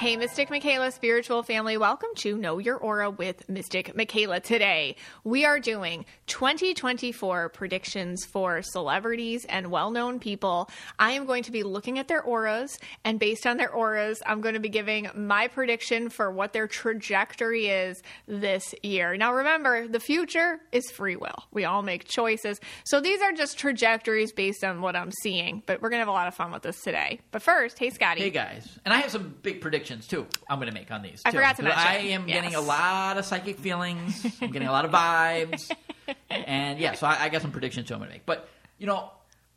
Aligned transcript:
Hey, 0.00 0.16
Mystic 0.16 0.48
Michaela 0.48 0.92
spiritual 0.92 1.42
family, 1.42 1.76
welcome 1.76 2.08
to 2.20 2.38
Know 2.38 2.56
Your 2.56 2.78
Aura 2.78 3.10
with 3.10 3.46
Mystic 3.50 3.94
Michaela. 3.94 4.40
Today, 4.40 4.96
we 5.24 5.44
are 5.44 5.60
doing 5.60 6.06
2024 6.26 7.50
predictions 7.50 8.24
for 8.24 8.62
celebrities 8.62 9.44
and 9.44 9.70
well 9.70 9.90
known 9.90 10.18
people. 10.18 10.70
I 10.98 11.12
am 11.12 11.26
going 11.26 11.42
to 11.42 11.52
be 11.52 11.62
looking 11.64 11.98
at 11.98 12.08
their 12.08 12.22
auras, 12.22 12.78
and 13.04 13.20
based 13.20 13.46
on 13.46 13.58
their 13.58 13.70
auras, 13.70 14.22
I'm 14.24 14.40
going 14.40 14.54
to 14.54 14.60
be 14.60 14.70
giving 14.70 15.10
my 15.14 15.48
prediction 15.48 16.08
for 16.08 16.30
what 16.30 16.54
their 16.54 16.66
trajectory 16.66 17.66
is 17.66 18.02
this 18.26 18.74
year. 18.82 19.18
Now, 19.18 19.34
remember, 19.34 19.86
the 19.86 20.00
future 20.00 20.60
is 20.72 20.90
free 20.90 21.16
will. 21.16 21.44
We 21.52 21.66
all 21.66 21.82
make 21.82 22.08
choices. 22.08 22.58
So 22.84 23.02
these 23.02 23.20
are 23.20 23.32
just 23.32 23.58
trajectories 23.58 24.32
based 24.32 24.64
on 24.64 24.80
what 24.80 24.96
I'm 24.96 25.12
seeing, 25.22 25.62
but 25.66 25.82
we're 25.82 25.90
going 25.90 25.98
to 25.98 26.06
have 26.06 26.08
a 26.08 26.12
lot 26.12 26.26
of 26.26 26.34
fun 26.34 26.52
with 26.52 26.62
this 26.62 26.80
today. 26.80 27.20
But 27.32 27.42
first, 27.42 27.78
hey, 27.78 27.90
Scotty. 27.90 28.22
Hey 28.22 28.30
guys, 28.30 28.78
and 28.86 28.94
I 28.94 29.00
have 29.00 29.10
some 29.10 29.34
big 29.42 29.60
predictions 29.60 29.89
too. 29.98 30.26
I'm 30.48 30.58
going 30.58 30.68
to 30.68 30.74
make 30.74 30.90
on 30.90 31.02
these. 31.02 31.22
I 31.24 31.30
too. 31.30 31.38
forgot 31.38 31.56
to 31.56 31.62
mention, 31.62 31.80
I 31.80 31.96
am 31.98 32.26
getting 32.26 32.54
a 32.54 32.60
lot 32.60 33.18
of 33.18 33.24
psychic 33.24 33.58
feelings. 33.60 34.24
I'm 34.40 34.50
getting 34.52 34.68
a 34.68 34.72
lot 34.72 34.84
of 34.84 34.90
vibes, 34.90 35.70
and 36.30 36.78
yeah, 36.78 36.94
so 36.94 37.06
I, 37.06 37.24
I 37.24 37.28
got 37.28 37.42
some 37.42 37.52
predictions 37.52 37.88
too. 37.88 37.94
I'm 37.94 38.00
going 38.00 38.08
to 38.10 38.14
make. 38.14 38.26
But 38.26 38.48
you 38.78 38.86
know, 38.86 39.10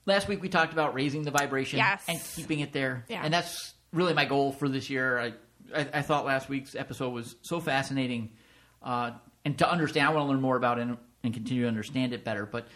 last 0.06 0.28
week 0.28 0.42
we 0.42 0.50
talked 0.50 0.74
about 0.74 0.94
raising 0.94 1.24
the 1.24 1.32
vibration 1.32 1.78
Yes. 1.78 2.04
and 2.08 2.20
keeping 2.36 2.60
it 2.60 2.74
there, 2.74 3.06
Yeah. 3.10 3.22
and 3.24 3.34
that's 3.34 3.74
really 3.92 4.14
my 4.14 4.26
goal 4.26 4.52
for 4.52 4.68
this 4.68 4.90
year. 4.90 5.20
I 5.20 5.34
I, 5.76 5.88
I 5.94 6.02
thought 6.02 6.26
last 6.26 6.50
week's 6.50 6.76
episode 6.76 7.10
was 7.10 7.36
so 7.42 7.60
fascinating, 7.60 8.32
uh, 8.82 9.12
and 9.46 9.58
to 9.60 9.70
understand, 9.70 10.08
I 10.08 10.12
want 10.12 10.26
to 10.28 10.32
learn 10.32 10.42
more 10.42 10.56
about 10.58 10.78
it 10.80 10.84
and, 10.84 10.98
and 11.24 11.34
continue 11.34 11.64
to 11.64 11.68
understand 11.68 12.14
it 12.14 12.24
better. 12.24 12.46
But 12.46 12.68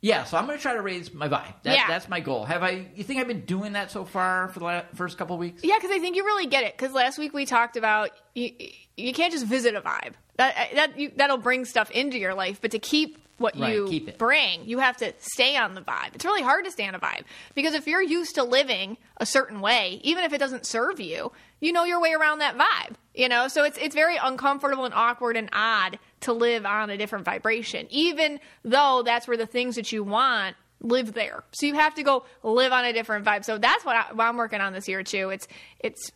yeah, 0.00 0.24
so 0.24 0.36
I'm 0.36 0.46
going 0.46 0.58
to 0.58 0.62
try 0.62 0.74
to 0.74 0.82
raise 0.82 1.12
my 1.12 1.28
vibe. 1.28 1.54
That, 1.62 1.74
Yeah. 1.74 1.88
That's 1.88 2.08
my 2.08 2.20
goal. 2.20 2.44
Have 2.44 2.62
I? 2.62 2.86
You 2.94 3.02
think 3.04 3.20
I've 3.20 3.28
been 3.28 3.44
doing 3.44 3.72
that 3.72 3.90
so 3.90 4.04
far 4.04 4.48
for 4.48 4.58
the 4.60 4.64
la- 4.64 4.82
first 4.94 5.18
couple 5.18 5.34
of 5.34 5.40
weeks? 5.40 5.62
Yeah, 5.64 5.76
because 5.76 5.90
I 5.90 5.98
think 5.98 6.16
you 6.16 6.24
really 6.24 6.46
get 6.46 6.64
it. 6.64 6.76
Because 6.76 6.92
last 6.92 7.18
week 7.18 7.32
we 7.32 7.46
talked 7.46 7.76
about 7.76 8.10
you, 8.34 8.50
you 8.96 9.12
can't 9.12 9.32
just 9.32 9.46
visit 9.46 9.74
a 9.74 9.80
vibe. 9.80 10.12
That 10.36 10.54
that 10.74 10.98
you, 10.98 11.12
that'll 11.16 11.38
bring 11.38 11.64
stuff 11.64 11.90
into 11.90 12.18
your 12.18 12.34
life, 12.34 12.60
but 12.60 12.70
to 12.72 12.78
keep 12.78 13.18
what 13.38 13.58
Right, 13.58 13.74
you 13.74 13.86
keep 13.88 14.16
bring, 14.16 14.66
you 14.66 14.78
have 14.78 14.96
to 14.98 15.12
stay 15.18 15.56
on 15.58 15.74
the 15.74 15.82
vibe. 15.82 16.14
It's 16.14 16.24
really 16.24 16.42
hard 16.42 16.64
to 16.64 16.70
stay 16.70 16.86
on 16.88 16.94
a 16.94 16.98
vibe 16.98 17.24
because 17.54 17.74
if 17.74 17.86
you're 17.86 18.02
used 18.02 18.36
to 18.36 18.44
living 18.44 18.96
a 19.18 19.26
certain 19.26 19.60
way, 19.60 20.00
even 20.02 20.24
if 20.24 20.32
it 20.32 20.38
doesn't 20.38 20.64
serve 20.64 21.00
you, 21.00 21.32
you 21.60 21.72
know 21.72 21.84
your 21.84 22.00
way 22.00 22.12
around 22.14 22.38
that 22.38 22.56
vibe. 22.56 22.94
You 23.14 23.28
know, 23.28 23.48
so 23.48 23.64
it's 23.64 23.76
it's 23.78 23.94
very 23.94 24.16
uncomfortable 24.16 24.84
and 24.84 24.94
awkward 24.94 25.36
and 25.36 25.48
odd 25.52 25.98
to 26.20 26.32
live 26.32 26.64
on 26.64 26.90
a 26.90 26.96
different 26.96 27.24
vibration, 27.24 27.86
even 27.90 28.40
though 28.64 29.02
that's 29.04 29.28
where 29.28 29.36
the 29.36 29.46
things 29.46 29.76
that 29.76 29.92
you 29.92 30.02
want 30.02 30.56
live 30.80 31.12
there. 31.12 31.44
So 31.52 31.66
you 31.66 31.74
have 31.74 31.94
to 31.94 32.02
go 32.02 32.24
live 32.42 32.72
on 32.72 32.84
a 32.84 32.92
different 32.92 33.24
vibe. 33.24 33.44
So 33.44 33.58
that's 33.58 33.84
what, 33.84 33.96
I, 33.96 34.12
what 34.12 34.24
I'm 34.24 34.36
working 34.36 34.60
on 34.60 34.72
this 34.72 34.88
year 34.88 35.02
too. 35.02 35.30
It's 35.30 35.48
it's 35.80 36.10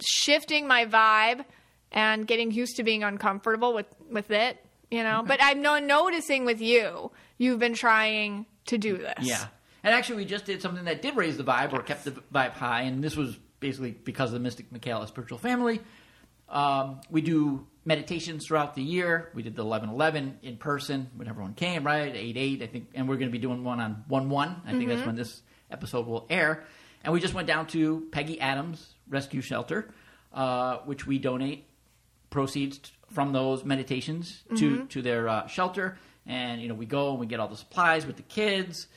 shifting 0.00 0.66
my 0.66 0.86
vibe 0.86 1.44
and 1.92 2.26
getting 2.26 2.50
used 2.50 2.76
to 2.76 2.82
being 2.82 3.04
uncomfortable 3.04 3.74
with 3.74 3.86
with 4.10 4.30
it. 4.30 4.58
You 4.90 5.02
know, 5.02 5.24
but 5.26 5.40
I'm 5.42 5.62
no, 5.62 5.78
noticing 5.80 6.44
with 6.44 6.60
you, 6.60 7.10
you've 7.38 7.58
been 7.58 7.74
trying 7.74 8.46
to 8.66 8.78
do 8.78 8.96
this. 8.96 9.14
Yeah. 9.22 9.44
And 9.82 9.94
actually, 9.94 10.16
we 10.16 10.24
just 10.24 10.44
did 10.44 10.62
something 10.62 10.84
that 10.84 11.02
did 11.02 11.16
raise 11.16 11.36
the 11.36 11.42
vibe 11.44 11.72
or 11.72 11.82
kept 11.82 12.04
the 12.04 12.12
vibe 12.32 12.52
high, 12.52 12.82
and 12.82 13.02
this 13.02 13.16
was 13.16 13.36
basically 13.60 13.90
because 13.92 14.28
of 14.28 14.34
the 14.34 14.40
Mystic 14.40 14.70
Michaela 14.70 15.06
spiritual 15.08 15.38
family. 15.38 15.80
Um, 16.48 17.00
we 17.10 17.22
do 17.22 17.66
meditations 17.84 18.46
throughout 18.46 18.74
the 18.74 18.82
year. 18.82 19.30
We 19.34 19.42
did 19.42 19.56
the 19.56 19.64
11-11 19.64 20.34
in 20.42 20.56
person 20.56 21.10
when 21.16 21.28
everyone 21.28 21.54
came, 21.54 21.84
right? 21.84 22.12
8-8, 22.14 22.62
I 22.62 22.66
think, 22.66 22.88
and 22.94 23.08
we're 23.08 23.16
going 23.16 23.28
to 23.28 23.32
be 23.32 23.38
doing 23.38 23.62
one 23.64 23.80
on 23.80 24.04
1-1. 24.10 24.56
I 24.66 24.70
think 24.72 24.88
that's 24.88 25.04
when 25.06 25.16
this 25.16 25.42
episode 25.70 26.06
will 26.06 26.26
air. 26.30 26.64
And 27.02 27.12
we 27.12 27.20
just 27.20 27.34
went 27.34 27.46
down 27.46 27.66
to 27.68 28.06
Peggy 28.12 28.40
Adams 28.40 28.94
Rescue 29.08 29.42
Shelter, 29.42 29.90
uh, 30.32 30.78
which 30.86 31.06
we 31.06 31.18
donate 31.18 31.66
proceeds 32.30 32.90
from 33.12 33.32
those 33.32 33.64
meditations 33.64 34.42
to 34.56 34.86
to 34.86 35.02
their 35.02 35.28
uh, 35.28 35.46
shelter, 35.46 35.96
and 36.26 36.60
you 36.60 36.68
know 36.68 36.74
we 36.74 36.86
go 36.86 37.10
and 37.10 37.20
we 37.20 37.26
get 37.26 37.38
all 37.38 37.46
the 37.46 37.56
supplies 37.56 38.06
with 38.06 38.16
the 38.16 38.22
kids, 38.22 38.88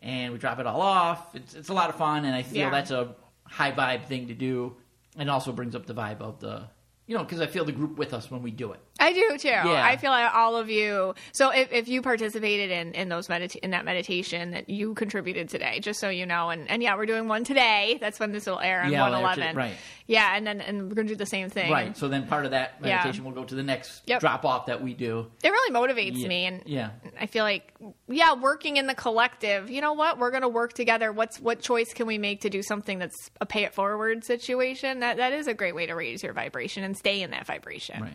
and 0.00 0.32
we 0.32 0.38
drop 0.38 0.58
it 0.58 0.66
all 0.66 0.80
off. 0.80 1.34
It's 1.34 1.54
it's 1.54 1.68
a 1.68 1.74
lot 1.74 1.90
of 1.90 1.96
fun, 1.96 2.24
and 2.24 2.34
I 2.34 2.42
feel 2.44 2.58
Yeah. 2.60 2.70
that's 2.70 2.90
a 2.92 3.14
high 3.44 3.72
vibe 3.72 4.06
thing 4.06 4.28
to 4.28 4.34
do, 4.34 4.76
and 5.18 5.28
also 5.28 5.52
brings 5.52 5.74
up 5.74 5.84
the 5.84 5.92
vibe 5.94 6.20
of 6.22 6.38
the 6.40 6.68
you 7.08 7.16
know 7.16 7.24
because 7.24 7.40
I 7.40 7.46
feel 7.46 7.64
the 7.64 7.72
group 7.72 7.98
with 7.98 8.14
us 8.14 8.30
when 8.30 8.42
we 8.42 8.52
do 8.52 8.70
it. 8.72 8.80
I 9.00 9.12
do 9.12 9.36
too. 9.38 9.48
Yeah. 9.48 9.82
I 9.84 9.96
feel 9.96 10.10
like 10.10 10.32
all 10.34 10.56
of 10.56 10.68
you. 10.70 11.14
So 11.32 11.50
if, 11.50 11.72
if 11.72 11.88
you 11.88 12.02
participated 12.02 12.70
in 12.70 12.92
in 12.94 13.08
those 13.08 13.26
medita- 13.28 13.56
in 13.56 13.70
that 13.72 13.84
meditation 13.84 14.50
that 14.52 14.68
you 14.68 14.94
contributed 14.94 15.48
today, 15.48 15.80
just 15.80 15.98
so 16.00 16.08
you 16.08 16.26
know, 16.26 16.50
and, 16.50 16.68
and 16.70 16.82
yeah, 16.82 16.96
we're 16.96 17.06
doing 17.06 17.26
one 17.28 17.42
today. 17.44 17.98
That's 18.00 18.20
when 18.20 18.32
this 18.32 18.46
will 18.46 18.60
air 18.60 18.82
on 18.82 18.92
Yeah, 18.92 19.02
one 19.02 19.12
we'll 19.12 19.26
air 19.28 19.34
to- 19.34 19.40
eleven. 19.40 19.56
right. 19.56 19.74
Yeah, 20.06 20.34
and 20.36 20.46
then 20.46 20.60
and 20.60 20.88
we're 20.88 20.94
gonna 20.94 21.08
do 21.08 21.14
the 21.16 21.26
same 21.26 21.48
thing. 21.50 21.70
Right. 21.70 21.96
So 21.96 22.08
then 22.08 22.26
part 22.26 22.44
of 22.44 22.52
that 22.52 22.76
Yeah. 22.82 22.96
meditation 22.96 23.24
will 23.24 23.32
go 23.32 23.44
to 23.44 23.54
the 23.54 23.62
next 23.62 24.02
Yep. 24.06 24.20
drop 24.20 24.44
off 24.44 24.66
that 24.66 24.82
we 24.82 24.94
do. 24.94 25.30
It 25.42 25.50
really 25.50 25.74
motivates 25.74 26.16
Yeah. 26.18 26.28
me, 26.28 26.44
and 26.46 26.62
Yeah. 26.66 26.90
I 27.20 27.26
feel 27.26 27.44
like 27.44 27.72
yeah, 28.08 28.34
working 28.34 28.76
in 28.78 28.86
the 28.86 28.94
collective. 28.94 29.70
You 29.70 29.80
know 29.80 29.92
what? 29.92 30.18
We're 30.18 30.30
gonna 30.30 30.48
work 30.48 30.72
together. 30.72 31.12
What's 31.12 31.38
what 31.40 31.60
choice 31.60 31.92
can 31.94 32.06
we 32.06 32.18
make 32.18 32.40
to 32.42 32.50
do 32.50 32.62
something 32.62 32.98
that's 32.98 33.30
a 33.40 33.46
pay 33.46 33.64
it 33.64 33.74
forward 33.74 34.24
situation? 34.24 35.00
That 35.00 35.18
that 35.18 35.32
is 35.32 35.46
a 35.46 35.54
great 35.54 35.74
way 35.74 35.86
to 35.86 35.94
raise 35.94 36.22
your 36.22 36.32
vibration 36.32 36.82
and 36.84 36.97
stay 36.98 37.22
in 37.22 37.30
that 37.30 37.46
vibration. 37.46 38.02
Right. 38.02 38.12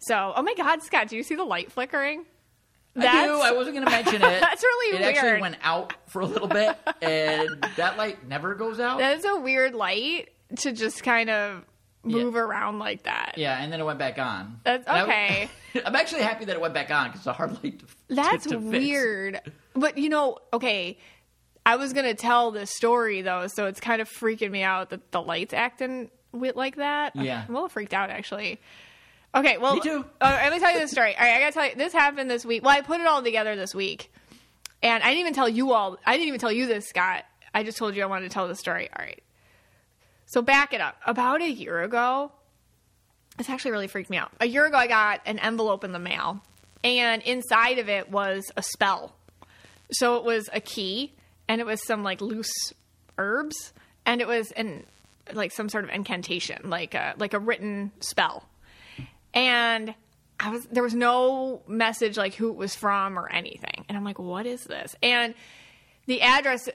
So, 0.00 0.32
oh 0.36 0.42
my 0.42 0.54
God, 0.54 0.82
Scott, 0.82 1.08
do 1.08 1.16
you 1.16 1.22
see 1.22 1.34
the 1.36 1.44
light 1.44 1.72
flickering? 1.72 2.24
I 2.98 3.26
do. 3.26 3.40
I 3.42 3.52
wasn't 3.52 3.76
going 3.76 3.84
to 3.86 3.90
mention 3.90 4.16
it. 4.16 4.20
That's 4.40 4.62
really 4.62 4.92
weird. 4.98 5.02
it 5.02 5.16
actually 5.16 5.40
went 5.42 5.56
out 5.62 5.92
for 6.06 6.20
a 6.22 6.26
little 6.26 6.48
bit, 6.48 6.76
and 7.02 7.62
that 7.76 7.98
light 7.98 8.26
never 8.26 8.54
goes 8.54 8.80
out. 8.80 8.98
That 8.98 9.18
is 9.18 9.24
a 9.26 9.36
weird 9.38 9.74
light 9.74 10.30
to 10.60 10.72
just 10.72 11.02
kind 11.02 11.28
of 11.28 11.64
move 12.04 12.36
around 12.36 12.78
like 12.78 13.02
that. 13.02 13.34
Yeah, 13.36 13.60
and 13.62 13.70
then 13.72 13.80
it 13.80 13.84
went 13.84 13.98
back 13.98 14.18
on. 14.18 14.60
That's 14.64 14.86
And 14.86 14.96
I- 14.96 15.02
okay. 15.02 15.50
I'm 15.84 15.94
actually 15.96 16.22
happy 16.22 16.46
that 16.46 16.54
it 16.56 16.60
went 16.60 16.72
back 16.72 16.90
on 16.90 17.08
because 17.08 17.20
it's 17.20 17.26
a 17.26 17.32
hard 17.34 17.62
light 17.62 17.80
to 17.80 17.86
That's 18.08 18.44
to, 18.44 18.50
to 18.50 18.60
fix. 18.60 18.70
weird. 18.86 19.40
But 19.74 19.98
you 19.98 20.08
know, 20.08 20.38
okay, 20.54 20.96
I 21.66 21.76
was 21.76 21.92
gonna 21.92 22.14
tell 22.14 22.50
this 22.50 22.70
story 22.70 23.20
though, 23.22 23.46
so 23.48 23.66
it's 23.66 23.80
kind 23.80 24.00
of 24.00 24.08
freaking 24.08 24.50
me 24.52 24.62
out 24.62 24.88
that 24.90 25.10
the 25.10 25.20
lights 25.20 25.52
acting 25.52 26.10
with 26.40 26.56
like 26.56 26.76
that. 26.76 27.16
Yeah. 27.16 27.44
I'm 27.46 27.50
a 27.50 27.52
little 27.54 27.68
freaked 27.68 27.94
out 27.94 28.10
actually. 28.10 28.60
Okay, 29.34 29.58
well, 29.58 29.74
Me 29.74 29.80
too. 29.80 30.04
Uh, 30.20 30.38
let 30.42 30.52
me 30.52 30.58
tell 30.58 30.72
you 30.72 30.78
this 30.78 30.90
story. 30.90 31.14
All 31.14 31.20
right, 31.20 31.34
I 31.36 31.40
gotta 31.40 31.52
tell 31.52 31.66
you, 31.66 31.74
this 31.74 31.92
happened 31.92 32.30
this 32.30 32.46
week. 32.46 32.64
Well, 32.64 32.74
I 32.74 32.80
put 32.80 33.00
it 33.00 33.06
all 33.06 33.22
together 33.22 33.54
this 33.54 33.74
week, 33.74 34.10
and 34.82 35.02
I 35.02 35.08
didn't 35.08 35.20
even 35.20 35.34
tell 35.34 35.48
you 35.48 35.72
all. 35.72 35.98
I 36.06 36.12
didn't 36.12 36.28
even 36.28 36.40
tell 36.40 36.52
you 36.52 36.66
this, 36.66 36.88
Scott. 36.88 37.24
I 37.52 37.62
just 37.62 37.76
told 37.76 37.94
you 37.94 38.02
I 38.02 38.06
wanted 38.06 38.28
to 38.28 38.32
tell 38.32 38.48
the 38.48 38.54
story. 38.54 38.88
All 38.98 39.04
right. 39.04 39.22
So 40.26 40.40
back 40.40 40.72
it 40.72 40.80
up. 40.80 40.96
About 41.06 41.42
a 41.42 41.50
year 41.50 41.82
ago, 41.82 42.32
this 43.36 43.50
actually 43.50 43.72
really 43.72 43.88
freaked 43.88 44.08
me 44.08 44.16
out. 44.16 44.32
A 44.40 44.46
year 44.46 44.64
ago, 44.64 44.76
I 44.78 44.86
got 44.86 45.20
an 45.26 45.38
envelope 45.38 45.84
in 45.84 45.92
the 45.92 45.98
mail, 45.98 46.40
and 46.82 47.20
inside 47.22 47.78
of 47.78 47.90
it 47.90 48.10
was 48.10 48.50
a 48.56 48.62
spell. 48.62 49.14
So 49.92 50.16
it 50.16 50.24
was 50.24 50.48
a 50.52 50.60
key, 50.60 51.12
and 51.46 51.60
it 51.60 51.66
was 51.66 51.84
some 51.84 52.02
like 52.02 52.22
loose 52.22 52.72
herbs, 53.18 53.74
and 54.06 54.22
it 54.22 54.26
was 54.26 54.50
an 54.52 54.86
like 55.32 55.52
some 55.52 55.68
sort 55.68 55.84
of 55.84 55.90
incantation, 55.90 56.70
like 56.70 56.94
a 56.94 57.14
like 57.18 57.34
a 57.34 57.38
written 57.38 57.92
spell. 58.00 58.48
And 59.34 59.94
I 60.40 60.50
was 60.50 60.66
there 60.66 60.82
was 60.82 60.94
no 60.94 61.62
message 61.66 62.16
like 62.16 62.34
who 62.34 62.50
it 62.50 62.56
was 62.56 62.74
from 62.74 63.18
or 63.18 63.30
anything, 63.30 63.84
and 63.88 63.96
I'm 63.96 64.04
like, 64.04 64.18
what 64.18 64.46
is 64.46 64.64
this? 64.64 64.96
And 65.02 65.34
the 66.06 66.22
address 66.22 66.68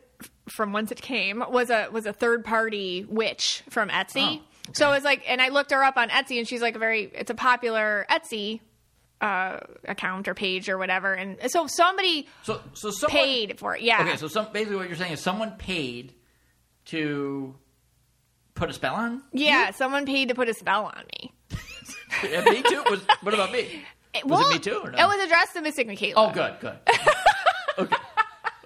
from 0.50 0.74
whence 0.74 0.92
it 0.92 1.02
came 1.02 1.44
was 1.50 1.70
a 1.70 1.90
was 1.92 2.06
a 2.06 2.14
third 2.14 2.44
party 2.44 3.06
witch 3.08 3.64
from 3.70 3.90
Etsy. 3.90 4.40
Oh, 4.40 4.72
So 4.74 4.92
it's 4.92 5.06
like, 5.06 5.24
and 5.28 5.42
I 5.42 5.50
looked 5.50 5.72
her 5.72 5.84
up 5.84 5.98
on 5.98 6.10
Etsy, 6.10 6.38
and 6.38 6.48
she's 6.48 6.62
like 6.62 6.76
a 6.76 6.80
very 6.80 7.12
it's 7.14 7.32
a 7.32 7.36
popular 7.36 8.06
Etsy 8.10 8.60
uh, 9.22 9.60
account 9.88 10.28
or 10.28 10.34
page 10.34 10.68
or 10.68 10.78
whatever. 10.78 11.14
And 11.14 11.38
so 11.52 11.68
somebody 11.68 12.28
So, 12.44 12.60
so 12.74 12.90
someone 12.92 13.12
paid 13.22 13.60
for 13.60 13.76
it. 13.76 13.82
Yeah. 13.82 14.02
Okay, 14.02 14.18
so 14.18 14.28
some 14.28 14.48
basically 14.52 14.78
what 14.78 14.88
you're 14.88 14.98
saying 14.98 15.14
is 15.14 15.22
someone 15.22 15.52
paid 15.52 16.14
to 16.86 17.56
put 18.62 18.70
a 18.70 18.74
spell 18.74 18.94
on. 18.96 19.24
yeah, 19.34 19.72
someone 19.72 20.06
paid 20.06 20.28
to 20.30 20.36
put 20.36 20.48
a 20.48 20.54
spell 20.54 20.86
on 20.86 21.04
me. 21.20 21.34
Yeah, 22.30 22.44
me 22.44 22.62
too. 22.62 22.84
Was, 22.90 23.00
what 23.22 23.34
about 23.34 23.52
me? 23.52 23.84
It, 24.14 24.26
Was 24.26 24.46
it 24.48 24.54
me 24.54 24.60
too 24.60 24.82
or 24.84 24.92
no? 24.92 24.98
It 24.98 25.08
was 25.18 25.26
addressed 25.26 25.54
to 25.54 25.62
Mystic 25.62 25.88
Michaela. 25.88 26.14
Oh, 26.30 26.32
good, 26.34 26.60
good. 26.60 26.78
okay, 27.80 27.96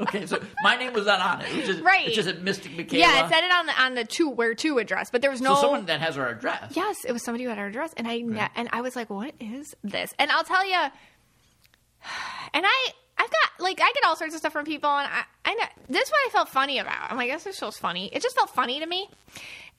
okay. 0.01 0.25
So 0.25 0.41
my 0.63 0.75
name 0.75 0.93
was 0.93 1.05
not 1.05 1.21
on 1.21 1.41
it. 1.41 1.51
It 1.51 1.57
was 1.57 1.65
just 1.67 1.81
Right. 1.83 2.07
It's 2.07 2.15
just 2.15 2.27
a 2.27 2.33
Mystic 2.33 2.75
Michaela. 2.75 2.99
Yeah, 3.01 3.25
it 3.25 3.29
said 3.31 3.43
it 3.43 3.51
on 3.51 3.65
the 3.67 3.81
on 3.81 3.93
the 3.95 4.03
two 4.03 4.29
where 4.31 4.55
to 4.55 4.79
address, 4.79 5.11
but 5.11 5.21
there 5.21 5.29
was 5.31 5.41
no 5.41 5.53
so 5.55 5.61
someone 5.61 5.85
that 5.85 6.01
has 6.01 6.17
our 6.17 6.27
address. 6.27 6.73
Yes, 6.75 7.05
it 7.05 7.11
was 7.13 7.23
somebody 7.23 7.43
who 7.43 7.49
had 7.51 7.59
our 7.59 7.67
address, 7.67 7.93
and 7.95 8.07
I 8.07 8.17
ne- 8.17 8.49
and 8.55 8.67
I 8.73 8.81
was 8.81 8.95
like, 8.95 9.09
"What 9.11 9.35
is 9.39 9.75
this?" 9.83 10.13
And 10.17 10.31
I'll 10.31 10.43
tell 10.43 10.65
you, 10.67 10.75
and 12.53 12.65
I 12.65 12.87
I've 13.17 13.29
got 13.29 13.49
like 13.63 13.79
I 13.81 13.91
get 13.93 14.03
all 14.05 14.15
sorts 14.15 14.33
of 14.33 14.39
stuff 14.39 14.53
from 14.53 14.65
people, 14.65 14.89
and 14.89 15.07
I 15.11 15.23
I 15.45 15.55
know 15.55 15.65
this 15.89 16.03
is 16.03 16.11
what 16.11 16.19
I 16.27 16.29
felt 16.31 16.49
funny 16.49 16.79
about. 16.79 17.11
I'm 17.11 17.17
like, 17.17 17.31
this 17.31 17.43
just 17.45 17.59
feels 17.59 17.77
funny. 17.77 18.09
It 18.13 18.21
just 18.21 18.35
felt 18.35 18.49
funny 18.49 18.79
to 18.79 18.85
me, 18.85 19.09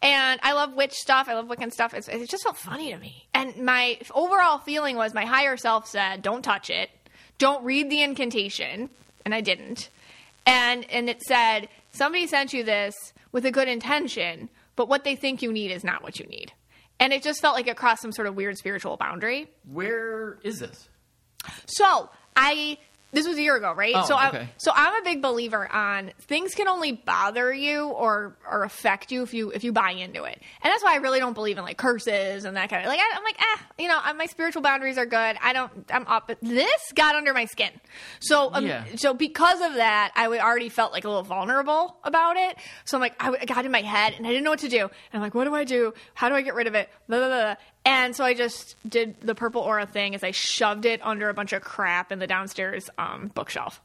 and 0.02 0.40
I 0.42 0.52
love 0.52 0.74
witch 0.74 0.92
stuff. 0.94 1.28
I 1.28 1.34
love 1.34 1.46
Wiccan 1.46 1.72
stuff. 1.72 1.94
It's, 1.94 2.08
it 2.08 2.28
just 2.28 2.42
felt 2.44 2.56
funny 2.56 2.92
to 2.92 2.98
me, 2.98 3.26
and 3.34 3.56
my 3.58 3.98
overall 4.14 4.58
feeling 4.58 4.96
was 4.96 5.14
my 5.14 5.24
higher 5.24 5.56
self 5.56 5.86
said, 5.86 6.22
"Don't 6.22 6.42
touch 6.42 6.70
it. 6.70 6.90
Don't 7.38 7.64
read 7.64 7.90
the 7.90 8.02
incantation," 8.02 8.88
and 9.24 9.34
I 9.34 9.40
didn't. 9.40 9.90
And 10.46 10.88
and 10.90 11.10
it 11.10 11.22
said 11.22 11.68
somebody 11.92 12.26
sent 12.26 12.52
you 12.52 12.64
this 12.64 12.94
with 13.32 13.44
a 13.44 13.50
good 13.50 13.68
intention, 13.68 14.48
but 14.76 14.88
what 14.88 15.04
they 15.04 15.16
think 15.16 15.42
you 15.42 15.52
need 15.52 15.70
is 15.70 15.84
not 15.84 16.02
what 16.02 16.18
you 16.18 16.26
need. 16.26 16.52
and 16.98 17.12
it 17.12 17.22
just 17.22 17.42
felt 17.42 17.54
like 17.54 17.66
it 17.66 17.76
crossed 17.76 18.00
some 18.00 18.12
sort 18.12 18.26
of 18.26 18.34
weird 18.36 18.56
spiritual 18.56 18.96
boundary. 18.96 19.48
Where 19.70 20.38
is 20.42 20.60
this? 20.60 20.88
So 21.66 22.08
I 22.34 22.78
this 23.16 23.26
was 23.26 23.38
a 23.38 23.42
year 23.42 23.56
ago, 23.56 23.72
right? 23.72 23.94
Oh, 23.96 24.04
so 24.04 24.14
I 24.14 24.46
so 24.58 24.70
I'm 24.74 25.00
a 25.00 25.02
big 25.02 25.22
believer 25.22 25.66
on 25.72 26.12
things 26.20 26.54
can 26.54 26.68
only 26.68 26.92
bother 26.92 27.50
you 27.50 27.86
or 27.86 28.36
or 28.48 28.62
affect 28.62 29.10
you 29.10 29.22
if 29.22 29.32
you 29.32 29.50
if 29.52 29.64
you 29.64 29.72
buy 29.72 29.92
into 29.92 30.24
it, 30.24 30.34
and 30.62 30.70
that's 30.70 30.84
why 30.84 30.92
I 30.92 30.96
really 30.96 31.18
don't 31.18 31.32
believe 31.32 31.56
in 31.56 31.64
like 31.64 31.78
curses 31.78 32.44
and 32.44 32.58
that 32.58 32.68
kind 32.68 32.82
of 32.84 32.88
like 32.88 33.00
I, 33.00 33.16
I'm 33.16 33.24
like 33.24 33.36
ah 33.40 33.66
you 33.78 33.88
know 33.88 33.98
my 34.16 34.26
spiritual 34.26 34.60
boundaries 34.60 34.98
are 34.98 35.06
good. 35.06 35.36
I 35.42 35.54
don't 35.54 35.72
I'm 35.90 36.06
up. 36.06 36.26
But 36.28 36.38
this 36.42 36.92
got 36.94 37.14
under 37.16 37.32
my 37.32 37.46
skin, 37.46 37.70
so 38.20 38.50
um, 38.52 38.66
Yeah. 38.66 38.84
so 38.96 39.14
because 39.14 39.62
of 39.62 39.74
that 39.76 40.12
I 40.14 40.26
already 40.26 40.68
felt 40.68 40.92
like 40.92 41.04
a 41.04 41.08
little 41.08 41.22
vulnerable 41.22 41.96
about 42.04 42.36
it. 42.36 42.58
So 42.84 42.98
I'm 42.98 43.00
like 43.00 43.14
I, 43.18 43.30
I 43.40 43.44
got 43.46 43.64
in 43.64 43.72
my 43.72 43.80
head 43.80 44.12
and 44.18 44.26
I 44.26 44.30
didn't 44.30 44.44
know 44.44 44.50
what 44.50 44.58
to 44.60 44.68
do. 44.68 44.82
And 44.82 44.90
I'm 45.14 45.20
like 45.22 45.34
what 45.34 45.44
do 45.44 45.54
I 45.54 45.64
do? 45.64 45.94
How 46.12 46.28
do 46.28 46.34
I 46.34 46.42
get 46.42 46.54
rid 46.54 46.66
of 46.66 46.74
it? 46.74 46.90
Blah, 47.08 47.18
blah, 47.18 47.28
blah. 47.28 47.54
And 47.86 48.16
so 48.16 48.24
I 48.24 48.34
just 48.34 48.74
did 48.86 49.20
the 49.20 49.36
purple 49.36 49.62
aura 49.62 49.86
thing 49.86 50.16
as 50.16 50.24
I 50.24 50.32
shoved 50.32 50.86
it 50.86 51.00
under 51.04 51.28
a 51.28 51.34
bunch 51.34 51.52
of 51.52 51.62
crap 51.62 52.10
in 52.10 52.18
the 52.18 52.26
downstairs 52.26 52.90
um, 52.98 53.30
bookshelf. 53.32 53.80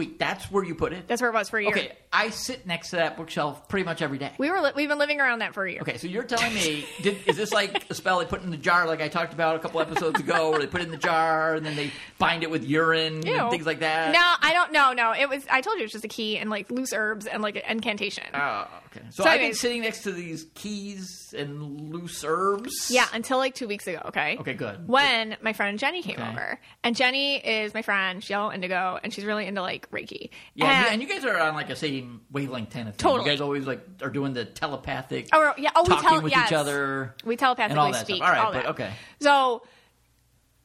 Wait, 0.00 0.18
that's 0.18 0.50
where 0.50 0.64
you 0.64 0.74
put 0.74 0.94
it? 0.94 1.06
That's 1.08 1.20
where 1.20 1.30
it 1.30 1.34
was 1.34 1.50
for 1.50 1.58
a 1.58 1.62
year. 1.62 1.70
Okay, 1.72 1.92
I 2.10 2.30
sit 2.30 2.66
next 2.66 2.88
to 2.90 2.96
that 2.96 3.18
bookshelf 3.18 3.68
pretty 3.68 3.84
much 3.84 4.00
every 4.00 4.16
day. 4.16 4.32
We 4.38 4.50
were 4.50 4.60
li- 4.62 4.72
we've 4.74 4.88
been 4.88 4.98
living 4.98 5.20
around 5.20 5.40
that 5.40 5.52
for 5.52 5.66
a 5.66 5.70
year. 5.72 5.82
Okay, 5.82 5.98
so 5.98 6.06
you're 6.06 6.24
telling 6.24 6.54
me, 6.54 6.86
did, 7.02 7.18
is 7.26 7.36
this 7.36 7.52
like 7.52 7.84
a 7.90 7.94
spell 7.94 8.18
they 8.18 8.24
put 8.24 8.42
in 8.42 8.50
the 8.50 8.56
jar, 8.56 8.86
like 8.86 9.02
I 9.02 9.08
talked 9.08 9.34
about 9.34 9.56
a 9.56 9.58
couple 9.58 9.78
episodes 9.82 10.18
ago, 10.18 10.50
where 10.50 10.58
they 10.58 10.66
put 10.66 10.80
it 10.80 10.84
in 10.84 10.90
the 10.90 10.96
jar 10.96 11.54
and 11.54 11.66
then 11.66 11.76
they 11.76 11.92
bind 12.18 12.42
it 12.42 12.50
with 12.50 12.64
urine 12.64 13.26
Ew. 13.26 13.34
and 13.36 13.50
things 13.50 13.66
like 13.66 13.80
that? 13.80 14.12
No, 14.14 14.20
I 14.40 14.54
don't. 14.54 14.72
No, 14.72 14.94
no. 14.94 15.12
It 15.12 15.28
was. 15.28 15.44
I 15.50 15.60
told 15.60 15.74
you 15.76 15.82
it 15.82 15.84
was 15.84 15.92
just 15.92 16.04
a 16.06 16.08
key 16.08 16.38
and 16.38 16.48
like 16.48 16.70
loose 16.70 16.94
herbs 16.94 17.26
and 17.26 17.42
like 17.42 17.56
an 17.56 17.62
incantation. 17.68 18.24
Oh, 18.32 18.66
okay. 18.86 19.04
So, 19.10 19.24
So 19.24 19.28
I've 19.28 19.40
been 19.40 19.52
sitting 19.54 19.82
next 19.82 20.04
to 20.04 20.12
these 20.12 20.46
keys 20.54 21.34
and 21.36 21.92
loose 21.92 22.24
herbs. 22.26 22.90
yeah, 22.90 23.06
until 23.12 23.36
like 23.36 23.54
two 23.54 23.68
weeks 23.68 23.86
ago. 23.86 24.00
Okay. 24.06 24.38
Okay, 24.40 24.54
good. 24.54 24.88
When 24.88 25.36
my 25.42 25.52
friend 25.52 25.78
Jenny 25.78 26.02
came 26.02 26.16
Okay. 26.20 26.28
over, 26.30 26.60
and 26.82 26.96
Jenny 26.96 27.36
is 27.36 27.74
my 27.74 27.82
friend. 27.82 28.22
She's 28.22 28.30
yellow 28.30 28.50
indigo, 28.52 28.98
and 29.02 29.12
she's 29.12 29.24
really 29.24 29.46
into 29.46 29.60
like 29.62 29.86
Reiki. 29.92 30.30
Yeah, 30.54 30.66
and, 30.66 30.84
you, 30.84 30.92
And- 30.92 31.02
you 31.02 31.08
guys 31.08 31.24
are 31.24 31.38
on 31.40 31.54
like 31.54 31.70
a 31.70 31.76
same 31.76 32.20
wavelength 32.30 32.70
kind 32.70 32.88
of 32.88 32.94
thing. 32.94 32.98
Totally. 32.98 33.24
You 33.28 33.32
guys 33.36 33.40
always 33.40 33.66
like 33.66 33.80
are 34.02 34.10
doing 34.10 34.32
the 34.34 34.44
telepathic 34.44 35.28
Oh, 35.32 35.52
yeah. 35.58 35.70
Oh, 35.74 35.82
we 35.82 35.88
talking 35.88 36.08
tele- 36.08 36.22
with 36.22 36.32
yes. 36.32 36.48
each 36.48 36.52
other. 36.54 37.14
We 37.24 37.36
telepathically 37.36 37.78
all 37.80 37.92
that 37.92 38.04
speak. 38.06 38.16
Stuff. 38.16 38.28
All 38.28 38.34
right, 38.34 38.44
all 38.46 38.52
but 38.52 38.66
okay. 38.70 38.92
So, 39.20 39.62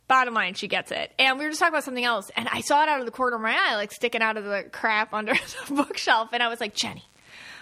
bottom 0.08 0.34
line, 0.34 0.54
she 0.54 0.68
gets 0.68 0.92
it. 0.92 1.12
And 1.18 1.38
we 1.40 1.46
were 1.46 1.50
just 1.50 1.60
talking 1.60 1.74
about 1.74 1.84
something 1.84 2.04
else, 2.04 2.30
and 2.36 2.48
I 2.50 2.62
saw 2.62 2.84
it 2.84 2.90
out 2.90 3.00
of 3.00 3.06
the 3.06 3.12
corner 3.12 3.36
of 3.36 3.42
my 3.42 3.56
eye, 3.58 3.76
like 3.76 3.92
sticking 3.92 4.22
out 4.22 4.38
of 4.38 4.44
the 4.44 4.66
crap 4.72 5.14
under 5.14 5.34
the 5.34 5.74
bookshelf, 5.74 6.30
and 6.34 6.44
I 6.44 6.48
was 6.48 6.60
like, 6.60 6.76
Jenny, 6.76 7.04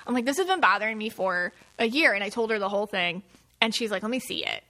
I'm 0.05 0.13
like, 0.13 0.25
this 0.25 0.37
has 0.37 0.47
been 0.47 0.59
bothering 0.59 0.97
me 0.97 1.09
for 1.09 1.53
a 1.79 1.85
year, 1.87 2.13
and 2.13 2.23
I 2.23 2.29
told 2.29 2.51
her 2.51 2.59
the 2.59 2.69
whole 2.69 2.85
thing, 2.87 3.23
and 3.61 3.73
she's 3.73 3.91
like, 3.91 4.03
let 4.03 4.11
me 4.11 4.19
see 4.19 4.45
it, 4.45 4.63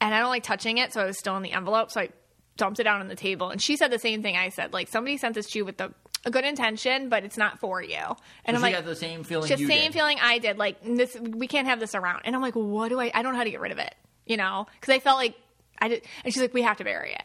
and 0.00 0.12
I 0.14 0.18
don't 0.18 0.30
like 0.30 0.42
touching 0.42 0.78
it, 0.78 0.92
so 0.92 1.00
I 1.02 1.06
was 1.06 1.18
still 1.18 1.36
in 1.36 1.42
the 1.44 1.52
envelope, 1.52 1.92
so 1.92 2.00
I 2.00 2.08
dumped 2.56 2.80
it 2.80 2.84
down 2.84 3.00
on 3.00 3.06
the 3.08 3.14
table, 3.16 3.50
and 3.50 3.62
she 3.62 3.76
said 3.76 3.92
the 3.92 3.98
same 4.00 4.22
thing 4.22 4.36
I 4.36 4.48
said, 4.48 4.72
like 4.72 4.88
somebody 4.88 5.16
sent 5.16 5.34
this 5.36 5.46
to 5.50 5.58
you 5.58 5.64
with 5.64 5.76
the 5.76 5.92
a 6.24 6.30
good 6.30 6.44
intention, 6.44 7.08
but 7.08 7.24
it's 7.24 7.36
not 7.36 7.58
for 7.60 7.82
you. 7.82 7.96
And 8.44 8.56
I'm 8.56 8.60
she 8.60 8.62
like, 8.62 8.74
got 8.74 8.84
the 8.84 8.94
same 8.96 9.24
feeling 9.24 9.48
the 9.50 9.56
same 9.56 9.68
did. 9.68 9.92
feeling 9.92 10.18
I 10.20 10.38
did. 10.38 10.56
Like 10.58 10.82
this, 10.84 11.16
we 11.20 11.46
can't 11.46 11.66
have 11.66 11.80
this 11.80 11.94
around. 11.94 12.22
And 12.24 12.34
I'm 12.36 12.42
like, 12.42 12.54
what 12.54 12.88
do 12.88 13.00
I? 13.00 13.10
I 13.14 13.22
don't 13.22 13.32
know 13.32 13.38
how 13.38 13.44
to 13.44 13.50
get 13.50 13.60
rid 13.60 13.72
of 13.72 13.78
it. 13.78 13.94
You 14.26 14.36
know, 14.36 14.66
because 14.80 14.94
I 14.94 14.98
felt 15.00 15.16
like 15.18 15.34
I 15.80 15.88
did. 15.88 16.02
And 16.24 16.32
she's 16.32 16.40
like, 16.40 16.54
we 16.54 16.62
have 16.62 16.76
to 16.78 16.84
bury 16.84 17.12
it. 17.12 17.22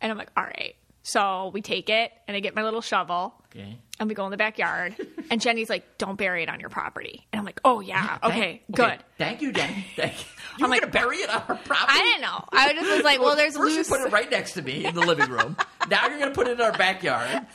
And 0.00 0.12
I'm 0.12 0.18
like, 0.18 0.30
all 0.36 0.44
right. 0.44 0.74
So 1.06 1.50
we 1.52 1.60
take 1.60 1.90
it, 1.90 2.12
and 2.26 2.34
I 2.34 2.40
get 2.40 2.54
my 2.54 2.62
little 2.62 2.80
shovel, 2.80 3.34
Okay. 3.54 3.76
and 4.00 4.08
we 4.08 4.14
go 4.14 4.24
in 4.24 4.30
the 4.30 4.38
backyard. 4.38 4.96
and 5.30 5.38
Jenny's 5.38 5.68
like, 5.68 5.98
don't 5.98 6.16
bury 6.16 6.42
it 6.42 6.48
on 6.48 6.60
your 6.60 6.70
property. 6.70 7.26
And 7.30 7.38
I'm 7.38 7.44
like, 7.44 7.60
oh 7.62 7.80
yeah, 7.80 8.16
Thank- 8.18 8.24
okay, 8.34 8.62
good. 8.72 9.04
Thank 9.18 9.42
you, 9.42 9.52
Jenny. 9.52 9.84
Thank 9.96 10.14
you. 10.18 10.24
You 10.58 10.64
I'm 10.64 10.70
like- 10.70 10.80
gonna 10.80 10.92
bury 10.92 11.18
it 11.18 11.28
on 11.28 11.36
our 11.46 11.56
property. 11.56 11.74
I 11.76 11.98
didn't 12.00 12.22
know. 12.22 12.44
I 12.52 12.72
just 12.72 12.90
was 12.90 13.02
like, 13.04 13.20
well, 13.22 13.36
there's 13.36 13.54
First 13.54 13.76
loose. 13.76 13.90
you 13.90 13.96
put 13.98 14.06
it 14.06 14.12
right 14.12 14.30
next 14.30 14.52
to 14.54 14.62
me 14.62 14.86
in 14.86 14.94
the 14.94 15.02
living 15.02 15.28
room. 15.28 15.58
now 15.90 16.08
you're 16.08 16.18
gonna 16.18 16.30
put 16.30 16.48
it 16.48 16.52
in 16.58 16.60
our 16.62 16.72
backyard. 16.72 17.46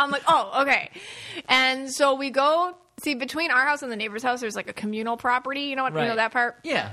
I'm 0.00 0.10
like, 0.10 0.22
oh, 0.26 0.62
okay. 0.62 0.90
And 1.48 1.90
so 1.90 2.14
we 2.14 2.30
go 2.30 2.76
see 3.02 3.14
between 3.14 3.50
our 3.50 3.66
house 3.66 3.82
and 3.82 3.90
the 3.90 3.96
neighbor's 3.96 4.22
house. 4.22 4.40
There's 4.40 4.56
like 4.56 4.68
a 4.68 4.72
communal 4.72 5.16
property. 5.16 5.62
You 5.62 5.76
know 5.76 5.82
what? 5.84 5.92
You 5.94 6.00
know 6.00 6.16
that 6.16 6.32
part. 6.32 6.56
Yeah. 6.64 6.90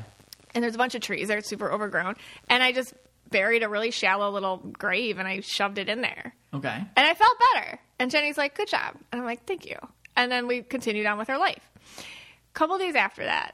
and 0.53 0.63
there's 0.63 0.75
a 0.75 0.77
bunch 0.77 0.95
of 0.95 1.01
trees 1.01 1.27
there, 1.27 1.37
it's 1.39 1.49
super 1.49 1.71
overgrown. 1.71 2.15
And 2.49 2.63
I 2.63 2.71
just 2.71 2.93
buried 3.29 3.61
a 3.63 3.69
really 3.69 3.91
shallow 3.91 4.29
little 4.31 4.57
grave 4.57 5.17
and 5.19 5.27
I 5.27 5.41
shoved 5.41 5.77
it 5.77 5.89
in 5.89 6.01
there. 6.01 6.33
Okay. 6.53 6.69
And 6.69 7.07
I 7.07 7.13
felt 7.13 7.33
better. 7.53 7.79
And 7.99 8.09
Jenny's 8.09 8.37
like, 8.37 8.55
good 8.55 8.69
job. 8.69 8.95
And 9.11 9.19
I'm 9.19 9.25
like, 9.25 9.45
thank 9.45 9.65
you. 9.65 9.75
And 10.15 10.31
then 10.31 10.47
we 10.47 10.61
continued 10.61 11.05
on 11.05 11.17
with 11.17 11.29
our 11.29 11.37
life. 11.37 11.69
A 11.99 12.53
couple 12.53 12.77
days 12.77 12.95
after 12.95 13.23
that, 13.25 13.53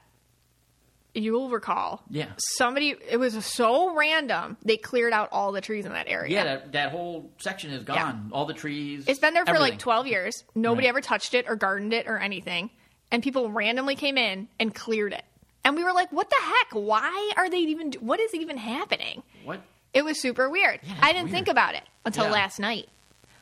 you'll 1.14 1.50
recall, 1.50 2.02
Yeah. 2.10 2.26
somebody, 2.58 2.96
it 3.10 3.18
was 3.18 3.34
so 3.46 3.96
random, 3.96 4.58
they 4.64 4.78
cleared 4.78 5.14
out 5.14 5.30
all 5.32 5.52
the 5.52 5.62
trees 5.62 5.86
in 5.86 5.94
that 5.94 6.08
area. 6.08 6.32
Yeah, 6.34 6.44
that, 6.44 6.72
that 6.72 6.92
whole 6.92 7.30
section 7.38 7.72
is 7.72 7.84
gone. 7.84 8.30
All 8.34 8.46
the 8.46 8.54
trees. 8.54 9.06
It's 9.08 9.20
been 9.20 9.34
there 9.34 9.46
for 9.46 9.52
everything. 9.52 9.72
like 9.74 9.80
12 9.80 10.08
years. 10.08 10.44
Nobody 10.56 10.88
Right. 10.88 10.90
ever 10.90 11.02
touched 11.02 11.34
it 11.34 11.46
or 11.48 11.56
gardened 11.56 11.94
it 11.94 12.08
or 12.08 12.18
anything. 12.18 12.70
And 13.12 13.22
people 13.22 13.52
randomly 13.52 13.96
came 13.96 14.18
in 14.18 14.48
and 14.60 14.74
cleared 14.74 15.14
it. 15.14 15.24
And 15.64 15.76
we 15.76 15.84
were 15.84 15.94
like, 15.94 16.12
what 16.12 16.30
the 16.30 16.36
heck? 16.42 16.72
Why 16.74 17.32
are 17.38 17.50
they 17.50 17.60
even, 17.60 17.94
what 18.00 18.20
is 18.20 18.34
even 18.34 18.58
happening? 18.58 19.22
What? 19.44 19.62
It 19.94 20.04
was 20.04 20.20
super 20.20 20.50
weird. 20.50 20.80
that's 20.84 21.00
I 21.04 21.14
didn't 21.14 21.26
weird. 21.26 21.36
think 21.36 21.48
about 21.48 21.76
it 21.76 21.84
until 22.06 22.26
Yeah. 22.26 22.32
last 22.32 22.60
night 22.60 22.90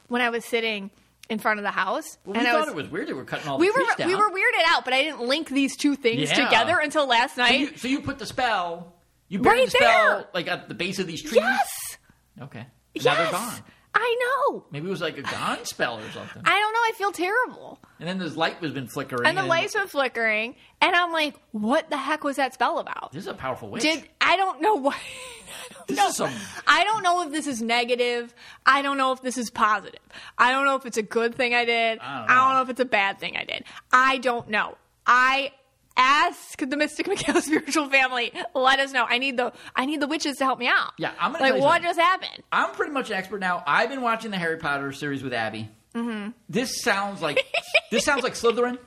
when 0.09 0.21
I 0.21 0.29
was 0.29 0.43
sitting 0.43 0.91
in 1.31 1.39
front 1.39 1.59
of 1.59 1.63
the 1.63 1.71
house. 1.71 2.17
Well, 2.25 2.33
we 2.33 2.39
and 2.39 2.47
I 2.47 2.51
thought 2.51 2.59
was, 2.61 2.69
it 2.69 2.75
was 2.75 2.89
weird. 2.89 3.07
They 3.07 3.13
were 3.13 3.23
cutting 3.23 3.47
all 3.47 3.57
the 3.57 3.61
we 3.61 3.69
were 3.71 3.77
trees 3.77 3.95
down. 3.95 4.07
we 4.09 4.15
were 4.15 4.29
weirded 4.29 4.65
out, 4.67 4.83
but 4.85 4.93
I 4.93 5.01
didn't 5.01 5.21
link 5.21 5.49
these 5.49 5.75
two 5.77 5.95
things 5.95 6.29
Yeah. 6.29 6.45
together 6.45 6.77
until 6.77 7.07
last 7.07 7.35
So 7.35 7.41
night. 7.41 7.59
you, 7.59 7.77
so 7.77 7.87
you 7.87 8.01
put 8.01 8.19
the 8.19 8.25
spell. 8.25 8.93
You 9.29 9.39
buried 9.39 9.59
Right 9.59 9.65
the 9.71 9.77
spell 9.77 10.09
there. 10.17 10.27
like 10.33 10.47
at 10.49 10.67
the 10.67 10.75
base 10.75 10.99
of 10.99 11.07
these 11.07 11.21
trees. 11.21 11.35
yes, 11.35 11.97
Okay. 12.41 12.59
Now 12.59 12.65
yes, 12.95 13.17
they're 13.17 13.31
gone. 13.31 13.53
I 13.93 14.15
know. 14.49 14.65
Maybe 14.71 14.87
it 14.87 14.89
was 14.89 15.01
like 15.01 15.17
a 15.17 15.21
gone 15.21 15.65
spell 15.65 15.97
or 15.97 16.09
something. 16.11 16.41
I 16.45 16.59
don't 16.59 16.73
know. 16.73 16.79
I 16.79 16.91
feel 16.95 17.11
terrible. 17.11 17.79
And 17.99 18.07
then 18.07 18.19
this 18.19 18.35
light 18.37 18.55
has 18.61 18.71
been 18.71 18.87
flickering. 18.87 19.27
And 19.27 19.37
the 19.37 19.43
lights 19.43 19.73
been 19.73 19.87
flickering, 19.87 20.55
and 20.81 20.95
I'm 20.95 21.11
like, 21.11 21.35
what 21.51 21.89
the 21.89 21.97
heck 21.97 22.23
was 22.23 22.37
that 22.37 22.53
spell 22.53 22.79
about? 22.79 23.11
This 23.11 23.23
is 23.23 23.27
a 23.27 23.33
powerful 23.33 23.69
witch. 23.69 23.83
Did 23.83 24.07
I 24.21 24.37
don't 24.37 24.61
know 24.61 24.75
what. 24.75 24.95
this 25.87 25.97
No. 25.97 26.07
is 26.07 26.15
some. 26.15 26.31
I 26.65 26.83
don't 26.85 27.03
know 27.03 27.23
if 27.23 27.31
this 27.31 27.47
is 27.47 27.61
negative. 27.61 28.33
I 28.65 28.81
don't 28.81 28.97
know 28.97 29.11
if 29.11 29.21
this 29.21 29.37
is 29.37 29.49
positive. 29.49 29.99
I 30.37 30.51
don't 30.51 30.65
know 30.65 30.75
if 30.77 30.85
it's 30.85 30.97
a 30.97 31.03
good 31.03 31.35
thing 31.35 31.53
I 31.53 31.65
did. 31.65 31.99
I 31.99 32.19
don't 32.21 32.29
I 32.29 32.35
don't 32.35 32.49
know. 32.49 32.53
know 32.55 32.61
if 32.63 32.69
it's 32.69 32.79
a 32.79 32.85
bad 32.85 33.19
thing 33.19 33.35
I 33.37 33.43
did. 33.43 33.65
I 33.91 34.17
don't 34.19 34.49
know. 34.49 34.77
I 35.05 35.51
ask 35.97 36.57
the 36.59 36.77
Mystic 36.77 37.07
Michaela 37.07 37.41
spiritual 37.41 37.89
family. 37.89 38.31
Let 38.53 38.79
us 38.79 38.91
know. 38.91 39.05
I 39.07 39.17
need 39.17 39.37
the 39.37 39.53
I 39.75 39.85
need 39.85 39.99
the 40.01 40.07
witches 40.07 40.37
to 40.37 40.43
help 40.45 40.59
me 40.59 40.67
out. 40.67 40.91
Yeah, 40.97 41.11
I'm 41.19 41.31
gonna 41.33 41.43
like 41.43 41.53
what 41.61 41.73
something. 41.81 41.83
just 41.83 41.99
happened. 41.99 42.43
I'm 42.51 42.71
pretty 42.71 42.91
much 42.93 43.09
an 43.09 43.15
expert 43.17 43.39
now. 43.39 43.63
I've 43.65 43.89
been 43.89 44.01
watching 44.01 44.31
the 44.31 44.37
Harry 44.37 44.57
Potter 44.57 44.91
series 44.91 45.23
with 45.23 45.33
Abby. 45.33 45.69
Mm-hmm. 45.95 46.29
This 46.49 46.81
sounds 46.81 47.21
like 47.21 47.45
this 47.91 48.05
sounds 48.05 48.23
like 48.23 48.33
Slytherin. 48.33 48.77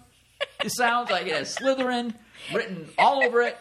This 0.62 0.74
sounds 0.74 1.10
like 1.10 1.26
it 1.26 1.32
has 1.34 1.54
Slytherin 1.56 2.14
written 2.52 2.88
all 2.98 3.22
over 3.22 3.42
it. 3.42 3.56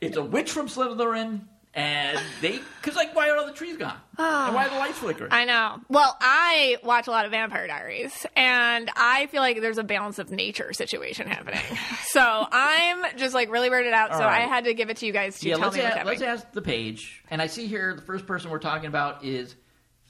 It's 0.00 0.16
a 0.16 0.22
witch 0.22 0.50
from 0.50 0.66
Slytherin, 0.68 1.42
and 1.80 2.20
they 2.42 2.60
because 2.80 2.96
like 2.96 3.14
why 3.14 3.30
are 3.30 3.36
all 3.36 3.46
the 3.46 3.52
trees 3.52 3.76
gone? 3.76 3.96
and 4.18 4.54
why 4.54 4.66
are 4.66 4.70
the 4.70 4.76
lights 4.76 4.98
flickering? 4.98 5.32
I 5.32 5.44
know. 5.44 5.80
Well, 5.88 6.16
I 6.20 6.76
watch 6.82 7.06
a 7.06 7.10
lot 7.10 7.24
of 7.24 7.30
Vampire 7.30 7.66
Diaries, 7.66 8.26
and 8.36 8.90
I 8.96 9.26
feel 9.26 9.40
like 9.40 9.60
there's 9.60 9.78
a 9.78 9.84
balance 9.84 10.18
of 10.18 10.30
nature 10.30 10.72
situation 10.72 11.26
happening. 11.26 11.60
so 12.04 12.46
I'm 12.52 13.16
just 13.16 13.34
like 13.34 13.50
really 13.50 13.70
weirded 13.70 13.92
out. 13.92 14.12
so 14.12 14.16
All 14.16 14.20
right. 14.20 14.42
I 14.42 14.46
had 14.46 14.64
to 14.64 14.74
give 14.74 14.90
it 14.90 14.98
to 14.98 15.06
you 15.06 15.12
guys 15.12 15.38
to 15.40 15.48
yeah, 15.48 15.54
tell 15.54 15.64
let's, 15.64 15.76
me 15.76 15.82
what's 15.82 15.96
a- 15.96 16.04
let's 16.04 16.22
ask 16.22 16.52
the 16.52 16.62
page. 16.62 17.22
And 17.30 17.40
I 17.40 17.46
see 17.46 17.66
here 17.66 17.94
the 17.94 18.02
first 18.02 18.26
person 18.26 18.50
we're 18.50 18.58
talking 18.58 18.86
about 18.86 19.24
is 19.24 19.56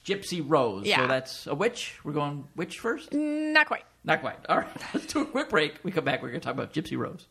Gypsy 0.04 0.42
Rose. 0.44 0.86
Yeah. 0.86 1.02
So 1.02 1.06
that's 1.06 1.46
a 1.46 1.54
witch. 1.54 1.98
We're 2.02 2.12
going 2.12 2.46
witch 2.56 2.80
first? 2.80 3.12
Not 3.12 3.66
quite. 3.66 3.84
Not 4.02 4.20
quite. 4.22 4.38
All 4.48 4.58
right, 4.58 4.68
let's 4.94 5.06
do 5.06 5.20
a 5.20 5.26
quick 5.26 5.50
break. 5.50 5.74
We 5.82 5.92
come 5.92 6.04
back. 6.04 6.22
We're 6.22 6.30
going 6.30 6.40
to 6.40 6.44
talk 6.44 6.54
about 6.54 6.72
Gypsy 6.72 6.96
Rose. 6.96 7.26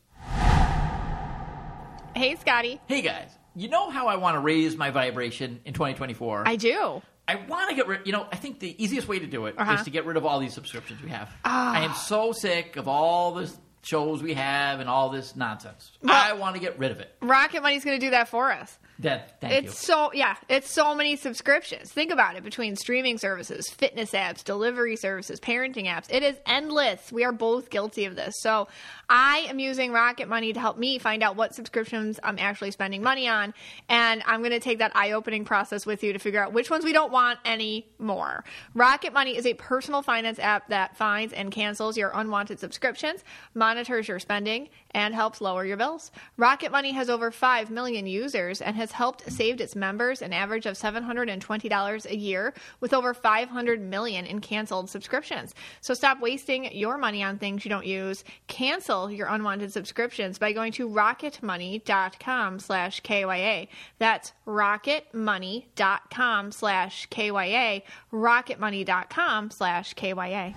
Hey, 2.16 2.36
Scotty. 2.36 2.82
Hey 2.88 3.02
guys, 3.02 3.39
you 3.56 3.68
know 3.70 3.90
how 3.90 4.08
I 4.08 4.16
want 4.18 4.36
to 4.36 4.40
raise 4.40 4.76
my 4.78 4.90
vibration 4.92 5.60
in 5.66 5.74
2024? 5.74 6.44
I 6.48 6.56
do. 6.56 7.02
I 7.28 7.36
want 7.36 7.70
to 7.70 7.76
get 7.76 7.88
rid. 7.88 8.02
You 8.06 8.12
know, 8.14 8.26
I 8.32 8.36
think 8.38 8.60
the 8.60 8.82
easiest 8.84 9.08
way 9.08 9.20
to 9.20 9.28
do 9.28 9.46
it 9.46 9.52
is 9.52 9.56
Uh-huh. 9.60 9.76
Ah. 9.80 9.84
to 9.84 9.90
get 9.90 10.06
rid 10.06 10.18
of 10.18 10.26
all 10.26 10.40
these 10.40 10.54
subscriptions 10.54 11.02
we 11.04 11.10
have. 11.10 11.30
I 11.46 11.82
am 11.86 11.94
so 11.94 12.32
sick 12.32 12.76
of 12.76 12.88
all 12.88 13.34
the 13.34 13.52
shows 13.82 14.22
we 14.22 14.34
have 14.34 14.80
and 14.80 14.90
all 14.90 15.10
this 15.10 15.36
nonsense. 15.36 15.92
I 16.08 16.34
want 16.34 16.56
to 16.56 16.62
get 16.62 16.78
rid 16.78 16.92
of 16.92 17.00
it. 17.00 17.14
Rocket 17.22 17.62
Money's 17.62 17.84
going 17.86 18.00
to 18.00 18.06
do 18.06 18.12
that 18.12 18.28
for 18.30 18.52
us. 18.52 18.78
That 19.00 19.40
thank 19.40 19.54
It's 19.54 19.66
you. 19.88 19.94
so 19.94 20.12
yeah, 20.14 20.36
it's 20.50 20.70
so 20.70 20.94
many 20.94 21.16
subscriptions. 21.16 21.90
Think 21.90 22.12
about 22.12 22.36
it 22.36 22.44
between 22.44 22.76
streaming 22.76 23.18
services, 23.18 23.70
fitness 23.70 24.12
apps, 24.12 24.44
delivery 24.44 24.98
services, 24.98 25.40
parenting 25.40 25.86
apps. 25.86 26.08
It 26.10 26.22
is 26.22 26.36
endless. 26.46 27.10
We 27.10 27.24
are 27.24 27.32
both 27.32 27.70
guilty 27.70 28.04
of 28.04 28.18
this. 28.18 28.36
So 28.42 28.68
I 29.10 29.46
am 29.48 29.58
using 29.58 29.94
Rocket 29.94 30.28
Money 30.28 30.52
to 30.52 30.60
help 30.60 30.78
me 30.78 31.00
find 31.00 31.24
out 31.24 31.38
what 31.38 31.56
subscriptions 31.56 32.20
I'm 32.22 32.38
actually 32.40 32.72
spending 32.72 33.02
money 33.02 33.30
on, 33.30 33.54
and 33.88 34.22
I'm 34.26 34.42
going 34.42 34.52
to 34.52 34.60
take 34.60 34.80
that 34.80 34.92
eye-opening 34.96 35.46
process 35.46 35.86
with 35.86 36.04
you 36.04 36.12
to 36.12 36.20
figure 36.20 36.44
out 36.44 36.52
which 36.52 36.70
ones 36.70 36.84
we 36.84 36.92
don't 36.92 37.12
want 37.12 37.40
anymore. 37.46 38.44
Rocket 38.74 39.14
Money 39.14 39.38
is 39.38 39.46
a 39.46 39.54
personal 39.54 40.02
finance 40.02 40.40
app 40.40 40.68
that 40.68 40.98
finds 40.98 41.32
and 41.34 41.52
cancels 41.52 41.98
your 41.98 42.12
unwanted 42.14 42.60
subscriptions, 42.60 43.24
monitors 43.70 44.08
your 44.08 44.18
spending, 44.18 44.68
and 44.92 45.14
helps 45.14 45.42
lower 45.42 45.64
your 45.64 45.78
bills. 45.78 46.10
Rocket 46.38 46.72
Money 46.72 46.92
has 46.92 47.08
over 47.08 47.30
5 47.30 47.70
million 47.70 48.08
users 48.08 48.62
and 48.62 48.76
has 48.76 48.92
helped 48.92 49.32
saved 49.32 49.62
its 49.62 49.76
members 49.76 50.24
an 50.24 50.34
average 50.34 50.66
of 50.66 50.76
$720 50.76 52.06
a 52.06 52.18
year 52.18 52.56
with 52.80 52.96
over 52.96 53.14
500 53.14 53.80
million 53.80 54.26
in 54.26 54.42
canceled 54.42 54.90
subscriptions. 54.90 55.54
So 55.82 55.94
stop 55.94 56.20
wasting 56.20 56.76
your 56.76 56.98
money 56.98 57.22
on 57.22 57.38
things 57.38 57.64
you 57.64 57.70
don't 57.70 57.86
use. 57.86 58.24
Cancel 58.48 59.12
your 59.12 59.28
unwanted 59.28 59.72
subscriptions 59.72 60.40
by 60.40 60.52
going 60.52 60.72
to 60.74 60.90
rocketmoney.com 60.90 62.58
slash 62.58 63.02
KYA. 63.02 63.68
That's 64.00 64.34
rocketmoney.com 64.48 66.52
slash 66.52 67.08
KYA. 67.10 67.84
rocketmoney.com 68.12 69.52
slash 69.52 69.94
KYA. 69.94 70.56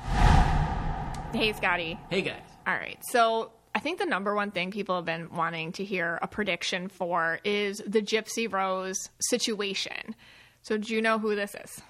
Hey, 1.35 1.53
Scotty. 1.53 1.99
Hey 2.11 2.23
guys. 2.23 2.52
All 2.67 2.75
right. 2.75 2.99
So 3.11 3.53
I 3.75 3.81
think 3.81 3.99
the 3.99 4.07
number 4.07 4.35
one 4.35 4.51
thing 4.51 4.71
people 4.71 4.97
have 4.97 5.05
been 5.05 5.31
wanting 5.31 5.73
to 5.73 5.85
hear 5.85 6.19
a 6.23 6.29
prediction 6.29 6.89
for 6.89 7.41
is 7.45 7.83
the 7.87 8.03
Gypsy 8.03 8.53
Rose 8.53 9.09
situation. 9.21 10.15
So 10.63 10.77
do 10.77 10.95
you 10.95 11.03
know 11.03 11.19
who 11.19 11.35
this 11.35 11.55
is? 11.55 11.81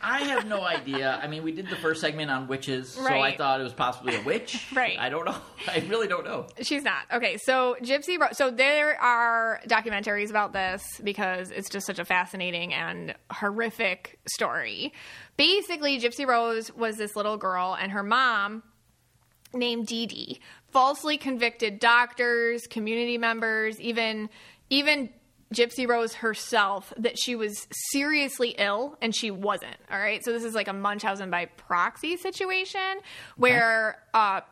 I 0.00 0.20
have 0.24 0.46
no 0.46 0.62
idea. 0.62 1.18
I 1.20 1.26
mean, 1.26 1.42
we 1.42 1.50
did 1.50 1.68
the 1.68 1.76
first 1.76 2.00
segment 2.00 2.30
on 2.30 2.46
witches, 2.46 2.90
so 2.90 3.04
I 3.04 3.36
thought 3.36 3.60
it 3.60 3.64
was 3.64 3.72
possibly 3.72 4.14
a 4.14 4.22
witch. 4.22 4.66
Right. 4.78 4.96
I 4.98 5.08
don't 5.08 5.24
know. 5.24 5.34
I 5.68 5.84
really 5.88 6.06
don't 6.06 6.24
know. 6.24 6.46
She's 6.62 6.84
not. 6.84 7.02
Okay, 7.12 7.36
so 7.38 7.76
Gypsy 7.82 8.18
Rose. 8.18 8.36
So 8.36 8.50
there 8.50 9.00
are 9.00 9.60
documentaries 9.66 10.30
about 10.30 10.52
this 10.52 10.84
because 11.02 11.50
it's 11.50 11.68
just 11.68 11.86
such 11.86 11.98
a 11.98 12.04
fascinating 12.04 12.72
and 12.72 13.14
horrific 13.30 14.20
story. 14.28 14.92
Basically, 15.36 15.98
Gypsy 15.98 16.26
Rose 16.26 16.72
was 16.74 16.96
this 16.96 17.16
little 17.16 17.36
girl, 17.36 17.76
and 17.80 17.90
her 17.90 18.04
mom 18.04 18.62
named 19.52 19.86
Dee 19.86 20.06
Dee 20.06 20.40
falsely 20.70 21.16
convicted 21.16 21.78
doctors, 21.78 22.66
community 22.66 23.18
members, 23.18 23.80
even 23.80 24.28
even 24.70 25.10
Gypsy 25.54 25.88
Rose 25.88 26.14
herself 26.14 26.92
that 26.98 27.18
she 27.18 27.34
was 27.34 27.66
seriously 27.90 28.54
ill 28.58 28.98
and 29.00 29.16
she 29.16 29.30
wasn't. 29.30 29.76
All 29.90 29.98
right, 29.98 30.22
so 30.22 30.32
this 30.32 30.44
is 30.44 30.54
like 30.54 30.68
a 30.68 30.72
Munchausen 30.72 31.30
by 31.30 31.46
proxy 31.46 32.16
situation 32.16 32.98
where 33.36 33.98
uh, 34.12 34.42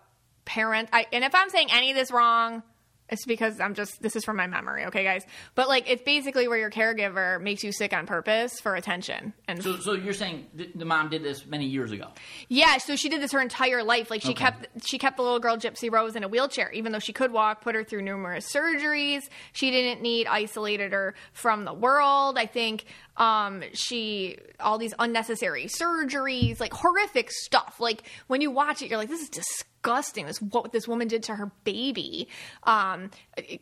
parent. 0.45 0.89
I, 0.93 1.07
and 1.13 1.23
if 1.25 1.35
I'm 1.35 1.51
saying 1.51 1.69
any 1.73 1.91
of 1.91 1.97
this 1.97 2.11
wrong. 2.11 2.63
It's 3.09 3.25
because 3.25 3.61
I'm 3.61 3.75
just, 3.75 4.03
this 4.03 4.17
is 4.17 4.25
from 4.25 4.37
my 4.37 4.47
memory, 4.49 4.87
okay, 4.87 5.05
guys? 5.05 5.25
But 5.55 5.69
like, 5.69 5.89
it's 5.89 6.03
basically 6.03 6.49
where 6.49 6.59
your 6.59 6.71
caregiver 6.71 7.41
makes 7.41 7.63
you 7.63 7.71
sick 7.71 7.93
on 7.93 8.05
purpose 8.07 8.59
for 8.61 8.75
attention. 8.75 9.33
And 9.47 9.63
So, 9.63 9.77
so 9.77 9.93
you're 9.93 10.13
saying 10.13 10.47
th- 10.57 10.71
the 10.75 10.85
mom 10.85 11.09
did 11.11 11.23
this 11.23 11.47
many 11.47 11.67
years 11.67 11.93
ago? 11.93 12.09
yeah, 12.49 12.79
so 12.79 12.97
she 12.97 13.09
did 13.09 13.21
this 13.23 13.31
her 13.33 13.41
entire 13.41 13.85
life. 13.85 14.11
Like 14.11 14.23
she 14.23 14.31
Okay. 14.31 14.45
kept 14.45 14.67
she 14.87 14.99
kept 14.99 15.17
the 15.19 15.23
little 15.23 15.39
girl 15.39 15.57
Gypsy 15.57 15.91
Rose 15.91 16.17
in 16.17 16.25
a 16.25 16.29
wheelchair, 16.29 16.71
even 16.73 16.91
though 16.93 16.99
she 16.99 17.13
could 17.13 17.33
walk. 17.33 17.61
Put 17.61 17.75
her 17.77 17.85
through 17.85 18.03
numerous 18.03 18.53
surgeries. 18.53 19.21
She 19.53 19.71
didn't 19.71 20.03
need 20.03 20.27
isolated 20.27 20.93
her 20.93 21.15
from 21.33 21.65
the 21.65 21.73
world. 21.75 22.37
I 22.39 22.47
think 22.47 22.85
um, 23.17 23.63
she 23.73 24.39
all 24.61 24.79
these 24.79 24.95
unnecessary 24.99 25.67
surgeries, 25.67 26.61
like 26.61 26.73
horrific 26.73 27.31
stuff. 27.31 27.77
Like 27.81 28.03
when 28.27 28.41
you 28.41 28.51
watch 28.51 28.83
it, 28.83 28.89
you're 28.91 28.99
like, 28.99 29.09
this 29.09 29.21
is 29.23 29.29
disgusting. 29.31 30.27
This 30.27 30.41
what 30.43 30.73
this 30.73 30.87
woman 30.89 31.09
did 31.09 31.23
to 31.25 31.35
her 31.35 31.51
baby. 31.65 32.29
Um, 32.65 33.11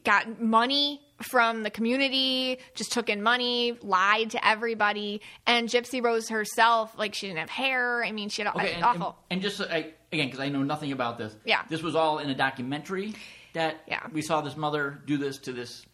got 0.04 0.40
money 0.40 1.00
from 1.22 1.62
the 1.62 1.70
community, 1.70 2.58
just 2.74 2.92
took 2.92 3.08
in 3.08 3.22
money, 3.22 3.78
lied 3.82 4.30
to 4.30 4.46
everybody, 4.46 5.20
and 5.46 5.68
Gypsy 5.68 6.02
Rose 6.02 6.28
herself, 6.28 6.96
like 6.98 7.14
she 7.14 7.28
didn't 7.28 7.38
have 7.38 7.50
hair. 7.50 8.04
I 8.04 8.10
mean, 8.10 8.28
she 8.28 8.42
had 8.42 8.54
Okay, 8.54 8.72
and, 8.74 8.84
awful. 8.84 9.16
and, 9.30 9.40
and 9.40 9.42
just 9.42 9.60
I, 9.60 9.92
again, 10.12 10.26
because 10.26 10.40
I 10.40 10.48
know 10.48 10.62
nothing 10.64 10.90
about 10.92 11.18
this. 11.18 11.34
Yeah. 11.44 11.62
This 11.68 11.82
was 11.82 11.94
all 11.94 12.18
in 12.18 12.28
a 12.30 12.34
documentary 12.34 13.14
that 13.52 13.76
Yeah. 13.86 14.00
we 14.12 14.22
saw 14.22 14.40
this 14.40 14.56
mother 14.56 15.00
do 15.06 15.16
this 15.16 15.38
to 15.38 15.52
this 15.52 15.86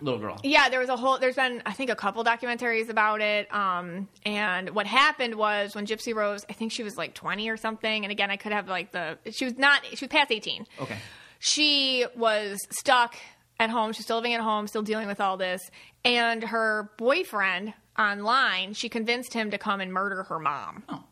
little 0.00 0.18
girl. 0.18 0.40
Yeah, 0.42 0.68
there 0.68 0.80
was 0.80 0.88
a 0.88 0.96
whole. 0.96 1.18
There's 1.18 1.36
been, 1.36 1.62
I 1.66 1.72
think, 1.72 1.90
a 1.90 1.96
couple 1.96 2.24
documentaries 2.24 2.88
about 2.88 3.20
it. 3.20 3.52
Um, 3.52 4.08
and 4.24 4.70
what 4.70 4.86
happened 4.86 5.34
was 5.34 5.74
when 5.74 5.86
Gypsy 5.86 6.14
Rose, 6.14 6.44
I 6.48 6.52
think 6.52 6.72
she 6.72 6.82
was 6.82 6.96
like 6.96 7.14
20 7.14 7.48
or 7.48 7.56
something. 7.56 8.04
And 8.04 8.10
again, 8.12 8.30
I 8.30 8.36
could 8.36 8.52
have 8.52 8.68
like 8.68 8.92
the. 8.92 9.18
She 9.30 9.44
was 9.44 9.56
not. 9.58 9.84
She 9.86 10.04
was 10.04 10.08
past 10.10 10.30
18. 10.30 10.66
Okay. 10.80 10.96
She 11.38 12.06
was 12.16 12.58
stuck 12.70 13.16
at 13.58 13.70
home. 13.70 13.92
She's 13.92 14.04
still 14.04 14.16
living 14.16 14.34
at 14.34 14.40
home, 14.40 14.66
still 14.66 14.82
dealing 14.82 15.08
with 15.08 15.20
all 15.20 15.36
this. 15.36 15.60
And 16.04 16.42
her 16.44 16.90
boyfriend 16.98 17.74
online, 17.98 18.74
she 18.74 18.88
convinced 18.88 19.34
him 19.34 19.50
to 19.50 19.58
come 19.58 19.80
and 19.80 19.92
murder 19.92 20.24
her 20.24 20.38
mom. 20.38 20.82
Oh. 20.88 21.04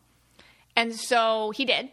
And 0.75 0.95
so 0.95 1.51
he 1.51 1.65
did. 1.65 1.89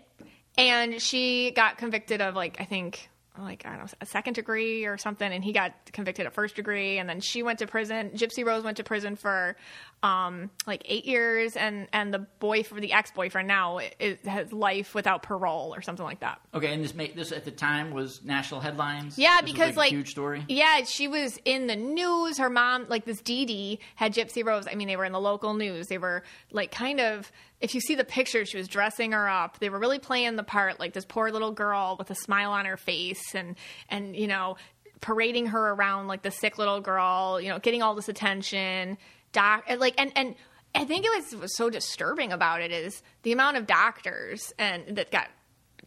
And 0.57 1.01
she 1.01 1.53
got 1.53 1.79
convicted 1.79 2.21
of 2.21 2.35
like 2.35 2.61
I 2.61 2.65
think 2.65 3.09
like 3.41 3.65
I 3.67 3.71
don't 3.71 3.81
know 3.81 3.87
a 4.01 4.07
second 4.07 4.35
degree 4.35 4.85
or 4.85 4.97
something 4.99 5.31
and 5.31 5.43
he 5.43 5.53
got 5.53 5.73
convicted 5.93 6.27
of 6.27 6.33
first 6.33 6.57
degree 6.57 6.99
and 6.99 7.09
then 7.09 7.21
she 7.21 7.43
went 7.43 7.59
to 7.61 7.67
prison. 7.67 8.11
Gypsy 8.11 8.45
Rose 8.45 8.65
went 8.65 8.77
to 8.79 8.85
prison 8.85 9.17
for 9.17 9.57
um 10.03 10.51
like 10.67 10.83
8 10.85 11.07
years 11.07 11.57
and 11.57 11.89
and 11.93 12.15
the 12.15 12.21
boy 12.21 12.63
for 12.63 12.81
the 12.81 12.93
ex-boyfriend 12.93 13.49
now 13.49 13.81
is, 13.99 14.19
has 14.25 14.53
life 14.53 14.95
without 14.95 15.23
parole 15.23 15.75
or 15.75 15.83
something 15.83 16.05
like 16.05 16.21
that. 16.21 16.41
Okay, 16.55 16.73
and 16.73 16.85
this 16.85 16.95
made 16.95 17.17
this 17.17 17.33
at 17.33 17.45
the 17.45 17.51
time 17.51 17.91
was 17.91 18.23
national 18.23 18.61
headlines. 18.61 19.19
Yeah, 19.19 19.41
This 19.41 19.51
was, 19.51 19.53
because 19.53 19.75
a 19.75 19.79
like 19.79 19.91
huge 19.91 20.11
story. 20.11 20.45
Yeah, 20.49 20.85
she 20.85 21.09
was 21.09 21.39
in 21.45 21.67
the 21.67 21.75
news. 21.75 22.39
Her 22.39 22.51
mom, 22.51 22.87
like 22.89 23.07
this 23.07 23.21
Dee 23.21 23.45
Dee, 23.45 23.81
had 23.97 24.15
Gypsy 24.15 24.45
Rose. 24.45 24.67
I 24.71 24.77
mean, 24.77 24.87
they 24.87 24.97
were 24.97 25.05
in 25.05 25.13
the 25.13 25.21
local 25.21 25.55
news. 25.55 25.89
They 25.89 25.99
were 25.99 26.23
like 26.53 26.71
kind 26.71 27.01
of. 27.01 27.33
If 27.61 27.75
you 27.75 27.81
see 27.81 27.97
the 27.97 28.05
picture, 28.05 28.45
she 28.45 28.57
was 28.57 28.69
dressing 28.69 29.11
her 29.11 29.29
up. 29.29 29.59
They 29.59 29.69
were 29.69 29.81
really 29.81 29.99
playing 29.99 30.37
the 30.37 30.45
part, 30.45 30.79
like 30.79 30.93
this 30.93 31.05
poor 31.05 31.33
little 31.33 31.51
girl 31.51 31.97
with 31.99 32.09
a 32.09 32.15
smile 32.15 32.53
on 32.53 32.67
her 32.67 32.77
face, 32.77 33.35
and 33.35 33.57
and 33.89 34.15
you 34.15 34.29
know, 34.29 34.57
parading 35.01 35.47
her 35.47 35.71
around 35.71 36.07
like 36.07 36.23
the 36.23 36.31
sick 36.31 36.57
little 36.57 36.81
girl. 36.81 37.41
You 37.41 37.49
know, 37.49 37.59
getting 37.59 37.83
all 37.83 37.97
this 37.97 38.09
attention. 38.09 38.97
Doc, 39.33 39.65
like 39.79 39.95
and 39.99 40.13
and. 40.17 40.35
I 40.75 40.85
think 40.85 41.07
it 41.07 41.11
was, 41.17 41.35
was 41.41 41.57
so 41.57 41.71
disturbing 41.71 42.31
about 42.31 42.61
it 42.61 42.71
is 42.71 43.03
the 43.23 43.33
amount 43.33 43.57
of 43.57 43.67
doctors 43.67 44.53
and 44.59 44.97
that 44.97 45.11
got 45.11 45.27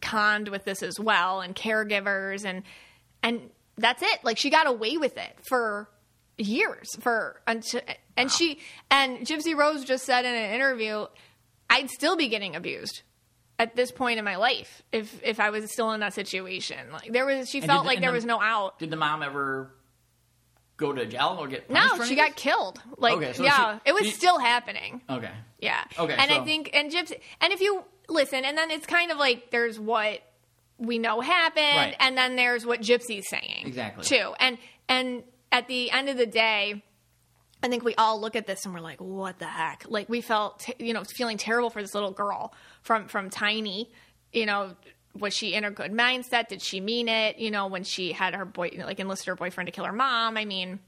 conned 0.00 0.48
with 0.48 0.64
this 0.64 0.82
as 0.82 0.98
well 0.98 1.40
and 1.40 1.54
caregivers 1.54 2.44
and 2.44 2.64
and 3.22 3.48
that's 3.78 4.02
it 4.02 4.18
like 4.24 4.36
she 4.38 4.50
got 4.50 4.66
away 4.66 4.96
with 4.98 5.16
it 5.16 5.36
for 5.40 5.88
years 6.36 6.88
for 6.98 7.40
until 7.46 7.80
and 8.16 8.30
she 8.30 8.58
and 8.90 9.20
gypsy 9.20 9.56
rose 9.56 9.84
just 9.84 10.04
said 10.04 10.24
in 10.24 10.34
an 10.34 10.52
interview 10.52 11.06
i'd 11.70 11.88
still 11.88 12.16
be 12.16 12.26
getting 12.28 12.56
abused 12.56 13.02
at 13.60 13.76
this 13.76 13.92
point 13.92 14.18
in 14.18 14.24
my 14.24 14.36
life 14.36 14.82
if 14.90 15.22
if 15.22 15.38
i 15.38 15.50
was 15.50 15.72
still 15.72 15.92
in 15.92 16.00
that 16.00 16.12
situation 16.12 16.90
like 16.92 17.12
there 17.12 17.24
was 17.24 17.48
she 17.48 17.58
And 17.58 17.66
felt 17.68 17.84
did- 17.84 17.88
like 17.88 18.00
there 18.00 18.10
the- 18.10 18.16
was 18.16 18.24
no 18.24 18.40
out 18.40 18.80
Did 18.80 18.90
the 18.90 18.96
mom 18.96 19.22
ever 19.22 19.70
go 20.82 20.92
to 20.92 21.06
jail 21.06 21.36
or 21.40 21.46
get 21.48 21.70
no 21.70 21.80
punished 21.90 22.08
she 22.10 22.16
got 22.16 22.34
killed 22.36 22.80
like 22.98 23.14
Okay, 23.16 23.32
so 23.32 23.42
yeah 23.44 23.74
she- 23.76 23.90
it 23.90 23.94
was 23.94 24.04
she- 24.06 24.12
still 24.12 24.38
happening 24.38 25.00
Okay. 25.08 25.30
Yeah. 25.60 25.82
Okay, 25.98 26.16
And 26.18 26.30
I 26.30 26.44
think 26.44 26.70
and 26.74 26.90
Gypsy 26.92 27.20
and 27.40 27.52
if 27.52 27.60
you 27.60 27.84
listen, 28.08 28.44
and 28.44 28.58
then 28.58 28.70
it's 28.70 28.84
kind 28.86 29.10
of 29.12 29.16
like 29.18 29.50
there's 29.50 29.78
what 29.78 30.20
we 30.78 30.98
know 30.98 31.20
happened, 31.20 31.76
Right. 31.76 31.96
and 32.00 32.18
then 32.18 32.34
there's 32.34 32.66
what 32.66 32.80
Gypsy's 32.80 33.28
saying. 33.28 33.62
Exactly. 33.66 34.02
Too. 34.04 34.34
And 34.40 34.58
and 34.88 35.22
at 35.52 35.68
the 35.68 35.90
end 35.92 36.08
of 36.08 36.16
the 36.16 36.26
day, 36.26 36.82
I 37.62 37.68
think 37.68 37.84
we 37.84 37.94
all 37.94 38.20
look 38.20 38.34
at 38.34 38.46
this 38.48 38.64
and 38.64 38.74
we're 38.74 38.80
like, 38.80 39.00
what 39.00 39.38
the 39.38 39.46
heck? 39.46 39.84
Like 39.88 40.08
we 40.08 40.20
felt, 40.20 40.68
you 40.80 40.92
know, 40.92 41.04
feeling 41.04 41.36
terrible 41.38 41.70
for 41.70 41.80
this 41.80 41.94
little 41.94 42.10
girl 42.10 42.52
from 42.82 43.06
from 43.06 43.30
tiny. 43.30 43.88
You 44.32 44.46
know, 44.46 44.74
was 45.18 45.34
she 45.34 45.54
in 45.54 45.64
a 45.64 45.70
good 45.70 45.92
mindset? 45.92 46.48
Did 46.48 46.62
she 46.62 46.80
mean 46.80 47.08
it? 47.08 47.38
You 47.38 47.50
know, 47.50 47.66
when 47.66 47.84
she 47.84 48.12
had 48.12 48.34
her 48.34 48.44
boy, 48.44 48.70
like 48.78 48.98
enlisted 49.00 49.26
her 49.28 49.36
boyfriend 49.36 49.66
to 49.68 49.72
kill 49.72 49.84
her 49.84 49.92
mom. 49.92 50.36
I 50.36 50.44
mean, 50.44 50.78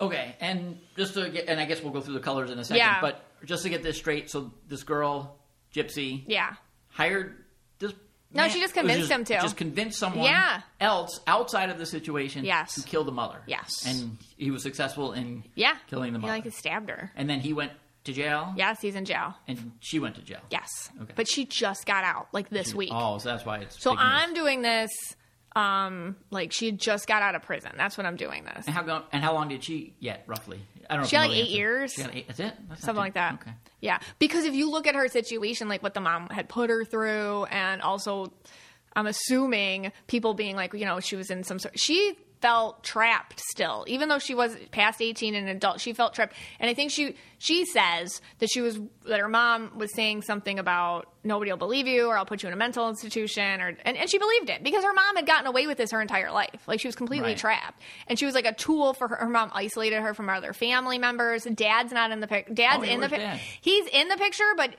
Okay, 0.00 0.36
and 0.40 0.78
just 0.96 1.14
to 1.14 1.28
get, 1.28 1.48
and 1.48 1.58
I 1.58 1.64
guess 1.64 1.82
we'll 1.82 1.92
go 1.92 2.00
through 2.00 2.14
the 2.14 2.20
colors 2.20 2.50
in 2.52 2.58
a 2.58 2.64
second. 2.64 2.78
Yeah. 2.78 3.00
But 3.00 3.20
just 3.44 3.64
to 3.64 3.68
get 3.68 3.82
this 3.82 3.96
straight, 3.98 4.30
so 4.30 4.52
this 4.68 4.84
girl, 4.84 5.36
Gypsy, 5.74 6.22
yeah, 6.28 6.54
hired 6.90 7.34
this. 7.80 7.92
No, 8.32 8.42
man- 8.42 8.50
she 8.50 8.60
just 8.60 8.74
convinced 8.74 9.10
him 9.10 9.24
to. 9.24 9.34
Just 9.40 9.56
convinced 9.56 9.98
someone 9.98 10.24
Yeah. 10.24 10.60
else 10.80 11.18
outside 11.26 11.70
of 11.70 11.78
the 11.78 11.86
situation 11.86 12.44
Yes. 12.44 12.74
to 12.76 12.82
kill 12.82 13.02
the 13.02 13.10
mother. 13.12 13.40
Yes. 13.48 13.84
And 13.86 14.18
he 14.36 14.50
was 14.52 14.62
successful 14.62 15.14
in 15.14 15.42
yeah, 15.56 15.76
killing 15.88 16.12
the 16.12 16.20
He 16.20 16.26
mother. 16.26 16.42
like 16.44 16.52
stabbed 16.52 16.90
her. 16.90 17.10
and 17.16 17.28
then 17.28 17.40
he 17.40 17.52
went 17.52 17.72
to 18.08 18.12
jail. 18.12 18.52
Yes, 18.56 18.80
he's 18.80 18.94
in 18.96 19.04
jail. 19.04 19.34
And 19.46 19.72
she 19.80 19.98
went 20.00 20.16
to 20.16 20.22
jail. 20.22 20.40
Yes. 20.50 20.90
Okay. 21.00 21.12
But 21.16 21.28
she 21.28 21.44
just 21.46 21.86
got 21.86 22.04
out 22.04 22.28
like 22.32 22.50
this 22.50 22.74
week. 22.74 22.90
Oh, 22.92 23.18
so 23.18 23.28
that's 23.30 23.46
why 23.46 23.58
it's 23.58 23.80
so 23.80 23.92
big 23.92 23.98
news. 24.00 24.08
I'm 24.10 24.34
doing 24.34 24.62
this 24.62 24.90
um 25.56 26.14
like 26.30 26.52
she 26.52 26.70
just 26.72 27.06
got 27.06 27.22
out 27.22 27.34
of 27.34 27.42
prison. 27.42 27.72
That's 27.76 27.96
when 27.96 28.06
I'm 28.06 28.16
doing 28.16 28.44
this. 28.44 28.66
And 28.66 28.74
how 28.74 28.82
go, 28.82 29.02
and 29.12 29.22
how 29.24 29.32
long 29.34 29.48
did 29.48 29.64
she 29.64 29.94
get 30.00 30.24
roughly? 30.26 30.60
I 30.90 30.94
don't 30.94 31.02
know. 31.04 31.08
She 31.08 31.16
if 31.16 31.22
had 31.22 31.30
you 31.30 31.30
like 31.30 31.38
eight 31.38 31.42
answer. 31.48 31.56
years. 31.56 31.92
She 31.94 32.02
had 32.02 32.10
eight, 32.14 32.26
that's 32.28 32.40
it. 32.40 32.54
That's 32.68 32.68
not 32.68 32.78
something 32.80 32.94
too- 32.94 33.00
like 33.00 33.14
that. 33.14 33.34
Okay. 33.34 33.50
Yeah, 33.80 33.98
because 34.18 34.44
if 34.44 34.54
you 34.54 34.70
look 34.70 34.86
at 34.86 34.94
her 34.94 35.08
situation, 35.08 35.68
like 35.68 35.82
what 35.82 35.94
the 35.94 36.00
mom 36.00 36.28
had 36.30 36.48
put 36.48 36.68
her 36.70 36.84
through, 36.84 37.44
and 37.44 37.80
also, 37.80 38.32
I'm 38.96 39.06
assuming 39.06 39.92
people 40.08 40.34
being 40.34 40.56
like, 40.56 40.74
you 40.74 40.84
know, 40.84 40.98
she 41.00 41.14
was 41.16 41.30
in 41.30 41.44
some 41.44 41.58
sort. 41.60 41.78
She 41.78 42.16
felt 42.40 42.84
trapped 42.84 43.40
still, 43.50 43.84
even 43.88 44.08
though 44.08 44.18
she 44.18 44.34
was 44.34 44.56
past 44.70 45.00
18 45.02 45.34
and 45.34 45.48
an 45.48 45.56
adult. 45.56 45.80
She 45.80 45.92
felt 45.92 46.14
trapped, 46.14 46.34
and 46.60 46.70
I 46.70 46.74
think 46.74 46.90
she 46.90 47.16
she 47.38 47.64
says 47.64 48.20
that 48.40 48.48
she 48.50 48.60
was 48.60 48.78
that 49.06 49.20
her 49.20 49.28
mom 49.28 49.76
was 49.78 49.92
saying 49.94 50.22
something 50.22 50.58
about 50.58 51.08
nobody 51.24 51.50
will 51.50 51.58
believe 51.58 51.86
you, 51.86 52.06
or 52.06 52.16
I'll 52.18 52.26
put 52.26 52.42
you 52.42 52.48
in 52.48 52.52
a 52.52 52.56
mental 52.56 52.88
institution, 52.88 53.60
or 53.60 53.76
and, 53.84 53.96
and 53.96 54.08
she 54.10 54.18
believed 54.18 54.50
it 54.50 54.62
because 54.62 54.84
her 54.84 54.92
mom 54.92 55.16
had 55.16 55.26
gotten 55.26 55.46
away 55.46 55.66
with 55.66 55.78
this 55.78 55.90
her 55.90 56.00
entire 56.00 56.30
life. 56.30 56.60
Like 56.66 56.80
she 56.80 56.88
was 56.88 56.96
completely 56.96 57.30
Right. 57.30 57.38
trapped, 57.38 57.80
and 58.06 58.18
she 58.18 58.24
was 58.26 58.34
like 58.34 58.46
a 58.46 58.54
tool 58.54 58.94
for 58.94 59.08
her. 59.08 59.16
Her 59.16 59.28
mom 59.28 59.50
isolated 59.54 60.00
her 60.00 60.14
from 60.14 60.28
other 60.28 60.52
family 60.52 60.98
members. 60.98 61.44
Dad's 61.44 61.92
not 61.92 62.10
in 62.10 62.20
the 62.20 62.26
pic. 62.28 62.54
Dad's 62.54 62.84
Oh, 62.84 62.86
in 62.86 63.00
the 63.00 63.08
pic. 63.08 63.20
He's 63.60 63.86
in 63.88 64.08
the 64.08 64.16
picture, 64.16 64.52
but 64.56 64.74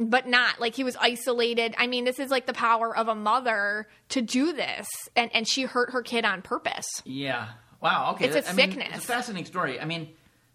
but 0.00 0.26
not 0.28 0.60
like 0.60 0.74
he 0.74 0.84
was 0.84 0.96
isolated. 0.96 1.74
I 1.78 1.86
mean, 1.86 2.04
this 2.04 2.18
is 2.18 2.30
like 2.30 2.46
the 2.46 2.52
power 2.52 2.96
of 2.96 3.08
a 3.08 3.14
mother 3.14 3.88
to 4.10 4.22
do 4.22 4.52
this, 4.52 4.86
and 5.16 5.30
and 5.34 5.46
she 5.48 5.62
hurt 5.62 5.90
her 5.90 6.02
kid 6.02 6.24
on 6.24 6.42
purpose. 6.42 6.86
Yeah. 7.04 7.48
Wow. 7.80 8.12
Okay. 8.14 8.26
It's 8.26 8.36
a 8.36 8.40
That- 8.42 8.50
I 8.50 8.52
mean, 8.54 8.70
sickness. 8.72 8.88
it's 8.96 9.04
a 9.04 9.08
fascinating 9.08 9.46
story. 9.46 9.80
I 9.80 9.84
mean, 9.84 10.08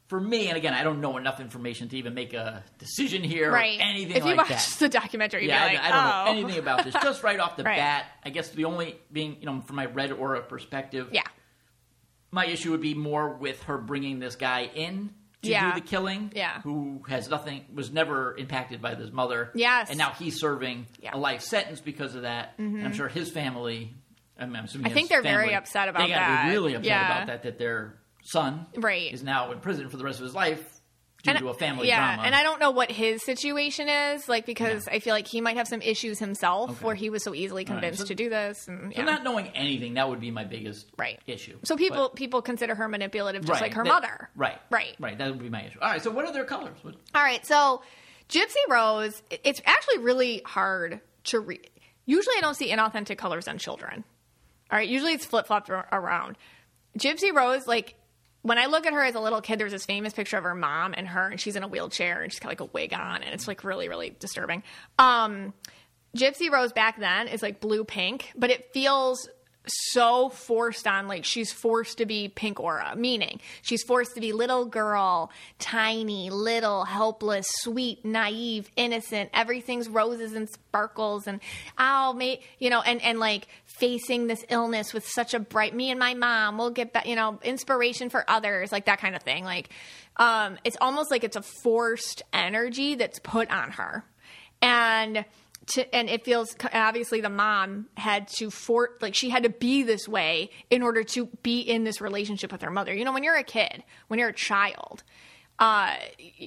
for 0.07 0.19
me, 0.19 0.47
and 0.49 0.57
again, 0.57 0.73
I 0.73 0.83
don't 0.83 0.99
know 1.01 1.17
enough 1.17 1.39
information 1.39 1.87
to 1.89 1.97
even 1.97 2.13
make 2.13 2.33
a 2.33 2.63
decision 2.77 3.23
here 3.23 3.49
Right. 3.51 3.79
or 3.79 3.83
anything 3.83 4.17
if 4.17 4.23
you 4.25 4.35
like 4.35 4.49
watch 4.49 4.49
that. 4.49 4.75
the 4.79 4.89
documentary, 4.89 5.47
Yeah, 5.47 5.63
like, 5.65 5.79
I, 5.79 5.87
I 5.87 5.91
don't 5.91 6.05
oh. 6.05 6.25
know 6.33 6.39
anything 6.43 6.59
about 6.59 6.83
this. 6.83 6.93
Just 7.01 7.23
right 7.23 7.39
off 7.39 7.55
the 7.57 7.63
Right. 7.63 7.77
bat, 7.77 8.05
I 8.23 8.29
guess 8.29 8.49
the 8.49 8.65
only 8.65 8.97
being, 9.11 9.37
you 9.39 9.45
know, 9.45 9.61
from 9.61 9.77
my 9.77 9.85
red 9.85 10.11
aura 10.11 10.41
perspective, 10.41 11.07
Yeah. 11.13 11.23
my 12.31 12.45
issue 12.45 12.71
would 12.71 12.81
be 12.81 12.93
more 12.93 13.29
with 13.29 13.63
her 13.63 13.77
bringing 13.77 14.19
this 14.19 14.35
guy 14.35 14.69
in 14.75 15.13
to 15.43 15.49
Yeah. 15.49 15.73
do 15.73 15.79
the 15.81 15.85
killing. 15.87 16.31
Yeah. 16.35 16.61
Who 16.61 17.03
has 17.07 17.29
nothing, 17.29 17.65
was 17.73 17.91
never 17.91 18.35
impacted 18.37 18.81
by 18.81 18.95
this 18.95 19.11
mother. 19.11 19.51
Yes. 19.53 19.89
And 19.89 19.97
now 19.97 20.11
he's 20.11 20.39
serving 20.39 20.87
Yeah. 20.99 21.09
Mm-hmm. 21.11 21.17
a 21.19 21.21
life 21.21 21.41
sentence 21.41 21.79
because 21.81 22.15
of 22.15 22.23
that. 22.23 22.53
And 22.57 22.83
I'm 22.85 22.93
sure 22.93 23.07
his 23.07 23.29
family, 23.29 23.93
I 24.39 24.45
mean, 24.45 24.55
I 24.83 24.89
think 24.89 25.09
they're 25.09 25.21
very 25.21 25.53
upset 25.53 25.89
about 25.89 26.07
that. 26.09 26.43
they 26.43 26.49
be 26.49 26.55
really 26.55 26.73
upset 26.75 27.05
about 27.05 27.27
that, 27.27 27.43
that 27.43 27.59
their 27.59 27.95
son 28.23 28.65
Right. 28.75 29.13
is 29.13 29.21
now 29.23 29.51
in 29.51 29.59
prison 29.59 29.89
for 29.89 29.97
the 29.97 30.03
rest 30.03 30.19
of 30.19 30.23
his 30.25 30.33
life 30.33 30.63
due 31.23 31.31
And- 31.31 31.39
to 31.39 31.47
a 31.49 31.53
family 31.53 31.87
yeah, 31.87 32.15
drama. 32.15 32.23
and 32.27 32.35
I 32.35 32.43
don't 32.43 32.59
know 32.59 32.71
what 32.71 32.91
his 32.91 33.23
situation 33.23 33.87
is 33.87 34.27
like 34.27 34.45
because 34.45 34.87
I 34.87 34.99
feel 34.99 35.13
like 35.13 35.25
he 35.27 35.39
might 35.41 35.55
have 35.57 35.67
some 35.67 35.81
issues 35.81 36.19
himself 36.19 36.71
Okay. 36.71 36.85
where 36.85 36.95
he 36.95 37.09
was 37.09 37.23
so 37.23 37.33
easily 37.33 37.65
All 37.65 37.73
right, 37.73 37.81
convinced 37.81 38.01
so- 38.01 38.07
to 38.07 38.15
do 38.15 38.29
this. 38.29 38.67
And, 38.67 38.93
so 38.93 39.01
not 39.03 39.23
knowing 39.23 39.47
anything, 39.55 39.93
that 39.95 40.07
would 40.09 40.19
be 40.19 40.31
my 40.31 40.43
biggest 40.43 40.87
Right. 40.97 41.19
issue. 41.25 41.57
So 41.63 41.75
people 41.77 42.09
But- 42.09 42.15
people 42.15 42.41
consider 42.41 42.75
her 42.75 42.87
manipulative, 42.87 43.41
just 43.45 43.53
Right, 43.61 43.69
like 43.69 43.73
her 43.73 43.83
that- 43.83 43.89
mother. 43.89 44.29
Right. 44.35 44.59
Right. 44.69 44.95
Right. 44.99 45.17
That 45.17 45.29
would 45.29 45.39
be 45.41 45.49
my 45.49 45.63
issue. 45.63 45.79
All 45.81 45.89
right. 45.89 46.01
So 46.03 46.11
what 46.11 46.25
are 46.25 46.33
their 46.33 46.45
colors? 46.45 46.77
What, 46.83 46.95
All 47.15 47.23
right, 47.23 47.45
so 47.45 47.81
Gypsy 48.29 48.55
Rose, 48.69 49.21
it's 49.29 49.61
actually 49.65 49.99
really 49.99 50.41
hard 50.45 50.99
to 51.25 51.39
read. 51.39 51.69
Usually, 52.05 52.35
I 52.37 52.41
don't 52.41 52.55
see 52.55 52.69
inauthentic 52.69 53.17
colors 53.17 53.47
on 53.47 53.57
children. 53.57 54.03
All 54.71 54.77
right, 54.77 54.87
usually 54.89 55.13
it's 55.13 55.25
flip 55.25 55.47
flopped 55.47 55.69
around. 55.69 56.37
Gypsy 56.97 57.33
Rose, 57.33 57.65
like 57.67 57.95
when 58.43 58.57
I 58.57 58.67
look 58.67 58.85
at 58.85 58.93
her 58.93 59.03
as 59.03 59.15
a 59.15 59.19
little 59.19 59.41
kid, 59.41 59.57
there's 59.57 59.71
this 59.71 59.85
famous 59.85 60.13
picture 60.13 60.37
of 60.37 60.43
her 60.43 60.53
mom 60.53 60.93
and 60.95 61.07
her, 61.07 61.27
and 61.29 61.39
she's 61.39 61.55
in 61.55 61.63
a 61.63 61.67
wheelchair 61.67 62.21
and 62.21 62.31
she's 62.31 62.39
got 62.39 62.49
like 62.49 62.59
a 62.59 62.65
wig 62.65 62.93
on, 62.93 63.23
and 63.23 63.33
it's 63.33 63.47
like 63.47 63.63
really, 63.63 63.89
really 63.89 64.15
disturbing. 64.19 64.63
Um, 64.99 65.53
Gypsy 66.15 66.51
Rose 66.51 66.73
back 66.73 66.99
then 66.99 67.27
is 67.27 67.41
like 67.41 67.59
blue 67.59 67.83
pink, 67.83 68.31
but 68.35 68.51
it 68.51 68.71
feels 68.73 69.27
so 69.65 70.29
forced 70.29 70.87
on 70.87 71.07
like 71.07 71.23
she's 71.23 71.51
forced 71.51 71.97
to 71.99 72.05
be 72.05 72.27
pink 72.27 72.59
aura, 72.59 72.95
meaning 72.95 73.39
she's 73.61 73.83
forced 73.83 74.15
to 74.15 74.21
be 74.21 74.33
little 74.33 74.65
girl, 74.65 75.31
tiny, 75.59 76.29
little, 76.29 76.83
helpless, 76.83 77.47
sweet, 77.49 78.03
naive, 78.03 78.69
innocent. 78.75 79.29
Everything's 79.33 79.87
roses 79.87 80.33
and 80.33 80.49
sparkles 80.49 81.27
and 81.27 81.39
oh, 81.77 82.13
may 82.13 82.41
you 82.59 82.69
know, 82.69 82.81
and 82.81 83.01
and 83.01 83.19
like 83.19 83.47
facing 83.65 84.27
this 84.27 84.43
illness 84.49 84.93
with 84.93 85.07
such 85.07 85.33
a 85.33 85.39
bright. 85.39 85.73
Me 85.73 85.89
and 85.89 85.99
my 85.99 86.13
mom 86.13 86.57
will 86.57 86.69
get 86.69 86.93
you 87.05 87.15
know, 87.15 87.39
inspiration 87.43 88.09
for 88.09 88.29
others, 88.29 88.71
like 88.71 88.85
that 88.85 88.99
kind 88.99 89.15
of 89.15 89.23
thing. 89.23 89.43
Like, 89.43 89.69
um, 90.17 90.57
it's 90.63 90.77
almost 90.79 91.09
like 91.09 91.23
it's 91.23 91.35
a 91.35 91.41
forced 91.41 92.21
energy 92.33 92.95
that's 92.95 93.19
put 93.19 93.49
on 93.49 93.71
her, 93.71 94.05
and 94.61 95.25
to, 95.67 95.95
and 95.95 96.09
it 96.09 96.25
feels 96.25 96.55
obviously 96.73 97.21
the 97.21 97.29
mom 97.29 97.87
had 97.95 98.27
to 98.39 98.49
for 98.49 98.91
like 99.01 99.15
she 99.15 99.29
had 99.29 99.43
to 99.43 99.49
be 99.49 99.83
this 99.83 100.07
way 100.07 100.49
in 100.69 100.81
order 100.81 101.03
to 101.03 101.27
be 101.41 101.61
in 101.61 101.83
this 101.83 102.01
relationship 102.01 102.51
with 102.51 102.61
her 102.61 102.71
mother. 102.71 102.93
You 102.93 103.05
know, 103.05 103.13
when 103.13 103.23
you're 103.23 103.35
a 103.35 103.43
kid, 103.43 103.83
when 104.07 104.19
you're 104.19 104.29
a 104.29 104.33
child, 104.33 105.03
uh, 105.59 105.95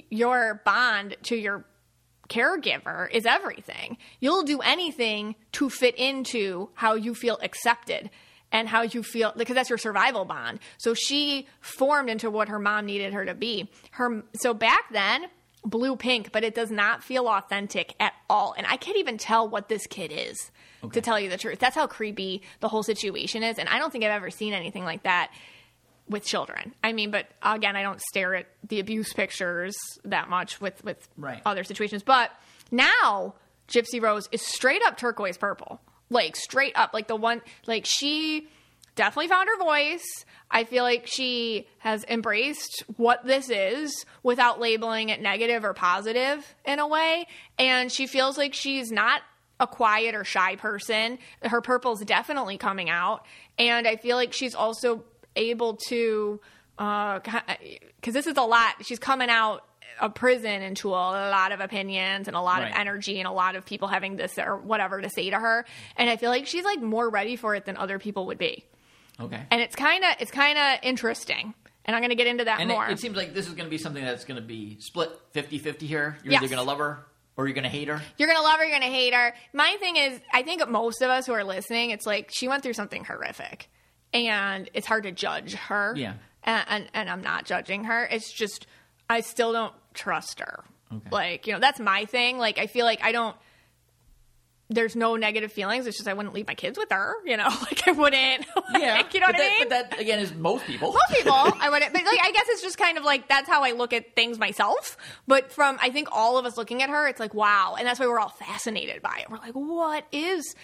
your 0.09 0.61
bond 0.65 1.17
to 1.23 1.35
your 1.35 1.65
caregiver 2.29 3.09
is 3.09 3.25
everything. 3.25 3.97
You'll 4.19 4.43
do 4.43 4.59
anything 4.59 5.35
to 5.53 5.69
fit 5.69 5.95
into 5.95 6.69
how 6.73 6.95
you 6.95 7.15
feel 7.15 7.39
accepted 7.41 8.09
and 8.51 8.67
how 8.67 8.81
you 8.83 9.03
feel 9.03 9.33
because 9.35 9.55
that's 9.55 9.69
your 9.69 9.77
survival 9.77 10.25
bond. 10.25 10.59
So 10.77 10.93
she 10.93 11.47
formed 11.59 12.09
into 12.09 12.29
what 12.29 12.49
her 12.49 12.59
mom 12.59 12.85
needed 12.85 13.13
her 13.13 13.25
to 13.25 13.33
be. 13.33 13.69
Her 13.91 14.23
so 14.35 14.53
back 14.53 14.85
then 14.91 15.25
blue 15.69 15.95
pink, 15.95 16.31
but 16.31 16.43
it 16.43 16.55
does 16.55 16.71
not 16.71 17.03
feel 17.03 17.27
authentic 17.27 17.93
at 17.99 18.13
all. 18.29 18.53
And 18.57 18.65
I 18.67 18.77
can't 18.77 18.97
even 18.97 19.17
tell 19.17 19.47
what 19.47 19.69
this 19.69 19.85
kid 19.87 20.11
is. 20.13 20.51
To 20.93 21.01
tell 21.01 21.19
you 21.19 21.27
the 21.29 21.37
truth. 21.37 21.59
That's 21.59 21.75
how 21.75 21.87
creepy 21.87 22.43
the 22.61 22.67
whole 22.69 22.83
situation 22.83 23.41
is 23.43 23.57
and 23.57 23.67
I 23.67 23.77
don't 23.79 23.91
think 23.91 24.03
I've 24.05 24.11
ever 24.11 24.29
seen 24.29 24.53
anything 24.53 24.85
like 24.85 25.03
that 25.03 25.31
with 26.07 26.23
children. 26.23 26.73
I 26.83 26.93
mean, 26.93 27.11
but 27.11 27.27
again, 27.41 27.75
I 27.75 27.81
don't 27.81 27.99
stare 27.99 28.35
at 28.35 28.45
the 28.65 28.79
abuse 28.79 29.11
pictures 29.11 29.75
that 30.05 30.29
much 30.29 30.61
with 30.61 30.81
with 30.85 31.09
Right. 31.17 31.41
other 31.45 31.63
situations. 31.65 32.03
But 32.03 32.31
now 32.71 33.33
Gypsy 33.67 34.01
Rose 34.01 34.29
is 34.31 34.41
straight 34.41 34.81
up 34.85 34.97
turquoise 34.97 35.37
purple, 35.37 35.81
like 36.09 36.35
straight 36.37 36.73
up, 36.77 36.93
like 36.93 37.07
the 37.07 37.15
one, 37.17 37.41
like 37.65 37.85
she 37.85 38.47
definitely 38.97 39.29
found 39.29 39.47
her 39.47 39.57
voice. 39.63 40.25
I 40.51 40.65
feel 40.65 40.83
like 40.83 41.07
she 41.07 41.67
has 41.79 42.03
embraced 42.09 42.83
what 42.97 43.25
this 43.25 43.49
is 43.49 44.05
without 44.23 44.59
labeling 44.59 45.07
it 45.09 45.21
negative 45.21 45.63
or 45.63 45.73
positive 45.73 46.45
in 46.65 46.79
a 46.79 46.87
way, 46.87 47.27
and 47.57 47.89
she 47.91 48.07
feels 48.07 48.37
like 48.37 48.53
she's 48.53 48.91
not 48.91 49.21
a 49.59 49.67
quiet 49.67 50.13
or 50.15 50.23
shy 50.23 50.55
person. 50.57 51.17
Her 51.41 51.61
purple's 51.61 52.01
definitely 52.01 52.57
coming 52.57 52.89
out, 52.89 53.25
and 53.57 53.87
I 53.87 53.95
feel 53.95 54.17
like 54.17 54.33
she's 54.33 54.53
also 54.55 55.03
able 55.35 55.77
to, 55.87 56.39
uh, 56.77 57.19
because 57.19 58.13
this 58.13 58.27
is 58.27 58.37
a 58.37 58.41
lot. 58.43 58.75
She's 58.85 58.99
coming 58.99 59.29
out 59.29 59.63
of 59.99 60.13
prison 60.13 60.61
into 60.61 60.89
a 60.89 60.91
lot 60.91 61.51
of 61.51 61.59
opinions 61.59 62.27
and 62.27 62.37
a 62.37 62.41
lot 62.41 62.61
Right. 62.61 62.71
of 62.71 62.77
energy 62.77 63.17
and 63.19 63.27
a 63.27 63.31
lot 63.31 63.55
of 63.55 63.65
people 63.65 63.87
having 63.87 64.15
this 64.15 64.37
or 64.37 64.57
whatever 64.57 65.01
to 65.01 65.09
say 65.09 65.29
to 65.31 65.37
her, 65.37 65.65
and 65.97 66.09
I 66.09 66.17
feel 66.17 66.29
like 66.29 66.45
she's 66.47 66.63
like 66.63 66.79
more 66.81 67.09
ready 67.09 67.35
for 67.35 67.55
it 67.55 67.65
than 67.65 67.75
other 67.77 67.97
people 67.99 68.27
would 68.27 68.37
be, 68.37 68.63
okay. 69.19 69.41
and 69.51 69.61
it's 69.61 69.75
kind 69.75 70.03
of 70.03 70.15
it's 70.19 70.31
kind 70.31 70.57
of 70.57 70.79
interesting. 70.83 71.53
And 71.85 71.95
I'm 71.95 72.01
going 72.01 72.09
to 72.09 72.15
get 72.15 72.27
into 72.27 72.43
that 72.43 72.59
And 72.59 72.69
more. 72.69 72.85
it, 72.85 72.91
it 72.93 72.99
seems 72.99 73.15
like 73.15 73.33
this 73.33 73.47
is 73.47 73.53
going 73.53 73.65
to 73.65 73.69
be 73.69 73.77
something 73.77 74.03
that's 74.03 74.25
going 74.25 74.35
to 74.41 74.45
be 74.45 74.75
split 74.81 75.09
50-50 75.33 75.81
here. 75.83 76.17
You're 76.21 76.33
Yes. 76.33 76.41
either 76.43 76.53
going 76.53 76.61
to 76.65 76.67
love 76.67 76.79
her 76.79 77.05
or 77.37 77.47
you're 77.47 77.53
going 77.53 77.63
to 77.63 77.69
hate 77.69 77.87
her. 77.87 78.01
You're 78.17 78.27
gonna 78.27 78.41
love 78.43 78.57
her. 78.57 78.65
You're 78.65 78.79
gonna 78.79 78.91
hate 78.91 79.13
her. 79.13 79.33
My 79.53 79.77
thing 79.79 79.95
is, 79.95 80.19
I 80.33 80.41
think 80.41 80.67
most 80.67 81.01
of 81.03 81.09
us 81.09 81.25
who 81.27 81.33
are 81.33 81.43
listening, 81.43 81.91
it's 81.91 82.05
like 82.05 82.29
she 82.31 82.47
went 82.47 82.63
through 82.63 82.73
something 82.73 83.05
horrific, 83.05 83.69
and 84.11 84.69
it's 84.73 84.87
hard 84.87 85.03
to 85.03 85.11
judge 85.11 85.53
her. 85.53 85.93
Yeah. 85.95 86.13
and 86.43 86.65
and, 86.67 86.87
and 86.95 87.09
I'm 87.09 87.21
not 87.21 87.45
judging 87.45 87.83
her. 87.85 88.05
It's 88.05 88.33
just 88.33 88.65
I 89.09 89.21
still 89.21 89.53
don't 89.53 89.73
trust 89.93 90.39
her. 90.39 90.63
Okay. 90.91 91.09
Like 91.11 91.45
you 91.47 91.53
know, 91.53 91.59
that's 91.59 91.79
my 91.79 92.05
thing. 92.05 92.37
Like 92.39 92.57
I 92.57 92.65
feel 92.67 92.85
like 92.85 93.03
I 93.03 93.11
don't. 93.11 93.35
There's 94.69 94.95
no 94.95 95.15
negative 95.15 95.51
feelings. 95.51 95.87
It's 95.87 95.97
just 95.97 96.09
I 96.09 96.13
wouldn't 96.13 96.35
leave 96.35 96.47
my 96.47 96.53
kids 96.53 96.77
with 96.77 96.91
her. 96.91 97.15
You 97.25 97.37
know, 97.37 97.47
like 97.61 97.87
I 97.87 97.91
wouldn't. 97.91 98.45
like, 98.73 99.13
you 99.13 99.19
know 99.19 99.27
what 99.27 99.37
that, 99.37 99.41
I 99.41 99.59
mean? 99.59 99.69
But 99.69 99.69
that 99.69 99.99
again 99.99 100.19
is 100.19 100.33
most 100.33 100.65
people. 100.65 100.91
most 100.91 101.09
people 101.09 101.33
I 101.33 101.69
wouldn't 101.69 101.93
but 101.93 102.03
like 102.03 102.19
I 102.21 102.31
guess 102.31 102.45
it's 102.49 102.61
just 102.61 102.77
kind 102.77 102.97
of 102.97 103.03
like 103.03 103.29
that's 103.29 103.47
how 103.47 103.63
I 103.63 103.71
look 103.71 103.93
at 103.93 104.15
things 104.15 104.37
myself. 104.37 104.97
But 105.27 105.51
from 105.51 105.77
I 105.81 105.89
think 105.89 106.09
all 106.11 106.37
of 106.37 106.45
us 106.45 106.57
looking 106.57 106.83
at 106.83 106.89
her, 106.89 107.07
it's 107.07 107.19
like 107.19 107.33
wow. 107.33 107.75
And 107.77 107.87
that's 107.87 107.99
why 107.99 108.07
we're 108.07 108.19
all 108.19 108.29
fascinated 108.29 109.01
by 109.01 109.19
it. 109.21 109.29
We're 109.29 109.37
like, 109.37 109.53
what 109.53 110.05
is 110.11 110.55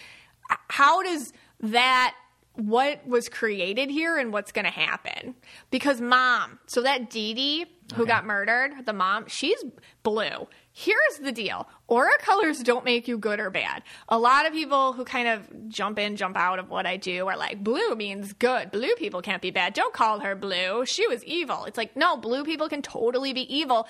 how 0.68 1.04
does 1.04 1.32
that 1.62 2.16
what 2.56 3.06
was 3.08 3.30
created 3.30 3.90
here 3.90 4.18
and 4.18 4.32
what's 4.32 4.52
gonna 4.52 4.70
happen? 4.70 5.36
Because 5.72 6.00
mom, 6.00 6.60
so 6.68 6.82
that 6.84 7.10
Dee 7.10 7.34
Dee 7.34 7.66
who 7.96 8.04
Okay. 8.04 8.10
got 8.10 8.26
murdered, 8.26 8.86
the 8.86 8.94
mom, 8.94 9.26
she's 9.28 9.64
blue. 10.04 10.48
Here's 10.72 11.20
the 11.22 11.32
deal. 11.32 11.68
Aura 11.88 12.18
colors 12.20 12.60
don't 12.64 12.86
make 12.86 13.08
you 13.08 13.18
good 13.20 13.40
or 13.40 13.50
bad. 13.52 13.84
A 14.10 14.18
lot 14.18 14.48
of 14.48 14.54
people 14.54 14.94
who 14.94 15.04
kind 15.06 15.28
of 15.28 15.70
jump 15.70 16.00
in, 16.00 16.16
jump 16.16 16.36
out 16.36 16.58
of 16.58 16.70
what 16.70 16.88
I 16.88 16.98
do 16.98 17.28
are 17.28 17.38
like, 17.38 17.64
blue 17.64 17.94
means 17.94 18.34
good. 18.34 18.72
Blue 18.72 18.96
people 18.96 19.22
can't 19.22 19.42
be 19.42 19.52
bad. 19.52 19.74
Don't 19.74 19.94
call 19.94 20.22
her 20.22 20.34
blue. 20.34 20.86
She 20.86 21.06
was 21.08 21.24
evil. 21.26 21.66
It's 21.66 21.78
like, 21.78 21.96
no, 21.96 22.18
blue 22.18 22.44
people 22.44 22.70
can 22.70 22.82
totally 22.82 23.34
be 23.34 23.42
evil. 23.54 23.88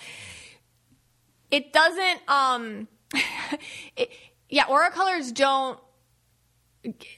It 1.52 1.72
doesn't, 1.72 2.20
um, 2.28 2.88
it, 3.96 4.10
yeah, 4.50 4.66
aura 4.68 4.92
colors 4.92 5.32
don't, 5.32 5.80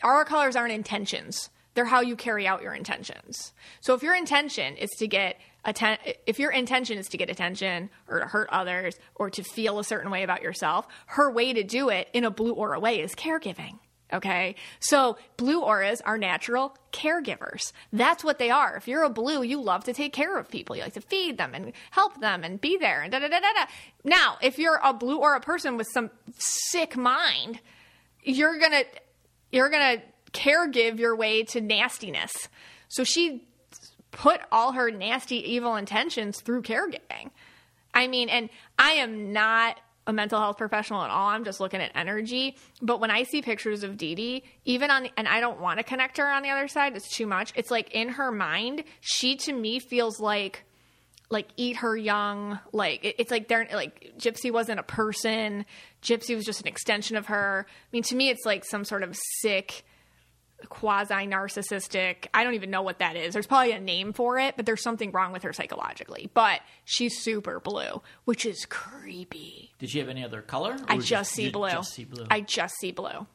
aura 0.03 0.25
colors 0.25 0.55
aren't 0.55 0.73
intentions. 0.73 1.49
They're 1.73 1.85
how 1.85 2.01
you 2.01 2.15
carry 2.15 2.47
out 2.47 2.61
your 2.61 2.73
intentions. 2.73 3.53
So 3.81 3.93
if 3.93 4.01
your 4.01 4.15
intention 4.15 4.77
is 4.77 4.89
to 4.91 5.07
get 5.07 5.37
atten- 5.65 5.97
if 6.25 6.39
your 6.39 6.51
intention 6.51 6.97
is 6.97 7.07
to 7.09 7.17
get 7.17 7.29
attention 7.29 7.89
or 8.07 8.19
to 8.21 8.25
hurt 8.25 8.49
others 8.49 8.95
or 9.15 9.29
to 9.29 9.43
feel 9.43 9.79
a 9.79 9.83
certain 9.83 10.09
way 10.09 10.23
about 10.23 10.41
yourself, 10.41 10.87
her 11.07 11.29
way 11.29 11.53
to 11.53 11.63
do 11.63 11.89
it 11.89 12.07
in 12.13 12.23
a 12.23 12.31
blue 12.31 12.53
aura 12.53 12.79
way 12.79 13.01
is 13.01 13.13
caregiving. 13.13 13.79
Okay. 14.13 14.55
So 14.79 15.17
blue 15.35 15.61
auras 15.61 15.99
are 16.01 16.17
natural 16.17 16.77
caregivers. 16.93 17.73
That's 17.91 18.23
what 18.23 18.37
they 18.37 18.51
are. 18.51 18.77
If 18.77 18.87
you're 18.87 19.03
a 19.03 19.09
blue, 19.09 19.41
you 19.41 19.59
love 19.59 19.83
to 19.85 19.93
take 19.93 20.13
care 20.13 20.37
of 20.37 20.47
people. 20.47 20.75
You 20.75 20.83
like 20.83 20.93
to 20.93 21.01
feed 21.01 21.37
them 21.37 21.53
and 21.55 21.73
help 21.91 22.21
them 22.21 22.43
and 22.43 22.61
be 22.61 22.77
there 22.77 23.01
and 23.01 23.11
da 23.11 23.19
da 23.19 23.27
da 23.27 23.39
da. 23.39 23.65
Now, 24.03 24.37
if 24.41 24.59
you're 24.59 24.79
a 24.81 24.93
blue 24.93 25.17
aura 25.17 25.41
person 25.41 25.75
with 25.75 25.87
some 25.91 26.11
sick 26.37 26.95
mind, 26.95 27.59
you're 28.23 28.59
gonna 28.59 28.83
you're 29.55 29.69
gonna 29.69 30.01
caregive 30.33 30.99
your 30.99 31.15
way 31.15 31.43
to 31.43 31.61
nastiness. 31.61 32.31
So 32.89 33.03
she 33.03 33.47
put 34.11 34.41
all 34.51 34.73
her 34.73 34.91
nasty, 34.91 35.37
evil 35.53 35.75
intentions 35.77 36.41
through 36.41 36.63
caregiving. 36.63 37.31
I 37.93 38.07
mean, 38.07 38.27
and 38.27 38.49
I 38.77 38.91
am 38.91 39.31
not 39.31 39.79
a 40.07 40.13
mental 40.13 40.39
health 40.39 40.57
professional 40.57 41.01
at 41.01 41.09
all. 41.09 41.29
I'm 41.29 41.45
just 41.45 41.59
looking 41.59 41.81
at 41.81 41.91
energy. 41.95 42.57
But 42.81 42.99
when 42.99 43.09
I 43.09 43.23
see 43.23 43.41
pictures 43.41 43.83
of 43.83 43.97
Dee 43.97 44.13
Dee, 44.13 44.43
even 44.65 44.91
on, 44.91 45.03
the, 45.03 45.11
and 45.17 45.27
I 45.27 45.39
don't 45.39 45.59
want 45.59 45.79
to 45.79 45.83
connect 45.83 46.17
her 46.17 46.27
on 46.27 46.43
the 46.43 46.49
other 46.49 46.67
side, 46.67 46.95
it's 46.95 47.09
too 47.09 47.25
much. 47.25 47.53
It's 47.55 47.71
like 47.71 47.91
in 47.91 48.09
her 48.09 48.31
mind, 48.31 48.83
she 48.99 49.35
to 49.37 49.53
me 49.53 49.79
feels 49.79 50.19
like, 50.19 50.63
like 51.29 51.47
eat 51.57 51.77
her 51.77 51.95
young. 51.95 52.59
Like 52.71 53.03
it, 53.03 53.15
it's 53.19 53.31
like 53.31 53.47
they're 53.47 53.67
like 53.73 54.13
Gypsy 54.17 54.51
wasn't 54.51 54.79
a 54.79 54.83
person. 54.83 55.65
Gypsy 56.01 56.35
was 56.35 56.45
just 56.45 56.61
an 56.61 56.67
extension 56.67 57.17
of 57.17 57.27
her. 57.27 57.65
I 57.69 57.89
mean, 57.91 58.03
to 58.03 58.15
me, 58.15 58.29
it's 58.29 58.45
like 58.45 58.65
some 58.65 58.83
sort 58.85 59.03
of 59.03 59.15
sick 59.39 59.83
quasi 60.69 61.13
narcissistic. 61.13 62.27
I 62.33 62.43
don't 62.43 62.53
even 62.53 62.71
know 62.71 62.81
what 62.81 62.99
that 62.99 63.15
is. 63.15 63.33
There's 63.33 63.47
probably 63.47 63.71
a 63.71 63.79
name 63.79 64.13
for 64.13 64.39
it, 64.39 64.55
but 64.55 64.65
there's 64.65 64.81
something 64.81 65.11
wrong 65.11 65.31
with 65.31 65.43
her 65.43 65.53
psychologically. 65.53 66.29
But 66.33 66.61
she's 66.85 67.21
super 67.21 67.59
blue, 67.59 68.01
which 68.25 68.45
is 68.45 68.65
creepy. 68.65 69.73
Did 69.79 69.89
she 69.89 69.99
have 69.99 70.09
any 70.09 70.23
other 70.23 70.41
color? 70.41 70.77
I 70.87 70.95
was 70.95 71.05
just 71.05 71.31
see 71.31 71.49
blue. 71.49 71.69
Just 71.69 71.93
see 71.93 72.05
blue. 72.05 72.25
I 72.29 72.41
just 72.41 72.75
see 72.79 72.91
blue. 72.91 73.27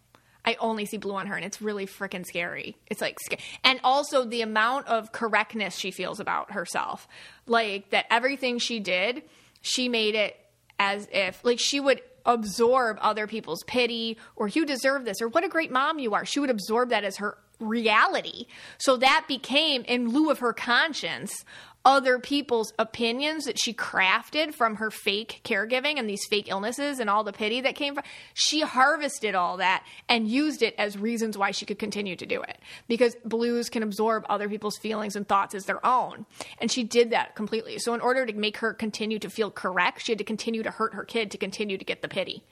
I 0.45 0.57
only 0.61 0.87
see 0.87 0.97
blue 0.97 1.15
on 1.15 1.27
her, 1.27 1.37
and 1.37 1.45
it's 1.45 1.61
really 1.61 1.87
freaking 1.87 2.25
scary. 2.25 2.77
It's 2.87 3.01
like, 3.01 3.19
sca- 3.21 3.39
and 3.65 3.81
also 3.85 4.25
the 4.25 4.43
amount 4.43 4.87
of 4.87 5.13
correctness 5.13 5.77
she 5.77 5.91
feels 5.91 6.21
about 6.21 6.53
herself, 6.53 7.07
like 7.47 7.91
that 7.91 8.07
everything 8.11 8.59
she 8.59 8.81
did, 8.81 9.23
she 9.61 9.89
made 9.89 10.15
it 10.15 10.37
as 10.79 11.07
if 11.13 11.45
like 11.45 11.59
she 11.61 11.79
would 11.79 12.01
absorb 12.25 12.99
other 13.01 13.27
people's 13.27 13.63
pity 13.67 14.17
or 14.37 14.49
you 14.49 14.65
deserve 14.65 15.05
this 15.05 15.21
or 15.21 15.29
what 15.29 15.45
a 15.45 15.49
great 15.49 15.71
mom 15.71 15.99
you 15.99 16.15
are. 16.15 16.25
She 16.25 16.41
would 16.41 16.51
absorb 16.51 16.91
that 16.91 17.05
as 17.05 17.19
her 17.19 17.37
reality. 17.59 18.47
So 18.79 18.97
that 18.97 19.27
became 19.29 19.83
in 19.83 20.09
lieu 20.09 20.31
of 20.31 20.39
her 20.39 20.53
conscience 20.53 21.45
other 21.83 22.19
people's 22.19 22.75
opinions 22.79 23.45
that 23.47 23.59
she 23.59 23.73
crafted 23.73 24.53
from 24.53 24.77
her 24.77 24.91
fake 24.91 25.41
caregiving 25.45 25.99
and 25.99 26.07
these 26.09 26.21
fake 26.29 26.47
illnesses 26.49 26.99
and 26.99 27.09
all 27.09 27.25
the 27.25 27.33
pity 27.33 27.63
that 27.63 27.75
came 27.75 27.95
from 27.95 28.05
she 28.35 28.61
harvested 28.61 29.35
all 29.35 29.57
that 29.57 29.83
and 30.07 30.29
used 30.29 30.61
it 30.63 30.75
as 30.77 30.99
reasons 30.99 31.39
why 31.39 31.51
she 31.51 31.65
could 31.65 31.79
continue 31.79 32.15
to 32.15 32.27
do 32.27 32.43
it 32.43 32.59
because 32.87 33.17
blues 33.25 33.71
can 33.71 33.83
absorb 33.83 34.27
other 34.29 34.47
people's 34.47 34.77
feelings 34.77 35.17
and 35.17 35.27
thoughts 35.27 35.55
as 35.55 35.65
their 35.65 35.85
own 35.87 36.27
and 36.59 36.71
she 36.71 36.85
did 36.85 37.11
that 37.11 37.35
completely 37.35 37.79
so 37.79 37.95
in 37.95 38.01
order 38.03 38.27
to 38.27 38.35
make 38.35 38.59
her 38.59 38.75
continue 38.75 39.19
to 39.19 39.31
feel 39.31 39.51
correct 39.51 40.05
she 40.05 40.13
had 40.13 40.19
to 40.19 40.25
continue 40.25 40.63
to 40.63 40.71
hurt 40.71 40.93
her 40.93 41.05
kid 41.05 41.31
to 41.31 41.39
continue 41.39 41.79
to 41.79 41.85
get 41.85 42.03
the 42.03 42.09
pity 42.09 42.45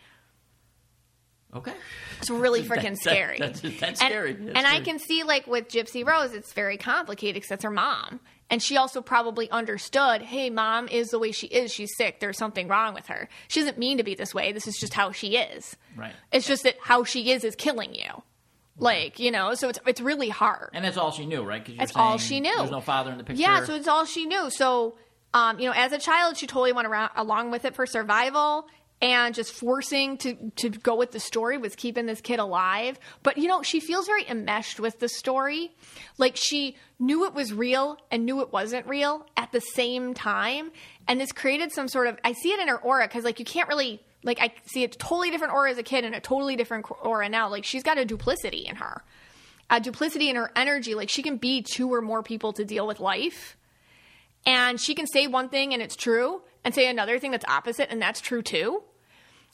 okay. 1.55 1.75
it's 2.19 2.31
really 2.31 2.63
That- 2.69 2.79
freaking 2.79 2.95
that- 2.95 2.99
scary. 2.99 3.39
that's- 3.39 3.61
that's 3.61 4.01
and, 4.01 4.11
scary. 4.11 4.33
That's 4.33 4.57
and 4.57 4.67
I 4.67 4.81
can 4.81 4.99
see, 4.99 5.23
like, 5.23 5.47
with 5.47 5.69
Gypsy 5.69 6.07
Rose, 6.07 6.33
it's 6.33 6.53
very 6.53 6.77
complicated 6.77 7.35
because 7.35 7.49
that's 7.49 7.65
her 7.65 7.71
mom. 7.71 8.21
And 8.51 8.63
she 8.63 8.77
also 8.79 9.03
probably 9.03 9.51
understood, 9.51 10.23
hey, 10.23 10.49
mom 10.49 10.89
is 10.89 11.11
the 11.11 11.19
way 11.19 11.33
she 11.33 11.49
is. 11.49 11.73
She's 11.73 11.95
sick. 11.97 12.21
There's 12.21 12.39
something 12.39 12.67
wrong 12.67 12.95
with 12.95 13.07
her. 13.09 13.29
She 13.49 13.61
doesn't 13.61 13.77
mean 13.79 13.99
to 13.99 14.03
be 14.05 14.15
this 14.15 14.35
way. 14.35 14.53
This 14.53 14.67
is 14.67 14.79
just 14.79 14.95
how 14.95 15.13
she 15.13 15.37
is. 15.37 15.77
Right. 15.97 16.15
It's 16.33 16.47
just 16.47 16.63
that 16.63 16.77
how 16.83 17.05
she 17.05 17.31
is 17.31 17.45
is 17.45 17.55
killing 17.55 17.95
you. 17.95 18.23
Like, 18.79 19.19
you 19.19 19.31
know, 19.31 19.55
so 19.55 19.69
it's, 19.69 19.79
it's 19.87 20.01
really 20.01 20.29
hard. 20.29 20.71
And 20.73 20.85
that's 20.85 20.97
all 20.97 21.11
she 21.11 21.27
knew, 21.27 21.43
right? 21.43 21.63
'Cause 21.65 21.75
you're 21.75 21.79
That's 21.79 21.97
all 21.97 22.17
she 22.17 22.41
knew. 22.41 22.57
There's 22.57 22.71
no 22.71 22.81
father 22.81 23.11
in 23.11 23.19
the 23.19 23.25
picture. 23.25 23.43
Yeah, 23.43 23.65
so 23.65 23.75
it's 23.75 23.89
all 23.89 24.05
she 24.05 24.25
knew. 24.25 24.51
So, 24.51 24.97
um, 25.35 25.59
you 25.59 25.67
know, 25.67 25.75
as 25.77 25.93
a 25.93 25.99
child, 25.99 26.37
she 26.37 26.47
totally 26.47 26.73
went 26.73 26.87
around 26.89 27.11
along 27.17 27.51
with 27.51 27.65
it 27.65 27.75
for 27.75 27.87
survival, 27.87 28.67
and 29.01 29.35
just 29.35 29.53
forcing 29.53 30.19
to 30.19 30.35
to 30.57 30.71
go 30.71 30.97
with 30.97 31.13
the 31.13 31.21
story 31.21 31.57
was 31.57 31.77
keeping 31.77 32.07
this 32.07 32.21
kid 32.21 32.39
alive. 32.39 32.99
But 33.23 33.39
you 33.39 33.49
know, 33.49 33.63
she 33.63 33.81
feels 33.81 34.07
very 34.07 34.29
enmeshed 34.29 34.81
with 34.81 34.99
the 34.99 35.09
story, 35.09 35.73
like 36.19 36.37
she 36.37 36.77
knew 36.99 37.25
it 37.27 37.35
was 37.35 37.53
real 37.53 37.99
and 38.11 38.25
knew 38.25 38.41
it 38.41 38.53
wasn't 38.53 38.87
real 38.87 39.27
at 39.37 39.53
the 39.53 39.61
same 39.61 40.15
time, 40.15 40.73
and 41.07 41.21
this 41.21 41.33
created 41.33 41.73
some 41.73 41.89
sort 41.89 42.09
of. 42.09 42.19
I 42.25 42.33
see 42.33 42.51
it 42.53 42.61
in 42.61 42.69
her 42.69 42.79
aura 42.79 43.07
because 43.07 43.25
like 43.25 43.39
you 43.39 43.45
can't 43.45 43.69
really. 43.69 44.03
Like 44.25 44.41
I 44.41 44.53
see 44.67 44.83
a 44.83 44.89
totally 44.89 45.31
different 45.31 45.55
aura 45.55 45.71
as 45.71 45.79
a 45.79 45.83
kid 45.85 46.05
and 46.05 46.13
a 46.13 46.19
totally 46.19 46.57
different 46.57 46.87
aura 47.03 47.29
now. 47.29 47.49
Like 47.49 47.65
she's 47.65 47.85
got 47.85 47.99
a 47.99 48.05
duplicity 48.05 48.67
in 48.67 48.75
her, 48.77 49.05
a 49.71 49.79
duplicity 49.79 50.29
in 50.29 50.35
her 50.35 50.51
energy. 50.57 50.97
Like 50.97 51.09
she 51.09 51.23
can 51.23 51.37
be 51.37 51.63
two 51.63 51.95
or 51.95 52.03
more 52.03 52.25
people 52.25 52.53
to 52.55 52.65
deal 52.65 52.85
with 52.85 52.99
life 52.99 53.57
and 54.47 54.81
she 54.81 54.95
can 54.95 55.07
say 55.07 55.27
one 55.27 55.49
thing 55.49 55.73
and 55.73 55.83
it's 55.83 55.97
true 55.97 56.43
and 56.65 56.75
say 56.75 56.89
another 56.89 57.19
thing 57.19 57.31
that's 57.31 57.45
opposite 57.47 57.91
and 57.91 58.01
that's 58.01 58.21
true 58.21 58.43
too 58.43 58.83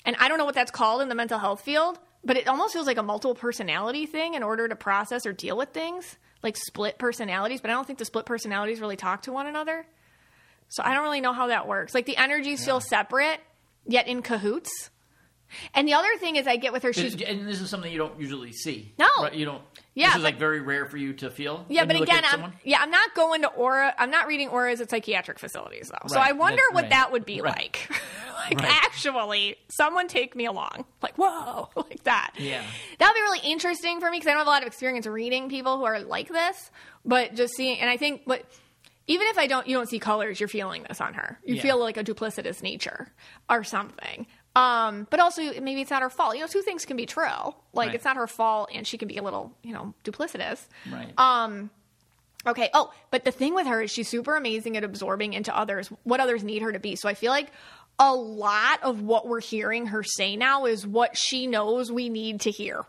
and 0.04 0.16
i 0.18 0.28
don't 0.28 0.38
know 0.38 0.44
what 0.44 0.54
that's 0.54 0.70
called 0.70 1.02
in 1.02 1.08
the 1.08 1.14
mental 1.14 1.38
health 1.38 1.60
field 1.60 1.98
but 2.24 2.36
it 2.36 2.48
almost 2.48 2.72
feels 2.72 2.86
like 2.86 2.96
a 2.96 3.02
multiple 3.02 3.34
personality 3.34 4.06
thing 4.06 4.34
in 4.34 4.42
order 4.42 4.66
to 4.68 4.76
process 4.76 5.26
or 5.26 5.32
deal 5.32 5.56
with 5.56 5.70
things 5.70 6.16
like 6.42 6.56
split 6.56 6.98
personalities 6.98 7.60
but 7.60 7.70
i 7.70 7.74
don't 7.74 7.86
think 7.86 7.98
the 7.98 8.04
split 8.04 8.26
personalities 8.26 8.80
really 8.80 8.96
talk 8.96 9.22
to 9.22 9.32
one 9.32 9.46
another 9.46 9.86
so 10.68 10.82
i 10.84 10.94
don't 10.94 11.02
really 11.02 11.20
know 11.20 11.32
how 11.32 11.48
that 11.48 11.66
works 11.68 11.94
like 11.94 12.06
the 12.06 12.16
energies 12.16 12.64
feel 12.64 12.80
separate 12.80 13.40
yet 13.86 14.06
in 14.08 14.22
cahoots 14.22 14.90
and 15.74 15.86
the 15.86 15.94
other 15.94 16.16
thing 16.18 16.36
is 16.36 16.46
i 16.46 16.56
get 16.56 16.72
with 16.72 16.82
her 16.82 16.92
she's 16.92 17.20
and 17.22 17.46
this 17.46 17.60
is 17.60 17.70
something 17.70 17.92
you 17.92 17.98
don't 17.98 18.18
usually 18.20 18.52
see. 18.52 18.92
No. 18.98 19.08
right? 19.20 19.34
you 19.34 19.44
don't. 19.44 19.62
Yeah, 19.94 20.08
this 20.08 20.16
is 20.16 20.22
like 20.24 20.38
very 20.38 20.60
rare 20.60 20.86
for 20.86 20.96
you 20.96 21.12
to 21.14 21.30
feel. 21.30 21.64
Yeah, 21.68 21.84
but 21.84 21.94
again, 22.00 22.24
I'm, 22.26 22.52
yeah, 22.64 22.78
I'm 22.80 22.90
not 22.90 23.14
going 23.14 23.42
to 23.42 23.48
aura. 23.48 23.94
I'm 23.96 24.10
not 24.10 24.26
reading 24.26 24.48
auras 24.48 24.80
at 24.80 24.90
psychiatric 24.90 25.38
facilities 25.38 25.88
though. 25.90 26.08
So 26.08 26.18
I 26.18 26.32
wonder 26.32 26.62
that- 26.68 26.74
what 26.74 26.82
right, 26.82 26.90
that 26.90 27.12
would 27.12 27.24
be 27.24 27.40
right. 27.40 27.56
like. 27.56 27.88
like 28.50 28.60
Right. 28.60 28.84
actually, 28.84 29.56
someone 29.70 30.08
take 30.08 30.34
me 30.34 30.46
along. 30.46 30.84
Like 31.00 31.16
whoa, 31.16 31.68
like 31.76 32.02
that. 32.04 32.32
Yeah. 32.38 32.62
that 32.98 33.06
would 33.08 33.14
be 33.14 33.20
really 33.20 33.52
interesting 33.52 34.00
for 34.00 34.10
me 34.10 34.16
because 34.18 34.26
I 34.26 34.30
don't 34.32 34.38
have 34.40 34.46
a 34.48 34.50
lot 34.50 34.62
of 34.62 34.66
experience 34.66 35.06
reading 35.06 35.48
people 35.48 35.78
who 35.78 35.84
are 35.84 36.00
like 36.00 36.28
this. 36.28 36.70
But 37.04 37.34
just 37.34 37.54
seeing, 37.54 37.78
and 37.78 37.88
I 37.88 37.96
think, 37.96 38.22
but 38.26 38.44
even 39.06 39.26
if 39.28 39.38
I 39.38 39.46
don't, 39.46 39.66
you 39.68 39.76
don't 39.76 39.88
see 39.88 39.98
colors, 39.98 40.40
you're 40.40 40.48
feeling 40.48 40.84
this 40.88 41.00
on 41.00 41.14
her. 41.14 41.38
You 41.44 41.54
Yeah. 41.56 41.62
feel 41.62 41.78
like 41.78 41.96
a 41.98 42.02
duplicitous 42.04 42.62
nature 42.62 43.12
or 43.48 43.62
something. 43.62 44.26
Um, 44.56 45.06
but 45.10 45.18
also 45.20 45.42
maybe 45.60 45.80
it's 45.80 45.90
not 45.90 46.02
her 46.02 46.10
fault. 46.10 46.34
You 46.36 46.42
know, 46.42 46.46
two 46.46 46.62
things 46.62 46.84
can 46.84 46.96
be 46.96 47.06
true. 47.06 47.24
Like 47.72 47.88
Right. 47.88 47.94
it's 47.94 48.04
not 48.04 48.16
her 48.16 48.26
fault, 48.28 48.70
and 48.72 48.86
she 48.86 48.98
can 48.98 49.08
be 49.08 49.16
a 49.16 49.22
little, 49.22 49.52
you 49.62 49.72
know, 49.74 49.94
duplicitous. 50.04 50.64
Right. 50.92 51.12
Um, 51.18 51.70
okay. 52.46 52.70
Oh, 52.72 52.92
but 53.10 53.24
the 53.24 53.32
thing 53.32 53.54
with 53.54 53.66
her 53.66 53.82
is 53.82 53.90
she's 53.90 54.08
super 54.08 54.36
amazing 54.36 54.76
at 54.76 54.84
absorbing 54.84 55.32
into 55.32 55.56
others 55.56 55.88
what 56.04 56.20
others 56.20 56.44
need 56.44 56.62
her 56.62 56.70
to 56.72 56.78
be. 56.78 56.94
So 56.94 57.08
I 57.08 57.14
feel 57.14 57.32
like 57.32 57.50
a 57.98 58.14
lot 58.14 58.82
of 58.82 59.02
what 59.02 59.26
we're 59.26 59.40
hearing 59.40 59.86
her 59.86 60.02
say 60.04 60.36
now 60.36 60.66
is 60.66 60.86
what 60.86 61.16
she 61.16 61.46
knows 61.48 61.90
we 61.90 62.08
need 62.08 62.40
to 62.42 62.50
hear. 62.50 62.84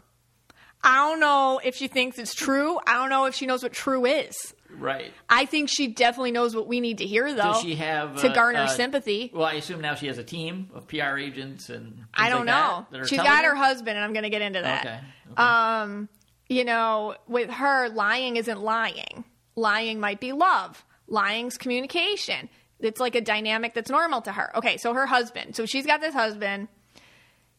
I 0.84 1.10
don't 1.10 1.20
know 1.20 1.60
if 1.64 1.76
she 1.76 1.88
thinks 1.88 2.20
it's 2.20 2.36
true. 2.36 2.78
I 2.86 2.94
don't 2.94 3.10
know 3.10 3.26
if 3.26 3.34
she 3.34 3.48
knows 3.48 3.64
what 3.64 3.74
true 3.74 4.06
is. 4.06 4.54
Right. 4.80 5.12
I 5.30 5.46
think 5.46 5.70
she 5.70 5.88
definitely 5.88 6.32
knows 6.32 6.56
what 6.56 6.68
we 6.68 6.80
need 6.80 7.00
to 7.00 7.06
hear, 7.06 7.30
though. 7.34 7.54
Does 7.54 7.62
she 7.62 7.76
have 7.76 8.22
to 8.22 8.30
uh, 8.30 8.34
garner 8.34 8.60
uh, 8.60 8.68
sympathy? 8.68 9.32
Well, 9.34 9.46
I 9.46 9.54
assume 9.54 9.82
now 9.82 9.96
she 9.96 10.08
has 10.08 10.18
a 10.18 10.24
team 10.24 10.70
of 10.74 10.88
PR 10.88 11.18
agents 11.18 11.70
and. 11.70 12.06
I 12.14 12.30
don't 12.30 12.46
like 12.46 12.56
know. 12.56 12.86
that 12.92 13.00
that 13.02 13.08
She's 13.10 13.20
got 13.20 13.44
her? 13.44 13.52
her 13.52 13.56
husband, 13.56 13.96
and 13.98 14.00
I'm 14.00 14.14
going 14.14 14.24
to 14.24 14.30
get 14.30 14.42
into 14.42 14.62
that. 14.62 14.86
Okay. 14.86 15.00
okay. 15.32 15.42
Um, 15.42 16.10
you 16.48 16.64
know, 16.66 17.16
with 17.28 17.50
her, 17.50 17.90
lying 17.90 18.38
isn't 18.38 18.60
lying. 18.62 19.24
Lying 19.56 20.00
might 20.00 20.20
be 20.20 20.32
love. 20.32 20.84
Lying's 21.08 21.58
communication. 21.58 22.50
It's 22.80 23.00
like 23.00 23.16
a 23.16 23.22
dynamic 23.22 23.74
that's 23.74 23.90
normal 23.90 24.22
to 24.22 24.32
her. 24.32 24.56
Okay, 24.58 24.78
so 24.78 24.94
her 24.94 25.06
husband. 25.06 25.56
So 25.56 25.66
she's 25.66 25.86
got 25.86 26.02
this 26.02 26.14
husband. 26.14 26.68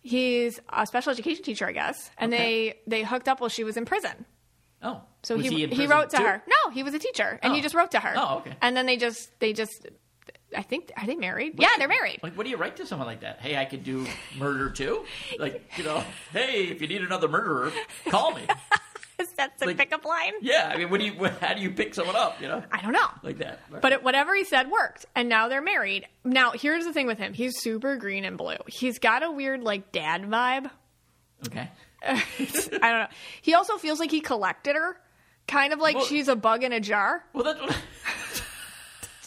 He's 0.03 0.61
a 0.69 0.87
special 0.87 1.11
education 1.11 1.43
teacher, 1.43 1.67
I 1.67 1.73
guess, 1.73 2.11
and 2.19 2.33
Okay. 2.33 2.75
they 2.87 2.99
they 3.01 3.03
hooked 3.03 3.27
up 3.29 3.41
while 3.41 3.49
she 3.51 3.65
was 3.65 3.77
in 3.77 3.85
prison. 3.85 4.25
Oh. 4.83 5.03
So 5.23 5.37
he 5.37 5.49
he, 5.49 5.67
he, 5.67 5.87
wrote 5.87 6.11
to 6.11 6.19
too? 6.19 6.23
her. 6.23 6.43
No, 6.47 6.71
he 6.71 6.83
was 6.85 6.95
a 6.95 6.99
teacher, 6.99 7.39
and 7.43 7.53
he 7.53 7.59
Oh. 7.59 7.63
just 7.63 7.75
wrote 7.75 7.91
to 7.93 8.01
her. 8.01 8.15
Oh, 8.17 8.37
okay. 8.39 8.53
And 8.63 8.77
then 8.77 8.87
they 8.87 8.97
just 8.97 9.31
they 9.41 9.53
just, 9.53 9.87
I 10.57 10.63
think 10.63 10.93
are 10.97 11.07
they 11.07 11.17
married? 11.17 11.55
yeah, 11.59 11.69
they're 11.79 11.89
married. 11.89 12.21
Like, 12.23 12.37
what 12.37 12.45
do 12.45 12.51
you 12.51 12.57
write 12.57 12.77
to 12.77 12.87
someone 12.87 13.07
like 13.09 13.21
that? 13.23 13.41
Hey, 13.41 13.57
I 13.57 13.65
could 13.65 13.83
do 13.83 14.07
murder 14.39 14.71
too. 14.71 15.05
Like, 15.39 15.69
you 15.77 15.83
know, 15.85 16.05
hey, 16.33 16.65
if 16.69 16.81
you 16.81 16.87
need 16.87 17.03
another 17.03 17.27
murderer, 17.29 17.73
call 18.09 18.33
me. 18.35 18.43
That's 19.37 19.59
the 19.61 19.67
Like- 19.67 19.79
pickup 19.79 20.05
line. 20.05 20.33
Yeah, 20.43 20.71
I 20.73 20.77
mean, 20.79 20.91
what 20.91 21.01
do 21.01 21.07
you? 21.07 21.25
How 21.41 21.55
do 21.55 21.61
you 21.61 21.71
pick 21.71 21.95
someone 21.95 22.17
up? 22.17 22.41
You 22.41 22.49
know, 22.49 22.63
I 22.71 22.81
don't 22.83 22.93
know. 22.93 23.09
like 23.23 23.39
that. 23.39 23.61
But 23.83 23.93
it, 23.93 24.03
whatever 24.05 24.35
he 24.35 24.45
said 24.45 24.71
worked, 24.71 25.07
and 25.15 25.29
now 25.29 25.49
they're 25.49 25.63
married. 25.63 26.07
Now 26.25 26.53
here's 26.53 26.85
the 26.85 26.93
thing 26.93 27.07
with 27.07 27.19
him: 27.19 27.33
he's 27.35 27.55
super 27.61 27.97
green 27.97 28.25
and 28.25 28.37
blue. 28.39 28.57
He's 28.67 28.99
got 28.99 29.23
a 29.23 29.31
weird 29.31 29.63
like 29.63 29.91
dad 29.93 30.23
vibe. 30.25 30.71
okay. 31.47 31.71
I 32.83 32.91
don't 32.91 33.01
know. 33.01 33.07
He 33.43 33.55
also 33.55 33.77
feels 33.79 33.99
like 34.01 34.11
he 34.11 34.21
collected 34.21 34.77
her, 34.77 34.97
kind 35.49 35.73
of 35.73 35.79
like 35.81 35.97
Well- 35.97 36.05
she's 36.07 36.29
a 36.29 36.37
bug 36.37 36.63
in 36.65 36.73
a 36.73 36.81
jar. 36.81 37.25
Well, 37.33 37.45
that's 37.45 37.61
what. 37.61 37.77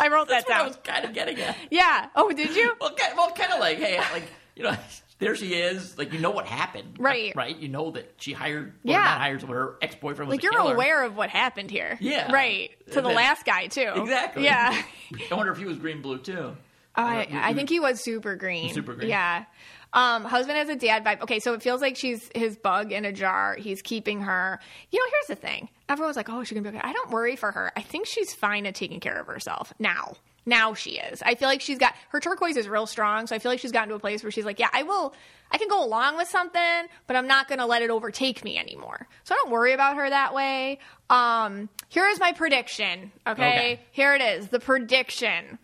I 0.02 0.08
wrote 0.08 0.30
That's 0.30 0.46
that 0.48 0.60
what 0.60 0.64
I 0.64 0.68
was 0.68 0.78
kind 0.84 1.04
of 1.06 1.14
getting 1.14 1.40
at. 1.42 1.58
Yeah. 1.72 2.08
Oh, 2.16 2.32
did 2.32 2.56
you? 2.56 2.74
Well, 2.80 2.92
kind, 2.96 3.18
well, 3.18 3.32
kind 3.32 3.52
of 3.52 3.60
like, 3.60 3.78
hey, 3.80 3.98
like 4.14 4.24
you 4.56 4.64
know, 4.64 4.74
there 5.20 5.36
she 5.36 5.54
is. 5.56 5.98
Like 5.98 6.14
you 6.14 6.20
know 6.20 6.32
what 6.32 6.46
happened, 6.46 6.96
Right. 7.00 7.36
Right. 7.36 7.58
You 7.58 7.68
know 7.68 7.92
that 7.92 8.14
she 8.18 8.32
hired, 8.32 8.68
or 8.70 8.74
Yeah. 8.84 9.00
not 9.00 9.18
hired, 9.20 9.42
but 9.42 9.50
her 9.54 9.76
ex 9.82 9.96
boyfriend 9.96 10.30
was 10.30 10.36
Like 10.38 10.44
you're 10.44 10.54
killer. 10.54 10.74
aware 10.74 11.04
of 11.04 11.18
what 11.18 11.30
happened 11.30 11.70
here. 11.70 11.98
Yeah. 12.00 12.32
Right. 12.32 12.72
To 12.92 13.02
the 13.02 13.10
That- 13.10 13.14
last 13.16 13.46
guy 13.46 13.68
too. 13.68 13.92
Exactly. 13.94 14.46
Yeah. 14.46 14.82
I 15.32 15.36
wonder 15.36 15.52
if 15.52 15.58
he 15.58 15.66
was 15.66 15.78
green 15.78 16.02
blue 16.02 16.20
too. 16.20 16.56
Oh, 16.96 17.04
I, 17.04 17.28
I 17.32 17.54
think 17.54 17.70
he 17.70 17.80
was 17.82 18.02
super 18.02 18.36
green. 18.36 18.74
Super 18.74 18.94
green. 18.94 19.10
Yeah. 19.10 19.46
Um, 19.92 20.24
husband 20.24 20.58
has 20.58 20.70
a 20.70 20.76
dad 20.76 21.04
vibe. 21.04 21.22
Okay, 21.22 21.40
so 21.40 21.54
it 21.54 21.64
feels 21.64 21.82
like 21.82 21.96
she's 21.96 22.30
his 22.36 22.56
bug 22.56 22.92
in 22.92 23.06
a 23.06 23.12
jar. 23.12 23.56
He's 23.56 23.82
keeping 23.82 24.22
her. 24.22 24.60
You 24.92 25.00
know, 25.00 25.12
here's 25.12 25.40
the 25.40 25.48
thing. 25.48 25.70
Everyone's 25.88 26.16
like, 26.16 26.30
"Oh, 26.30 26.44
she's 26.44 26.58
gonna 26.58 26.72
be 26.72 26.78
okay." 26.78 26.88
I 26.88 26.94
don't 26.94 27.10
worry 27.10 27.36
for 27.36 27.52
her. 27.52 27.72
I 27.76 27.82
think 27.82 28.06
she's 28.06 28.34
fine 28.34 28.66
at 28.68 28.76
taking 28.76 29.00
care 29.00 29.20
of 29.20 29.28
herself 29.28 29.74
now. 29.80 30.14
Now 30.46 30.74
she 30.74 30.92
is. 30.92 31.22
I 31.24 31.36
feel 31.36 31.48
like 31.48 31.62
she's 31.62 31.80
got 31.80 31.96
her 32.10 32.20
turquoise 32.20 32.56
is 32.56 32.68
real 32.68 32.86
strong. 32.86 33.28
So 33.28 33.36
I 33.36 33.40
feel 33.40 33.52
like 33.52 33.60
she's 33.60 33.72
gotten 33.72 33.90
to 33.90 33.96
a 33.96 34.00
place 34.00 34.22
where 34.24 34.32
she's 34.32 34.46
like, 34.46 34.60
"Yeah, 34.60 34.70
I 34.72 34.84
will. 34.84 35.14
I 35.52 35.58
can 35.58 35.68
go 35.68 35.84
along 35.84 36.18
with 36.18 36.28
something, 36.28 36.88
but 37.08 37.16
I'm 37.16 37.28
not 37.28 37.48
gonna 37.48 37.66
let 37.66 37.82
it 37.82 37.90
overtake 37.90 38.44
me 38.44 38.60
anymore." 38.60 39.08
So 39.24 39.34
I 39.34 39.38
don't 39.38 39.52
worry 39.52 39.74
about 39.74 39.96
her 39.96 40.08
that 40.08 40.36
way. 40.36 40.80
Um, 41.10 41.68
here 41.88 42.08
is 42.08 42.20
my 42.20 42.34
prediction. 42.34 43.12
okay. 43.26 43.50
Okay. 43.50 43.80
here 43.92 44.14
it 44.14 44.22
is. 44.22 44.50
The 44.50 44.60
prediction. 44.60 45.58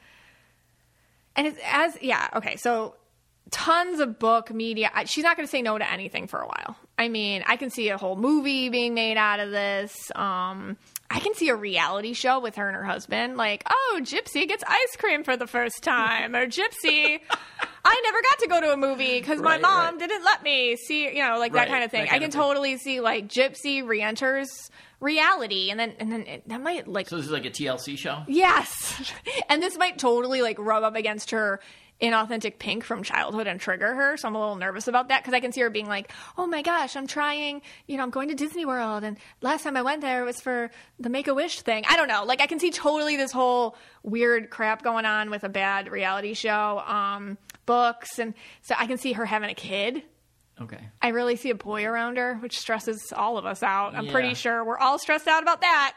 And 1.35 1.47
it's 1.47 1.59
as 1.63 1.97
yeah, 2.01 2.29
okay. 2.35 2.55
So 2.55 2.95
tons 3.55 4.01
of 4.01 4.19
book 4.19 4.53
media. 4.53 4.91
She's 5.05 5.23
not 5.23 5.37
going 5.37 5.47
to 5.47 5.49
say 5.49 5.61
no 5.61 5.77
to 5.77 5.89
anything 5.89 6.27
for 6.27 6.41
a 6.41 6.45
while. 6.45 6.75
I 6.99 7.07
mean, 7.07 7.41
I 7.47 7.55
can 7.55 7.69
see 7.69 7.87
a 7.87 7.97
whole 7.97 8.17
movie 8.17 8.67
being 8.67 8.93
made 8.93 9.15
out 9.15 9.39
of 9.39 9.51
this. 9.51 10.11
Um, 10.13 10.75
I 11.09 11.21
can 11.21 11.33
see 11.35 11.47
a 11.47 11.55
reality 11.55 12.11
show 12.11 12.41
with 12.41 12.55
her 12.55 12.67
and 12.67 12.75
her 12.75 12.83
husband, 12.83 13.37
like, 13.37 13.63
oh, 13.69 14.01
Gypsy 14.03 14.45
gets 14.45 14.61
ice 14.67 14.97
cream 14.97 15.23
for 15.23 15.37
the 15.37 15.47
first 15.47 15.83
time, 15.83 16.35
or 16.35 16.47
Gypsy, 16.47 17.21
I 17.85 18.01
never 18.03 18.17
got 18.29 18.39
to 18.39 18.47
go 18.49 18.61
to 18.61 18.73
a 18.73 18.77
movie 18.77 19.19
because 19.19 19.39
my 19.39 19.57
mom 19.57 19.97
right. 19.97 19.99
didn't 19.99 20.25
let 20.25 20.43
me 20.43 20.75
see, 20.75 21.07
you 21.15 21.23
know, 21.23 21.37
like 21.39 21.53
Right, 21.53 21.65
that 21.65 21.71
kind 21.71 21.83
of 21.85 21.91
thing. 21.91 22.05
that 22.05 22.13
I 22.13 22.17
can 22.17 22.25
of 22.27 22.33
thing. 22.33 22.41
totally 22.41 22.77
see 22.77 22.99
like 22.99 23.29
Gypsy 23.29 23.87
re-enters 23.87 24.49
reality, 24.99 25.69
and 25.69 25.79
then 25.79 25.93
and 25.99 26.11
then 26.11 26.21
it, 26.27 26.49
that 26.49 26.61
might 26.61 26.87
like 26.87 27.07
So 27.07 27.17
this 27.17 27.25
is 27.25 27.31
like 27.31 27.45
a 27.45 27.51
TLC 27.51 27.97
show. 27.97 28.23
Yes. 28.27 29.13
And 29.47 29.61
this 29.61 29.77
might 29.77 29.99
totally 29.99 30.41
like 30.41 30.57
rub 30.59 30.83
up 30.83 30.95
against 30.95 31.31
her 31.31 31.59
inauthentic 32.01 32.59
pink 32.59 32.83
from 32.83 33.03
childhood 33.03 33.47
and 33.47 33.59
trigger 33.59 33.93
her. 33.95 34.17
So 34.17 34.27
I'm 34.27 34.35
a 34.35 34.39
little 34.39 34.55
nervous 34.57 34.87
about 34.87 35.07
that 35.07 35.21
because 35.23 35.33
I 35.33 35.39
can 35.39 35.51
see 35.51 35.61
her 35.61 35.69
being 35.69 35.87
like, 35.87 36.11
oh 36.37 36.45
my 36.45 36.61
gosh, 36.61 36.95
I'm 36.95 37.07
trying, 37.07 37.61
you 37.87 37.95
know, 37.97 38.03
I'm 38.03 38.09
going 38.09 38.27
to 38.29 38.35
Disney 38.35 38.65
World. 38.65 39.03
And 39.03 39.17
last 39.41 39.63
time 39.63 39.77
I 39.77 39.81
went 39.81 40.01
there 40.01 40.25
was 40.25 40.41
for 40.41 40.71
the 40.99 41.09
Make 41.09 41.27
a 41.27 41.33
Wish 41.33 41.61
thing. 41.61 41.83
I 41.87 41.95
don't 41.95 42.07
know. 42.09 42.23
Like 42.25 42.41
I 42.41 42.47
can 42.47 42.59
see 42.59 42.71
totally 42.71 43.15
this 43.15 43.31
whole 43.31 43.77
weird 44.03 44.49
crap 44.49 44.83
going 44.83 45.05
on 45.05 45.29
with 45.29 45.43
a 45.45 45.49
bad 45.49 45.89
reality 45.89 46.33
show, 46.33 46.79
um, 46.85 47.37
books. 47.65 48.19
And 48.19 48.33
so 48.61 48.75
I 48.77 48.87
can 48.87 48.97
see 48.97 49.13
her 49.13 49.25
having 49.25 49.49
a 49.49 49.55
kid. 49.55 50.03
Okay. 50.61 50.79
I 51.01 51.09
really 51.09 51.35
see 51.37 51.49
a 51.49 51.55
boy 51.55 51.85
around 51.85 52.17
her, 52.17 52.35
which 52.35 52.57
stresses 52.59 53.11
all 53.15 53.37
of 53.37 53.45
us 53.45 53.63
out. 53.63 53.95
I'm 53.95 54.05
Yeah. 54.05 54.11
pretty 54.11 54.33
sure 54.35 54.63
we're 54.63 54.77
all 54.77 54.99
stressed 54.99 55.27
out 55.27 55.43
about 55.43 55.61
that. 55.61 55.93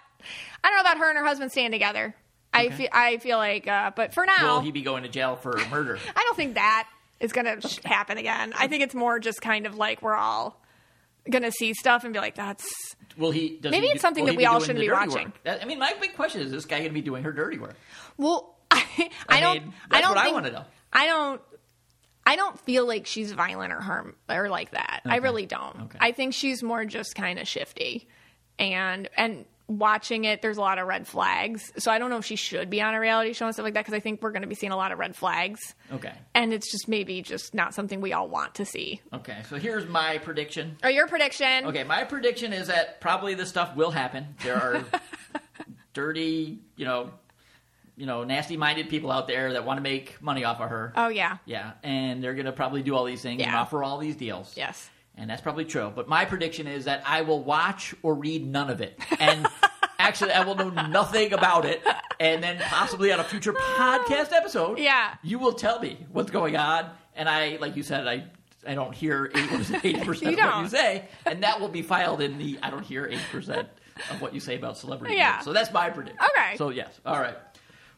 I 0.65 0.69
don't 0.69 0.77
know 0.77 0.81
about 0.81 0.99
her 0.99 1.09
and 1.11 1.19
her 1.19 1.25
husband 1.25 1.53
staying 1.53 1.71
together. 1.71 2.15
I 2.59 2.71
feel 2.71 2.89
I 2.93 3.17
feel 3.19 3.39
like, 3.39 3.67
uh, 3.67 3.91
but 3.95 4.15
for 4.15 4.27
now, 4.27 4.55
Will 4.57 4.61
he 4.61 4.71
be 4.73 4.83
going 4.83 5.03
to 5.05 5.09
jail 5.09 5.37
for 5.37 5.59
murder? 5.71 5.99
I 6.17 6.23
don't 6.25 6.37
think 6.37 6.55
that 6.55 6.89
is 7.21 7.33
going 7.33 7.61
to 7.61 7.89
happen 7.89 8.19
again. 8.19 8.53
I 8.57 8.67
think 8.69 8.83
it's 8.83 8.95
more 8.95 9.19
just 9.19 9.41
kind 9.43 9.67
of 9.67 9.77
like 9.77 10.03
we're 10.03 10.15
all 10.17 10.61
going 11.31 11.43
to 11.43 11.53
see 11.53 11.75
stuff 11.75 12.05
and 12.05 12.13
be 12.13 12.21
like, 12.21 12.35
that's 12.37 12.67
Will 13.17 13.31
he? 13.33 13.59
Does 13.61 13.71
Maybe 13.73 13.87
he 13.87 13.93
it's 13.93 14.01
do- 14.01 14.07
something 14.07 14.25
that 14.27 14.37
we 14.37 14.47
all 14.47 14.61
shouldn't 14.61 14.79
be 14.81 14.91
watching. 14.91 15.33
That- 15.45 15.63
I 15.63 15.65
mean, 15.65 15.79
my 15.79 15.93
big 16.01 16.15
question 16.15 16.41
is: 16.41 16.47
Is 16.49 16.53
this 16.53 16.65
guy 16.65 16.79
going 16.79 16.91
to 16.91 16.95
be 16.95 17.03
doing 17.03 17.23
her 17.25 17.33
dirty 17.33 17.59
work? 17.59 17.75
well. 18.17 18.55
I, 18.71 18.85
I, 18.99 19.11
I 19.29 19.41
don't. 19.41 19.59
I 19.59 19.63
that's 19.91 20.03
don't 20.07 20.15
what 20.17 20.27
I 20.27 20.33
wanna 20.33 20.51
know. 20.51 20.65
I 20.93 21.07
don't. 21.07 21.41
I 22.27 22.37
don't 22.37 22.61
feel 22.61 22.87
like 22.87 23.07
she's 23.07 23.33
violent 23.33 23.73
or 23.73 23.81
harm 23.81 24.15
or 24.29 24.51
like 24.51 24.73
that. 24.73 25.01
I 25.07 25.17
really 25.17 25.47
don't. 25.47 25.81
Okay. 25.85 25.99
I 25.99 26.13
think 26.13 26.35
she's 26.35 26.63
more 26.63 26.85
just 26.85 27.15
kind 27.15 27.39
of 27.39 27.49
shifty, 27.49 28.07
and 28.59 29.09
and 29.17 29.47
watching 29.69 30.25
it, 30.25 30.41
there's 30.43 30.57
a 30.57 30.61
lot 30.61 30.79
of 30.79 30.87
red 30.89 31.07
flags. 31.07 31.71
So 31.77 31.91
I 31.93 31.99
don't 31.99 32.09
know 32.11 32.17
if 32.17 32.25
she 32.25 32.37
should 32.37 32.71
be 32.71 32.81
on 32.81 32.95
a 32.95 33.01
reality 33.01 33.35
show 33.35 33.45
and 33.47 33.55
stuff 33.55 33.65
like 33.65 33.75
that 33.75 33.81
because 33.85 33.95
I 33.95 34.01
think 34.01 34.23
we're 34.23 34.33
going 34.33 34.43
to 34.43 34.49
be 34.49 34.55
seeing 34.55 34.73
a 34.73 34.77
lot 34.77 34.93
of 34.93 34.99
red 34.99 35.15
flags, 35.15 35.75
Okay. 35.93 36.13
and 36.35 36.53
it's 36.55 36.71
just 36.73 36.89
maybe 36.89 37.21
just 37.23 37.53
not 37.55 37.75
something 37.75 38.01
we 38.01 38.13
all 38.15 38.29
want 38.29 38.55
to 38.57 38.65
see. 38.65 39.01
Okay. 39.13 39.37
So 39.49 39.57
here's 39.57 39.87
my 39.87 40.19
prediction. 40.19 40.77
Or 40.83 40.91
your 40.91 41.07
prediction? 41.07 41.67
Okay, 41.67 41.85
my 41.85 42.05
prediction 42.05 42.53
is 42.53 42.69
that 42.69 43.01
probably 43.01 43.35
this 43.35 43.51
stuff 43.51 43.77
will 43.77 43.91
happen. 43.91 44.35
There 44.43 44.57
are 44.57 44.85
dirty, 45.93 46.59
you 46.77 46.85
know, 46.85 47.11
you 47.97 48.07
know, 48.07 48.23
nasty-minded 48.25 48.89
people 48.89 49.11
out 49.11 49.27
there 49.27 49.53
that 49.55 49.65
want 49.65 49.79
to 49.79 49.83
make 49.83 50.23
money 50.23 50.45
off 50.45 50.61
of 50.61 50.71
her. 50.71 50.93
Oh 50.97 51.09
yeah. 51.09 51.39
Yeah, 51.45 51.73
and 51.83 52.23
they're 52.23 52.35
going 52.35 52.47
to 52.47 52.53
probably 52.53 52.83
do 52.83 52.95
all 52.95 53.05
these 53.05 53.23
things 53.23 53.43
and 53.43 53.55
offer 53.55 53.83
all 53.83 53.99
these 53.99 54.17
deals. 54.17 54.55
Yes. 54.57 54.89
And 55.19 55.29
that's 55.29 55.43
probably 55.43 55.65
true. 55.65 55.93
But 55.95 56.09
my 56.09 56.25
prediction 56.25 56.67
is 56.67 56.85
that 56.87 57.03
I 57.05 57.23
will 57.23 57.43
watch 57.43 57.95
or 58.03 58.15
read 58.15 58.47
none 58.47 58.71
of 58.71 58.81
it. 58.81 58.99
And 59.19 59.47
actually, 59.99 60.31
I 60.33 60.45
will 60.45 60.55
know 60.55 60.71
nothing 60.71 61.33
about 61.33 61.65
it. 61.65 61.83
And 62.21 62.43
then 62.43 62.59
possibly 62.61 63.13
on 63.13 63.19
a 63.21 63.25
future 63.25 63.53
podcast 63.53 64.33
episode, 64.33 64.79
Yeah. 64.79 65.15
you 65.23 65.39
will 65.39 65.53
tell 65.53 65.81
me 65.81 66.07
what's 66.13 66.31
going 66.31 66.57
on. 66.57 66.89
And 67.17 67.29
I, 67.29 67.59
like 67.61 67.77
you 67.77 67.83
said, 67.83 68.07
I. 68.07 68.25
I 68.67 68.75
don't 68.75 68.93
hear 68.93 69.29
80% 69.29 69.85
You 70.25 70.33
of 70.33 70.39
what 70.39 70.63
you 70.65 70.69
say, 70.69 71.09
and 71.25 71.45
that 71.45 71.61
will 71.61 71.69
be 71.69 71.81
filed 71.81 72.21
in 72.21 72.39
the 72.39 72.59
I 72.61 72.71
don't 72.71 72.83
hear 72.85 73.09
8% 73.09 73.67
of 74.11 74.21
what 74.21 74.35
you 74.35 74.41
say 74.41 74.57
about 74.57 74.77
celebrity. 74.77 75.15
Yeah. 75.15 75.37
news. 75.37 75.45
So 75.45 75.53
that's 75.53 75.73
my 75.73 75.89
prediction. 75.91 76.19
Okay. 76.37 76.57
So, 76.57 76.71
yes. 76.71 77.01
All 77.07 77.19
right. 77.21 77.37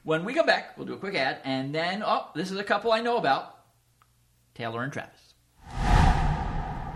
When 0.04 0.22
we 0.22 0.34
come 0.34 0.44
back, 0.44 0.76
we'll 0.76 0.86
do 0.86 0.92
a 0.92 0.98
quick 0.98 1.14
ad, 1.14 1.38
and 1.44 1.74
then, 1.74 2.02
oh, 2.04 2.28
this 2.34 2.50
is 2.50 2.58
a 2.58 2.62
couple 2.62 2.92
I 2.92 3.00
know 3.00 3.16
about 3.16 3.56
Taylor 4.54 4.82
and 4.84 4.92
Travis. 4.92 5.29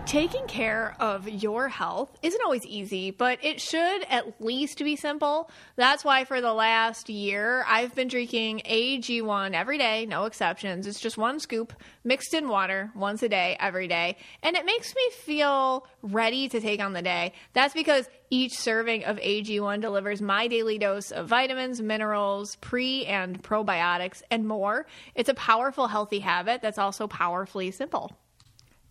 Taking 0.05 0.45
care 0.45 0.95
of 0.99 1.27
your 1.27 1.67
health 1.67 2.15
isn't 2.21 2.41
always 2.43 2.63
easy, 2.63 3.09
but 3.09 3.43
it 3.43 3.59
should 3.59 4.03
at 4.07 4.39
least 4.39 4.77
be 4.77 4.95
simple. 4.95 5.49
That's 5.77 6.05
why 6.05 6.25
for 6.25 6.41
the 6.41 6.53
last 6.53 7.09
year, 7.09 7.65
I've 7.67 7.95
been 7.95 8.07
drinking 8.07 8.61
AG1 8.69 9.53
every 9.53 9.79
day, 9.79 10.05
no 10.05 10.25
exceptions. 10.25 10.85
It's 10.85 10.99
just 10.99 11.17
one 11.17 11.39
scoop 11.39 11.73
mixed 12.03 12.35
in 12.35 12.47
water 12.47 12.91
once 12.95 13.23
a 13.23 13.29
day, 13.29 13.57
every 13.59 13.87
day. 13.87 14.17
And 14.43 14.55
it 14.55 14.63
makes 14.63 14.93
me 14.93 15.09
feel 15.23 15.87
ready 16.03 16.49
to 16.49 16.61
take 16.61 16.81
on 16.81 16.93
the 16.93 17.01
day. 17.01 17.33
That's 17.53 17.73
because 17.73 18.07
each 18.29 18.53
serving 18.53 19.05
of 19.05 19.17
AG1 19.17 19.81
delivers 19.81 20.21
my 20.21 20.47
daily 20.47 20.77
dose 20.77 21.09
of 21.09 21.27
vitamins, 21.27 21.81
minerals, 21.81 22.57
pre 22.57 23.07
and 23.07 23.41
probiotics, 23.41 24.21
and 24.29 24.47
more. 24.47 24.85
It's 25.15 25.29
a 25.29 25.33
powerful, 25.33 25.87
healthy 25.87 26.19
habit 26.19 26.61
that's 26.61 26.77
also 26.77 27.07
powerfully 27.07 27.71
simple. 27.71 28.15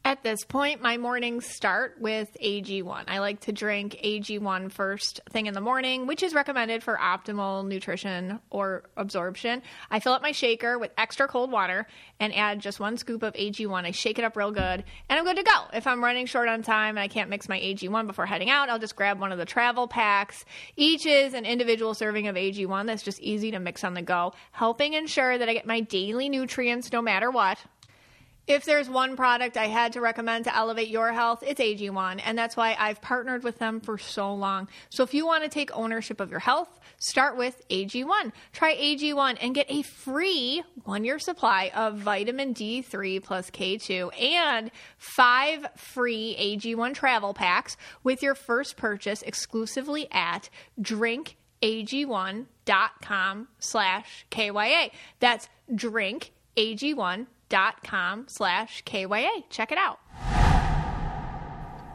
At 0.06 0.22
this 0.22 0.44
point, 0.44 0.82
my 0.82 0.98
mornings 0.98 1.46
start 1.46 1.96
with 1.98 2.36
AG1. 2.38 3.04
I 3.08 3.20
like 3.20 3.40
to 3.40 3.52
drink 3.52 3.98
AG1 4.04 4.70
first 4.70 5.22
thing 5.30 5.46
in 5.46 5.54
the 5.54 5.62
morning, 5.62 6.06
which 6.06 6.22
is 6.22 6.34
recommended 6.34 6.82
for 6.82 6.98
optimal 6.98 7.66
nutrition 7.66 8.38
or 8.50 8.84
absorption. 8.98 9.62
I 9.90 10.00
fill 10.00 10.12
up 10.12 10.20
my 10.20 10.32
shaker 10.32 10.78
with 10.78 10.90
extra 10.98 11.26
cold 11.26 11.50
water 11.50 11.86
and 12.20 12.34
add 12.34 12.60
just 12.60 12.80
one 12.80 12.98
scoop 12.98 13.22
of 13.22 13.32
AG1. 13.32 13.86
I 13.86 13.92
shake 13.92 14.18
it 14.18 14.26
up 14.26 14.36
real 14.36 14.50
good, 14.50 14.84
and 15.08 15.18
I'm 15.18 15.24
good 15.24 15.38
to 15.38 15.42
go. 15.42 15.64
If 15.72 15.86
I'm 15.86 16.04
running 16.04 16.26
short 16.26 16.50
on 16.50 16.62
time 16.62 16.98
and 16.98 17.02
I 17.02 17.08
can't 17.08 17.30
mix 17.30 17.48
my 17.48 17.58
AG1 17.58 18.06
before 18.06 18.26
heading 18.26 18.50
out, 18.50 18.68
I'll 18.68 18.78
just 18.78 18.96
grab 18.96 19.18
one 19.18 19.32
of 19.32 19.38
the 19.38 19.46
travel 19.46 19.88
packs. 19.88 20.44
Each 20.76 21.06
is 21.06 21.32
an 21.32 21.46
individual 21.46 21.94
serving 21.94 22.28
of 22.28 22.36
AG1 22.36 22.84
that's 22.84 23.02
just 23.02 23.20
easy 23.20 23.52
to 23.52 23.58
mix 23.58 23.82
on 23.82 23.94
the 23.94 24.02
go, 24.02 24.34
helping 24.52 24.92
ensure 24.92 25.38
that 25.38 25.48
I 25.48 25.54
get 25.54 25.66
my 25.66 25.80
daily 25.80 26.28
nutrients 26.28 26.92
no 26.92 27.00
matter 27.00 27.30
what. 27.30 27.58
If 28.46 28.66
there's 28.66 28.90
one 28.90 29.16
product 29.16 29.57
I 29.57 29.68
had 29.68 29.94
to 29.94 30.02
recommend 30.02 30.44
to 30.44 30.54
elevate 30.54 30.88
your 30.88 31.11
health, 31.12 31.42
it's 31.46 31.61
AG1, 31.61 32.20
and 32.22 32.37
that's 32.37 32.59
why 32.59 32.76
I've 32.78 33.00
partnered 33.00 33.42
with 33.42 33.59
them 33.59 33.80
for 33.80 33.96
so 33.96 34.35
long. 34.35 34.68
So 34.90 35.02
if 35.02 35.14
you 35.14 35.24
want 35.24 35.44
to 35.44 35.48
take 35.48 35.74
ownership 35.74 36.20
of 36.20 36.30
your 36.30 36.40
health, 36.40 36.78
start 36.98 37.38
with 37.38 37.66
AG1. 37.70 38.33
Try 38.52 38.76
AG1 38.76 39.38
and 39.40 39.54
get 39.54 39.64
a 39.70 39.80
free 39.80 40.62
one 40.85 41.04
year 41.04 41.18
supply 41.18 41.72
of 41.74 41.96
vitamin 41.96 42.52
D3 42.52 43.24
plus 43.24 43.50
K2 43.50 44.11
and 44.20 44.70
five 44.98 45.66
free 45.76 46.37
AG1 46.38 46.92
travel 46.92 47.33
packs 47.33 47.78
with 48.02 48.22
your 48.22 48.35
first 48.35 48.76
purchase 48.76 49.22
exclusively 49.22 50.07
at 50.12 50.50
drinkag1.com 50.83 53.48
slash 53.59 54.26
KYA. 54.30 54.90
That's 55.18 55.48
drinkag1.com 57.54 58.26
slash 58.28 58.82
KYA. 58.84 59.44
Check 59.50 59.72
it 59.72 59.78
out. 59.78 60.00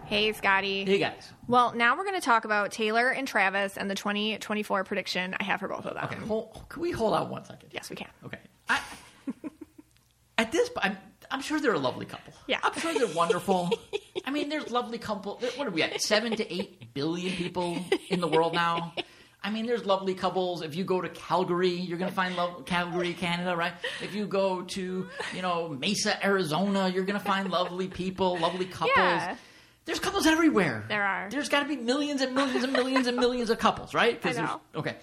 Hey, 0.06 0.34
Scotty. 0.34 0.86
Hey, 0.86 0.98
guys. 0.98 1.32
Well, 1.48 1.74
now 1.76 1.96
we're 1.96 2.04
going 2.04 2.20
to 2.20 2.26
talk 2.26 2.44
about 2.46 2.72
Taylor 2.72 3.10
and 3.10 3.28
Travis 3.28 3.78
and 3.78 3.90
the 3.90 3.96
2024 3.96 4.84
prediction 4.84 5.36
I 5.40 5.44
have 5.44 5.60
for 5.60 5.68
both 5.68 5.86
of 5.86 5.94
them. 5.94 6.06
Okay, 6.06 6.16
hold, 6.26 6.66
can 6.68 6.82
we 6.82 6.92
hold 6.92 7.14
on 7.14 7.30
one 7.30 7.46
second? 7.46 7.70
Yes, 7.72 7.92
we 7.92 7.96
can. 7.96 8.08
Okay. 8.26 8.40
I, 8.68 8.80
at 10.40 10.52
this, 10.52 10.72
I'm, 10.82 10.98
I'm 11.30 11.42
sure 11.42 11.60
they're 11.60 11.74
a 11.74 11.80
lovely 11.80 12.08
couple. 12.08 12.34
Yeah. 12.48 12.60
I'm 12.64 12.74
sure 12.80 12.92
they're 12.92 13.16
wonderful. 13.16 13.70
I 14.26 14.32
mean, 14.32 14.50
there's 14.50 14.72
lovely 14.72 14.98
couple. 14.98 15.40
What 15.56 15.68
are 15.68 15.72
we 15.72 15.84
at? 15.84 16.02
Seven 16.02 16.36
to 16.36 16.54
eight 16.54 16.92
billion 16.96 17.36
people 17.36 17.78
in 18.10 18.20
the 18.20 18.28
world 18.28 18.54
now. 18.56 18.94
I 19.42 19.52
mean, 19.52 19.66
there's 19.66 19.86
lovely 19.86 20.16
couples. 20.16 20.62
If 20.62 20.76
you 20.76 20.84
go 20.84 21.00
to 21.00 21.08
Calgary, 21.10 21.70
you're 21.70 21.98
going 21.98 22.10
to 22.10 22.16
find 22.16 22.36
love 22.36 22.66
Calgary, 22.66 23.14
Canada, 23.14 23.56
right? 23.56 23.74
If 24.02 24.14
you 24.14 24.28
go 24.28 24.64
to, 24.64 25.08
you 25.34 25.42
know, 25.42 25.70
Mesa, 25.70 26.24
Arizona, 26.26 26.90
you're 26.90 27.06
going 27.06 27.18
to 27.18 27.26
find 27.26 27.50
lovely 27.50 27.88
people, 27.88 28.38
lovely 28.38 28.66
couples. 28.66 28.92
Yeah. 28.98 29.38
There's 29.86 30.00
couples 30.00 30.28
everywhere. 30.28 30.84
There 30.90 31.04
are. 31.04 31.30
There's 31.30 31.50
got 31.50 31.62
to 31.62 31.68
be 31.68 31.78
millions 31.78 32.22
and 32.22 32.36
millions 32.36 32.64
and 32.64 32.74
millions 32.74 33.08
and 33.08 33.18
millions 33.18 33.50
of 33.50 33.60
couples, 33.60 33.94
right? 33.94 34.20
I 34.24 34.34
know. 34.34 34.62
Okay. 34.76 34.98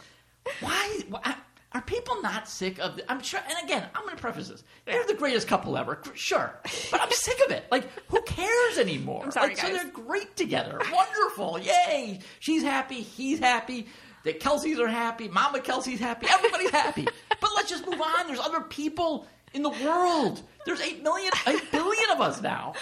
Why, 0.60 1.00
why 1.08 1.34
are 1.72 1.80
people 1.80 2.22
not 2.22 2.46
sick 2.46 2.78
of? 2.78 2.96
The, 2.96 3.10
I'm 3.10 3.20
sure. 3.20 3.40
And 3.40 3.68
again, 3.68 3.88
I'm 3.94 4.02
going 4.02 4.14
to 4.14 4.20
preface 4.20 4.48
this. 4.48 4.62
They're 4.84 5.04
the 5.06 5.14
greatest 5.14 5.48
couple 5.48 5.76
ever, 5.76 6.00
sure, 6.14 6.60
but 6.92 7.00
I'm 7.00 7.10
sick 7.10 7.40
of 7.46 7.50
it. 7.50 7.64
Like, 7.72 7.88
who 8.08 8.22
cares 8.22 8.78
anymore? 8.78 9.22
I'm 9.24 9.32
sorry, 9.32 9.48
like, 9.48 9.58
so 9.58 9.68
they're 9.68 9.90
great 9.90 10.36
together. 10.36 10.78
Wonderful. 10.92 11.58
Yay. 11.58 12.20
She's 12.38 12.62
happy. 12.62 13.00
He's 13.00 13.40
happy. 13.40 13.86
The 14.26 14.34
Kelces 14.34 14.80
are 14.80 14.88
happy. 14.88 15.28
Mama 15.28 15.60
Kelce's 15.60 16.00
happy. 16.00 16.26
Everybody's 16.28 16.70
happy. 16.70 17.06
But 17.38 17.50
let's 17.54 17.68
just 17.68 17.86
move 17.86 18.00
on. 18.00 18.26
There's 18.26 18.40
other 18.40 18.62
people 18.62 19.26
in 19.52 19.62
the 19.62 19.68
world. 19.68 20.42
There's 20.64 20.80
8 20.80 21.02
million, 21.02 21.30
8 21.46 21.70
billion 21.70 22.10
of 22.10 22.20
us 22.22 22.40
now. 22.40 22.72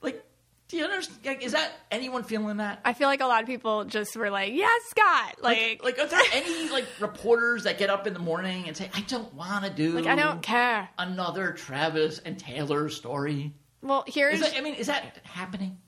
Like, 0.00 0.24
do 0.68 0.76
you 0.76 0.84
understand? 0.84 1.18
Like, 1.24 1.42
is 1.44 1.52
that 1.52 1.72
anyone 1.90 2.22
feeling 2.22 2.58
that? 2.58 2.80
I 2.84 2.92
feel 2.92 3.08
like 3.08 3.20
a 3.20 3.26
lot 3.26 3.42
of 3.42 3.48
people 3.48 3.84
just 3.84 4.14
were 4.16 4.30
like, 4.30 4.52
"Yes, 4.54 4.80
Scott." 4.90 5.38
Like, 5.42 5.82
Like, 5.82 5.98
like, 5.98 5.98
are 5.98 6.06
there 6.06 6.20
any 6.32 6.70
like 6.70 6.86
reporters 7.00 7.64
that 7.64 7.78
get 7.78 7.90
up 7.90 8.06
in 8.06 8.12
the 8.14 8.20
morning 8.20 8.68
and 8.68 8.76
say, 8.76 8.88
"I 8.94 9.00
don't 9.02 9.34
want 9.34 9.64
to 9.64 9.70
do 9.70 9.90
like 9.92 10.06
I 10.06 10.14
don't 10.14 10.40
care. 10.40 10.88
another 10.96 11.50
Travis 11.52 12.20
and 12.20 12.38
Taylor 12.38 12.88
story"? 12.88 13.52
Well, 13.82 14.04
here's 14.06 14.34
Is 14.34 14.40
that, 14.42 14.56
I 14.56 14.60
mean, 14.60 14.74
is 14.76 14.86
that 14.86 15.18
happening? 15.24 15.78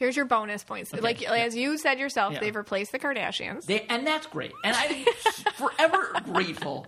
Here's 0.00 0.16
your 0.16 0.24
bonus 0.24 0.64
points. 0.64 0.92
Like 0.92 1.20
yeah. 1.20 1.34
as 1.34 1.54
you 1.54 1.78
said 1.78 2.00
yourself, 2.00 2.32
Yeah. 2.32 2.40
they've 2.40 2.56
replaced 2.56 2.90
the 2.90 2.98
Kardashians. 2.98 3.66
They, 3.66 3.82
and 3.82 4.04
that's 4.04 4.26
great. 4.26 4.50
And 4.64 4.74
I'm 4.76 5.04
forever 5.54 6.12
grateful 6.24 6.86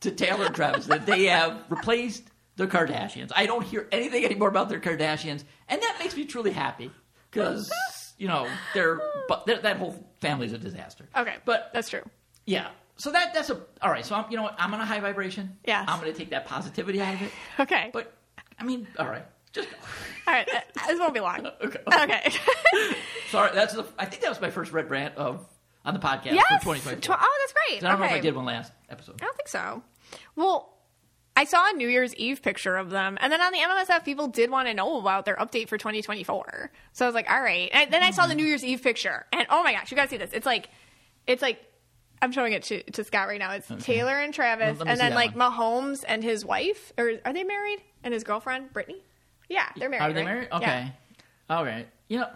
to 0.00 0.10
Taylor 0.10 0.46
and 0.46 0.54
Travis 0.54 0.86
that 0.86 1.06
they 1.06 1.24
have 1.24 1.56
replaced 1.70 2.24
the 2.56 2.66
Kardashians. 2.66 3.30
I 3.34 3.46
don't 3.46 3.64
hear 3.64 3.88
anything 3.90 4.24
anymore 4.24 4.48
about 4.48 4.68
their 4.68 4.80
Kardashians, 4.80 5.44
and 5.68 5.80
that 5.80 5.96
makes 5.98 6.14
me 6.14 6.26
truly 6.26 6.50
happy 6.52 6.90
because 7.30 7.72
you 8.18 8.28
know 8.28 8.46
they're 8.74 9.00
but 9.28 9.46
they're, 9.46 9.58
that 9.62 9.76
whole 9.78 10.04
family's 10.20 10.52
a 10.52 10.58
disaster. 10.58 11.06
Okay, 11.16 11.36
but 11.46 11.70
that's 11.72 11.88
true. 11.88 12.02
yeah. 12.44 12.68
So 12.96 13.10
that 13.10 13.34
that's 13.34 13.50
a 13.50 13.60
all 13.82 13.90
right. 13.90 14.04
So 14.04 14.14
I'm 14.14 14.30
you 14.30 14.36
know 14.36 14.44
what 14.44 14.54
I'm 14.58 14.72
on 14.74 14.80
a 14.80 14.86
high 14.86 15.00
vibration. 15.00 15.56
Yeah. 15.66 15.84
I'm 15.88 15.98
going 16.00 16.12
to 16.12 16.16
take 16.18 16.30
that 16.30 16.46
positivity 16.46 17.00
out 17.00 17.14
of 17.14 17.22
it. 17.22 17.32
Okay, 17.60 17.90
But 17.92 18.12
I 18.58 18.62
mean, 18.62 18.86
all 19.00 19.06
right, 19.08 19.24
just 19.54 19.68
all 20.26 20.34
right, 20.34 20.48
uh, 20.48 20.60
this 20.86 20.98
won't 20.98 21.14
be 21.14 21.20
long. 21.20 21.46
okay. 21.64 21.80
Okay. 21.86 22.32
Sorry, 23.30 23.50
that's 23.54 23.74
the. 23.74 23.84
I 23.98 24.06
think 24.06 24.22
that 24.22 24.28
was 24.28 24.40
my 24.40 24.50
first 24.50 24.72
red 24.72 24.90
rant 24.90 25.16
of 25.16 25.46
on 25.84 25.94
the 25.94 26.00
podcast 26.00 26.32
yes. 26.32 26.44
for 26.62 26.74
2024. 26.74 26.96
Tw- 26.96 27.20
oh, 27.20 27.38
that's 27.42 27.52
great. 27.52 27.84
I 27.84 27.90
don't 27.90 28.00
know 28.00 28.06
if 28.06 28.12
I 28.12 28.20
did 28.20 28.34
one 28.34 28.46
last 28.46 28.72
episode. 28.88 29.16
I 29.20 29.24
don't 29.24 29.36
think 29.36 29.48
so. 29.48 29.82
Well, 30.34 30.72
I 31.36 31.44
saw 31.44 31.70
a 31.70 31.72
New 31.74 31.88
Year's 31.88 32.14
Eve 32.14 32.42
picture 32.42 32.76
of 32.76 32.90
them, 32.90 33.18
and 33.20 33.32
then 33.32 33.40
on 33.42 33.52
the 33.52 33.58
MMSF, 33.58 34.04
people 34.04 34.28
did 34.28 34.50
want 34.50 34.68
to 34.68 34.74
know 34.74 34.98
about 34.98 35.24
their 35.24 35.36
update 35.36 35.68
for 35.68 35.76
2024. 35.76 36.70
So 36.92 37.04
I 37.04 37.08
was 37.08 37.14
like, 37.14 37.30
all 37.30 37.42
right. 37.42 37.68
And 37.72 37.92
then 37.92 38.02
I 38.02 38.10
saw 38.10 38.26
the 38.26 38.34
New 38.34 38.44
Year's 38.44 38.64
Eve 38.64 38.82
picture, 38.82 39.26
and 39.32 39.46
oh 39.50 39.62
my 39.62 39.72
gosh, 39.72 39.90
you 39.90 39.96
gotta 39.96 40.10
see 40.10 40.16
this? 40.16 40.30
It's 40.32 40.46
like, 40.46 40.68
it's 41.26 41.42
like. 41.42 41.60
I'm 42.22 42.32
showing 42.32 42.54
it 42.54 42.62
to, 42.64 42.82
to 42.92 43.04
Scott 43.04 43.28
right 43.28 43.38
now. 43.38 43.50
It's 43.50 43.70
Taylor 43.80 44.18
and 44.18 44.32
Travis, 44.32 44.80
and 44.80 44.98
then 44.98 45.12
like 45.12 45.36
one. 45.36 45.52
Mahomes 45.52 46.04
and 46.08 46.24
his 46.24 46.42
wife, 46.42 46.90
or 46.96 47.10
are 47.22 47.34
they 47.34 47.44
married? 47.44 47.82
And 48.02 48.14
his 48.14 48.24
girlfriend, 48.24 48.72
Brittany. 48.72 49.02
Yeah, 49.48 49.68
they're 49.76 49.88
married. 49.88 50.02
Are 50.02 50.12
they 50.12 50.20
right? 50.20 50.24
married? 50.24 50.48
Yeah. 50.50 50.56
Okay. 50.58 50.92
All 51.50 51.64
right. 51.64 51.88
You 52.08 52.20
know, 52.20 52.28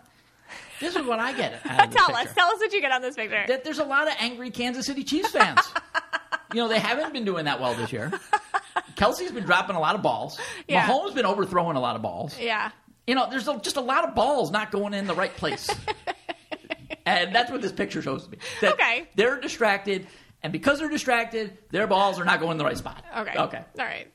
this 0.80 0.96
is 0.96 1.06
what 1.06 1.18
I 1.18 1.32
get 1.32 1.62
Tell 1.64 2.14
us, 2.14 2.34
tell 2.34 2.48
us 2.48 2.58
what 2.58 2.72
you 2.72 2.80
get 2.80 2.92
on 2.92 3.02
this 3.02 3.16
picture. 3.16 3.44
That 3.48 3.64
there's 3.64 3.78
a 3.78 3.84
lot 3.84 4.08
of 4.08 4.14
angry 4.18 4.50
Kansas 4.50 4.86
City 4.86 5.04
Chiefs 5.04 5.30
fans. 5.30 5.60
you 6.54 6.60
know, 6.60 6.68
they 6.68 6.78
haven't 6.78 7.12
been 7.12 7.24
doing 7.24 7.46
that 7.46 7.60
well 7.60 7.74
this 7.74 7.92
year. 7.92 8.12
Kelce's 8.96 9.32
been 9.32 9.44
dropping 9.44 9.76
a 9.76 9.80
lot 9.80 9.94
of 9.94 10.02
balls. 10.02 10.38
Yeah. 10.66 10.86
Mahomes 10.86 11.14
been 11.14 11.26
overthrowing 11.26 11.76
a 11.76 11.80
lot 11.80 11.96
of 11.96 12.02
balls. 12.02 12.38
yeah, 12.38 12.70
You 13.06 13.14
know, 13.14 13.28
there's 13.30 13.48
a, 13.48 13.58
just 13.58 13.76
a 13.76 13.80
lot 13.80 14.06
of 14.06 14.14
balls 14.14 14.50
not 14.50 14.70
going 14.70 14.94
in 14.94 15.06
the 15.06 15.14
right 15.14 15.34
place. 15.36 15.68
and 17.06 17.34
that's 17.34 17.50
what 17.50 17.62
this 17.62 17.72
picture 17.72 18.02
shows 18.02 18.24
to 18.24 18.30
me. 18.30 18.38
That 18.60 18.74
Okay. 18.74 19.08
They're 19.14 19.40
distracted, 19.40 20.06
and 20.42 20.52
because 20.52 20.78
they're 20.78 20.88
distracted, 20.88 21.56
their 21.70 21.86
balls 21.86 22.18
are 22.18 22.24
not 22.24 22.40
going 22.40 22.52
in 22.52 22.58
the 22.58 22.64
right 22.64 22.78
spot. 22.78 23.04
Okay. 23.18 23.38
Okay. 23.38 23.64
All 23.78 23.84
right. 23.84 24.12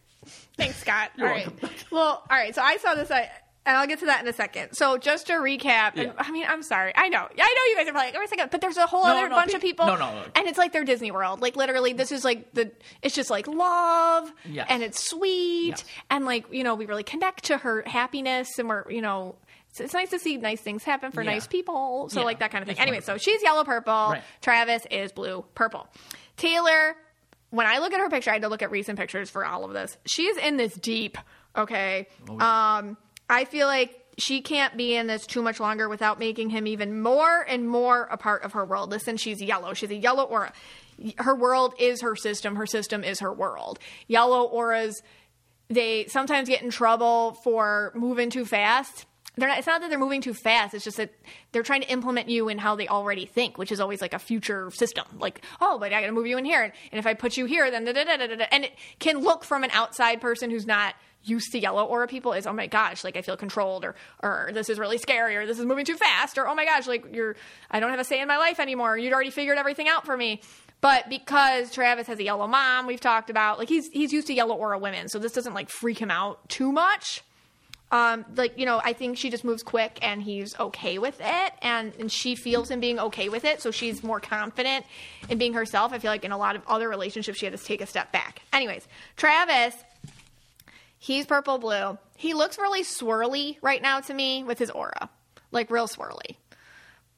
Thanks, 0.58 0.78
Scott. 0.78 1.12
You're 1.18 1.28
all 1.28 1.34
right. 1.34 1.48
welcome. 1.62 1.70
Well, 1.92 2.24
all 2.30 2.38
right. 2.38 2.54
So 2.56 2.62
I 2.62 2.78
saw 2.78 2.96
this. 2.96 3.10
I 3.12 3.30
and 3.66 3.78
I'll 3.78 3.88
get 3.88 4.00
to 4.00 4.08
that 4.08 4.22
in 4.22 4.28
a 4.28 4.34
second. 4.34 4.74
So 4.74 4.98
just 4.98 5.28
to 5.28 5.34
recap, 5.34 5.92
and, 5.96 6.08
Yeah. 6.08 6.12
I 6.18 6.32
mean, 6.32 6.46
I'm 6.46 6.64
sorry. 6.64 6.92
I 6.98 7.08
know. 7.08 7.20
I 7.20 7.26
know 7.38 7.64
you 7.70 7.76
guys 7.78 7.88
are 7.88 7.92
probably 7.94 8.08
like, 8.12 8.14
wait 8.20 8.26
a 8.26 8.28
second, 8.28 8.50
but 8.52 8.60
there's 8.60 8.76
a 8.76 8.86
whole 8.86 9.06
No, 9.06 9.12
other 9.16 9.30
no, 9.30 9.36
bunch 9.36 9.52
pe- 9.52 9.56
of 9.56 9.62
people. 9.62 9.86
no, 9.86 9.96
no, 9.96 10.12
no. 10.14 10.24
And 10.36 10.48
it's 10.50 10.58
like 10.58 10.74
their 10.74 10.84
Disney 10.84 11.12
World. 11.12 11.40
Like 11.42 11.56
literally, 11.56 11.94
this 11.94 12.12
is 12.12 12.26
like 12.26 12.54
the. 12.54 12.72
It's 13.02 13.16
just 13.16 13.30
like 13.30 13.48
love, 13.48 14.30
Yes. 14.44 14.68
and 14.70 14.84
it's 14.84 15.08
sweet, 15.10 15.68
Yes. 15.70 15.86
and 16.10 16.26
like 16.26 16.52
you 16.52 16.64
know, 16.66 16.76
we 16.76 16.86
really 16.88 17.04
connect 17.04 17.46
to 17.46 17.58
her 17.58 17.84
happiness, 17.86 18.60
and 18.60 18.68
we're 18.68 18.90
you 18.92 19.02
know. 19.02 19.36
It's, 19.70 19.80
it's 19.80 19.94
nice 19.94 20.10
to 20.12 20.20
see 20.20 20.38
nice 20.38 20.60
things 20.62 20.84
happen 20.84 21.12
for 21.12 21.24
Yeah. 21.24 21.32
nice 21.32 21.48
people. 21.48 22.10
So 22.10 22.20
Yeah. 22.20 22.26
like 22.26 22.40
that 22.40 22.52
kind 22.52 22.62
of 22.62 22.68
thing. 22.68 22.74
It's 22.74 22.82
Anyway, 22.82 22.98
wonderful. 22.98 23.16
so 23.16 23.18
she's 23.32 23.42
yellow 23.42 23.64
purple. 23.64 23.94
Right. 24.12 24.24
Travis 24.42 24.86
is 24.92 25.12
blue 25.14 25.46
purple. 25.56 25.88
Taylor, 26.38 26.96
when 27.54 27.68
I 27.68 27.78
look 27.78 27.94
at 27.94 28.00
her 28.00 28.10
picture, 28.10 28.32
I 28.32 28.34
had 28.34 28.42
to 28.42 28.48
look 28.48 28.64
at 28.64 28.72
recent 28.72 28.98
pictures 28.98 29.30
for 29.30 29.46
all 29.46 29.64
of 29.64 29.74
this. 29.74 29.96
She's 30.08 30.38
in 30.38 30.58
this 30.58 30.74
deep, 30.74 31.20
okay? 31.56 32.08
Oh, 32.28 32.38
yeah. 32.40 32.78
Um, 32.78 32.98
I 33.30 33.46
feel 33.46 33.68
like 33.68 33.96
she 34.18 34.42
can't 34.42 34.76
be 34.76 34.96
in 34.96 35.06
this 35.06 35.28
too 35.28 35.44
much 35.44 35.60
longer 35.60 35.88
without 35.88 36.18
making 36.18 36.50
him 36.50 36.66
even 36.66 37.00
more 37.00 37.46
and 37.48 37.70
more 37.70 38.06
a 38.10 38.18
part 38.18 38.42
of 38.42 38.54
her 38.54 38.66
world. 38.66 38.90
Listen, 38.90 39.18
she's 39.18 39.40
yellow. 39.40 39.76
She's 39.76 39.92
a 39.92 39.96
yellow 39.96 40.24
aura. 40.24 40.52
Her 41.18 41.36
world 41.36 41.76
is 41.78 42.02
her 42.02 42.16
system. 42.16 42.56
Her 42.56 42.66
system 42.66 43.04
is 43.04 43.20
her 43.20 43.32
world. 43.32 43.78
Yellow 44.08 44.46
auras, 44.46 45.04
they 45.70 46.08
sometimes 46.08 46.50
get 46.50 46.64
in 46.64 46.72
trouble 46.72 47.34
for 47.44 47.92
moving 47.94 48.32
too 48.32 48.46
fast. 48.46 49.06
They're 49.36 49.48
not, 49.48 49.58
it's 49.58 49.68
not 49.68 49.82
that 49.82 49.90
they're 49.90 50.00
moving 50.00 50.22
too 50.22 50.34
fast. 50.34 50.74
It's 50.74 50.84
just 50.84 50.98
that 50.98 51.12
they're 51.52 51.64
trying 51.64 51.82
to 51.82 51.92
implement 51.92 52.30
you 52.30 52.50
in 52.50 52.60
how 52.60 52.76
they 52.76 52.88
already 52.88 53.26
think, 53.26 53.58
which 53.58 53.72
is 53.72 53.80
always 53.80 54.00
like 54.00 54.14
a 54.14 54.20
future 54.20 54.70
system. 54.72 55.06
Like, 55.18 55.42
oh, 55.60 55.80
but 55.80 55.92
I 55.92 56.02
got 56.02 56.08
to 56.08 56.12
move 56.12 56.28
you 56.28 56.38
in 56.38 56.46
here, 56.46 56.62
and, 56.62 56.74
and 56.92 57.00
if 57.00 57.08
I 57.08 57.16
put 57.16 57.36
you 57.36 57.46
here, 57.46 57.72
then 57.72 57.86
da 57.86 57.94
da 57.94 58.04
da 58.04 58.18
da 58.18 58.36
da. 58.36 58.46
And 58.52 58.66
it 58.66 58.74
can 59.00 59.20
look 59.20 59.44
from 59.44 59.64
an 59.64 59.72
outside 59.72 60.22
person 60.22 60.52
who's 60.52 60.68
not 60.68 60.94
used 61.24 61.52
to 61.54 61.60
yellow 61.60 61.86
aura 61.86 62.08
people 62.08 62.34
is, 62.34 62.46
oh 62.46 62.54
my 62.54 62.68
gosh, 62.68 63.04
like 63.04 63.18
I 63.18 63.22
feel 63.22 63.38
controlled, 63.38 63.86
or 63.86 63.96
or 64.22 64.52
this 64.54 64.70
is 64.70 64.78
really 64.78 64.98
scary, 65.00 65.36
or 65.36 65.48
this 65.48 65.58
is 65.58 65.66
moving 65.66 65.86
too 65.86 65.96
fast, 65.96 66.38
or 66.38 66.48
oh 66.48 66.54
my 66.54 66.66
gosh, 66.66 66.86
like 66.86 67.06
you're 67.14 67.36
I 67.72 67.80
don't 67.80 67.90
have 67.90 68.00
a 68.00 68.04
say 68.04 68.22
in 68.22 68.28
my 68.28 68.38
life 68.38 68.60
anymore. 68.60 68.98
You'd 68.98 69.14
already 69.14 69.32
figured 69.32 69.58
everything 69.58 69.88
out 69.88 70.06
for 70.06 70.16
me. 70.16 70.42
But 70.82 71.08
because 71.08 71.72
Travis 71.72 72.08
has 72.08 72.20
a 72.20 72.24
yellow 72.24 72.46
mom, 72.46 72.88
we've 72.88 73.00
talked 73.00 73.30
about 73.30 73.58
like 73.58 73.70
he's 73.70 73.88
he's 73.88 74.12
used 74.12 74.28
to 74.28 74.34
yellow 74.34 74.56
aura 74.56 74.78
women, 74.78 75.08
so 75.08 75.18
this 75.18 75.32
doesn't 75.32 75.54
like 75.54 75.70
freak 75.70 75.98
him 75.98 76.12
out 76.12 76.48
too 76.50 76.72
much 76.72 77.24
um, 77.94 78.26
like 78.36 78.58
you 78.58 78.66
know, 78.66 78.82
I 78.84 78.94
think 78.94 79.20
she 79.20 79.30
just 79.30 79.44
moves 79.44 79.62
quick, 79.62 80.00
and 80.02 80.20
he's 80.20 80.60
okay 80.60 80.98
with 80.98 81.22
it, 81.24 81.54
and 81.62 81.94
and 82.00 82.12
she 82.12 82.34
feels 82.34 82.72
him 82.72 82.80
being 82.80 83.00
okay 83.00 83.30
with 83.30 83.46
it, 83.46 83.62
so 83.62 83.70
she's 83.70 84.04
more 84.04 84.20
confident 84.20 84.84
in 85.30 85.38
being 85.38 85.54
herself. 85.54 85.94
I 85.94 86.00
feel 86.00 86.10
like 86.10 86.26
in 86.26 86.32
a 86.32 86.38
lot 86.38 86.56
of 86.56 86.64
other 86.68 86.90
relationships, 86.90 87.38
she 87.38 87.46
had 87.46 87.56
to 87.56 87.64
take 87.64 87.82
a 87.82 87.86
step 87.86 88.12
back. 88.12 88.42
Anyways, 88.52 88.88
Travis, 89.16 89.76
he's 90.98 91.28
purple 91.28 91.60
blue. 91.60 92.00
He 92.18 92.34
looks 92.34 92.58
really 92.58 92.82
swirly 92.82 93.58
right 93.62 93.82
now 93.82 94.00
to 94.00 94.14
me 94.14 94.44
with 94.44 94.58
his 94.58 94.72
aura, 94.72 95.08
like 95.52 95.70
real 95.70 95.88
swirly. 95.88 96.38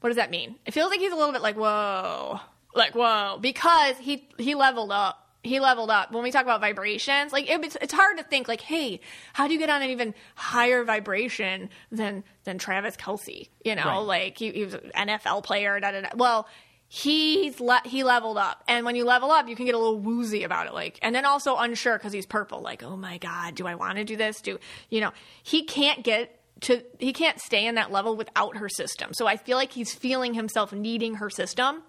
What 0.01 0.09
does 0.09 0.17
that 0.17 0.29
mean? 0.29 0.57
It 0.65 0.73
feels 0.73 0.89
like 0.89 0.99
he's 0.99 1.13
a 1.13 1.15
little 1.15 1.31
bit 1.31 1.41
like 1.41 1.55
whoa, 1.55 2.41
like 2.75 2.95
whoa, 2.95 3.37
because 3.39 3.97
he 3.97 4.27
he 4.37 4.55
leveled 4.55 4.91
up. 4.91 5.24
He 5.45 5.59
leveled 5.59 5.89
up. 5.89 6.11
When 6.11 6.23
we 6.23 6.31
talk 6.31 6.43
about 6.43 6.59
vibrations, 6.61 7.31
like 7.31 7.49
it, 7.49 7.63
it's, 7.63 7.77
it's 7.81 7.93
hard 7.93 8.17
to 8.17 8.23
think 8.23 8.47
like, 8.47 8.61
hey, 8.61 8.99
how 9.33 9.47
do 9.47 9.53
you 9.53 9.59
get 9.59 9.69
on 9.69 9.81
an 9.81 9.89
even 9.91 10.13
higher 10.35 10.83
vibration 10.83 11.69
than 11.91 12.23
than 12.43 12.57
Travis 12.57 12.95
Kelce? 12.97 13.49
You 13.63 13.75
know, 13.75 13.83
Right. 13.85 13.97
like 13.97 14.37
he, 14.37 14.51
he 14.51 14.65
was 14.65 14.73
an 14.73 15.07
NFL 15.07 15.43
player. 15.43 15.79
Da, 15.79 15.91
da, 15.91 16.01
da. 16.01 16.09
Well, 16.15 16.47
he's 16.87 17.59
le- 17.59 17.81
he 17.85 18.03
leveled 18.03 18.37
up, 18.37 18.63
and 18.67 18.85
when 18.85 18.95
you 18.95 19.05
level 19.05 19.31
up, 19.31 19.47
you 19.47 19.55
can 19.55 19.65
get 19.65 19.75
a 19.75 19.77
little 19.77 19.99
woozy 19.99 20.43
about 20.43 20.67
it, 20.67 20.73
like, 20.73 20.99
and 21.01 21.13
then 21.15 21.25
also 21.25 21.55
unsure 21.57 21.97
because 21.97 22.13
he's 22.13 22.25
purple. 22.25 22.61
Like, 22.61 22.83
oh 22.83 22.95
my 22.95 23.17
god, 23.17 23.55
do 23.55 23.67
I 23.67 23.75
want 23.75 23.97
to 23.97 24.03
do 24.03 24.15
this? 24.15 24.41
Do 24.41 24.59
you 24.89 25.01
know? 25.01 25.11
He 25.43 25.63
can't 25.63 26.03
get 26.03 26.39
to 26.61 26.83
he 26.99 27.11
can't 27.11 27.39
stay 27.41 27.65
in 27.67 27.75
that 27.75 27.91
level 27.91 28.15
without 28.15 28.57
her 28.57 28.69
system. 28.69 29.13
So 29.13 29.27
I 29.27 29.35
feel 29.37 29.57
like 29.57 29.73
he's 29.73 29.93
feeling 29.93 30.33
himself 30.33 30.71
needing 30.71 31.15
her 31.15 31.29
system 31.29 31.83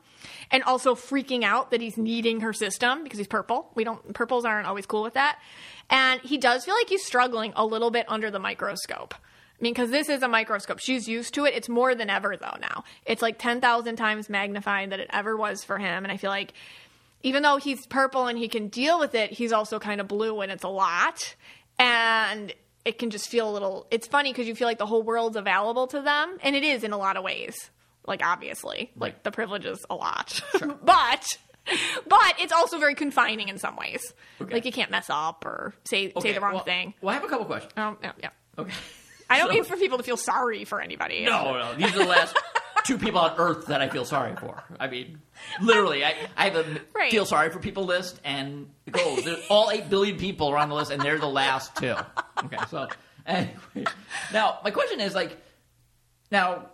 and 0.51 0.63
also 0.65 0.95
freaking 0.95 1.43
out 1.43 1.71
that 1.71 1.81
he's 1.81 1.97
needing 1.97 2.41
her 2.41 2.53
system 2.53 3.03
because 3.03 3.19
he's 3.19 3.29
purple. 3.29 3.71
We 3.75 3.85
don't 3.85 4.15
purples 4.15 4.45
aren't 4.45 4.67
always 4.67 4.87
cool 4.87 5.03
with 5.03 5.15
that. 5.15 5.39
And 5.91 6.21
he 6.21 6.39
does 6.39 6.65
feel 6.65 6.75
like 6.75 6.89
he's 6.89 7.05
struggling 7.05 7.53
a 7.57 7.65
little 7.65 7.91
bit 7.91 8.07
under 8.09 8.31
the 8.31 8.39
microscope. 8.39 9.15
I 9.59 9.63
mean, 9.63 9.73
because 9.73 9.91
this 9.91 10.09
is 10.11 10.23
a 10.23 10.29
microscope. 10.29 10.81
She's 10.81 11.09
used 11.09 11.33
to 11.35 11.47
it. 11.47 11.55
It's 11.55 11.69
more 11.69 11.95
than 11.95 12.11
ever, 12.11 12.37
though, 12.37 12.57
now. 12.61 12.85
It's 13.07 13.23
like 13.23 13.39
10,000 13.39 13.97
times 13.97 14.29
magnified 14.29 14.91
that 14.91 15.01
it 15.01 15.09
ever 15.11 15.35
was 15.35 15.65
for 15.65 15.79
him. 15.79 16.05
And 16.05 16.13
I 16.13 16.19
feel 16.19 16.31
like 16.31 16.53
even 17.23 17.43
though 17.43 17.57
he's 17.57 17.87
purple 17.87 18.27
and 18.27 18.37
he 18.37 18.49
can 18.49 18.69
deal 18.69 18.99
with 18.99 19.15
it, 19.15 19.33
he's 19.33 19.53
also 19.53 19.79
kind 19.79 20.01
of 20.01 20.09
blue 20.09 20.43
and 20.43 20.53
it's 20.53 20.65
a 20.65 20.69
lot. 20.69 21.35
And 21.79 22.53
it 22.85 22.99
can 22.99 23.09
just 23.09 23.29
feel 23.29 23.49
a 23.49 23.53
little. 23.53 23.87
It's 23.91 24.07
funny 24.07 24.31
because 24.31 24.47
you 24.47 24.55
feel 24.55 24.69
like 24.69 24.79
the 24.79 24.87
whole 24.87 25.03
world's 25.03 25.37
available 25.37 25.87
to 25.89 26.03
them. 26.03 26.37
And 26.43 26.55
it 26.55 26.63
is 26.63 26.85
in 26.85 26.93
a 26.93 26.99
lot 26.99 27.17
of 27.17 27.25
ways. 27.25 27.71
Like 28.07 28.23
obviously, 28.25 28.91
like 28.97 29.15
Right. 29.15 29.25
the 29.25 29.31
privilege 29.31 29.65
is 29.65 29.85
a 29.91 29.95
lot, 29.95 30.41
but 30.61 31.39
but 32.09 32.35
it's 32.41 32.53
also 32.53 32.79
very 32.79 32.95
confining 32.95 33.49
in 33.49 33.59
some 33.59 33.77
ways. 33.77 34.01
Okay. 34.41 34.55
Like 34.55 34.65
you 34.65 34.73
can't 34.73 34.91
mess 34.91 35.07
up 35.11 35.45
or 35.45 35.75
say 35.85 36.13
say 36.21 36.33
the 36.33 36.41
wrong 36.41 36.55
well, 36.55 36.65
thing. 36.65 36.95
Well, 37.03 37.11
I 37.11 37.15
have 37.15 37.25
a 37.25 37.29
couple 37.29 37.47
questions. 37.47 37.73
Um, 37.77 37.99
yeah, 38.03 38.13
yeah. 38.23 38.31
Okay. 38.59 38.73
I 39.29 39.39
don't 39.39 39.49
So- 39.49 39.55
mean 39.55 39.65
for 39.65 39.77
people 39.77 39.99
to 39.99 40.05
feel 40.05 40.17
sorry 40.17 40.65
for 40.65 40.81
anybody. 40.81 41.25
No, 41.25 41.53
no. 41.59 41.75
These 41.75 41.95
are 41.97 41.99
the 41.99 42.05
last 42.05 42.37
two 42.85 42.97
people 42.99 43.19
on 43.19 43.35
Earth 43.39 43.67
that 43.67 43.81
I 43.83 43.89
feel 43.89 44.05
sorry 44.05 44.37
for. 44.37 44.63
I 44.79 44.87
mean, 44.87 45.21
literally, 45.61 46.05
I, 46.05 46.15
I 46.37 46.45
have 46.51 46.55
a 46.55 46.81
Right. 46.95 47.11
feel 47.11 47.27
sorry 47.27 47.51
for 47.51 47.59
people 47.59 47.85
list, 47.85 48.21
and 48.23 48.71
goes. 48.89 49.25
There's 49.25 49.45
all 49.51 49.73
eight 49.73 49.91
billion 49.91 50.17
people 50.19 50.47
are 50.49 50.57
on 50.59 50.69
the 50.69 50.77
list, 50.77 50.93
and 50.93 51.03
they're 51.03 51.19
the 51.19 51.27
last 51.27 51.75
two. 51.75 51.97
Okay, 52.45 52.59
so 52.71 52.87
anyway, 53.27 53.57
now 54.33 54.61
my 54.63 54.71
question 54.71 55.01
is 55.01 55.13
like, 55.17 55.37
now 56.31 56.67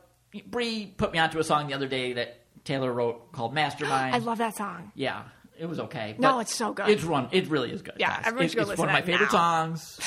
Bree 0.47 0.93
put 0.97 1.13
me 1.13 1.19
onto 1.19 1.39
a 1.39 1.45
song 1.45 1.67
the 1.69 1.75
other 1.75 1.89
day 1.89 2.15
that 2.15 2.41
Taylor 2.65 2.93
wrote 2.93 3.33
called 3.33 3.53
Mastermind. 3.55 4.15
I 4.15 4.19
love 4.19 4.39
that 4.39 4.57
song. 4.57 4.93
Yeah, 4.95 5.25
it 5.59 5.67
was 5.67 5.79
okay. 5.81 6.15
No, 6.19 6.39
it's 6.41 6.55
so 6.55 6.73
good. 6.73 6.89
It's 6.89 7.03
run. 7.05 7.29
It 7.33 7.49
really 7.49 7.71
is 7.73 7.83
good. 7.83 7.95
Yeah, 7.99 8.09
guys. 8.17 8.23
everyone 8.27 8.45
It's, 8.45 8.53
should 8.55 8.57
go 8.59 8.63
it's 8.63 8.69
listen 8.71 8.87
one 8.87 8.89
to 8.89 9.01
of 9.01 9.07
my 9.07 9.13
that 9.13 9.13
favorite 9.19 9.33
now. 9.33 9.67
songs. 9.67 10.01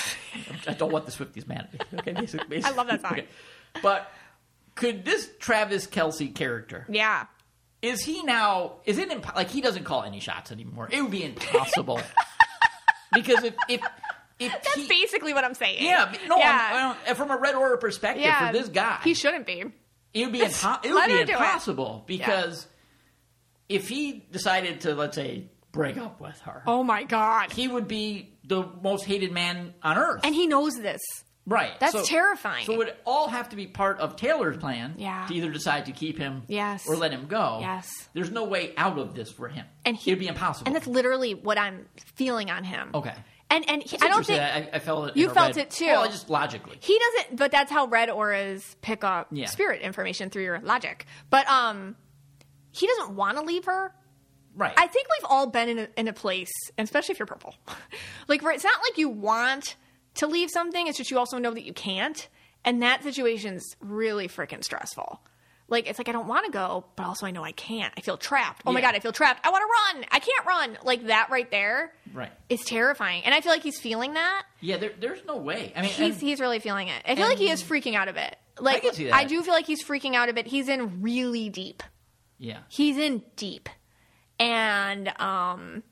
I 0.67 0.73
don't 0.73 0.91
want 0.91 1.05
the 1.05 1.11
Swifties 1.11 1.47
mad 1.47 1.67
at 1.79 1.91
me. 1.93 1.99
Okay, 1.99 2.13
basically, 2.21 2.47
basically. 2.47 2.73
I 2.73 2.75
love 2.75 2.87
that 2.87 3.01
song. 3.01 3.11
Okay. 3.13 3.27
But 3.83 4.11
could 4.75 5.05
this 5.05 5.29
Travis 5.39 5.85
Kelce 5.87 6.33
character 6.33 6.85
Yeah. 6.89 7.25
is 7.81 8.01
he 8.03 8.23
now? 8.23 8.77
Is 8.85 8.97
it 8.97 9.09
like 9.35 9.49
he 9.49 9.61
doesn't 9.61 9.83
call 9.83 10.03
any 10.03 10.19
shots 10.19 10.51
anymore? 10.51 10.89
It 10.91 11.01
would 11.01 11.11
be 11.11 11.23
impossible 11.23 11.99
because 13.13 13.43
if 13.43 13.53
if 13.69 13.81
if 14.39 14.51
That's 14.51 14.73
he, 14.73 14.87
basically 14.87 15.33
what 15.33 15.45
I'm 15.45 15.53
saying. 15.53 15.83
yeah, 15.85 16.11
no. 16.27 16.35
I'm- 16.41 16.95
I'm- 17.07 17.15
from 17.15 17.31
a 17.31 17.37
red 17.37 17.55
aura 17.55 17.77
perspective, 17.77 18.25
for 18.33 18.51
this 18.51 18.67
guy, 18.69 18.99
he 19.03 19.13
shouldn't 19.13 19.45
be. 19.45 19.63
It 20.15 20.23
would 20.23 20.31
be 20.33 20.39
impo- 20.39 20.83
it 20.83 20.91
would 20.93 21.05
be 21.07 21.13
do 21.13 21.19
it. 21.19 21.29
impossible 21.29 22.03
because 22.07 22.65
if 23.69 23.87
he 23.89 24.25
decided 24.31 24.81
to 24.81 24.95
let's 24.95 25.15
say 25.15 25.49
break 25.71 25.97
up 25.97 26.19
with 26.21 26.39
her, 26.41 26.63
Oh 26.65 26.83
my 26.83 27.03
god. 27.03 27.51
he 27.51 27.67
would 27.67 27.87
be 27.87 28.33
the 28.45 28.63
most 28.81 29.05
hated 29.05 29.31
man 29.31 29.73
on 29.83 29.97
earth. 29.97 30.21
and 30.23 30.33
he 30.33 30.47
knows 30.47 30.75
this. 30.79 31.01
right. 31.47 31.79
That's 31.79 31.91
So- 31.93 32.03
terrifying. 32.05 32.65
So 32.65 32.73
it 32.73 32.77
would 32.77 32.93
all 33.05 33.27
have 33.27 33.49
to 33.49 33.55
be 33.55 33.67
part 33.67 33.99
of 33.99 34.15
Taylor's 34.15 34.57
plan 34.57 34.95
Yeah. 34.97 35.25
to 35.27 35.33
either 35.35 35.51
decide 35.51 35.85
to 35.87 35.91
keep 35.91 36.17
him 36.17 36.43
Yes. 36.47 36.87
or 36.87 36.95
let 36.95 37.11
him 37.11 37.27
go. 37.27 37.59
Yes. 37.61 37.91
There's 38.13 38.31
no 38.31 38.45
way 38.45 38.73
out 38.77 38.97
of 38.97 39.13
this 39.13 39.31
for 39.31 39.47
him. 39.47 39.65
And 39.85 39.95
he- 39.95 40.09
It'd 40.11 40.19
be 40.19 40.27
impossible. 40.27 40.67
And 40.67 40.75
that's 40.75 40.87
literally 40.87 41.35
what 41.35 41.59
I'm 41.59 41.85
feeling 42.15 42.49
on 42.49 42.63
him. 42.63 42.89
okay. 42.95 43.13
And 43.49 43.69
and 43.69 43.83
he, 43.83 43.97
I 44.01 44.07
don't 44.07 44.25
think 44.25 44.41
I, 44.41 44.69
I 44.73 44.79
felt 44.79 45.09
it. 45.09 45.17
You 45.17 45.29
felt 45.29 45.55
red- 45.55 45.65
it 45.67 45.71
too. 45.71 45.85
Well, 45.85 46.09
just 46.09 46.29
logically. 46.29 46.77
he 46.81 46.97
doesn't 46.99 47.37
but 47.37 47.51
that's 47.51 47.71
how 47.71 47.85
red 47.87 48.09
auras 48.09 48.75
pick 48.81 49.03
up 49.03 49.27
Yeah. 49.31 49.45
spirit 49.47 49.81
information 49.81 50.29
through 50.29 50.43
your 50.43 50.59
logic. 50.61 51.05
But 51.29 51.47
um 51.49 51.95
he 52.71 52.87
doesn't 52.87 53.15
want 53.15 53.37
to 53.37 53.43
leave 53.43 53.65
her. 53.65 53.93
Right. 54.57 54.73
I 54.77 54.87
think 54.87 55.07
we've 55.19 55.29
all 55.29 55.47
been 55.47 55.69
in 55.69 55.79
a, 55.79 55.87
in 55.97 56.07
a 56.07 56.13
place, 56.13 56.51
especially 56.77 57.13
if 57.13 57.19
you're 57.19 57.25
purple, 57.25 57.55
like 58.27 58.41
where 58.41 58.51
it's 58.53 58.63
not 58.63 58.77
like 58.89 58.97
you 58.97 59.09
want 59.09 59.75
to 60.15 60.27
leave 60.27 60.49
something; 60.49 60.87
it's 60.87 60.97
just 60.97 61.11
you 61.11 61.19
also 61.19 61.37
know 61.37 61.53
that 61.53 61.63
you 61.65 61.73
can't, 61.73 62.29
and 62.63 62.81
that 62.81 63.03
situation's 63.03 63.75
really 63.81 64.27
freaking 64.29 64.63
stressful. 64.63 65.21
Like 65.67 65.87
it's 65.89 65.97
like 65.97 66.09
I 66.09 66.11
don't 66.11 66.27
want 66.27 66.45
to 66.45 66.51
go, 66.51 66.85
but 66.95 67.05
also 67.05 67.25
I 67.25 67.31
know 67.31 67.43
I 67.43 67.51
can't. 67.51 67.93
I 67.97 68.01
feel 68.01 68.17
trapped. 68.17 68.61
Oh 68.65 68.71
my 68.71 68.81
god, 68.81 68.95
I 68.95 68.99
feel 68.99 69.11
trapped. 69.11 69.45
I 69.45 69.49
want 69.49 69.63
to 69.63 69.97
run. 69.97 70.05
I 70.11 70.19
can't 70.19 70.45
run. 70.45 70.77
Like 70.83 71.07
that 71.07 71.29
right 71.31 71.49
there 71.49 71.91
right. 72.13 72.31
is 72.49 72.61
terrifying, 72.63 73.23
and 73.25 73.33
I 73.33 73.41
feel 73.41 73.51
like 73.51 73.63
he's 73.63 73.79
feeling 73.79 74.13
that. 74.13 74.43
Yeah. 74.61 74.77
There, 74.77 74.91
there's 74.99 75.25
no 75.25 75.37
way. 75.37 75.73
I 75.75 75.81
mean, 75.81 75.91
He's 75.91 76.15
and- 76.15 76.21
he's 76.21 76.39
really 76.39 76.59
feeling 76.59 76.87
it. 76.87 77.01
I 77.07 77.15
feel 77.15 77.27
like 77.27 77.39
he 77.39 77.49
is 77.49 77.63
freaking 77.63 77.95
out 77.95 78.07
a 78.07 78.13
bit. 78.13 78.37
Like 78.59 78.83
see 78.93 79.09
that. 79.09 79.27
do 79.27 79.41
feel 79.43 79.53
like 79.53 79.65
he's 79.65 79.83
freaking 79.83 80.15
out 80.15 80.29
a 80.29 80.33
bit. 80.33 80.47
He's 80.47 80.69
in 80.69 81.01
really 81.01 81.49
deep 81.49 81.83
yeah. 82.37 82.59
he's 82.69 82.97
in 82.97 83.23
deep 83.35 83.69
and 84.39 85.07
um 85.19 85.83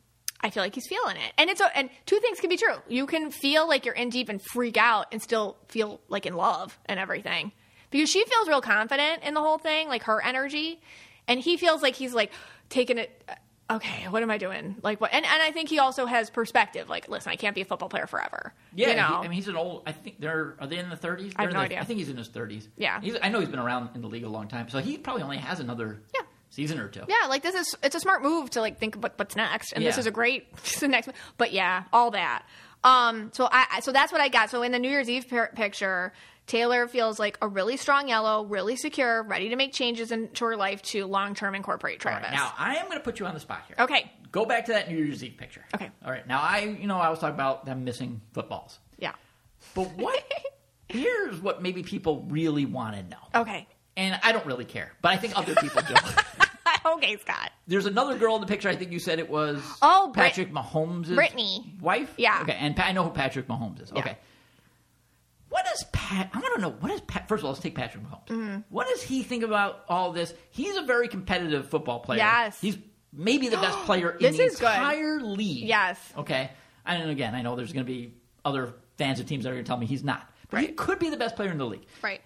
i 0.41 0.49
feel 0.49 0.61
like 0.61 0.76
he's 0.76 0.88
feeling 0.88 1.15
it 1.15 1.34
and 1.38 1.49
it's 1.49 1.61
a, 1.61 1.78
and 1.78 1.89
two 2.05 2.19
things 2.19 2.39
can 2.39 2.49
be 2.49 2.57
true 2.57 2.76
you 2.88 3.05
can 3.05 3.32
feel 3.32 3.67
like 3.67 3.86
you're 3.86 3.95
in 3.95 4.09
deep 4.09 4.30
and 4.30 4.41
freak 4.51 4.78
out 4.78 5.07
and 5.11 5.21
still 5.21 5.57
feel 5.69 6.01
like 6.09 6.26
in 6.26 6.34
love 6.34 6.78
and 6.86 6.99
everything 6.99 7.51
because 7.94 8.10
she 8.10 8.26
feels 8.26 8.50
real 8.50 8.60
confident 8.60 9.24
in 9.24 9.34
the 9.34 9.39
whole 9.39 9.58
thing 9.58 9.88
like 9.88 10.04
her 10.04 10.22
energy 10.22 10.82
and 11.30 11.39
he 11.39 11.56
feels 11.56 11.82
like 11.82 11.96
he's 11.96 12.14
like 12.14 12.34
taking 12.68 12.98
it 12.98 13.24
okay 13.70 14.08
what 14.10 14.22
am 14.22 14.30
i 14.30 14.38
doing 14.38 14.76
like 14.84 15.00
what 15.00 15.14
and, 15.14 15.24
and 15.26 15.41
i 15.41 15.50
think 15.52 15.70
he 15.70 15.80
also 15.80 16.06
has 16.06 16.30
perspective 16.30 16.89
like 16.89 17.08
listen 17.08 17.32
i 17.32 17.36
can't 17.38 17.56
be 17.56 17.62
a 17.62 17.66
football 17.66 17.88
player 17.88 18.06
forever 18.08 18.54
Yeah, 18.76 18.89
you 18.89 18.96
know 18.96 19.08
he- 19.08 19.14
I 19.14 19.22
mean, 19.22 19.32
he's 19.32 19.48
an 19.48 19.56
old. 19.56 19.84
I 19.88 19.94
think 19.94 20.20
they're 20.20 20.56
are 20.60 20.68
they 20.68 20.80
in 20.80 20.89
the 20.89 20.98
30s? 20.98 21.32
I 21.38 21.44
have 21.44 21.54
no 21.54 21.60
the- 21.60 21.66
idea. 21.66 21.80
I 21.80 21.86
think 21.86 22.00
he's 22.00 22.10
in 22.10 22.18
his 22.18 22.28
30s. 22.28 22.68
Yeah. 22.76 23.00
He's, 23.00 23.16
I 23.24 23.30
know 23.30 23.39
he's 23.39 23.48
been 23.50 23.60
around 23.60 23.89
in 23.96 24.02
the 24.02 24.08
league 24.10 24.26
a 24.26 24.30
long 24.30 24.48
time, 24.50 24.68
so 24.68 24.80
he 24.80 24.98
probably 24.98 25.24
only 25.24 25.38
has 25.38 25.60
another 25.62 26.02
Yeah. 26.14 26.22
season 26.50 26.80
or 26.80 26.88
two. 26.89 27.04
Yeah, 27.08 27.28
like 27.30 27.41
this 27.44 27.56
is 27.56 27.76
it's 27.84 27.96
a 27.96 28.00
smart 28.02 28.22
move 28.24 28.50
to 28.52 28.62
like 28.62 28.80
think 28.80 28.96
about 28.98 29.14
what's 29.18 29.36
next, 29.36 29.72
and 29.74 29.86
this 29.86 29.98
is 29.98 30.08
a 30.08 30.12
great 30.12 30.54
this 30.64 30.74
is 30.74 30.80
the 30.82 30.88
next. 30.89 31.10
But 31.38 31.54
yeah, 31.54 31.84
all 31.94 32.12
that. 32.12 32.44
Um, 32.84 33.30
so 33.34 33.48
I 33.50 33.80
so 33.82 33.91
that's 33.94 34.12
what 34.12 34.20
I 34.22 34.28
got. 34.28 34.50
So 34.50 34.62
in 34.64 34.72
the 34.74 34.80
New 34.80 34.89
Year's 34.89 35.10
Eve 35.10 35.30
pi- 35.30 35.48
picture, 35.56 36.12
Taylor 36.46 36.88
feels 36.88 37.20
like 37.20 37.38
a 37.41 37.48
really 37.48 37.78
strong 37.78 38.10
yellow, 38.10 38.44
really 38.46 38.76
secure, 38.76 39.24
ready 39.24 39.50
to 39.50 39.56
make 39.56 39.72
changes 39.74 40.12
into 40.12 40.44
her 40.46 40.58
life 40.58 40.82
to 40.84 41.06
long 41.06 41.36
term 41.36 41.56
incorporate 41.56 42.00
Travis. 42.00 42.24
right, 42.24 42.34
now 42.34 42.52
I 42.58 42.76
am 42.76 42.86
going 42.88 42.98
to 42.98 43.04
put 43.04 43.20
you 43.20 43.26
on 43.26 43.34
the 43.34 43.39
spot 43.39 43.62
here. 43.68 43.78
okay, 43.80 44.12
Go 44.32 44.46
back 44.46 44.66
to 44.66 44.74
that 44.74 44.89
New 44.89 44.98
Year's 44.98 45.24
Eve 45.24 45.36
picture. 45.38 45.64
Okay. 45.76 45.89
All 46.04 46.10
right. 46.12 46.28
Now 46.28 46.41
I, 46.41 46.62
you 46.80 46.88
know, 46.88 46.98
I 46.98 47.10
was 47.10 47.20
talking 47.20 47.36
about 47.36 47.66
them 47.66 47.84
missing 47.84 48.20
footballs, 48.34 48.80
yeah, 48.98 49.14
but 49.76 49.91
what? 49.96 50.24
here's 50.89 51.39
what 51.39 51.62
maybe 51.62 51.84
people 51.84 52.26
really 52.30 52.66
want 52.66 52.96
to 52.96 53.04
know, 53.04 53.41
okay, 53.41 53.68
and 53.96 54.20
I 54.24 54.32
don't 54.32 54.46
really 54.46 54.66
care, 54.66 54.91
but 55.02 55.12
I 55.12 55.18
think 55.18 55.38
other 55.38 55.56
people 55.56 55.82
do. 55.88 55.94
okay, 56.94 57.16
Scott. 57.18 57.52
There's 57.68 57.86
another 57.86 58.18
girl 58.18 58.36
in 58.36 58.41
the 58.41 58.48
picture. 58.48 58.68
I 58.70 58.76
think 58.76 58.91
you 58.91 59.00
said 59.00 59.20
it 59.20 59.30
was 59.30 59.62
Oh, 59.82 60.12
Brit- 60.14 60.26
Patrick 60.34 60.52
Mahomes' 60.52 61.14
Brittany. 61.16 61.74
wife. 61.80 62.14
Yeah. 62.18 62.39
Okay, 62.41 62.58
and 62.60 62.78
I 62.80 62.91
know 62.91 63.04
who 63.04 63.12
Patrick 63.12 63.48
Mahomes 63.48 63.82
is. 63.82 63.91
Yeah. 63.96 64.16
What 65.54 65.66
does 65.66 65.84
Pat? 65.91 66.32
I 66.34 66.39
want 66.39 66.56
to 66.56 66.62
know 66.62 66.72
what 66.80 66.89
does 66.89 67.01
Pat. 67.01 67.28
First 67.28 67.41
of 67.41 67.45
all, 67.45 67.51
let's 67.51 67.62
take 67.62 67.76
Patrick 67.76 68.04
Mahomes. 68.04 68.26
Mm-hmm. 68.26 68.58
What 68.70 68.88
does 68.88 69.04
he 69.04 69.22
think 69.22 69.43
about 69.43 69.84
all 69.88 70.12
this? 70.12 70.34
He's 70.49 70.76
a 70.78 70.82
very 70.82 71.08
competitive 71.08 71.70
football 71.70 71.99
player. 71.99 72.18
Yes. 72.18 72.60
He's 72.60 72.76
maybe 73.16 73.49
the 73.49 73.58
best 73.58 73.78
player 73.86 74.10
in 74.10 74.36
the 74.36 74.43
is 74.45 74.56
good. 74.56 74.66
entire 74.66 75.20
league. 75.22 75.68
Yes. 75.68 75.99
Okay. 76.18 76.49
And 76.88 77.08
again, 77.12 77.36
I 77.36 77.43
know 77.43 77.56
there's 77.56 77.72
going 77.72 77.86
to 77.86 77.91
be 77.91 78.16
other 78.43 78.74
fans 78.97 79.20
of 79.20 79.28
teams 79.28 79.43
that 79.43 79.51
are 79.51 79.54
going 79.54 79.64
to 79.64 79.68
tell 79.68 79.78
me 79.78 79.86
he's 79.86 80.04
not, 80.04 80.28
but 80.49 80.60
he 80.60 80.70
could 80.70 80.97
be 80.97 81.12
the 81.12 81.18
best 81.18 81.36
player 81.36 81.51
in 81.51 81.60
the 81.60 81.68
league. 81.68 81.86
Right. 82.01 82.22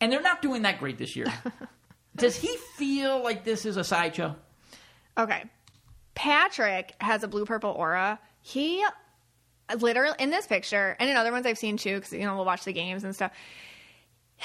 And 0.00 0.10
they're 0.10 0.22
not 0.22 0.40
doing 0.40 0.62
that 0.62 0.78
great 0.78 0.96
this 0.96 1.14
year. 1.14 1.26
does 2.16 2.34
he 2.34 2.56
feel 2.78 3.22
like 3.22 3.44
this 3.44 3.66
is 3.66 3.76
a 3.76 3.84
sideshow? 3.84 4.36
Okay. 5.18 5.44
Patrick 6.14 6.94
has 7.02 7.24
a 7.24 7.28
blue 7.28 7.44
purple 7.44 7.72
aura. 7.72 8.18
He 8.40 8.82
literally 9.78 10.16
in 10.18 10.30
this 10.30 10.46
picture 10.46 10.96
and 10.98 11.08
in 11.10 11.16
other 11.16 11.32
ones 11.32 11.46
I've 11.46 11.58
seen 11.58 11.76
too, 11.76 11.96
because 11.96 12.12
you 12.12 12.20
know 12.20 12.36
we'll 12.36 12.44
watch 12.44 12.64
the 12.64 12.72
games 12.72 13.04
and 13.04 13.14
stuff. 13.14 13.32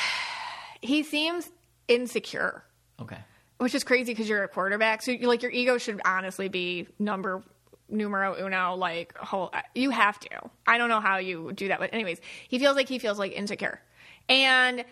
He 0.82 1.04
seems 1.04 1.50
insecure, 1.90 2.64
Okay. 3.02 3.18
which 3.58 3.76
is 3.76 3.84
crazy 3.84 4.14
because 4.14 4.30
you're 4.30 4.44
a 4.44 4.48
quarterback. 4.48 5.02
So 5.02 5.12
like 5.24 5.42
your 5.42 5.52
ego 5.52 5.78
should 5.78 6.00
honestly 6.06 6.48
be 6.48 6.88
number 6.98 7.44
numero 7.90 8.36
uno. 8.46 8.76
Like 8.76 9.18
whole, 9.18 9.50
uh, 9.52 9.62
you 9.76 9.90
have 9.90 10.18
to. 10.22 10.30
I 10.66 10.78
don't 10.78 10.88
know 10.88 11.02
how 11.02 11.18
you 11.18 11.52
do 11.52 11.68
that, 11.68 11.80
but 11.80 11.94
anyways, 11.94 12.22
he 12.48 12.60
feels 12.60 12.78
like 12.78 12.88
he 12.88 12.98
feels 12.98 13.20
like 13.20 13.34
insecure, 13.34 13.82
and 14.30 14.86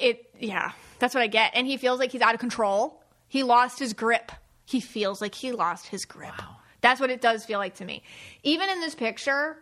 it 0.00 0.28
yeah 0.40 0.72
that's 0.98 1.14
what 1.14 1.22
i 1.22 1.26
get 1.26 1.50
and 1.54 1.66
he 1.66 1.76
feels 1.76 1.98
like 2.00 2.10
he's 2.10 2.22
out 2.22 2.32
of 2.32 2.40
control 2.40 3.02
he 3.28 3.42
lost 3.42 3.78
his 3.78 3.92
grip 3.92 4.32
he 4.64 4.80
feels 4.80 5.20
like 5.20 5.34
he 5.34 5.52
lost 5.52 5.86
his 5.88 6.06
grip 6.06 6.32
Wow. 6.38 6.56
That's 6.82 7.00
what 7.00 7.08
it 7.10 7.20
does 7.22 7.44
feel 7.46 7.58
like 7.58 7.74
to 7.76 7.84
me 7.84 8.02
even 8.42 8.68
in 8.68 8.80
this 8.80 8.94
picture 8.94 9.56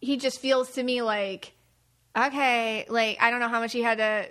he 0.00 0.16
just 0.18 0.38
feels 0.40 0.70
to 0.72 0.82
me 0.82 1.00
like 1.02 1.52
okay 2.16 2.84
like 2.88 3.18
i 3.20 3.30
don't 3.30 3.40
know 3.40 3.48
how 3.48 3.60
much 3.60 3.72
he 3.72 3.82
had 3.82 3.98
to 3.98 4.28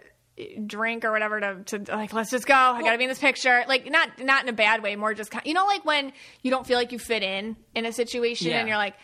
drink 0.66 1.06
or 1.06 1.12
whatever 1.12 1.40
to, 1.40 1.64
to 1.80 1.96
like 1.96 2.12
let's 2.14 2.30
just 2.30 2.46
go 2.46 2.54
i 2.54 2.82
gotta 2.82 2.98
be 2.98 3.06
in 3.06 3.10
this 3.10 3.20
picture 3.20 3.64
like 3.68 3.90
not 3.90 4.10
not 4.24 4.44
in 4.44 4.50
a 4.50 4.54
bad 4.54 4.84
way 4.84 4.96
more 4.96 5.14
just 5.14 5.32
kind 5.32 5.46
you 5.46 5.54
know 5.54 5.66
like 5.66 5.86
when 5.86 6.12
you 6.42 6.52
don't 6.52 6.68
feel 6.68 6.78
like 6.78 6.92
you 6.92 7.00
fit 7.00 7.24
in 7.24 7.56
in 7.74 7.86
a 7.86 7.92
situation 7.94 8.48
Yeah. 8.50 8.60
and 8.60 8.68
you're 8.68 8.78
like 8.78 8.96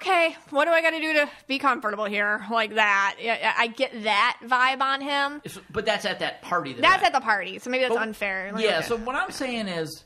okay 0.00 0.34
what 0.50 0.64
do 0.64 0.72
i 0.72 0.82
gotta 0.82 0.98
do 0.98 1.12
to 1.12 1.28
be 1.46 1.58
comfortable 1.60 2.06
here 2.06 2.44
like 2.50 2.74
that 2.74 3.16
yeah, 3.20 3.54
I 3.56 3.68
get 3.68 4.02
that 4.02 4.40
vibe 4.44 4.80
on 4.80 5.00
him 5.00 5.40
But 5.70 5.86
that's 5.86 6.04
at 6.06 6.18
that 6.20 6.42
party. 6.42 6.72
That 6.72 6.82
that's 6.82 7.02
I- 7.04 7.06
at 7.08 7.12
the 7.12 7.20
party, 7.20 7.58
so 7.60 7.70
maybe 7.70 7.82
that's 7.84 7.94
But- 7.94 8.02
unfair. 8.02 8.50
Like, 8.52 8.64
yeah. 8.64 8.78
okay. 8.78 8.88
So 8.88 8.96
what 8.96 9.14
I'm 9.14 9.30
saying 9.30 9.68
is, 9.68 10.02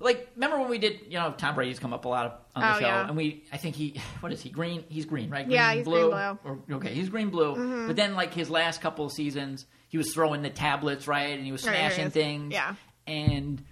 like, 0.00 0.30
remember 0.34 0.58
when 0.58 0.68
we 0.70 0.78
did, 0.78 1.00
you 1.08 1.18
know, 1.18 1.34
Tom 1.36 1.54
Brady's 1.54 1.78
come 1.78 1.92
up 1.92 2.04
a 2.04 2.08
lot 2.08 2.46
on 2.54 2.62
the 2.62 2.76
Oh, 2.76 2.80
show, 2.80 2.86
yeah. 2.86 3.06
and 3.08 3.16
we, 3.16 3.44
I 3.52 3.56
think 3.58 3.74
he, 3.76 4.00
what 4.20 4.32
is 4.32 4.40
he? 4.40 4.48
Green? 4.50 4.84
He's 4.88 5.04
green, 5.04 5.28
right? 5.30 5.46
Yeah, 5.48 5.68
Green, 5.74 5.78
he's 5.78 5.86
green, 5.86 6.04
blue. 6.06 6.10
Mm-hmm. 6.12 6.72
Or, 6.72 6.76
okay, 6.76 6.94
he's 6.94 7.08
green 7.08 7.30
blue. 7.30 7.86
But 7.86 7.96
then, 7.96 8.14
like 8.14 8.32
his 8.32 8.48
last 8.50 8.80
couple 8.80 9.04
of 9.06 9.12
seasons, 9.12 9.66
he 9.88 9.98
was 9.98 10.12
throwing 10.14 10.42
the 10.42 10.50
tablets, 10.50 11.06
right, 11.06 11.36
and 11.36 11.44
he 11.44 11.52
was 11.52 11.66
Right, 11.66 11.74
he 11.76 11.80
smashing 11.82 12.06
is. 12.06 12.12
things. 12.12 12.52
Yeah. 12.52 12.74
And 13.06 13.62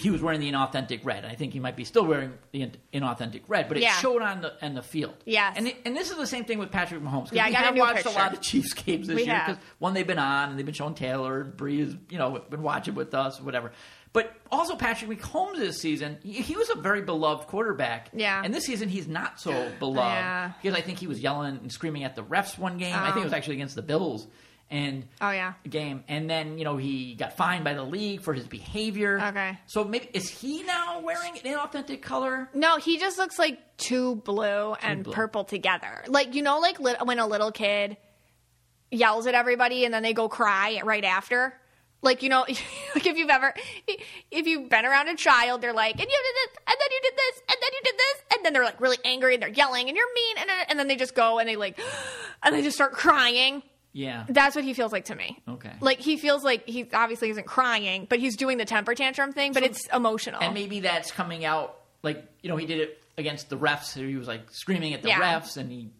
he 0.00 0.10
was 0.10 0.20
wearing 0.20 0.40
the 0.40 0.50
inauthentic 0.52 1.02
red. 1.02 1.24
I 1.24 1.34
think 1.34 1.54
he 1.54 1.60
might 1.60 1.74
be 1.76 1.84
still 1.84 2.04
wearing 2.04 2.34
the 2.52 2.60
in- 2.62 2.76
inauthentic 2.92 3.42
red, 3.48 3.68
but 3.68 3.78
it 3.78 3.82
Yeah. 3.84 3.94
showed 3.94 4.20
on 4.20 4.42
the 4.42 4.52
on 4.62 4.74
the 4.74 4.82
field. 4.82 5.14
yeah 5.24 5.50
and 5.56 5.66
it- 5.68 5.76
and 5.86 5.96
this 5.96 6.10
is 6.10 6.18
the 6.18 6.26
same 6.26 6.44
thing 6.44 6.58
with 6.58 6.70
Patrick 6.70 7.00
Mahomes. 7.02 7.32
Yeah, 7.32 7.46
I 7.46 7.48
we 7.48 7.54
a 7.54 7.58
have 7.58 7.76
watched 7.76 7.96
picture. 8.04 8.10
a 8.10 8.12
lot 8.22 8.34
of 8.34 8.42
Chiefs 8.42 8.74
games 8.74 9.06
this 9.06 9.16
We 9.16 9.24
year 9.24 9.42
because 9.46 9.62
one 9.78 9.94
they've 9.94 10.06
been 10.06 10.18
on 10.18 10.50
and 10.50 10.58
they've 10.58 10.66
been 10.66 10.74
showing 10.74 10.92
Taylor 10.94 11.40
and 11.40 11.56
Bree 11.56 11.80
has 11.80 11.96
you 12.10 12.18
know 12.18 12.38
been 12.50 12.62
watching 12.62 12.94
with 12.96 13.14
us 13.14 13.40
whatever. 13.40 13.72
But 14.18 14.34
also 14.50 14.74
Patrick 14.74 15.10
Mahomes 15.20 15.58
this 15.58 15.78
season, 15.80 16.18
he, 16.24 16.32
he 16.32 16.56
was 16.56 16.70
a 16.70 16.74
very 16.76 17.02
beloved 17.02 17.46
quarterback. 17.46 18.08
Yeah. 18.12 18.42
and 18.44 18.52
this 18.52 18.64
season 18.64 18.88
he's 18.88 19.06
not 19.06 19.38
so 19.40 19.52
beloved 19.78 20.00
Yeah. 20.00 20.52
because 20.60 20.76
I 20.76 20.80
think 20.80 20.98
he 20.98 21.06
was 21.06 21.20
yelling 21.20 21.58
and 21.58 21.70
screaming 21.70 22.02
at 22.02 22.16
the 22.16 22.22
refs 22.24 22.58
one 22.58 22.78
game. 22.78 22.94
I 22.96 23.06
think 23.12 23.18
it 23.18 23.24
was 23.24 23.32
Oh. 23.32 23.36
actually 23.36 23.54
against 23.56 23.76
the 23.76 23.82
Bills. 23.82 24.26
And 24.70 25.06
Oh, 25.22 25.30
yeah. 25.30 25.54
game, 25.70 26.04
and 26.08 26.28
then 26.28 26.58
you 26.58 26.64
know 26.64 26.76
he 26.76 27.14
got 27.14 27.36
fined 27.36 27.64
by 27.64 27.72
the 27.74 27.82
league 27.84 28.20
for 28.20 28.34
his 28.34 28.46
behavior. 28.46 29.18
Okay. 29.28 29.58
so 29.66 29.82
maybe 29.84 30.10
is 30.12 30.28
he 30.28 30.62
now 30.64 31.00
wearing 31.00 31.38
an 31.38 31.44
inauthentic 31.44 32.02
color? 32.02 32.50
No, 32.52 32.76
he 32.76 32.98
just 32.98 33.16
looks 33.16 33.38
like 33.38 33.58
two 33.78 34.16
blue 34.16 34.74
and 34.82 35.04
blue. 35.04 35.12
purple 35.14 35.44
together. 35.44 36.04
Like 36.08 36.34
you 36.34 36.42
know, 36.42 36.58
like 36.58 36.80
lit- 36.80 37.06
when 37.06 37.18
a 37.18 37.26
little 37.26 37.50
kid 37.52 37.96
yells 38.90 39.26
at 39.26 39.34
everybody 39.34 39.84
and 39.84 39.92
then 39.94 40.02
they 40.02 40.12
go 40.12 40.28
cry 40.28 40.80
right 40.84 41.04
after. 41.04 41.54
Like 42.00 42.22
you 42.22 42.28
know, 42.28 42.40
like 42.48 43.06
if 43.06 43.16
you've 43.16 43.30
ever, 43.30 43.52
if 44.30 44.46
you've 44.46 44.68
been 44.68 44.84
around 44.86 45.08
a 45.08 45.16
child, 45.16 45.60
they're 45.62 45.72
like, 45.72 45.92
and 45.94 46.00
you 46.00 46.06
did 46.06 46.34
this, 46.52 46.60
and 46.68 46.76
then 46.80 46.88
you 46.92 47.00
did 47.02 47.14
this, 47.16 47.42
and 47.48 47.56
then 47.60 47.70
you 47.72 47.80
did 47.84 47.94
this, 47.98 48.22
and 48.36 48.44
then 48.46 48.52
they're 48.52 48.64
like 48.64 48.80
really 48.80 48.98
angry 49.04 49.34
and 49.34 49.42
they're 49.42 49.48
yelling 49.50 49.88
and 49.88 49.96
you're 49.96 50.14
mean, 50.14 50.36
and 50.38 50.48
then- 50.48 50.66
and 50.68 50.78
then 50.78 50.86
they 50.88 50.96
just 50.96 51.14
go 51.14 51.38
and 51.38 51.48
they 51.48 51.56
like, 51.56 51.78
and 52.42 52.54
they 52.54 52.62
just 52.62 52.76
start 52.76 52.92
crying. 52.92 53.62
Yeah. 53.92 54.26
That's 54.28 54.54
what 54.54 54.64
he 54.64 54.74
feels 54.74 54.92
like 54.92 55.06
to 55.06 55.16
me. 55.16 55.40
Okay. 55.48 55.72
Like 55.80 55.98
he 55.98 56.18
feels 56.18 56.44
like 56.44 56.68
he 56.68 56.86
obviously 56.92 57.30
isn't 57.30 57.46
crying, 57.46 58.06
but 58.08 58.20
he's 58.20 58.36
doing 58.36 58.58
the 58.58 58.64
temper 58.64 58.94
tantrum 58.94 59.32
thing, 59.32 59.52
but 59.52 59.62
it's 59.64 59.86
emotional. 59.88 60.40
and 60.40 60.54
maybe 60.54 60.80
that's 60.80 61.10
coming 61.10 61.44
out 61.44 61.80
like 62.04 62.24
you 62.42 62.48
know 62.48 62.56
he 62.56 62.66
did 62.66 62.78
it 62.80 63.02
against 63.16 63.48
the 63.48 63.56
refs. 63.58 63.84
so 63.86 64.00
He 64.06 64.14
was 64.14 64.28
like 64.28 64.50
screaming 64.52 64.94
at 64.94 65.02
the 65.02 65.08
Yeah. 65.08 65.40
refs, 65.40 65.56
and 65.56 65.72
he 65.72 65.90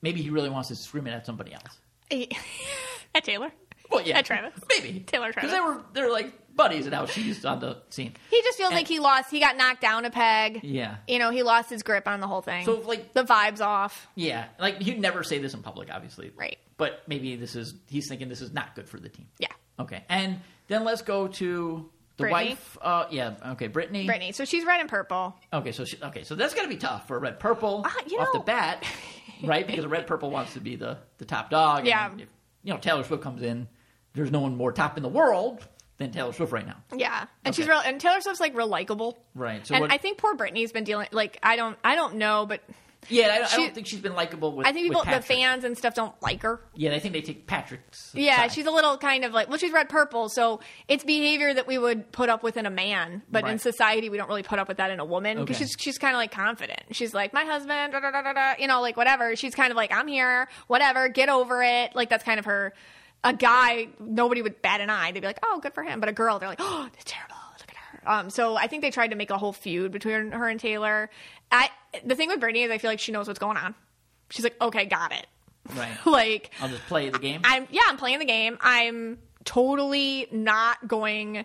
maybe 0.00 0.22
he 0.22 0.30
really 0.30 0.50
wants 0.50 0.68
to 0.68 0.76
scream 0.76 1.08
it 1.08 1.12
at 1.12 1.26
somebody 1.26 1.52
else. 1.54 1.78
at 3.14 3.24
Taylor. 3.24 3.50
Well, 3.90 4.02
yeah, 4.06 4.22
Travis. 4.22 4.52
maybe 4.68 5.00
Taylor 5.00 5.32
Travis, 5.32 5.50
because 5.50 5.52
they 5.52 5.60
were 5.60 5.82
they're 5.92 6.10
like 6.12 6.32
buddies, 6.56 6.86
and 6.86 6.94
how 6.94 7.06
she's 7.06 7.44
on 7.44 7.60
the 7.60 7.78
scene. 7.90 8.14
He 8.30 8.40
just 8.42 8.56
feels 8.58 8.70
And- 8.70 8.76
like 8.78 8.88
he 8.88 8.98
lost. 9.00 9.30
He 9.30 9.40
got 9.40 9.56
knocked 9.56 9.80
down 9.80 10.04
a 10.04 10.10
peg. 10.10 10.60
Yeah. 10.62 10.96
You 11.08 11.18
know, 11.18 11.30
he 11.30 11.42
lost 11.42 11.68
his 11.70 11.82
grip 11.82 12.06
on 12.08 12.20
the 12.20 12.26
whole 12.26 12.42
thing. 12.42 12.64
So, 12.64 12.74
like- 12.80 13.12
the 13.12 13.24
vibes 13.24 13.60
off. 13.60 14.06
Yeah, 14.14 14.46
like 14.58 14.80
he'd 14.80 15.00
never 15.00 15.22
say 15.22 15.38
this 15.38 15.54
in 15.54 15.62
public, 15.62 15.88
obviously. 15.92 16.30
Right. 16.36 16.58
But 16.76 17.02
maybe 17.06 17.36
this 17.36 17.54
is 17.56 17.74
he's 17.88 18.08
thinking 18.08 18.28
this 18.28 18.40
is 18.40 18.52
not 18.52 18.74
good 18.74 18.88
for 18.88 18.98
the 18.98 19.08
team. 19.08 19.26
Yeah. 19.38 19.48
Okay, 19.78 20.04
and 20.08 20.40
then 20.68 20.84
let's 20.84 21.02
go 21.02 21.26
to 21.28 21.90
the 22.16 22.22
Brittany? 22.22 22.50
wife. 22.50 22.78
Uh, 22.80 23.06
yeah. 23.10 23.34
Okay, 23.52 23.66
Brittany. 23.66 24.06
Brittany. 24.06 24.30
So 24.32 24.44
she's 24.44 24.64
red 24.64 24.80
and 24.80 24.88
purple. 24.88 25.34
Okay, 25.52 25.72
so 25.72 25.84
she, 25.84 25.98
okay, 26.02 26.22
so 26.22 26.36
that's 26.36 26.54
to 26.54 26.68
be 26.68 26.76
tough 26.76 27.08
for 27.08 27.16
a 27.16 27.20
red 27.20 27.40
purple 27.40 27.84
you 28.06 28.18
off 28.18 28.28
know- 28.32 28.38
the 28.40 28.44
bat, 28.44 28.84
right? 29.42 29.66
Because 29.66 29.84
a 29.84 29.88
red 29.88 30.06
purple 30.06 30.30
wants 30.30 30.54
to 30.54 30.60
be 30.60 30.76
the 30.76 30.98
the 31.18 31.24
top 31.24 31.50
dog. 31.50 31.80
and 31.80 31.88
Yeah. 31.88 32.10
if, 32.16 32.28
you 32.64 32.72
know, 32.72 32.78
Taylor 32.80 33.04
Swift 33.04 33.22
comes 33.22 33.42
in. 33.42 33.68
There's 34.14 34.30
no 34.30 34.40
one 34.40 34.56
more 34.56 34.72
top 34.72 34.96
in 34.96 35.02
the 35.02 35.08
world 35.08 35.66
than 35.98 36.10
Taylor 36.10 36.32
Swift 36.32 36.50
right 36.52 36.66
now. 36.66 36.76
Yeah, 36.96 37.26
and 37.44 37.54
she's 37.54 37.64
Okay. 37.66 37.72
real. 37.72 37.80
And 37.84 38.00
Taylor 38.00 38.20
Swift's 38.20 38.40
like 38.40 38.56
real 38.56 38.66
likable. 38.66 39.22
Right. 39.34 39.64
So 39.66 39.74
and 39.74 39.82
what, 39.82 39.92
I 39.92 39.98
think 39.98 40.18
poor 40.18 40.34
Brittany's 40.34 40.72
been 40.72 40.84
dealing. 40.84 41.08
Like 41.12 41.38
I 41.42 41.54
don't, 41.56 41.76
I 41.84 41.94
don't 41.94 42.16
know, 42.16 42.46
but 42.46 42.62
yeah, 43.08 43.38
I, 43.40 43.42
I 43.44 43.46
she- 43.46 43.56
don't 43.58 43.74
think 43.74 43.86
she's 43.86 44.00
been 44.00 44.14
likable 44.14 44.52
with. 44.54 44.66
I 44.66 44.72
think 44.72 44.88
with 44.88 44.98
people, 45.04 45.14
the 45.16 45.22
fans 45.22 45.64
and 45.64 45.76
stuff, 45.76 45.94
don't 45.94 46.14
like 46.22 46.42
her. 46.42 46.60
Yeah, 46.74 46.92
I 46.94 46.98
think 46.98 47.14
they 47.14 47.22
take 47.22 47.46
Patrick's. 47.46 48.10
Yeah, 48.14 48.36
side. 48.36 48.52
she's 48.52 48.66
a 48.66 48.70
little 48.70 48.96
kind 48.98 49.24
of 49.24 49.32
like, 49.32 49.48
well, 49.48 49.58
she's 49.58 49.72
red 49.72 49.88
purple, 49.88 50.28
so 50.28 50.60
it's 50.88 51.04
behavior 51.04 51.52
that 51.54 51.66
we 51.66 51.78
would 51.78 52.10
put 52.12 52.28
up 52.28 52.42
with 52.42 52.56
in 52.56 52.66
a 52.66 52.70
man, 52.70 53.22
but 53.30 53.46
in 53.48 53.58
society 53.58 54.08
we 54.10 54.16
don't 54.16 54.28
really 54.28 54.42
put 54.42 54.58
up 54.58 54.68
with 54.68 54.76
that 54.78 54.90
in 54.90 55.00
a 55.00 55.04
woman 55.04 55.38
because 55.40 55.56
Okay. 55.56 55.64
she's 55.66 55.76
she's 55.78 55.98
kind 55.98 56.14
of 56.14 56.18
like 56.18 56.30
confident. 56.32 56.80
She's 56.92 57.14
like, 57.14 57.32
my 57.32 57.44
husband, 57.44 57.92
da, 57.92 58.00
da, 58.00 58.10
da, 58.32 58.54
you 58.58 58.66
know, 58.66 58.80
like 58.80 58.96
whatever. 58.96 59.36
She's 59.36 59.54
kind 59.54 59.70
of 59.70 59.76
like, 59.76 59.92
I'm 59.92 60.08
here, 60.08 60.48
whatever, 60.66 61.08
get 61.08 61.28
over 61.28 61.62
it. 61.62 61.94
Like 61.94 62.08
that's 62.10 62.24
kind 62.24 62.38
of 62.38 62.44
her. 62.46 62.72
A 63.26 63.32
guy, 63.32 63.88
nobody 63.98 64.42
would 64.42 64.60
bat 64.60 64.82
an 64.82 64.90
eye. 64.90 65.10
They'd 65.12 65.20
be 65.20 65.26
like, 65.26 65.38
oh, 65.42 65.58
good 65.60 65.72
for 65.72 65.82
him. 65.82 65.98
But 65.98 66.10
a 66.10 66.12
girl, 66.12 66.38
they're 66.38 66.48
like, 66.48 66.58
oh, 66.62 66.88
that's 66.92 67.04
terrible. 67.10 67.33
Look 68.04 68.06
at 68.06 68.12
her. 68.12 68.20
Um, 68.20 68.30
so 68.30 68.56
I 68.56 68.66
think 68.66 68.82
they 68.82 68.90
tried 68.90 69.08
to 69.08 69.16
make 69.16 69.30
a 69.30 69.38
whole 69.38 69.52
feud 69.52 69.92
between 69.92 70.32
her 70.32 70.48
and 70.48 70.60
Taylor. 70.60 71.10
I 71.50 71.70
the 72.04 72.14
thing 72.14 72.28
with 72.28 72.40
Brittany 72.40 72.62
is 72.64 72.70
I 72.70 72.78
feel 72.78 72.90
like 72.90 73.00
she 73.00 73.12
knows 73.12 73.26
what's 73.26 73.38
going 73.38 73.56
on. 73.56 73.74
She's 74.30 74.44
like, 74.44 74.60
okay, 74.60 74.86
got 74.86 75.12
it. 75.12 75.26
right. 75.76 75.96
like 76.06 76.50
I'll 76.60 76.68
just 76.68 76.86
play 76.86 77.08
the 77.10 77.18
game. 77.18 77.40
I'm 77.44 77.66
yeah, 77.70 77.82
I'm 77.86 77.96
playing 77.96 78.18
the 78.18 78.24
game. 78.24 78.58
I'm 78.60 79.18
totally 79.44 80.26
not 80.32 80.86
going 80.86 81.44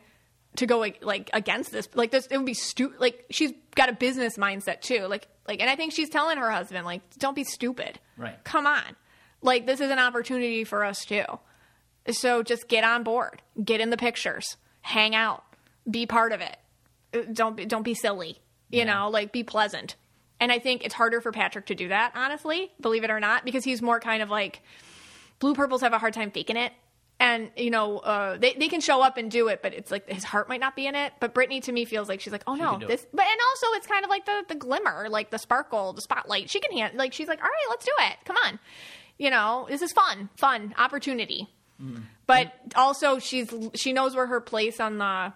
to 0.55 0.65
go 0.65 0.79
like 1.01 1.29
against 1.33 1.71
this. 1.71 1.87
Like 1.93 2.11
this, 2.11 2.27
it 2.27 2.37
would 2.37 2.45
be 2.45 2.53
stupid. 2.53 2.99
Like 2.99 3.25
she's 3.29 3.53
got 3.75 3.89
a 3.89 3.93
business 3.93 4.37
mindset 4.37 4.81
too. 4.81 5.05
Like 5.07 5.27
like, 5.47 5.61
and 5.61 5.69
I 5.69 5.75
think 5.75 5.93
she's 5.93 6.09
telling 6.09 6.37
her 6.37 6.51
husband 6.51 6.85
like, 6.85 7.01
don't 7.17 7.35
be 7.35 7.43
stupid. 7.43 7.99
Right. 8.17 8.41
Come 8.43 8.67
on. 8.67 8.95
Like 9.41 9.65
this 9.65 9.79
is 9.79 9.89
an 9.89 9.99
opportunity 9.99 10.63
for 10.63 10.83
us 10.83 11.05
too. 11.05 11.23
So 12.11 12.43
just 12.43 12.67
get 12.67 12.83
on 12.83 13.03
board, 13.03 13.41
get 13.63 13.81
in 13.81 13.89
the 13.89 13.97
pictures, 13.97 14.57
hang 14.81 15.15
out, 15.15 15.43
be 15.89 16.05
part 16.05 16.31
of 16.31 16.41
it. 16.41 16.57
Don't 17.33 17.55
be, 17.57 17.65
don't 17.65 17.83
be 17.83 17.93
silly. 17.93 18.39
You 18.69 18.79
Yeah. 18.79 18.85
know, 18.85 19.09
like 19.09 19.31
be 19.31 19.43
pleasant. 19.43 19.95
And 20.39 20.51
I 20.51 20.59
think 20.59 20.85
it's 20.85 20.93
harder 20.93 21.19
for 21.21 21.31
Patrick 21.31 21.65
to 21.65 21.75
do 21.75 21.89
that, 21.89 22.13
honestly, 22.15 22.71
believe 22.79 23.03
it 23.03 23.09
or 23.11 23.19
not, 23.19 23.43
because 23.43 23.63
he's 23.65 23.81
more 23.81 23.99
kind 23.99 24.23
of 24.23 24.29
like 24.29 24.61
blue 25.39 25.53
purples 25.53 25.81
have 25.81 25.91
a 25.93 25.97
hard 25.99 26.13
time 26.13 26.31
faking 26.31 26.55
it. 26.55 26.71
And, 27.21 27.51
you 27.57 27.69
know, 27.69 27.97
uh, 27.97 28.37
they, 28.37 28.53
they 28.53 28.69
can 28.69 28.79
show 28.79 29.01
up 29.01 29.17
and 29.17 29.29
do 29.29 29.49
it, 29.49 29.61
but 29.61 29.73
it's 29.73 29.91
like 29.91 30.07
his 30.09 30.23
heart 30.23 30.47
might 30.47 30.61
not 30.61 30.77
be 30.77 30.87
in 30.87 30.95
it. 30.95 31.11
But 31.19 31.33
Brittany 31.33 31.59
to 31.61 31.71
me 31.73 31.83
feels 31.83 32.07
like 32.07 32.21
she's 32.21 32.31
like, 32.31 32.43
oh 32.47 32.55
no, 32.55 32.77
this, 32.79 33.05
but, 33.13 33.25
and 33.25 33.39
also 33.49 33.67
it's 33.77 33.87
kind 33.87 34.05
of 34.05 34.09
like 34.09 34.25
the, 34.25 34.45
the 34.47 34.55
glimmer, 34.55 35.09
like 35.09 35.29
the 35.29 35.37
sparkle, 35.37 35.91
the 35.91 36.01
spotlight. 36.01 36.49
She 36.49 36.61
can 36.61 36.71
hand, 36.77 36.97
like, 36.97 37.11
she's 37.11 37.27
like, 37.27 37.39
all 37.39 37.43
right, 37.49 37.65
let's 37.69 37.83
do 37.83 37.91
it. 37.99 38.17
Come 38.23 38.37
on. 38.45 38.59
You 39.17 39.31
know, 39.31 39.65
this 39.69 39.81
is 39.81 39.91
fun, 39.91 40.29
fun, 40.37 40.73
opportunity. 40.77 41.49
Mm. 41.83 42.03
But 42.25 42.53
also 42.75 43.19
she's, 43.19 43.53
she 43.75 43.91
knows 43.91 44.15
where 44.15 44.27
her 44.27 44.39
place 44.39 44.79
on 44.79 44.97
the, 44.99 45.33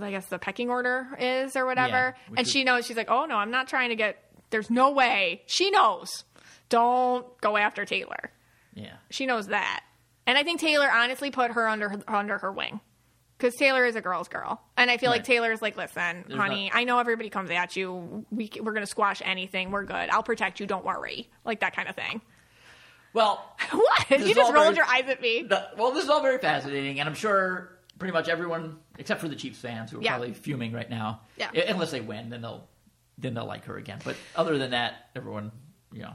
I 0.00 0.10
guess 0.10 0.26
the 0.26 0.38
pecking 0.38 0.70
order 0.70 1.08
is 1.18 1.56
or 1.56 1.66
whatever. 1.66 2.14
which 2.28 2.38
and 2.38 2.46
is- 2.46 2.52
she 2.52 2.64
knows 2.64 2.86
she's 2.86 2.96
like, 2.96 3.10
oh 3.10 3.24
no, 3.26 3.36
I'm 3.36 3.50
not 3.50 3.68
trying 3.68 3.90
to 3.90 3.96
get. 3.96 4.22
There's 4.50 4.70
no 4.70 4.90
way. 4.92 5.42
She 5.46 5.70
knows. 5.70 6.24
Don't 6.68 7.26
go 7.40 7.56
after 7.56 7.84
Taylor. 7.84 8.30
yeah. 8.74 8.94
She 9.10 9.26
knows 9.26 9.48
that. 9.48 9.82
And 10.26 10.38
I 10.38 10.42
think 10.44 10.60
Taylor 10.60 10.88
honestly 10.90 11.30
put 11.30 11.50
her 11.52 11.68
under 11.68 11.88
her, 11.90 12.00
under 12.06 12.38
her 12.38 12.52
wing. 12.52 12.80
Because 13.38 13.54
Taylor 13.56 13.84
is 13.84 13.96
a 13.96 14.00
girl's 14.00 14.28
girl, 14.28 14.62
and 14.76 14.88
I 14.88 14.98
feel 14.98 15.10
like 15.10 15.20
Right. 15.20 15.24
Taylor's 15.26 15.60
like, 15.60 15.76
listen, 15.76 16.24
There's 16.28 16.38
honey, 16.40 16.70
I 16.72 16.84
know 16.84 17.00
everybody 17.00 17.28
comes 17.28 17.50
at 17.50 17.74
you. 17.74 18.24
We 18.30 18.50
we're 18.60 18.72
gonna 18.72 18.86
squash 18.86 19.20
anything. 19.24 19.72
We're 19.72 19.82
good. 19.84 20.10
I'll 20.10 20.22
protect 20.22 20.60
you. 20.60 20.66
Don't 20.66 20.84
worry. 20.84 21.28
Like 21.44 21.58
that 21.60 21.74
kind 21.74 21.88
of 21.88 21.96
thing. 21.96 22.20
Well, 23.12 23.44
what? 23.72 24.10
You 24.10 24.32
just 24.32 24.52
rolled 24.52 24.66
very- 24.66 24.76
your 24.76 24.84
eyes 24.86 25.08
at 25.08 25.20
me. 25.20 25.42
the- 25.42 25.68
well, 25.76 25.90
this 25.90 26.04
is 26.04 26.10
all 26.10 26.22
very 26.22 26.38
fascinating, 26.38 27.00
and 27.00 27.08
I'm 27.08 27.16
sure 27.16 27.71
pretty 28.02 28.12
much 28.12 28.28
everyone, 28.28 28.78
except 28.98 29.20
for 29.20 29.28
the 29.28 29.36
Chiefs 29.36 29.60
fans, 29.60 29.92
who 29.92 29.98
are 29.98 30.02
Yeah. 30.02 30.10
probably 30.10 30.34
fuming 30.34 30.72
right 30.72 30.90
now. 30.90 31.20
Yeah. 31.36 31.50
Unless 31.68 31.92
they 31.92 32.00
win, 32.00 32.30
then 32.30 32.42
they'll 32.42 32.68
then 33.18 33.34
they'll 33.34 33.46
like 33.46 33.66
her 33.66 33.76
again. 33.76 34.00
But 34.04 34.16
other 34.34 34.58
than 34.58 34.72
that, 34.72 35.10
everyone, 35.14 35.52
you 35.92 36.02
know, 36.02 36.14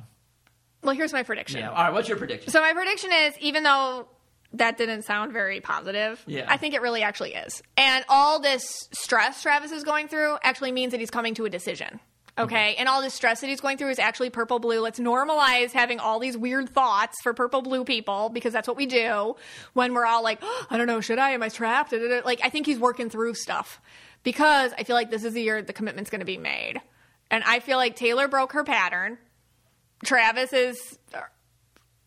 Well, 0.83 0.93
here's 0.95 1.13
my 1.13 1.23
prediction. 1.23 1.59
yeah. 1.61 1.69
All 1.69 1.75
right, 1.75 1.93
what's 1.93 2.09
your 2.09 2.17
prediction? 2.17 2.51
So 2.51 2.59
my 2.59 2.73
prediction 2.73 3.11
is, 3.13 3.37
even 3.39 3.63
though 3.63 4.09
that 4.53 4.77
didn't 4.77 5.03
sound 5.03 5.31
very 5.31 5.61
positive, 5.61 6.21
Yeah. 6.27 6.45
I 6.49 6.57
think 6.57 6.73
it 6.73 6.81
really 6.81 7.03
actually 7.03 7.35
is. 7.35 7.61
And 7.77 8.03
all 8.09 8.39
this 8.41 8.89
stress 8.91 9.41
Travis 9.41 9.71
is 9.71 9.83
going 9.83 10.07
through 10.09 10.37
actually 10.43 10.71
means 10.73 10.91
that 10.91 10.99
he's 10.99 11.11
coming 11.11 11.33
to 11.35 11.45
a 11.45 11.49
decision. 11.49 11.99
Okay. 12.39 12.75
And 12.77 12.87
all 12.87 13.01
this 13.01 13.13
stress 13.13 13.41
that 13.41 13.47
he's 13.47 13.61
going 13.61 13.77
through 13.77 13.89
is 13.89 13.99
actually 13.99 14.29
purple 14.29 14.59
blue. 14.59 14.79
Let's 14.79 14.99
normalize 14.99 15.71
having 15.71 15.99
all 15.99 16.19
these 16.19 16.37
weird 16.37 16.69
thoughts 16.69 17.15
for 17.23 17.33
purple 17.33 17.61
blue 17.61 17.83
people 17.83 18.29
because 18.29 18.53
that's 18.53 18.67
what 18.67 18.77
we 18.77 18.85
do 18.85 19.35
when 19.73 19.93
we're 19.93 20.05
all 20.05 20.21
like, 20.23 20.39
"Oh, 20.41 20.65
I 20.69 20.77
don't 20.77 20.87
know, 20.87 21.01
should 21.01 21.19
I? 21.19 21.31
Am 21.31 21.41
I 21.43 21.49
trapped? 21.49 21.93
Like, 22.25 22.39
I 22.43 22.49
think 22.49 22.65
he's 22.65 22.79
working 22.79 23.09
through 23.09 23.33
stuff 23.33 23.81
because 24.23 24.71
I 24.77 24.83
feel 24.83 24.95
like 24.95 25.09
this 25.09 25.23
is 25.23 25.33
the 25.33 25.41
year 25.41 25.61
the 25.61 25.73
commitment's 25.73 26.09
going 26.09 26.19
to 26.19 26.25
be 26.25 26.37
made. 26.37 26.81
And 27.31 27.43
I 27.45 27.59
feel 27.59 27.77
like 27.77 27.95
Taylor 27.95 28.27
broke 28.27 28.53
her 28.53 28.63
pattern. 28.63 29.17
Travis 30.05 30.53
is 30.53 30.99
uh, 31.13 31.21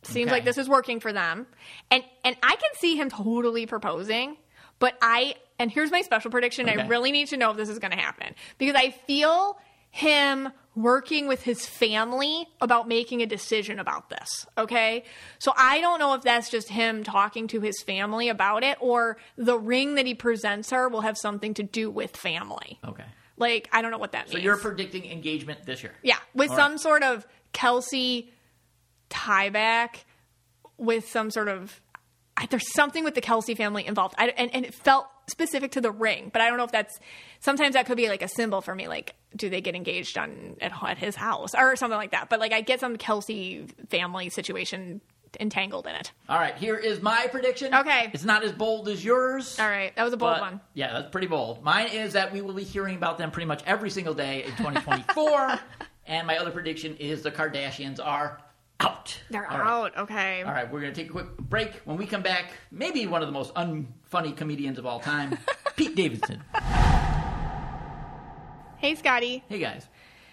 seems 0.03 0.27
Okay. 0.29 0.37
like 0.37 0.45
this 0.45 0.59
is 0.59 0.69
working 0.69 0.99
for 1.01 1.13
them 1.13 1.47
and 1.91 2.03
and 2.25 2.35
i 2.43 2.57
can 2.57 2.71
see 2.79 2.97
him 2.97 3.11
totally 3.11 3.67
proposing 3.67 4.37
but 4.79 4.97
i 5.03 5.35
and 5.59 5.71
here's 5.71 5.91
my 5.91 6.01
special 6.01 6.31
prediction 6.31 6.69
i 6.71 6.87
really 6.87 7.13
need 7.13 7.29
to 7.29 7.37
know 7.37 7.51
if 7.51 7.59
this 7.59 7.69
is 7.69 7.79
going 7.79 7.91
to 7.91 7.99
happen 7.99 8.35
because 8.57 8.75
i 8.77 8.91
feel 8.91 9.59
him 9.91 10.49
working 10.77 11.27
with 11.27 11.43
his 11.43 11.67
family 11.67 12.47
about 12.61 12.87
making 12.87 13.21
a 13.23 13.27
decision 13.27 13.79
about 13.81 14.09
this 14.09 14.47
okay 14.57 15.03
so 15.41 15.53
i 15.57 15.81
don't 15.81 15.99
know 15.99 16.15
if 16.15 16.23
that's 16.23 16.49
just 16.49 16.69
him 16.69 17.03
talking 17.03 17.49
to 17.49 17.61
his 17.61 17.83
family 17.83 18.29
about 18.29 18.63
it 18.63 18.79
or 18.81 19.17
the 19.37 19.59
ring 19.59 19.97
that 19.97 20.07
he 20.07 20.15
presents 20.15 20.71
her 20.71 20.89
will 20.89 21.01
have 21.01 21.19
something 21.19 21.53
to 21.55 21.63
do 21.65 21.91
with 21.91 22.17
family 22.17 22.79
Okay. 22.87 23.05
like 23.37 23.69
i 23.73 23.83
don't 23.83 23.91
know 23.91 23.99
what 23.99 24.13
that 24.13 24.29
So 24.29 24.35
means 24.35 24.43
So 24.43 24.45
you're 24.45 24.57
predicting 24.57 25.05
engagement 25.11 25.67
this 25.67 25.83
year? 25.83 25.93
yeah, 26.03 26.19
with 26.35 26.51
All 26.51 26.57
some 26.57 26.73
right. 26.73 26.81
sort 26.81 27.03
of 27.03 27.27
Kelce 27.53 28.29
tie 29.09 29.49
back, 29.51 30.05
with 30.79 31.09
some 31.09 31.31
sort 31.33 31.49
of 31.49 31.81
there's 32.49 32.73
something 32.73 33.05
with 33.05 33.15
the 33.15 33.21
Kelce 33.21 33.55
family 33.57 33.85
involved, 33.87 34.15
I, 34.17 34.29
and 34.29 34.55
and 34.55 34.65
it 34.65 34.73
felt 34.73 35.07
specific 35.31 35.73
to 35.73 35.81
the 35.81 35.91
ring, 35.91 36.31
but 36.33 36.43
I 36.43 36.49
don't 36.49 36.59
know 36.59 36.65
if 36.65 36.73
that's 36.73 36.99
sometimes 37.41 37.75
that 37.75 37.87
could 37.87 37.97
be 37.97 38.09
like 38.09 38.23
a 38.23 38.29
symbol 38.29 38.61
for 38.61 38.75
me. 38.75 38.89
Like, 38.89 39.15
do 39.35 39.49
they 39.49 39.61
get 39.61 39.75
engaged 39.75 40.19
on 40.19 40.57
at, 40.61 40.73
at 40.83 40.99
his 40.99 41.17
house 41.17 41.55
or 41.55 41.77
something 41.77 41.97
like 41.97 42.11
that? 42.11 42.29
But 42.29 42.41
like, 42.41 42.53
I 42.53 42.61
get 42.61 42.81
some 42.81 42.97
Kelce 42.97 43.71
family 43.89 44.29
situation 44.29 45.01
entangled 45.39 45.87
in 45.87 45.95
it. 45.95 46.13
All 46.29 46.39
right, 46.39 46.57
here 46.57 46.77
is 46.77 47.01
my 47.01 47.29
prediction. 47.31 47.75
Okay. 47.75 48.11
It's 48.13 48.25
not 48.25 48.43
as 48.43 48.53
bold 48.53 48.89
as 48.89 49.05
yours. 49.05 49.59
All 49.61 49.69
right, 49.69 49.95
that 49.95 50.03
was 50.03 50.13
a 50.13 50.17
bold 50.17 50.35
but- 50.35 50.41
one. 50.41 50.61
Yeah, 50.75 50.93
that's 50.93 51.11
pretty 51.11 51.29
bold. 51.29 51.63
Mine 51.63 51.89
is 51.89 52.15
that 52.15 52.33
we 52.33 52.41
will 52.41 52.55
be 52.55 52.65
hearing 52.65 52.97
about 52.97 53.19
them 53.19 53.31
pretty 53.31 53.47
much 53.47 53.63
every 53.67 53.91
single 53.91 54.15
day 54.15 54.45
in 54.45 54.51
2024. 54.57 55.61
and 56.07 56.27
my 56.27 56.39
other 56.39 56.51
prediction 56.51 56.97
is 56.97 57.23
the 57.23 57.31
Kardashians 57.31 58.05
are 58.05 58.41
out. 58.81 59.17
They're 59.31 59.51
All 59.51 59.59
right. 59.59 59.67
out. 59.69 59.97
Okay. 59.99 60.43
All 60.43 60.53
right, 60.53 60.71
we're 60.71 60.81
going 60.81 60.93
to 60.93 61.01
take 61.01 61.11
a 61.11 61.13
quick 61.13 61.37
break. 61.39 61.75
When 61.85 61.97
we 61.97 62.07
come 62.07 62.23
back, 62.23 62.53
maybe 62.71 63.07
one 63.07 63.23
of 63.23 63.29
the 63.29 63.33
most 63.33 63.55
unfunny 63.55 64.37
comedians 64.37 64.79
of 64.79 64.87
all 64.87 65.01
time, 65.01 65.39
Pete 65.77 65.95
Davidson. 65.95 66.43
Hey, 68.79 68.95
Scotty. 68.95 69.45
Hey, 69.49 69.59
guys. 69.59 69.87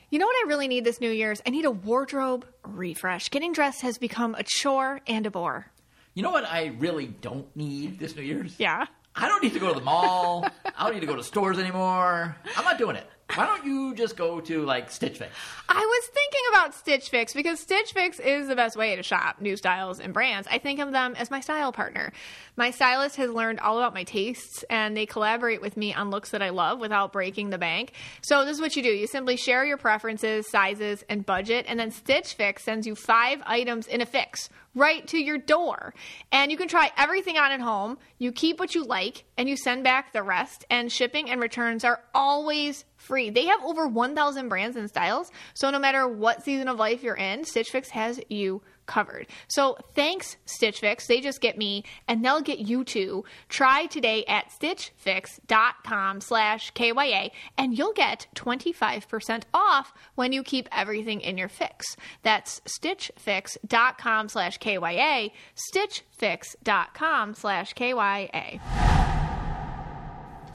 You 0.10 0.20
know 0.20 0.26
what 0.26 0.46
I 0.46 0.48
really 0.48 0.70
need 0.70 0.86
this 0.86 1.02
New 1.02 1.12
Year's? 1.12 1.42
I 1.46 1.50
need 1.50 1.66
a 1.66 1.72
wardrobe 1.72 2.46
refresh. 2.64 3.30
Getting 3.30 3.52
dressed 3.52 3.82
has 3.82 3.98
become 3.98 4.36
a 4.36 4.44
chore 4.44 5.02
and 5.06 5.26
a 5.26 5.32
bore. 5.32 5.70
You 6.14 6.24
know 6.24 6.32
what 6.32 6.46
I 6.46 6.68
really 6.80 7.08
don't 7.08 7.54
need 7.58 8.00
this 8.00 8.16
New 8.16 8.22
Year's? 8.22 8.56
Yeah. 8.58 8.86
I 9.16 9.28
don't 9.28 9.44
need 9.44 9.54
to 9.54 9.60
go 9.60 9.68
to 9.74 9.80
the 9.80 9.84
mall. 9.84 10.48
I 10.78 10.86
don't 10.86 10.94
need 10.94 11.02
to 11.02 11.08
go 11.08 11.16
to 11.18 11.24
stores 11.24 11.60
anymore. 11.60 12.38
I'm 12.56 12.64
not 12.64 12.78
doing 12.78 12.96
it. 12.96 13.06
Why 13.36 13.46
don't 13.46 13.66
you 13.66 13.94
just 13.94 14.16
go 14.16 14.40
to 14.40 14.64
like 14.64 14.90
Stitch 14.90 15.18
Fix? 15.18 15.36
I 15.68 15.80
was 15.80 16.06
thinking 16.14 16.42
about 16.50 16.74
Stitch 16.74 17.10
Fix 17.10 17.34
because 17.34 17.60
Stitch 17.60 17.92
Fix 17.92 18.20
is 18.20 18.48
the 18.48 18.56
best 18.56 18.78
way 18.78 18.96
to 18.96 19.04
shop 19.04 19.42
new 19.42 19.58
styles 19.58 20.00
and 20.00 20.14
brands. 20.14 20.48
I 20.50 20.60
think 20.60 20.80
of 20.80 20.92
them 20.92 21.14
as 21.18 21.30
my 21.30 21.42
style 21.42 21.72
partner. 21.72 22.14
My 22.56 22.72
stylist 22.72 23.18
has 23.18 23.30
learned 23.30 23.60
all 23.60 23.78
about 23.78 23.94
my 23.94 24.04
tastes 24.04 24.64
and 24.70 24.96
they 24.96 25.06
collaborate 25.06 25.62
with 25.62 25.76
me 25.76 25.94
on 25.94 26.10
looks 26.10 26.32
that 26.32 26.42
I 26.42 26.50
love 26.50 26.80
without 26.80 27.12
breaking 27.12 27.50
the 27.50 27.58
bank. 27.58 27.92
So 28.22 28.46
this 28.46 28.56
is 28.56 28.62
what 28.62 28.76
you 28.76 28.82
do. 28.82 28.90
You 28.90 29.08
simply 29.08 29.36
share 29.36 29.66
your 29.66 29.78
preferences, 29.78 30.50
sizes, 30.50 31.04
and 31.10 31.26
budget 31.26 31.66
and 31.68 31.80
then 31.80 31.92
Stitch 31.92 32.34
Fix 32.34 32.64
sends 32.64 32.88
you 32.88 32.96
5 32.96 33.42
items 33.46 33.88
in 33.88 34.02
a 34.02 34.06
fix 34.06 34.50
right 34.74 35.06
to 35.08 35.18
your 35.18 35.38
door. 35.38 35.94
And 36.32 36.52
you 36.52 36.58
can 36.58 36.68
try 36.68 36.92
everything 36.98 37.38
on 37.38 37.52
at 37.52 37.60
home. 37.60 37.98
You 38.20 38.32
keep 38.32 38.60
what 38.60 38.76
you 38.76 38.84
like 38.86 39.26
and 39.38 39.50
you 39.50 39.58
send 39.58 39.84
back 39.84 40.14
the 40.14 40.24
rest 40.24 40.66
and 40.70 40.92
shipping 40.92 41.30
and 41.30 41.42
returns 41.42 41.84
are 41.84 42.00
always 42.14 42.86
free. 43.08 43.30
They 43.30 43.46
have 43.46 43.64
over 43.64 43.88
1,000 43.88 44.50
brands 44.50 44.78
and 44.78 44.90
styles, 44.90 45.32
so 45.54 45.70
no 45.72 45.80
matter 45.80 46.08
what 46.08 46.44
season 46.44 46.68
of 46.68 46.78
life 46.78 47.02
you're 47.02 47.16
in, 47.16 47.46
Stitch 47.46 47.70
Fix 47.70 47.90
has 47.90 48.20
you 48.30 48.62
covered. 48.88 49.28
So 49.48 49.78
thanks, 49.94 50.38
Stitch 50.46 50.80
Fix. 50.80 51.06
They 51.08 51.22
just 51.22 51.42
get 51.42 51.58
me, 51.58 51.84
and 52.08 52.26
they'll 52.26 52.42
get 52.42 52.60
you 52.60 52.84
too. 52.84 53.26
Try 53.50 53.86
today 53.86 54.26
at 54.26 54.50
stitchfix.com 54.50 56.22
slash 56.22 56.72
KYA, 56.72 57.30
and 57.58 57.78
you'll 57.78 57.94
get 57.94 58.28
25% 58.36 59.44
off 59.54 59.94
when 60.16 60.32
you 60.32 60.42
keep 60.42 60.68
everything 60.72 61.22
in 61.22 61.38
your 61.38 61.50
fix. 61.50 61.96
That's 62.24 62.62
stitchfix.com 62.62 64.30
slash 64.30 64.58
KYA, 64.58 65.32
stitchfix.com 65.56 67.36
slash 67.36 67.74
KYA. 67.74 69.27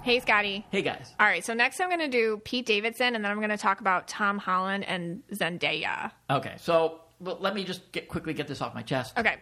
Hey, 0.02 0.18
Scotty. 0.18 0.66
Hey, 0.70 0.82
guys. 0.82 1.14
All 1.20 1.26
right, 1.26 1.44
so 1.44 1.54
next 1.54 1.80
I'm 1.80 1.88
going 1.88 2.00
to 2.00 2.08
do 2.08 2.40
Pete 2.44 2.66
Davidson, 2.66 3.14
and 3.14 3.24
then 3.24 3.30
I'm 3.30 3.38
going 3.38 3.50
to 3.50 3.56
talk 3.56 3.80
about 3.80 4.08
Tom 4.08 4.36
Holland 4.38 4.84
and 4.84 5.22
Zendaya. 5.32 6.10
Okay, 6.28 6.54
so 6.58 7.02
well, 7.20 7.36
let 7.40 7.54
me 7.54 7.62
just 7.62 7.92
get, 7.92 8.08
quickly 8.08 8.34
get 8.34 8.48
this 8.48 8.60
off 8.60 8.74
my 8.74 8.82
chest. 8.82 9.16
Okay. 9.16 9.36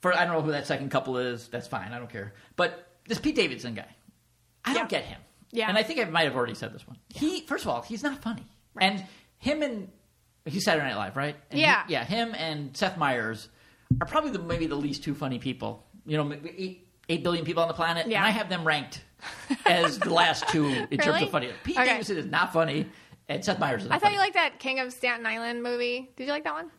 For 0.00 0.14
I 0.16 0.24
don't 0.24 0.34
know 0.34 0.42
who 0.42 0.52
that 0.52 0.66
second 0.68 0.90
couple 0.90 1.18
is. 1.18 1.48
That's 1.48 1.66
fine. 1.66 1.92
I 1.92 1.98
don't 1.98 2.10
care. 2.10 2.32
But 2.56 2.86
this 3.08 3.18
Pete 3.18 3.34
Davidson 3.34 3.74
guy, 3.74 3.86
I 4.64 4.72
Yeah. 4.72 4.78
don't 4.78 4.88
get 4.88 5.04
him. 5.04 5.20
Yeah. 5.50 5.68
And 5.68 5.76
I 5.76 5.82
think 5.82 5.98
I 6.00 6.04
might 6.04 6.24
have 6.24 6.36
already 6.36 6.54
said 6.54 6.72
this 6.72 6.86
one. 6.86 6.96
He 7.08 7.40
first 7.42 7.64
of 7.64 7.70
all, 7.70 7.82
he's 7.82 8.02
not 8.04 8.22
funny. 8.22 8.46
Right. 8.74 8.84
And 8.92 9.04
him 9.38 9.62
and 9.62 9.88
he's 10.44 10.64
Saturday 10.64 10.86
Night 10.88 10.96
Live, 10.96 11.16
right? 11.16 11.36
And 11.50 11.58
he- 11.58 11.64
Yeah. 11.64 11.84
yeah. 11.88 12.04
Him 12.04 12.34
and 12.36 12.76
Seth 12.76 12.96
Meyers 12.96 13.48
are 14.00 14.06
probably 14.06 14.30
the 14.30 14.38
maybe 14.40 14.66
the 14.66 14.76
least 14.76 15.02
two 15.04 15.14
funny 15.14 15.38
people. 15.38 15.84
You 16.06 16.16
know, 16.18 16.32
eight 16.56 16.88
eight 17.08 17.22
billion 17.24 17.44
people 17.44 17.62
on 17.62 17.68
the 17.68 17.74
planet, 17.74 18.06
Yeah. 18.08 18.18
and 18.18 18.26
I 18.26 18.30
have 18.30 18.48
them 18.48 18.64
ranked 18.64 19.02
as 19.66 19.98
the 19.98 20.12
last 20.12 20.48
two 20.48 20.66
in 20.90 20.98
terms 20.98 21.22
of 21.22 21.30
funny. 21.30 21.50
Pete 21.64 21.76
Okay. 21.76 21.86
Davidson 21.86 22.18
is 22.18 22.26
not 22.26 22.52
funny, 22.52 22.86
and 23.28 23.44
Seth 23.44 23.58
Meyers 23.58 23.82
is. 23.82 23.88
Not 23.88 23.96
I 23.96 23.98
thought 23.98 24.02
funny. 24.06 24.14
you 24.16 24.20
liked 24.20 24.34
that 24.34 24.58
King 24.58 24.80
of 24.80 24.92
Staten 24.92 25.24
Island 25.26 25.62
movie. 25.62 26.10
Did 26.16 26.24
you 26.26 26.30
like 26.32 26.44
that 26.44 26.54
one? 26.54 26.70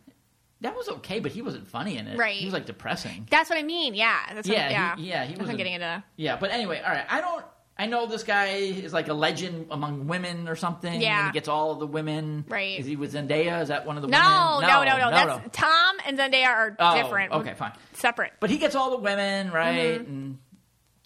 that 0.62 0.78
was 0.78 0.88
okay, 0.88 1.20
but 1.20 1.30
he 1.34 1.42
wasn't 1.42 1.68
funny 1.68 1.98
in 1.98 2.08
it. 2.08 2.18
Right. 2.18 2.38
He 2.38 2.46
was 2.46 2.54
like 2.54 2.66
depressing. 2.66 3.28
That's 3.30 3.50
what 3.50 3.60
I 3.60 3.64
mean. 3.64 3.96
Yeah. 3.96 4.18
That's 4.34 4.48
what, 4.48 4.58
Yeah, 4.58 4.70
yeah. 4.70 4.96
he- 4.96 5.10
yeah, 5.10 5.24
he 5.26 5.28
That's 5.28 5.32
what 5.32 5.34
I'm 5.34 5.40
wasn't- 5.40 5.58
getting 5.58 5.74
into. 5.74 6.04
Yeah, 6.16 6.38
but 6.38 6.52
anyway, 6.52 6.82
all 6.86 6.90
right. 6.94 7.06
I 7.10 7.20
don't. 7.20 7.44
I 7.78 7.88
know 7.88 8.06
this 8.06 8.24
guy 8.24 8.46
is 8.50 8.94
like 8.94 9.08
a 9.10 9.14
legend 9.16 9.66
among 9.72 10.08
women 10.08 10.48
or 10.48 10.56
something. 10.56 11.02
Yeah. 11.02 11.18
and 11.18 11.28
he 11.28 11.34
gets 11.34 11.48
all 11.50 11.72
of 11.72 11.80
the 11.80 11.88
women. 11.88 12.46
Right. 12.48 12.80
Is 12.80 12.86
he 12.86 12.96
with 12.96 13.14
Zendaya? 13.14 13.62
Is 13.64 13.70
that 13.70 13.86
one 13.88 13.98
of 13.98 14.04
the 14.04 14.08
No, 14.10 14.60
women? 14.62 14.70
no, 14.70 14.84
no, 14.84 15.10
no, 15.10 15.10
That's 15.10 15.58
Tom 15.58 15.98
and 16.06 16.18
Zendaya 16.18 16.48
are 16.48 16.76
Oh, 16.80 16.96
different. 17.02 17.34
okay, 17.34 17.56
fine. 17.56 17.74
Separate. 17.94 18.32
But 18.40 18.50
he 18.52 18.58
gets 18.58 18.76
all 18.76 18.92
the 18.92 18.98
women, 19.00 19.52
right? 19.52 20.00
And 20.00 20.08
Mm-hmm. 20.08 20.32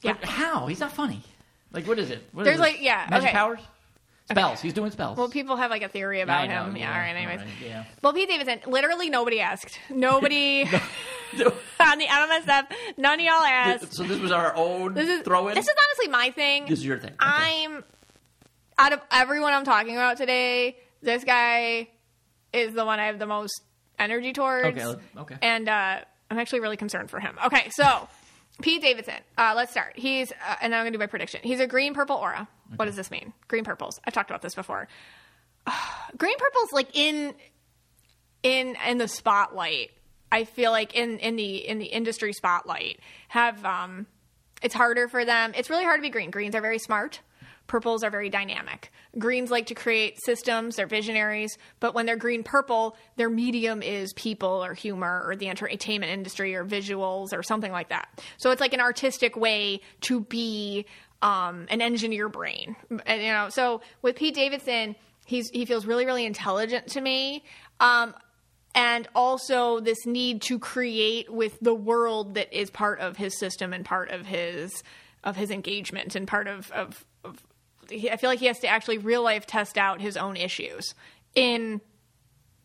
Yeah. 0.02 0.14
but 0.14 0.30
how? 0.30 0.68
He's 0.68 0.80
not 0.80 0.92
funny. 0.92 1.22
Like, 1.72 1.88
what 1.88 2.00
is 2.00 2.10
it? 2.10 2.24
What 2.32 2.42
is 2.42 2.46
There's 2.46 2.58
this? 2.58 2.74
like- 2.76 2.82
yeah, 2.82 3.08
magic 3.10 3.30
okay. 3.30 3.38
powers. 3.38 3.60
Spells. 4.30 4.60
He's 4.62 4.74
doing 4.74 4.92
spells. 4.92 5.18
Well, 5.18 5.30
people 5.30 5.56
have 5.56 5.72
like 5.72 5.84
a 5.84 5.88
theory 5.88 6.20
about 6.20 6.50
know, 6.50 6.66
him. 6.66 6.76
Yeah, 6.76 6.92
all 6.92 7.00
right, 7.00 7.16
anyways. 7.16 7.48
yeah. 7.66 7.86
Well, 8.02 8.12
Pete 8.12 8.28
Davidson, 8.28 8.60
literally 8.70 9.10
nobody 9.10 9.40
asked. 9.40 9.80
Nobody 9.90 10.64
on 11.40 11.98
the 11.98 12.06
MMSF, 12.06 12.66
none 12.98 13.20
of 13.22 13.26
y'all 13.26 13.42
asked. 13.44 13.94
so 13.94 14.04
this 14.04 14.20
was 14.20 14.34
our 14.34 14.54
own 14.56 14.96
This 14.96 15.08
is 15.08 15.22
throw 15.22 15.48
in. 15.48 15.56
This 15.56 15.66
is 15.66 15.74
honestly 15.74 16.12
my 16.12 16.32
thing. 16.32 16.66
This 16.66 16.80
is 16.80 16.86
your 16.86 17.00
thing. 17.00 17.12
Okay. 17.12 17.18
I'm 17.22 17.86
out 18.78 18.92
of 18.92 19.00
everyone 19.12 19.54
I'm 19.54 19.64
talking 19.64 19.96
about 19.96 20.18
today. 20.18 20.78
This 21.02 21.24
guy 21.24 21.88
is 22.52 22.74
the 22.74 22.84
one 22.84 23.00
I 23.00 23.06
have 23.06 23.20
the 23.20 23.28
most 23.28 23.62
energy 23.98 24.34
towards. 24.34 24.78
Okay, 24.78 25.02
okay. 25.18 25.38
And 25.42 25.70
uh, 25.70 26.00
I'm 26.30 26.38
actually 26.38 26.60
really 26.60 26.78
concerned 26.78 27.10
for 27.10 27.22
him. 27.22 27.38
Okay, 27.46 27.70
so 27.70 28.10
Pete 28.62 28.82
Davidson. 28.82 29.20
Uh, 29.38 29.54
let's 29.56 29.72
start. 29.72 29.94
He's 29.96 30.32
uh, 30.32 30.56
and 30.62 30.74
I'm 30.74 30.84
going 30.84 30.94
to 30.94 30.98
do 30.98 31.02
my 31.02 31.08
prediction. 31.08 31.42
He's 31.44 31.60
a 31.60 31.68
green 31.68 31.94
purple 31.94 32.16
aura. 32.16 32.48
What 32.76 32.86
does 32.86 32.96
this 32.96 33.12
mean? 33.12 33.34
Green 33.48 33.64
purples. 33.64 34.00
I've 34.06 34.14
talked 34.14 34.30
about 34.30 34.42
this 34.42 34.56
before. 34.56 34.88
green 36.18 36.38
purples 36.38 36.72
like 36.72 36.96
in 36.96 37.34
in 38.44 38.76
in 38.88 38.98
the 38.98 39.08
spotlight. 39.08 39.92
I 40.32 40.44
feel 40.44 40.72
like 40.72 40.96
in 40.96 41.20
in 41.20 41.36
the 41.36 41.68
in 41.68 41.78
the 41.80 41.86
industry 41.86 42.34
spotlight 42.34 43.00
have 43.30 43.64
um 43.64 44.08
it's 44.62 44.74
harder 44.74 45.08
for 45.08 45.24
them. 45.24 45.54
It's 45.56 45.70
really 45.70 45.84
hard 45.84 46.00
to 46.00 46.02
be 46.02 46.10
green. 46.10 46.32
Greens 46.32 46.56
are 46.56 46.62
very 46.62 46.80
smart. 46.80 47.22
Purples 47.68 48.04
are 48.04 48.10
very 48.10 48.30
dynamic. 48.30 48.92
Greens 49.18 49.52
like 49.52 49.68
to 49.68 49.76
create 49.76 50.18
systems, 50.24 50.78
they're 50.78 50.88
visionaries, 50.88 51.58
but 51.80 51.94
when 51.94 52.06
they're 52.06 52.16
green 52.16 52.44
purple, 52.44 52.96
their 53.18 53.30
medium 53.30 53.82
is 53.82 54.14
people 54.14 54.64
or 54.64 54.74
humor 54.74 55.24
or 55.26 55.36
the 55.36 55.50
entertainment 55.50 56.12
industry 56.12 56.56
or 56.56 56.66
visuals 56.66 57.34
or 57.34 57.44
something 57.44 57.72
like 57.72 57.90
that. 57.90 58.08
So 58.38 58.52
it's 58.52 58.62
like 58.62 58.74
an 58.74 58.82
artistic 58.82 59.36
way 59.36 59.82
to 60.02 60.22
be 60.22 60.86
um, 61.22 61.68
an 61.70 61.82
engineer 61.82 62.30
brain. 62.30 62.76
And, 63.06 63.22
you 63.22 63.32
know, 63.32 63.50
so 63.50 63.82
with 64.02 64.16
Pete 64.16 64.36
Davidson, 64.36 64.96
he's 65.26 65.50
he 65.50 65.66
feels 65.66 65.86
really 65.86 66.06
really 66.06 66.26
intelligent 66.26 66.88
to 66.88 67.02
me. 67.02 67.44
Um, 67.80 68.16
and 68.76 69.08
also 69.16 69.80
this 69.80 70.06
need 70.06 70.42
to 70.44 70.60
create 70.60 71.32
with 71.32 71.60
the 71.60 71.74
world 71.74 72.36
that 72.36 72.54
is 72.58 72.70
part 72.70 73.00
of 73.00 73.18
his 73.18 73.38
system 73.38 73.74
and 73.74 73.84
part 73.84 74.10
of 74.10 74.26
his 74.26 74.84
of 75.24 75.36
his 75.36 75.52
engagement 75.52 76.16
and 76.16 76.28
part 76.28 76.48
of 76.48 76.72
of, 76.72 77.06
of 77.17 77.17
he- 77.90 78.10
I 78.12 78.18
feel 78.18 78.30
like 78.30 78.40
he 78.40 78.46
has 78.48 78.60
to 78.60 78.68
actually 78.68 78.98
real 78.98 79.24
life 79.24 79.46
test 79.46 79.78
out 79.78 80.02
his 80.02 80.18
own 80.18 80.36
issues 80.38 80.94
in 81.36 81.82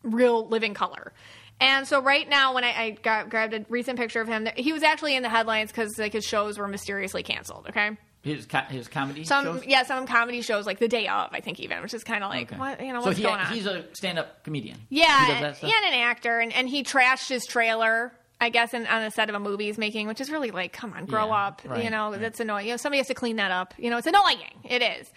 real 0.03 0.47
living 0.47 0.73
color. 0.73 1.13
And 1.61 1.87
so 1.87 2.01
right 2.01 2.27
now, 2.27 2.53
when 2.55 2.63
I, 2.63 2.73
I 2.81 2.89
got, 2.91 3.29
grabbed 3.29 3.53
a 3.53 3.65
recent 3.69 3.97
picture 3.97 4.19
of 4.21 4.27
him, 4.27 4.47
he 4.55 4.73
was 4.73 4.83
actually 4.83 5.15
in 5.15 5.23
the 5.23 5.29
headlines 5.29 5.71
because 5.71 5.97
like 5.97 6.13
his 6.13 6.25
shows 6.25 6.57
were 6.57 6.67
mysteriously 6.67 7.23
canceled. 7.23 7.67
Okay, 7.69 7.91
his 8.23 8.45
co- 8.45 8.57
his 8.69 8.87
comedy 8.87 9.23
some 9.23 9.45
shows. 9.45 9.65
yeah, 9.65 9.83
some 9.83 10.05
comedy 10.07 10.41
shows 10.41 10.65
like 10.65 10.79
the 10.79 10.87
day 10.89 11.07
of, 11.07 11.29
I 11.31 11.39
think 11.39 11.59
even, 11.59 11.81
which 11.81 11.93
is 11.93 12.03
kind 12.03 12.23
of 12.23 12.31
like 12.31 12.51
Okay. 12.51 12.59
what 12.59 12.83
you 12.85 12.91
know 12.91 12.99
so 13.01 13.05
what's 13.07 13.17
he, 13.17 13.23
going 13.23 13.39
on. 13.39 13.53
he's 13.53 13.65
a 13.67 13.85
stand-up 13.93 14.43
comedian. 14.43 14.77
Yeah, 14.89 15.25
he 15.25 15.31
does 15.33 15.41
that 15.41 15.57
stuff. 15.57 15.69
yeah, 15.69 15.75
and 15.85 15.93
an 15.93 16.01
actor, 16.01 16.39
and, 16.39 16.51
and 16.53 16.67
he 16.67 16.83
trashed 16.83 17.29
his 17.29 17.45
trailer. 17.45 18.11
I 18.43 18.49
guess 18.49 18.73
in, 18.73 18.85
on 18.87 19.01
a 19.03 19.09
set 19.11 19.29
of 19.29 19.35
a 19.35 19.39
movie 19.39 19.65
he's 19.65 19.77
making, 19.77 20.07
which 20.07 20.19
is 20.21 20.29
really 20.29 20.51
like, 20.51 20.73
come 20.73 20.93
on, 20.93 21.05
grow 21.05 21.27
Yeah, 21.27 21.47
up. 21.47 21.61
right, 21.65 21.83
you 21.83 21.89
know, 21.89 22.11
right. 22.11 22.19
that's 22.19 22.39
annoying. 22.39 22.67
You 22.67 22.73
know, 22.73 22.77
somebody 22.77 22.97
has 22.99 23.07
to 23.07 23.13
clean 23.13 23.37
that 23.37 23.51
up. 23.51 23.73
You 23.77 23.89
know, 23.89 23.97
it's 23.97 24.07
annoying. 24.07 24.39
It 24.63 24.81
is. 24.81 25.11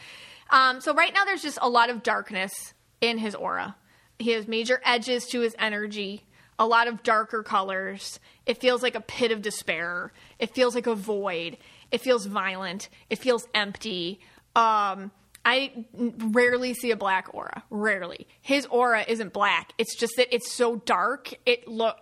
Um, 0.51 0.81
so 0.81 0.95
right 0.95 1.13
now 1.13 1.25
there's 1.25 1.43
just 1.43 1.59
a 1.61 1.69
lot 1.69 1.91
of 1.91 2.03
darkness 2.03 2.75
in 3.01 3.19
his 3.19 3.35
aura. 3.35 3.77
He 4.19 4.31
has 4.31 4.47
major 4.49 4.81
edges 4.85 5.27
to 5.27 5.41
his 5.41 5.55
energy, 5.59 6.25
a 6.59 6.67
lot 6.67 6.89
of 6.89 7.03
darker 7.03 7.43
colors. 7.43 8.19
It 8.47 8.59
feels 8.61 8.83
like 8.83 8.95
a 8.95 9.01
pit 9.01 9.33
of 9.33 9.43
despair. 9.43 10.13
It 10.39 10.55
feels 10.55 10.75
like 10.75 10.87
a 10.87 10.95
void. 10.95 11.59
It 11.91 12.01
feels 12.01 12.27
violent. 12.27 12.89
It 13.11 13.19
feels 13.19 13.47
empty. 13.55 14.21
Um, 14.55 15.11
I 15.49 15.87
rarely 15.95 16.75
see 16.75 16.91
a 16.91 16.97
black 16.97 17.29
aura. 17.33 17.63
Rarely. 17.71 18.27
His 18.43 18.67
aura 18.67 19.05
isn't 19.07 19.33
black. 19.33 19.73
It's 19.79 19.95
just 19.97 20.15
that 20.17 20.35
it's 20.35 20.51
so 20.53 20.77
dark. 20.77 21.33
It 21.47 21.69
look 21.69 21.97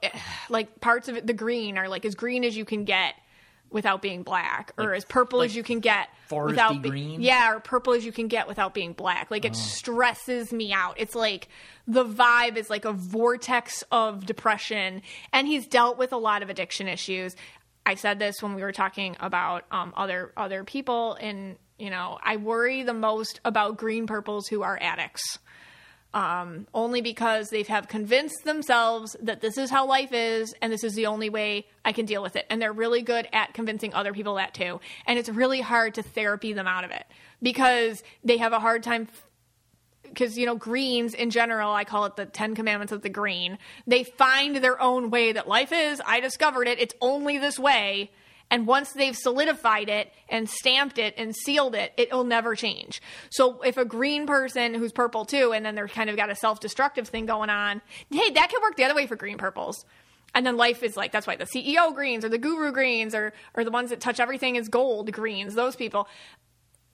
like 0.48 0.80
parts 0.80 1.08
of 1.08 1.16
it. 1.18 1.26
The 1.26 1.34
green 1.34 1.76
are 1.76 1.88
like 1.88 2.04
as 2.06 2.14
green 2.14 2.42
as 2.42 2.56
you 2.56 2.64
can 2.64 2.84
get. 2.84 3.14
without 3.70 4.00
being 4.00 4.22
black, 4.22 4.72
or 4.78 4.94
as 4.94 5.04
purple 5.04 5.40
like 5.40 5.46
as 5.50 5.56
you 5.56 5.64
can 5.64 5.80
get 5.80 6.08
foresty 6.30 6.46
without 6.50 6.80
be- 6.80 6.88
green? 6.90 7.20
yeah, 7.20 7.50
or 7.52 7.58
purple 7.58 7.92
as 7.92 8.04
you 8.06 8.12
can 8.12 8.28
get 8.28 8.46
without 8.46 8.72
being 8.72 8.92
black. 8.92 9.32
Like 9.32 9.44
Oh. 9.44 9.48
it 9.48 9.56
stresses 9.56 10.52
me 10.52 10.72
out. 10.72 10.94
It's 10.96 11.16
like 11.16 11.48
the 11.88 12.04
vibe 12.04 12.56
is 12.56 12.70
like 12.70 12.84
a 12.84 12.92
vortex 12.92 13.82
of 13.90 14.26
depression, 14.26 15.02
and 15.32 15.48
he's 15.48 15.66
dealt 15.66 15.98
with 15.98 16.12
a 16.12 16.16
lot 16.16 16.42
of 16.44 16.50
addiction 16.50 16.86
issues. 16.86 17.34
I 17.84 17.96
said 17.96 18.20
this 18.20 18.40
when 18.42 18.54
we 18.54 18.62
were 18.62 18.70
talking 18.72 19.16
about 19.18 19.64
um, 19.72 19.92
other 19.96 20.32
other 20.36 20.62
people, 20.62 21.14
and 21.14 21.56
you 21.78 21.90
know, 21.90 22.18
I 22.22 22.36
worry 22.36 22.82
the 22.82 22.94
most 22.94 23.40
about 23.44 23.76
green 23.76 24.06
purples 24.06 24.46
who 24.48 24.62
are 24.62 24.78
addicts 24.80 25.38
um, 26.14 26.68
only 26.72 27.00
because 27.00 27.50
they 27.50 27.64
have 27.64 27.88
convinced 27.88 28.44
themselves 28.44 29.16
that 29.20 29.40
this 29.40 29.58
is 29.58 29.68
how 29.68 29.86
life 29.86 30.12
is 30.12 30.54
and 30.62 30.72
this 30.72 30.84
is 30.84 30.94
the 30.94 31.06
only 31.06 31.28
way 31.28 31.66
I 31.84 31.92
can 31.92 32.06
deal 32.06 32.22
with 32.22 32.36
it. 32.36 32.46
And 32.48 32.62
they're 32.62 32.72
really 32.72 33.02
good 33.02 33.28
at 33.32 33.52
convincing 33.52 33.92
other 33.92 34.12
people 34.12 34.36
that 34.36 34.54
too. 34.54 34.80
And 35.06 35.18
it's 35.18 35.28
really 35.28 35.60
hard 35.60 35.94
to 35.94 36.02
therapy 36.02 36.52
them 36.52 36.68
out 36.68 36.84
of 36.84 36.92
it 36.92 37.04
because 37.42 38.02
they 38.22 38.36
have 38.38 38.52
a 38.52 38.60
hard 38.60 38.84
time. 38.84 39.08
Because, 40.04 40.38
you 40.38 40.46
know, 40.46 40.54
greens 40.54 41.12
in 41.12 41.30
general, 41.30 41.72
I 41.72 41.82
call 41.82 42.04
it 42.04 42.14
the 42.14 42.26
10 42.26 42.54
commandments 42.54 42.92
of 42.92 43.02
the 43.02 43.08
green. 43.08 43.58
They 43.88 44.04
find 44.04 44.54
their 44.54 44.80
own 44.80 45.10
way 45.10 45.32
that 45.32 45.48
life 45.48 45.72
is. 45.72 46.00
I 46.06 46.20
discovered 46.20 46.68
it. 46.68 46.78
It's 46.78 46.94
only 47.00 47.38
this 47.38 47.58
way. 47.58 48.12
And 48.50 48.66
once 48.66 48.92
they've 48.92 49.16
solidified 49.16 49.88
it 49.88 50.12
and 50.28 50.48
stamped 50.48 50.98
it 50.98 51.14
and 51.16 51.34
sealed 51.34 51.74
it, 51.74 51.92
it'll 51.96 52.24
never 52.24 52.54
change. 52.54 53.02
So 53.30 53.62
if 53.62 53.76
a 53.76 53.84
green 53.84 54.26
person 54.26 54.74
who's 54.74 54.92
purple 54.92 55.24
too, 55.24 55.52
and 55.52 55.64
then 55.64 55.74
they're 55.74 55.88
kind 55.88 56.10
of 56.10 56.16
got 56.16 56.30
a 56.30 56.36
self 56.36 56.60
destructive 56.60 57.08
thing 57.08 57.26
going 57.26 57.50
on, 57.50 57.80
hey, 58.10 58.30
that 58.30 58.50
can 58.50 58.60
work 58.62 58.76
the 58.76 58.84
other 58.84 58.94
way 58.94 59.06
for 59.06 59.16
green 59.16 59.38
purples. 59.38 59.84
And 60.34 60.44
then 60.44 60.56
life 60.56 60.82
is 60.82 60.96
like 60.96 61.12
that's 61.12 61.26
why 61.26 61.36
the 61.36 61.46
CEO 61.46 61.94
greens 61.94 62.24
or 62.24 62.28
the 62.28 62.38
guru 62.38 62.72
greens 62.72 63.14
or 63.14 63.32
or 63.54 63.64
the 63.64 63.70
ones 63.70 63.90
that 63.90 64.00
touch 64.00 64.20
everything 64.20 64.56
is 64.56 64.68
gold 64.68 65.10
greens, 65.12 65.54
those 65.54 65.76
people. 65.76 66.08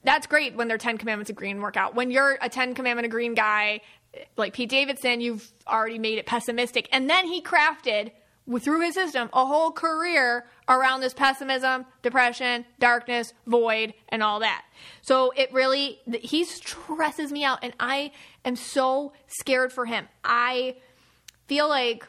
That's 0.03 0.25
great 0.25 0.55
when 0.55 0.67
they're 0.67 0.79
10 0.79 0.97
commandments 0.97 1.29
of 1.29 1.35
green 1.35 1.61
work 1.61 1.77
out. 1.77 1.93
When 1.93 2.09
you're 2.09 2.37
a 2.41 2.49
10 2.49 2.73
commandment 2.73 3.05
of 3.05 3.11
green 3.11 3.35
guy, 3.35 3.81
like 4.35 4.53
Pete 4.53 4.69
Davidson, 4.69 5.21
you've 5.21 5.51
already 5.67 5.99
made 5.99 6.17
it 6.17 6.25
pessimistic. 6.25 6.89
And 6.91 7.09
then 7.09 7.27
he 7.27 7.41
crafted 7.41 8.11
through 8.59 8.81
his 8.81 8.95
system 8.95 9.29
a 9.33 9.45
whole 9.45 9.71
career 9.71 10.45
around 10.67 11.01
this 11.01 11.13
pessimism, 11.13 11.85
depression, 12.01 12.65
darkness, 12.79 13.33
void, 13.45 13.93
and 14.09 14.23
all 14.23 14.39
that. 14.39 14.63
So 15.01 15.31
it 15.35 15.51
really, 15.53 15.99
he 16.21 16.43
stresses 16.43 17.31
me 17.31 17.43
out, 17.43 17.59
and 17.61 17.73
I 17.79 18.11
am 18.45 18.55
so 18.55 19.13
scared 19.27 19.71
for 19.71 19.85
him. 19.85 20.07
I 20.23 20.77
feel 21.47 21.67
like 21.67 22.07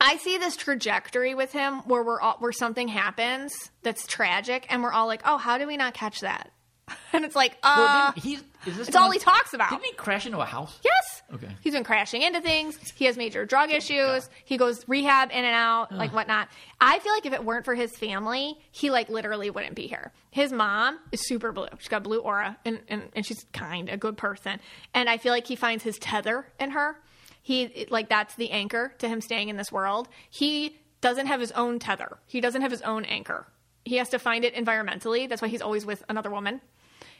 I 0.00 0.16
see 0.18 0.36
this 0.38 0.56
trajectory 0.56 1.34
with 1.34 1.52
him 1.52 1.78
where 1.86 2.02
we're 2.02 2.20
all, 2.20 2.36
where 2.38 2.52
something 2.52 2.88
happens 2.88 3.70
that's 3.82 4.06
tragic, 4.06 4.66
and 4.68 4.82
we're 4.82 4.92
all 4.92 5.06
like, 5.06 5.22
"Oh, 5.24 5.38
how 5.38 5.58
did 5.58 5.66
we 5.66 5.76
not 5.76 5.94
catch 5.94 6.20
that?" 6.20 6.50
And 7.12 7.24
it's 7.24 7.34
like, 7.36 7.56
uh, 7.62 7.74
Well, 7.76 8.12
didn't 8.12 8.24
he, 8.24 8.34
is 8.70 8.76
this 8.76 8.88
it's 8.88 8.96
all 8.96 9.10
he 9.10 9.18
talks 9.18 9.54
about. 9.54 9.70
Didn't 9.70 9.84
he 9.84 9.92
crash 9.92 10.26
into 10.26 10.38
a 10.38 10.44
house? 10.44 10.78
Yes. 10.84 11.22
Okay. 11.32 11.48
He's 11.62 11.72
been 11.72 11.82
crashing 11.84 12.22
into 12.22 12.40
things. 12.40 12.78
He 12.94 13.06
has 13.06 13.16
major 13.16 13.46
drug 13.46 13.70
issues. 13.70 14.28
He 14.44 14.56
goes 14.58 14.86
rehab 14.86 15.30
in 15.30 15.38
and 15.44 15.54
out, 15.54 15.92
like 15.92 16.12
whatnot. 16.12 16.48
I 16.80 16.98
feel 16.98 17.12
like 17.12 17.24
if 17.24 17.32
it 17.32 17.42
weren't 17.44 17.64
for 17.64 17.74
his 17.74 17.96
family, 17.96 18.58
he 18.70 18.90
like 18.90 19.08
literally 19.08 19.50
wouldn't 19.50 19.74
be 19.74 19.86
here. 19.86 20.12
His 20.30 20.52
mom 20.52 20.98
is 21.10 21.26
super 21.26 21.52
blue. 21.52 21.68
She's 21.78 21.88
got 21.88 22.02
blue 22.02 22.18
aura 22.20 22.56
and, 22.64 22.80
and, 22.88 23.04
and 23.14 23.24
she's 23.24 23.46
kind, 23.52 23.88
a 23.88 23.96
good 23.96 24.16
person. 24.16 24.60
And 24.92 25.08
I 25.08 25.16
feel 25.16 25.32
like 25.32 25.46
he 25.46 25.56
finds 25.56 25.82
his 25.82 25.98
tether 25.98 26.46
in 26.60 26.70
her. 26.70 26.96
He 27.42 27.86
like 27.90 28.08
that's 28.08 28.34
the 28.34 28.50
anchor 28.50 28.92
to 28.98 29.08
him 29.08 29.20
staying 29.20 29.48
in 29.48 29.56
this 29.56 29.72
world. 29.72 30.08
He 30.30 30.76
doesn't 31.00 31.26
have 31.26 31.40
his 31.40 31.52
own 31.52 31.78
tether. 31.78 32.18
He 32.26 32.40
doesn't 32.40 32.62
have 32.62 32.70
his 32.70 32.82
own 32.82 33.04
anchor. 33.06 33.46
He 33.84 33.96
has 33.96 34.08
to 34.10 34.18
find 34.18 34.44
it 34.44 34.54
environmentally. 34.54 35.28
That's 35.28 35.40
why 35.40 35.48
he's 35.48 35.62
always 35.62 35.86
with 35.86 36.04
another 36.08 36.30
woman. 36.30 36.60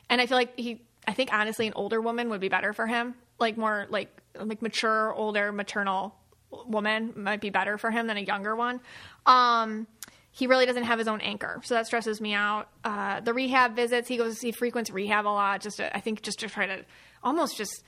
And 0.09 0.21
I 0.21 0.27
feel 0.27 0.37
like 0.37 0.59
he, 0.59 0.83
I 1.07 1.13
think 1.13 1.33
honestly, 1.33 1.67
an 1.67 1.73
older 1.77 2.01
woman 2.01 2.31
would 2.31 2.41
be 2.41 2.49
better 2.49 2.73
for 2.73 2.87
him. 2.87 3.15
Like 3.39 3.57
more 3.57 3.87
like 3.91 4.09
like 4.39 4.63
mature, 4.63 5.13
older, 5.15 5.53
maternal 5.53 6.15
woman 6.67 7.13
might 7.17 7.41
be 7.41 7.51
better 7.51 7.79
for 7.79 7.91
him 7.91 8.07
than 8.07 8.17
a 8.17 8.21
younger 8.21 8.55
one. 8.57 8.81
Um, 9.27 9.87
he 10.31 10.47
really 10.47 10.67
doesn't 10.67 10.85
have 10.85 10.99
his 10.99 11.09
own 11.09 11.21
anchor, 11.23 11.61
so 11.65 11.75
that 11.75 11.87
stresses 11.87 12.21
me 12.21 12.35
out. 12.35 12.69
Uh, 12.85 13.21
the 13.21 13.33
rehab 13.33 13.75
visits, 13.75 14.07
he 14.07 14.19
goes, 14.19 14.41
he 14.41 14.53
frequents 14.53 14.91
rehab 14.91 15.27
a 15.27 15.29
lot. 15.29 15.63
Just 15.63 15.79
to, 15.79 15.95
I 15.97 16.01
think 16.01 16.23
just 16.23 16.41
to 16.41 16.49
try 16.49 16.67
to 16.67 16.85
almost 17.23 17.57
just 17.57 17.83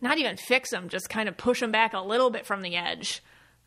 not 0.00 0.18
even 0.18 0.36
fix 0.36 0.72
him, 0.72 0.88
just 0.88 1.08
kind 1.08 1.28
of 1.28 1.36
push 1.36 1.62
him 1.62 1.70
back 1.70 1.94
a 1.94 2.00
little 2.00 2.30
bit 2.30 2.44
from 2.44 2.62
the 2.62 2.76
edge. 2.76 3.22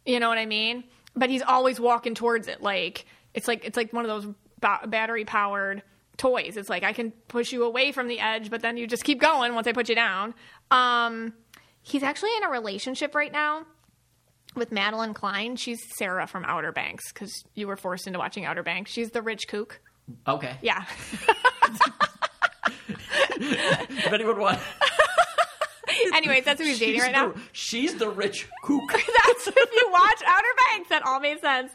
You 0.05 0.19
know 0.19 0.27
what 0.27 0.37
I 0.37 0.45
mean? 0.45 0.83
But 1.15 1.29
he's 1.29 1.41
always 1.41 1.79
walking 1.79 2.13
towards 2.13 2.47
it. 2.47 2.61
Like 2.61 3.05
it's 3.33 3.47
like 3.47 3.63
it's 3.65 3.77
like 3.77 3.93
one 3.93 4.05
of 4.05 4.09
those 4.09 4.33
ba- 4.59 4.87
battery 4.87 5.23
powered 5.23 5.81
toys. 6.17 6.57
It's 6.57 6.69
like 6.69 6.83
I 6.83 6.93
can 6.93 7.11
push 7.27 7.51
you 7.51 7.63
away 7.63 7.91
from 7.91 8.07
the 8.07 8.19
edge, 8.19 8.49
but 8.49 8.61
then 8.61 8.77
you 8.77 8.87
just 8.87 9.03
keep 9.03 9.19
going 9.19 9.53
once 9.55 9.67
I 9.67 9.71
put 9.73 9.89
you 9.89 9.95
down. 9.95 10.33
Um, 10.71 11.33
he's 11.81 12.03
actually 12.03 12.31
in 12.37 12.43
a 12.43 12.49
relationship 12.49 13.15
right 13.15 13.31
now 13.31 13.65
with 14.55 14.71
Madelyn 14.71 15.13
Cline. 15.13 15.55
She's 15.55 15.79
Sarah 15.97 16.27
from 16.27 16.45
Outer 16.45 16.71
Banks 16.71 17.11
because 17.13 17.43
you 17.53 17.67
were 17.67 17.77
forced 17.77 18.07
into 18.07 18.19
watching 18.19 18.45
Outer 18.45 18.63
Banks. 18.63 18.91
She's 18.91 19.11
the 19.11 19.21
rich 19.21 19.47
kook. 19.47 19.81
Okay. 20.27 20.55
Yeah. 20.61 20.85
If 23.37 24.13
anyone 24.13 24.39
wants, 24.39 24.61
Anyways, 26.13 26.45
that's 26.45 26.59
who 26.61 26.67
he's 26.67 26.79
dating 26.79 27.01
right 27.01 27.11
now. 27.11 27.33
she's 27.51 27.95
the 27.95 28.09
rich 28.09 28.47
kook. 28.63 28.91
That's 28.91 29.47
if 29.47 29.55
you 29.55 29.89
watch 29.91 30.21
Outer 30.25 30.47
Banks, 30.69 30.89
that 30.89 31.03
all 31.05 31.19
made 31.19 31.39
sense. 31.39 31.71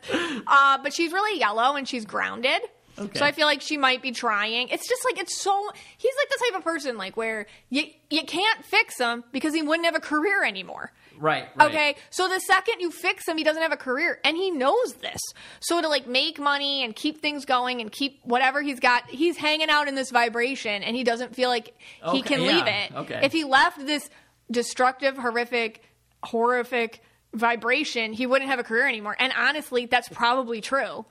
Uh, 0.47 0.79
but 0.83 0.93
she's 0.93 1.13
really 1.13 1.39
yellow 1.39 1.77
and 1.77 1.89
she's 1.89 2.05
grounded. 2.05 2.61
Okay. 3.01 3.19
So 3.19 3.25
I 3.25 3.33
feel 3.33 3.47
like 3.47 3.63
she 3.63 3.77
might 3.79 4.03
be 4.03 4.13
trying. 4.13 4.69
It's 4.69 4.87
just 4.89 5.05
like 5.05 5.19
it's 5.19 5.41
so. 5.41 5.71
He's 5.97 6.15
like 6.19 6.29
the 6.29 6.45
type 6.47 6.59
of 6.59 6.65
person 6.65 6.97
like 6.99 7.17
where 7.17 7.47
you 7.71 7.85
you 8.11 8.25
can't 8.25 8.65
fix 8.65 8.99
him 8.99 9.25
because 9.33 9.55
he 9.55 9.63
wouldn't 9.63 9.87
have 9.87 9.95
a 9.95 10.01
career 10.01 10.45
anymore. 10.45 10.93
Right, 11.19 11.49
right. 11.57 11.69
Okay, 11.71 11.97
so 12.09 12.29
the 12.29 12.41
second 12.41 12.81
you 12.81 12.91
fix 12.91 13.29
him, 13.29 13.37
he 13.37 13.45
doesn't 13.45 13.61
have 13.61 13.73
a 13.73 13.77
career, 13.77 14.19
and 14.25 14.37
he 14.39 14.51
knows 14.51 14.95
this. 15.03 15.21
So 15.61 15.83
to 15.83 15.87
like 15.89 16.07
make 16.07 16.39
money 16.39 16.83
and 16.83 16.97
keep 16.97 17.21
things 17.21 17.45
going 17.45 17.83
and 17.83 17.93
keep 17.93 18.21
whatever 18.25 18.63
he's 18.63 18.81
got, 18.81 19.09
he's 19.11 19.37
hanging 19.37 19.69
out 19.69 19.87
in 19.87 19.95
this 19.95 20.11
vibration, 20.11 20.83
and 20.83 20.97
he 20.97 21.05
doesn't 21.05 21.35
feel 21.35 21.51
like 21.51 21.75
he 22.13 22.21
Okay, 22.21 22.23
can 22.23 22.41
yeah, 22.43 22.47
leave 22.49 22.67
it. 22.67 22.95
okay. 22.97 23.21
If 23.23 23.33
he 23.33 23.45
left 23.45 23.85
this 23.87 24.09
destructive, 24.51 25.19
horrific, 25.19 25.83
horrific 26.23 27.03
vibration, 27.35 28.13
he 28.13 28.27
wouldn't 28.27 28.51
have 28.51 28.59
a 28.59 28.65
career 28.65 28.89
anymore. 28.89 29.15
And 29.19 29.33
honestly, 29.37 29.87
that's 29.87 30.09
probably 30.09 30.61
true 30.61 31.05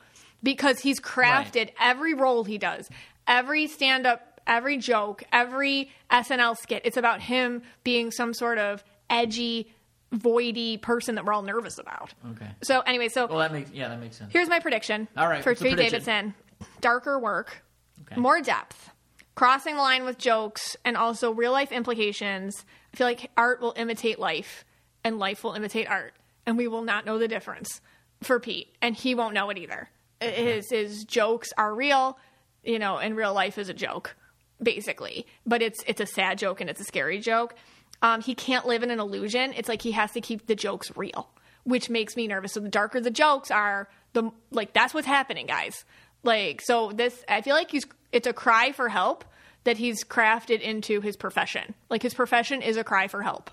because 0.44 0.80
he's 0.80 1.00
crafted 1.00 1.70
every 1.80 2.14
role 2.14 2.44
he 2.44 2.58
does, 2.58 2.90
every 3.28 3.68
stand 3.68 4.06
up, 4.06 4.40
every 4.48 4.78
joke, 4.78 5.24
every 5.32 5.92
SNL 6.12 6.58
skit. 6.58 6.82
It's 6.86 6.98
about 6.98 7.22
him 7.22 7.62
being 7.84 8.12
some 8.12 8.34
sort 8.34 8.58
of 8.58 8.84
edgy, 9.10 9.72
voidy 10.14 10.82
person 10.82 11.16
that 11.16 11.26
we're 11.26 11.34
all 11.34 11.42
nervous 11.44 11.78
about. 11.78 12.14
Okay. 12.32 12.48
So, 12.64 12.80
anyway, 12.82 13.10
so 13.10 13.28
Well, 13.28 13.40
that 13.40 13.52
makes 13.54 13.72
yeah, 13.72 13.90
that 13.90 14.00
makes 14.00 14.18
sense. 14.18 14.32
here's 14.34 14.50
my 14.50 14.60
prediction 14.60 15.08
All 15.16 15.28
right, 15.28 15.44
for 15.44 15.54
Pete? 15.56 15.78
Davidson 15.78 16.34
darker 16.82 17.20
work, 17.20 17.64
Okay. 18.02 18.20
more 18.20 18.42
depth, 18.42 18.90
crossing 19.36 19.76
the 19.76 19.82
line 19.82 20.04
with 20.04 20.18
jokes, 20.18 20.76
and 20.84 20.98
also 20.98 21.32
real 21.32 21.52
life 21.52 21.72
implications. 21.72 22.66
I 22.94 22.98
feel 22.98 23.08
like 23.08 23.30
art 23.38 23.62
will 23.62 23.74
imitate 23.78 24.20
life, 24.20 24.66
and 25.04 25.20
life 25.20 25.44
will 25.44 25.54
imitate 25.54 25.88
art, 25.88 26.14
and 26.46 26.58
we 26.58 26.68
will 26.68 26.82
not 26.82 27.06
know 27.06 27.18
the 27.20 27.28
difference 27.28 27.82
for 28.24 28.40
Pete, 28.40 28.76
and 28.82 28.96
he 28.96 29.14
won't 29.16 29.34
know 29.34 29.50
it 29.50 29.58
either. 29.58 29.90
His 30.22 30.70
his 30.70 31.03
jokes 31.05 31.53
are 31.57 31.74
real, 31.74 32.17
you 32.63 32.80
know, 32.80 32.97
and 32.97 33.15
real 33.15 33.34
life 33.34 33.57
is 33.57 33.70
a 33.70 33.74
joke, 33.74 34.15
basically. 34.61 35.26
But 35.45 35.61
it's 35.61 35.84
it's 35.88 36.01
a 36.01 36.05
sad 36.05 36.38
joke 36.38 36.61
and 36.61 36.70
it's 36.70 36.82
a 36.82 36.86
scary 36.86 37.20
joke. 37.20 37.55
Um, 38.01 38.22
he 38.22 38.36
can't 38.36 38.65
live 38.65 38.84
in 38.84 38.91
an 38.91 38.99
illusion. 38.99 39.53
It's 39.55 39.70
like 39.70 39.82
he 39.82 39.91
has 39.91 40.11
to 40.11 40.22
keep 40.22 40.47
the 40.47 40.55
jokes 40.55 40.91
real, 40.95 41.30
which 41.63 41.89
makes 41.89 42.15
me 42.15 42.28
nervous. 42.28 42.53
So 42.53 42.59
the 42.59 42.70
darker 42.70 43.01
the 43.01 43.11
jokes 43.11 43.51
are, 43.51 43.89
the 44.13 44.32
like 44.51 44.74
that's 44.74 44.93
what's 44.93 45.07
happening, 45.07 45.45
guys. 45.45 45.86
Like 46.24 46.61
so, 46.61 46.91
this 46.91 47.24
I 47.28 47.41
feel 47.41 47.55
like 47.55 47.72
he's 47.72 47.86
it's 48.11 48.28
a 48.28 48.34
cry 48.34 48.72
for 48.72 48.89
help 48.89 49.26
that 49.63 49.78
he's 49.78 50.03
crafted 50.03 50.61
into 50.61 51.01
his 51.01 51.15
profession. 51.15 51.74
Like 51.89 52.01
his 52.01 52.13
profession 52.13 52.61
is 52.61 52.78
a 52.78 52.84
cry 52.84 53.07
for 53.07 53.22
help. 53.22 53.51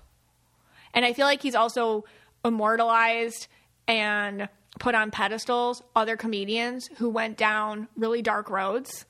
And 0.93 1.05
I 1.05 1.13
feel 1.13 1.25
like 1.25 1.41
he's 1.41 1.55
also 1.55 2.05
immortalized 2.43 3.47
and 3.87 4.49
put 4.79 4.95
on 4.95 5.11
pedestals 5.11 5.81
other 5.95 6.17
comedians 6.17 6.89
who 6.97 7.09
went 7.09 7.37
down 7.37 7.87
really 7.95 8.21
dark 8.21 8.49
roads. 8.49 9.05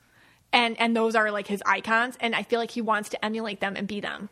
And 0.52 0.80
and 0.80 0.96
those 0.96 1.14
are 1.14 1.30
like 1.30 1.46
his 1.46 1.62
icons 1.66 2.16
and 2.20 2.34
I 2.34 2.42
feel 2.42 2.58
like 2.58 2.70
he 2.70 2.80
wants 2.80 3.10
to 3.10 3.24
emulate 3.24 3.60
them 3.60 3.74
and 3.76 3.86
be 3.86 4.00
them. 4.00 4.30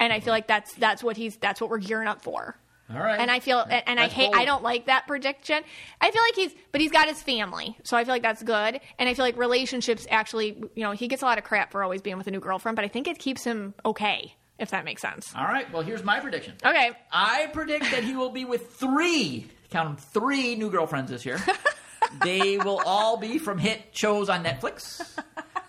And 0.00 0.12
I 0.12 0.20
feel 0.20 0.32
like 0.32 0.46
that's 0.46 0.72
that's 0.74 1.02
what 1.02 1.16
he's 1.16 1.36
that's 1.36 1.60
what 1.60 1.70
we're 1.70 1.78
gearing 1.78 2.08
up 2.08 2.22
for. 2.22 2.56
All 2.88 3.00
right. 3.00 3.18
And 3.18 3.30
I 3.30 3.40
feel 3.40 3.58
and, 3.58 3.82
and 3.86 4.00
I 4.00 4.06
hate 4.08 4.26
bold. 4.26 4.36
I 4.36 4.44
don't 4.44 4.62
like 4.62 4.86
that 4.86 5.06
prediction. 5.06 5.62
I 6.00 6.10
feel 6.10 6.22
like 6.22 6.34
he's 6.36 6.54
but 6.72 6.80
he's 6.80 6.92
got 6.92 7.08
his 7.08 7.22
family. 7.22 7.76
So 7.84 7.96
I 7.96 8.04
feel 8.04 8.14
like 8.14 8.22
that's 8.22 8.42
good. 8.42 8.80
And 8.98 9.08
I 9.08 9.14
feel 9.14 9.24
like 9.24 9.36
relationships 9.36 10.06
actually, 10.10 10.62
you 10.74 10.84
know, 10.84 10.92
he 10.92 11.08
gets 11.08 11.22
a 11.22 11.24
lot 11.24 11.38
of 11.38 11.44
crap 11.44 11.72
for 11.72 11.82
always 11.82 12.00
being 12.00 12.16
with 12.16 12.26
a 12.28 12.30
new 12.30 12.40
girlfriend, 12.40 12.76
but 12.76 12.84
I 12.84 12.88
think 12.88 13.08
it 13.08 13.18
keeps 13.18 13.44
him 13.44 13.74
okay, 13.84 14.34
if 14.58 14.70
that 14.70 14.84
makes 14.84 15.02
sense. 15.02 15.34
All 15.34 15.44
right. 15.44 15.70
Well, 15.72 15.82
here's 15.82 16.04
my 16.04 16.20
prediction. 16.20 16.54
Okay. 16.64 16.92
I 17.10 17.48
predict 17.52 17.90
that 17.90 18.04
he 18.04 18.14
will 18.14 18.30
be 18.30 18.44
with 18.44 18.70
three, 18.74 19.48
count 19.70 19.88
them, 19.88 19.96
three 19.96 20.54
new 20.56 20.70
girlfriends 20.70 21.10
this 21.10 21.24
year. 21.26 21.40
they 22.22 22.58
will 22.58 22.80
all 22.86 23.16
be 23.16 23.38
from 23.38 23.58
hit 23.58 23.80
shows 23.92 24.28
on 24.28 24.44
Netflix. 24.44 25.02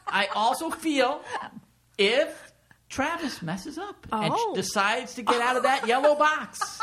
I 0.07 0.27
also 0.35 0.69
feel 0.69 1.21
if 1.97 2.51
Travis 2.89 3.41
messes 3.41 3.77
up 3.77 4.07
and 4.11 4.33
Oh. 4.35 4.53
decides 4.55 5.15
to 5.15 5.21
get 5.23 5.41
out 5.41 5.57
of 5.57 5.63
that 5.69 5.87
yellow 5.87 6.15
box, 6.15 6.79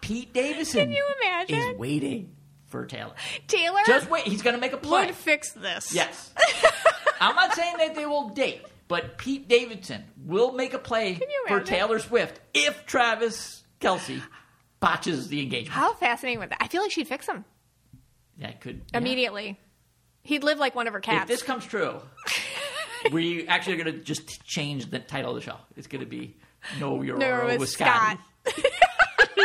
Pete 0.00 0.32
Davidson 0.32 0.80
Can 0.86 0.92
you 0.92 1.04
imagine? 1.22 1.58
is 1.72 1.78
waiting 1.78 2.36
for 2.68 2.86
Taylor. 2.86 3.14
Taylor 3.48 3.80
Just 3.86 4.08
wait. 4.08 4.24
He's 4.24 4.42
going 4.42 4.54
to 4.54 4.60
make 4.60 4.72
a 4.72 4.76
play. 4.76 5.06
would 5.06 5.14
fix 5.14 5.52
this. 5.52 5.92
Yes. 5.92 6.32
I'm 7.20 7.34
not 7.34 7.54
saying 7.54 7.76
that 7.78 7.94
they 7.94 8.06
will 8.06 8.28
date, 8.30 8.62
but 8.88 9.18
Pete 9.18 9.48
Davidson 9.48 10.04
will 10.24 10.52
make 10.52 10.72
a 10.72 10.78
play 10.78 11.18
for? 11.48 11.60
Taylor 11.60 11.98
Swift 11.98 12.40
if 12.54 12.86
Travis 12.86 13.62
Kelce 13.80 14.22
botches 14.80 15.28
the 15.28 15.40
engagement. 15.42 15.68
How 15.74 15.92
fascinating 15.94 16.40
would 16.40 16.50
that? 16.50 16.58
I 16.60 16.68
feel 16.68 16.82
like 16.82 16.90
she'd 16.90 17.06
fix 17.08 17.26
him 17.26 17.44
That 18.38 18.60
could 18.60 18.82
yeah. 18.92 18.98
immediately. 18.98 19.58
He'd 20.22 20.42
live 20.44 20.58
like 20.58 20.74
one 20.74 20.86
of 20.86 20.92
her 20.92 21.00
cats. 21.00 21.22
If 21.22 21.28
this 21.28 21.42
comes 21.42 21.64
true, 21.66 22.00
we 23.12 23.46
actually 23.48 23.74
are 23.80 23.84
going 23.84 23.96
to 23.98 24.02
just 24.04 24.44
change 24.44 24.90
the 24.90 24.98
title 24.98 25.30
of 25.30 25.36
the 25.36 25.42
show. 25.42 25.56
It's 25.76 25.86
going 25.86 26.00
to 26.04 26.10
be 26.10 26.36
No 26.78 27.00
Euro 27.02 27.18
no, 27.18 27.44
with, 27.44 27.54
it 27.54 27.60
was 27.60 27.72
Scotty. 27.72 28.18
Scott. 28.46 28.64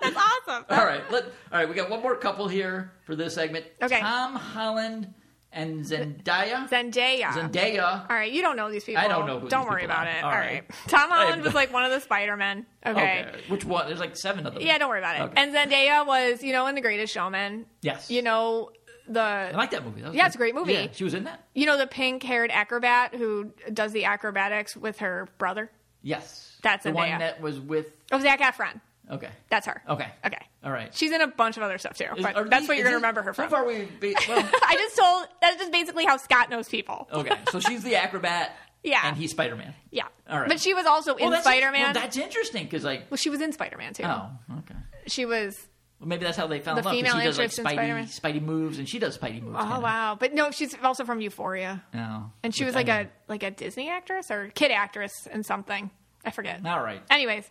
That's 0.00 0.16
awesome. 0.16 0.64
All 0.70 0.84
right, 0.84 1.02
let, 1.10 1.24
all 1.24 1.30
right. 1.52 1.68
We 1.68 1.74
got 1.74 1.90
one 1.90 2.00
more 2.00 2.16
couple 2.16 2.46
here 2.48 2.92
for 3.04 3.16
this 3.16 3.34
segment. 3.34 3.66
Okay. 3.82 4.00
Tom 4.00 4.34
Holland 4.36 5.12
and 5.52 5.84
Zendaya. 5.84 6.68
Zendaya. 6.68 7.26
Zendaya. 7.30 8.08
All 8.10 8.16
right, 8.16 8.30
you 8.30 8.42
don't 8.42 8.56
know 8.56 8.70
these 8.70 8.84
people. 8.84 9.02
I 9.02 9.08
don't 9.08 9.26
know 9.26 9.40
who 9.40 9.48
Don't 9.48 9.68
worry 9.68 9.84
about 9.84 10.06
are. 10.06 10.10
it. 10.10 10.22
All 10.24 10.30
All 10.30 10.36
right. 10.36 10.64
right. 10.68 10.70
Tom 10.88 11.10
Holland 11.10 11.42
was 11.42 11.54
like 11.54 11.72
one 11.72 11.84
of 11.84 11.90
the 11.90 12.00
Spider 12.00 12.36
Men. 12.36 12.66
Okay. 12.84 13.26
Which 13.48 13.64
one? 13.64 13.86
There's 13.86 14.00
like 14.00 14.16
seven 14.16 14.46
of 14.46 14.54
them. 14.54 14.62
Yeah, 14.62 14.78
don't 14.78 14.88
worry 14.88 14.98
about 15.00 15.16
it. 15.16 15.22
Okay. 15.22 15.34
And 15.42 15.54
Zendaya 15.54 16.06
was, 16.06 16.42
you 16.42 16.52
know, 16.52 16.66
in 16.66 16.74
The 16.74 16.80
Greatest 16.80 17.12
Showman. 17.12 17.66
Yes. 17.82 18.10
You 18.10 18.22
know 18.22 18.70
the 19.08 19.20
I 19.20 19.52
like 19.52 19.70
that 19.70 19.84
movie. 19.86 20.02
That 20.02 20.12
Yeah, 20.14 20.22
good. 20.22 20.26
it's 20.26 20.34
a 20.34 20.38
great 20.38 20.54
movie. 20.54 20.74
Yeah, 20.74 20.86
she 20.92 21.04
was 21.04 21.14
in 21.14 21.24
that. 21.24 21.44
you 21.54 21.64
know 21.64 21.78
the 21.78 21.86
pink 21.86 22.22
haired 22.22 22.50
acrobat 22.50 23.14
who 23.14 23.52
does 23.72 23.92
the 23.92 24.04
acrobatics 24.04 24.76
with 24.76 24.98
her 24.98 25.28
brother. 25.38 25.70
Yes. 26.02 26.56
That's 26.62 26.84
the 26.84 26.92
one 26.92 27.08
Zendaya. 27.08 27.18
that 27.20 27.40
was 27.40 27.58
with. 27.58 27.86
Oh, 28.12 28.20
Zac 28.20 28.40
Efron. 28.40 28.80
Okay. 29.10 29.28
That's 29.48 29.66
her. 29.66 29.82
Okay. 29.88 30.08
Okay. 30.26 30.46
All 30.64 30.70
right. 30.72 30.94
She's 30.94 31.12
in 31.12 31.20
a 31.20 31.26
bunch 31.28 31.56
of 31.56 31.62
other 31.62 31.78
stuff 31.78 31.96
too, 31.96 32.06
Is- 32.16 32.22
but 32.22 32.36
are 32.36 32.44
that's 32.48 32.68
what 32.68 32.76
you're 32.76 32.84
gonna 32.84 32.96
remember 32.96 33.22
her 33.22 33.32
so 33.34 33.42
from. 33.42 33.50
far, 33.50 33.64
we 33.66 33.84
be, 34.00 34.14
well. 34.28 34.48
I 34.64 34.74
just 34.76 34.96
told 34.96 35.26
that's 35.40 35.56
just 35.56 35.72
basically 35.72 36.04
how 36.04 36.16
Scott 36.16 36.50
knows 36.50 36.68
people. 36.68 37.08
okay, 37.12 37.36
so 37.50 37.60
she's 37.60 37.82
the 37.82 37.96
acrobat. 37.96 38.52
Yeah. 38.84 39.00
And 39.02 39.16
he's 39.16 39.32
Spider 39.32 39.56
Man. 39.56 39.74
Yeah. 39.90 40.04
All 40.30 40.38
right. 40.38 40.48
But 40.48 40.60
she 40.60 40.72
was 40.72 40.86
also 40.86 41.16
in 41.16 41.32
Spider 41.40 41.72
Man. 41.72 41.82
Well, 41.82 41.92
that's 41.94 42.16
interesting 42.16 42.62
because 42.62 42.84
like. 42.84 43.10
well, 43.10 43.16
she 43.18 43.28
was 43.28 43.40
in 43.40 43.50
Spider 43.52 43.76
Man 43.76 43.92
too. 43.92 44.04
Oh, 44.04 44.30
okay. 44.60 44.76
She 45.08 45.26
was. 45.26 45.58
Well, 45.98 46.08
maybe 46.08 46.24
that's 46.24 46.36
how 46.36 46.46
they 46.46 46.58
in 46.58 46.62
The 46.62 46.74
love. 46.76 46.84
female 46.84 47.16
he 47.16 47.24
does 47.24 47.38
like 47.38 47.50
Spidey. 47.50 48.20
Spidey 48.20 48.40
moves, 48.40 48.78
and 48.78 48.88
she 48.88 49.00
does 49.00 49.18
Spidey 49.18 49.42
moves. 49.42 49.56
Oh 49.58 49.64
kinda. 49.64 49.80
wow! 49.80 50.16
But 50.18 50.32
no, 50.32 50.52
she's 50.52 50.76
also 50.80 51.04
from 51.04 51.20
Euphoria, 51.20 51.82
No. 51.92 52.30
and 52.44 52.54
she 52.54 52.64
was 52.64 52.76
like 52.76 52.88
a 52.88 53.08
like 53.26 53.42
a 53.42 53.50
Disney 53.50 53.90
actress 53.90 54.30
or 54.30 54.52
kid 54.54 54.70
actress 54.70 55.26
in 55.26 55.42
something. 55.42 55.90
I 56.24 56.30
forget. 56.30 56.64
All 56.64 56.80
right. 56.80 57.02
Anyways, 57.10 57.50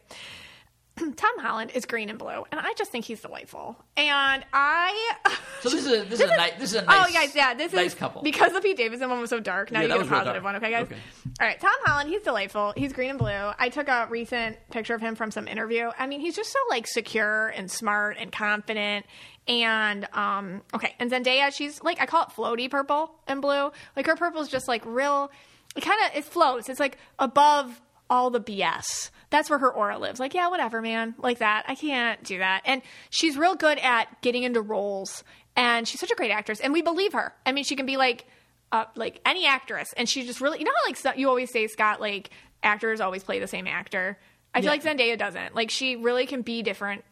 Tom 1.16 1.40
Holland 1.40 1.72
is 1.74 1.86
green 1.86 2.10
and 2.10 2.20
blue, 2.20 2.46
and 2.52 2.60
I 2.60 2.74
just 2.78 2.92
think 2.92 3.06
he's 3.06 3.22
delightful. 3.22 3.78
And 3.96 4.44
I. 4.54 5.14
So 5.62 5.70
this 5.70 5.88
is 5.88 5.92
a, 5.92 6.04
this, 6.06 6.20
is 6.20 6.30
a 6.30 6.38
nice 6.38 6.54
this 6.60 6.70
is 6.70 6.76
a 6.76 6.82
nice 6.84 7.08
oh, 7.10 7.14
guys, 7.14 7.36
yeah, 7.36 7.56
this 7.56 7.74
nice 7.74 7.88
is 7.88 7.96
couple 7.96 8.22
because 8.22 8.54
the 8.54 8.62
Pete 8.62 8.78
Davidson 8.78 9.10
one 9.10 9.20
was 9.20 9.32
so 9.32 9.40
dark. 9.40 9.72
Now 9.72 9.80
Yeah, 9.82 9.88
you 9.88 9.94
get 9.94 10.06
a 10.06 10.10
positive 10.10 10.44
one, 10.44 10.56
okay, 10.58 10.70
guys? 10.70 10.84
Okay. 10.84 10.96
All 11.42 11.48
right, 11.48 11.60
Tom 11.60 11.74
Holland, 11.84 12.10
he's 12.12 12.22
delightful. 12.22 12.74
He's 12.78 12.94
green 12.94 13.10
and 13.10 13.18
blue. 13.18 13.52
I 13.58 13.70
took 13.70 13.88
a 13.88 14.08
recent 14.08 14.58
picture 14.70 14.94
of 14.94 15.02
him 15.02 15.16
from 15.16 15.32
some 15.32 15.48
interview. 15.48 15.90
I 15.98 16.06
mean, 16.06 16.20
he's 16.22 16.36
just 16.36 16.52
so 16.52 16.60
like 16.70 16.86
secure 16.86 17.48
and 17.48 17.72
smart 17.72 18.18
and 18.20 18.32
confident. 18.32 19.08
And 19.48 20.08
um, 20.14 20.62
okay, 20.76 20.94
and 21.00 21.10
Zendaya, 21.12 21.52
she's 21.52 21.82
like 21.82 22.00
I 22.00 22.06
call 22.06 22.24
it 22.24 22.30
floaty 22.30 22.70
purple 22.70 23.16
and 23.28 23.42
blue. 23.42 23.72
Like 23.96 24.06
her 24.06 24.16
purple 24.16 24.42
is 24.42 24.50
just 24.50 24.68
like 24.68 24.86
real. 24.86 25.32
It 25.76 25.82
kind 25.82 26.00
of 26.06 26.18
it 26.18 26.24
floats. 26.24 26.70
It's 26.70 26.80
like 26.80 26.98
above 27.18 27.82
all 28.10 28.30
the 28.30 28.40
BS. 28.40 29.10
That's 29.30 29.50
where 29.50 29.60
her 29.60 29.72
aura 29.72 29.98
lives. 30.00 30.20
Like, 30.20 30.34
yeah, 30.34 30.48
whatever, 30.50 30.82
man. 30.82 31.16
Like 31.18 31.40
that. 31.40 31.66
I 31.68 31.76
can't 31.76 32.24
do 32.24 32.38
that. 32.40 32.62
And 32.66 32.82
she's 33.10 33.38
real 33.38 33.56
good 33.56 33.78
at 33.80 34.22
getting 34.22 34.44
into 34.44 34.62
roles. 34.62 35.24
And 35.56 35.88
she's 35.88 36.00
such 36.00 36.12
a 36.12 36.16
great 36.16 36.32
actress. 36.32 36.60
And 36.60 36.72
we 36.72 36.82
believe 36.82 37.14
her. 37.14 37.34
I 37.46 37.52
mean, 37.52 37.64
she 37.64 37.76
can 37.76 37.86
be 37.86 37.98
like, 37.98 38.26
uh, 38.72 38.86
like 38.96 39.20
any 39.26 39.46
actress. 39.46 39.94
And 39.98 40.08
she 40.08 40.26
just 40.26 40.40
really, 40.40 40.60
you 40.60 40.66
know 40.66 40.72
how 40.84 40.90
like 40.90 41.18
you 41.18 41.28
always 41.30 41.52
say, 41.52 41.68
Scott, 41.68 42.00
like 42.00 42.30
actors 42.64 43.02
always 43.02 43.24
play 43.24 43.40
the 43.40 43.48
same 43.48 43.68
actor. 43.68 44.18
I 44.54 44.62
feel 44.62 44.66
Yeah. 44.66 44.72
like 44.72 44.84
Zendaya 44.84 45.18
doesn't. 45.18 45.56
Like 45.56 45.70
she 45.72 45.96
really 45.98 46.26
can 46.26 46.42
be 46.42 46.62
different. 46.64 47.04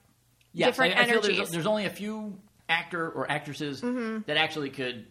Yes, 0.53 0.69
different 0.69 0.95
I, 0.95 1.01
I 1.01 1.05
feel 1.05 1.13
energies. 1.17 1.37
there's, 1.37 1.51
there's 1.51 1.67
only 1.67 1.85
a 1.85 1.89
few 1.89 2.39
actor 2.69 3.09
or 3.09 3.29
actresses 3.29 3.81
that 3.81 4.37
actually 4.37 4.69
could 4.69 5.05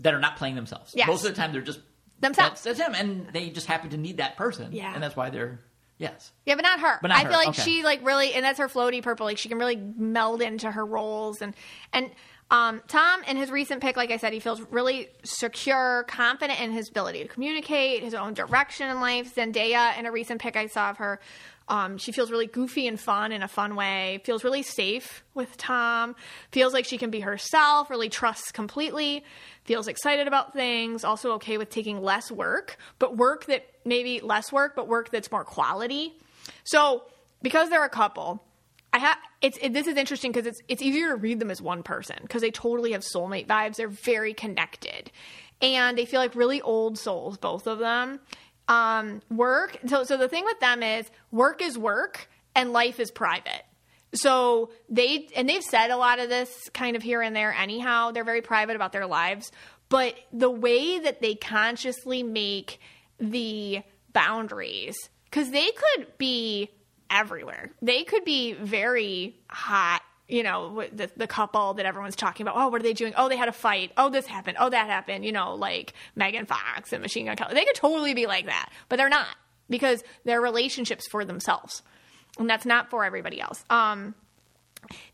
that 0.00 0.14
are 0.14 0.18
not 0.20 0.36
playing 0.36 0.54
themselves. 0.54 0.90
Mm-hmm. 0.90 0.98
Yes. 1.00 1.08
Most 1.08 1.24
of 1.26 1.34
the 1.34 1.40
time, 1.40 1.52
they're 1.52 1.60
just 1.62 1.80
Themselves. 2.20 2.62
That's, 2.62 2.78
that's 2.78 2.88
him, 2.88 2.94
and 2.94 3.32
they 3.32 3.50
just 3.50 3.66
happen 3.66 3.90
to 3.90 3.96
need 3.96 4.16
that 4.18 4.36
person. 4.36 4.72
Yeah. 4.72 4.94
and 4.94 5.02
that's 5.02 5.16
why 5.16 5.30
they're 5.30 5.60
yes. 5.98 6.32
Yeah, 6.44 6.54
but 6.54 6.62
not 6.62 6.80
her. 6.80 6.98
But 7.02 7.08
not 7.08 7.18
I 7.18 7.22
her, 7.24 7.30
feel 7.30 7.38
like 7.38 7.48
okay. 7.48 7.62
she 7.62 7.82
like 7.82 8.04
really, 8.04 8.32
and 8.32 8.44
that's 8.44 8.58
her 8.58 8.68
floaty 8.68 9.02
purple. 9.02 9.26
Like 9.26 9.38
she 9.38 9.48
can 9.48 9.58
really 9.58 9.76
meld 9.76 10.40
into 10.40 10.70
her 10.70 10.84
roles, 10.84 11.42
and 11.42 11.54
and 11.92 12.10
um, 12.50 12.80
Tom 12.86 13.22
in 13.24 13.36
his 13.36 13.50
recent 13.50 13.82
pick, 13.82 13.96
like 13.96 14.10
I 14.10 14.18
said, 14.18 14.32
he 14.32 14.40
feels 14.40 14.60
really 14.70 15.08
secure, 15.24 16.04
confident 16.08 16.60
in 16.60 16.70
his 16.70 16.88
ability 16.88 17.22
to 17.22 17.28
communicate, 17.28 18.02
his 18.02 18.14
own 18.14 18.34
direction 18.34 18.88
in 18.88 19.00
life. 19.00 19.34
Zendaya 19.34 19.98
in 19.98 20.06
a 20.06 20.12
recent 20.12 20.40
pick 20.40 20.56
I 20.56 20.66
saw 20.66 20.90
of 20.90 20.98
her. 20.98 21.20
Um, 21.68 21.98
she 21.98 22.12
feels 22.12 22.30
really 22.30 22.46
goofy 22.46 22.86
and 22.86 22.98
fun 22.98 23.32
in 23.32 23.42
a 23.42 23.48
fun 23.48 23.74
way. 23.74 24.20
Feels 24.24 24.44
really 24.44 24.62
safe 24.62 25.24
with 25.34 25.56
Tom. 25.56 26.14
Feels 26.52 26.72
like 26.72 26.84
she 26.84 26.96
can 26.96 27.10
be 27.10 27.20
herself. 27.20 27.90
Really 27.90 28.08
trusts 28.08 28.52
completely. 28.52 29.24
Feels 29.64 29.88
excited 29.88 30.28
about 30.28 30.52
things. 30.52 31.02
Also 31.02 31.32
okay 31.32 31.58
with 31.58 31.70
taking 31.70 32.00
less 32.00 32.30
work, 32.30 32.76
but 32.98 33.16
work 33.16 33.46
that 33.46 33.66
maybe 33.84 34.20
less 34.20 34.52
work, 34.52 34.76
but 34.76 34.86
work 34.86 35.10
that's 35.10 35.30
more 35.32 35.44
quality. 35.44 36.16
So 36.64 37.02
because 37.42 37.68
they're 37.68 37.84
a 37.84 37.88
couple, 37.88 38.42
I 38.92 38.98
have 38.98 39.18
it's 39.42 39.58
it, 39.60 39.72
this 39.72 39.86
is 39.86 39.96
interesting 39.96 40.32
because 40.32 40.46
it's 40.46 40.60
it's 40.68 40.82
easier 40.82 41.08
to 41.08 41.16
read 41.16 41.40
them 41.40 41.50
as 41.50 41.60
one 41.60 41.82
person 41.82 42.16
because 42.22 42.42
they 42.42 42.50
totally 42.50 42.92
have 42.92 43.02
soulmate 43.02 43.46
vibes. 43.46 43.76
They're 43.76 43.88
very 43.88 44.32
connected, 44.32 45.10
and 45.60 45.98
they 45.98 46.06
feel 46.06 46.20
like 46.20 46.34
really 46.34 46.62
old 46.62 46.96
souls, 46.96 47.36
both 47.36 47.66
of 47.66 47.78
them. 47.78 48.20
Um, 48.68 49.22
work. 49.30 49.78
So 49.86 50.04
so 50.04 50.16
the 50.16 50.28
thing 50.28 50.44
with 50.44 50.58
them 50.60 50.82
is 50.82 51.08
work 51.30 51.62
is 51.62 51.78
work 51.78 52.28
and 52.54 52.72
life 52.72 52.98
is 52.98 53.10
private. 53.10 53.64
So 54.14 54.70
they 54.88 55.28
and 55.36 55.48
they've 55.48 55.62
said 55.62 55.90
a 55.90 55.96
lot 55.96 56.18
of 56.18 56.28
this 56.28 56.68
kind 56.70 56.96
of 56.96 57.02
here 57.02 57.22
and 57.22 57.36
there 57.36 57.52
anyhow. 57.52 58.10
They're 58.10 58.24
very 58.24 58.42
private 58.42 58.74
about 58.76 58.92
their 58.92 59.06
lives, 59.06 59.52
but 59.88 60.14
the 60.32 60.50
way 60.50 60.98
that 60.98 61.20
they 61.20 61.34
consciously 61.34 62.22
make 62.22 62.80
the 63.18 63.82
boundaries 64.12 64.96
cuz 65.30 65.50
they 65.50 65.70
could 65.70 66.18
be 66.18 66.70
everywhere. 67.10 67.70
They 67.82 68.04
could 68.04 68.24
be 68.24 68.52
very 68.54 69.38
hot, 69.48 70.02
you 70.28 70.42
know, 70.42 70.84
the, 70.92 71.10
the 71.16 71.26
couple 71.26 71.74
that 71.74 71.86
everyone's 71.86 72.16
talking 72.16 72.44
about. 72.46 72.56
Oh, 72.56 72.68
what 72.68 72.80
are 72.80 72.84
they 72.84 72.92
doing? 72.92 73.14
Oh, 73.16 73.28
they 73.28 73.36
had 73.36 73.48
a 73.48 73.52
fight. 73.52 73.92
Oh, 73.96 74.10
this 74.10 74.26
happened. 74.26 74.56
Oh, 74.58 74.68
that 74.68 74.88
happened. 74.88 75.24
You 75.24 75.32
know, 75.32 75.54
like 75.54 75.94
Megan 76.14 76.46
Fox 76.46 76.92
and 76.92 77.02
Machine 77.02 77.26
Gun 77.26 77.36
Kelly. 77.36 77.54
They 77.54 77.64
could 77.64 77.76
totally 77.76 78.14
be 78.14 78.26
like 78.26 78.46
that, 78.46 78.70
but 78.88 78.96
they're 78.96 79.08
not 79.08 79.36
because 79.68 80.02
they're 80.24 80.40
relationships 80.40 81.06
for 81.08 81.24
themselves, 81.24 81.82
and 82.38 82.48
that's 82.48 82.66
not 82.66 82.90
for 82.90 83.04
everybody 83.04 83.40
else. 83.40 83.64
Um, 83.70 84.14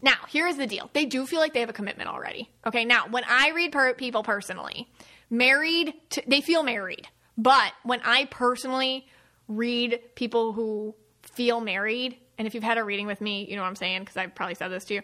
now, 0.00 0.16
here's 0.28 0.56
the 0.56 0.66
deal. 0.66 0.90
They 0.92 1.06
do 1.06 1.26
feel 1.26 1.40
like 1.40 1.54
they 1.54 1.60
have 1.60 1.70
a 1.70 1.74
commitment 1.74 2.08
already. 2.08 2.50
Okay. 2.66 2.84
Now, 2.84 3.06
when 3.08 3.24
I 3.26 3.50
read 3.50 3.72
per- 3.72 3.94
people 3.94 4.22
personally, 4.22 4.88
married, 5.30 5.94
to, 6.10 6.22
they 6.26 6.40
feel 6.40 6.62
married. 6.62 7.08
But 7.38 7.72
when 7.82 8.00
I 8.04 8.26
personally 8.26 9.06
read 9.48 10.00
people 10.14 10.52
who 10.52 10.94
feel 11.22 11.60
married, 11.60 12.18
and 12.38 12.46
if 12.46 12.54
you've 12.54 12.64
had 12.64 12.78
a 12.78 12.84
reading 12.84 13.06
with 13.06 13.20
me, 13.20 13.46
you 13.48 13.56
know 13.56 13.62
what 13.62 13.68
I'm 13.68 13.76
saying, 13.76 14.00
because 14.00 14.16
I've 14.16 14.34
probably 14.34 14.54
said 14.54 14.68
this 14.68 14.84
to 14.86 14.94
you. 14.94 15.02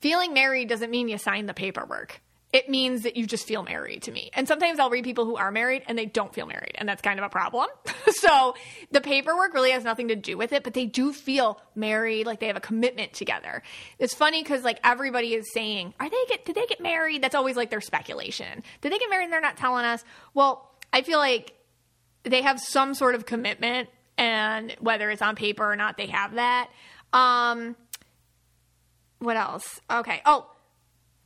Feeling 0.00 0.34
married 0.34 0.68
doesn't 0.68 0.90
mean 0.90 1.08
you 1.08 1.18
sign 1.18 1.46
the 1.46 1.54
paperwork. 1.54 2.20
It 2.52 2.68
means 2.68 3.04
that 3.04 3.16
you 3.16 3.26
just 3.26 3.46
feel 3.46 3.62
married 3.62 4.02
to 4.02 4.12
me. 4.12 4.30
And 4.34 4.46
sometimes 4.46 4.78
I'll 4.78 4.90
read 4.90 5.04
people 5.04 5.24
who 5.24 5.36
are 5.36 5.50
married 5.50 5.84
and 5.86 5.96
they 5.96 6.04
don't 6.04 6.34
feel 6.34 6.44
married, 6.44 6.72
and 6.74 6.86
that's 6.86 7.00
kind 7.00 7.18
of 7.18 7.24
a 7.24 7.30
problem. 7.30 7.68
so 8.10 8.54
the 8.90 9.00
paperwork 9.00 9.54
really 9.54 9.70
has 9.70 9.84
nothing 9.84 10.08
to 10.08 10.16
do 10.16 10.36
with 10.36 10.52
it, 10.52 10.62
but 10.62 10.74
they 10.74 10.84
do 10.84 11.14
feel 11.14 11.58
married, 11.74 12.26
like 12.26 12.40
they 12.40 12.48
have 12.48 12.56
a 12.56 12.60
commitment 12.60 13.14
together. 13.14 13.62
It's 13.98 14.12
funny 14.14 14.42
because 14.42 14.64
like 14.64 14.78
everybody 14.84 15.32
is 15.32 15.50
saying, 15.54 15.94
"Are 15.98 16.10
they 16.10 16.24
get? 16.28 16.44
Did 16.44 16.56
they 16.56 16.66
get 16.66 16.80
married?" 16.80 17.22
That's 17.22 17.34
always 17.34 17.56
like 17.56 17.70
their 17.70 17.80
speculation. 17.80 18.62
Did 18.82 18.92
they 18.92 18.98
get 18.98 19.08
married? 19.08 19.24
and 19.24 19.32
They're 19.32 19.40
not 19.40 19.56
telling 19.56 19.86
us. 19.86 20.04
Well, 20.34 20.70
I 20.92 21.00
feel 21.02 21.18
like 21.18 21.54
they 22.24 22.42
have 22.42 22.60
some 22.60 22.92
sort 22.92 23.14
of 23.14 23.24
commitment, 23.24 23.88
and 24.22 24.74
whether 24.78 25.10
it's 25.10 25.22
on 25.22 25.34
paper 25.34 25.64
or 25.70 25.76
not, 25.76 25.96
they 25.96 26.06
have 26.06 26.34
that. 26.34 26.70
Um, 27.12 27.74
what 29.18 29.36
else? 29.36 29.80
Okay. 29.90 30.22
Oh, 30.24 30.46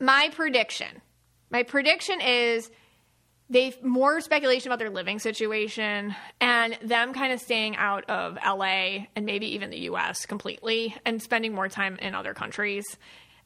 my 0.00 0.30
prediction. 0.34 1.02
My 1.50 1.62
prediction 1.62 2.20
is 2.20 2.70
they've 3.50 3.80
more 3.82 4.20
speculation 4.20 4.68
about 4.70 4.78
their 4.78 4.90
living 4.90 5.18
situation 5.18 6.14
and 6.40 6.78
them 6.82 7.12
kind 7.12 7.32
of 7.32 7.40
staying 7.40 7.76
out 7.76 8.04
of 8.08 8.38
LA 8.44 9.06
and 9.14 9.24
maybe 9.24 9.46
even 9.54 9.70
the 9.70 9.82
US 9.90 10.26
completely 10.26 10.96
and 11.04 11.22
spending 11.22 11.52
more 11.54 11.68
time 11.68 11.96
in 12.00 12.14
other 12.14 12.34
countries. 12.34 12.84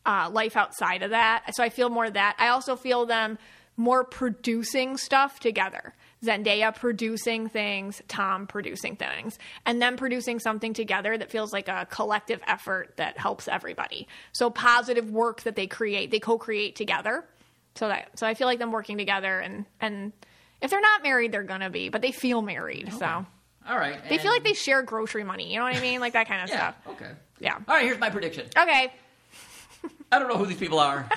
uh, 0.07 0.31
life 0.31 0.57
outside 0.57 1.03
of 1.03 1.11
that. 1.11 1.55
So 1.55 1.63
I 1.63 1.69
feel 1.69 1.91
more 1.91 2.09
that. 2.09 2.37
I 2.39 2.49
also 2.49 2.77
feel 2.77 3.07
them 3.07 3.39
more 3.77 4.05
producing 4.05 4.97
stuff 4.97 5.41
together. 5.41 5.95
Zendaya 6.25 6.75
producing 6.75 7.49
things, 7.49 8.03
Tom 8.09 8.47
producing 8.47 8.97
things, 8.97 9.39
and 9.65 9.81
them 9.81 9.97
producing 9.97 10.39
something 10.39 10.75
together 10.75 11.17
that 11.17 11.31
feels 11.31 11.53
like 11.53 11.69
a 11.69 11.87
collective 11.91 12.41
effort 12.47 12.95
that 12.97 13.17
helps 13.19 13.49
everybody. 13.49 14.07
So 14.33 14.51
positive 14.51 15.11
work 15.11 15.43
that 15.43 15.57
they 15.57 15.67
create, 15.67 16.11
they 16.11 16.19
co-create 16.21 16.77
together. 16.77 17.25
So 17.77 17.89
that 17.89 18.19
so 18.19 18.27
I 18.27 18.35
feel 18.35 18.47
like 18.49 18.59
them 18.59 18.73
working 18.73 18.99
together 18.99 19.39
and 19.39 19.65
and 19.81 20.13
if 20.61 20.71
they're 20.71 20.81
not 20.81 21.03
married, 21.03 21.33
they're 21.33 21.43
gonna 21.45 21.71
be, 21.71 21.89
but 21.89 22.03
they 22.03 22.13
feel 22.13 22.43
married. 22.43 22.93
So 22.93 23.07
All 23.67 23.79
right. 23.79 23.99
they 24.09 24.19
feel 24.19 24.31
like 24.33 24.45
they 24.45 24.53
share 24.55 24.83
grocery 24.83 25.25
money. 25.25 25.53
You 25.53 25.59
know 25.61 25.65
what 25.65 25.77
I 25.77 25.81
mean? 25.81 26.01
Like 26.01 26.13
that 26.15 26.29
kind 26.29 26.43
of 26.43 26.51
Yeah. 26.51 26.57
stuff. 26.57 26.77
Okay. 26.97 27.11
Yeah. 27.39 27.55
All 27.55 27.75
right. 27.77 27.85
Here's 27.85 27.99
my 27.99 28.11
prediction. 28.11 28.47
Okay. 28.59 28.93
I 30.13 30.19
don't 30.19 30.29
know 30.29 30.37
who 30.37 30.45
these 30.47 30.59
people 30.59 30.81
are. 30.81 31.09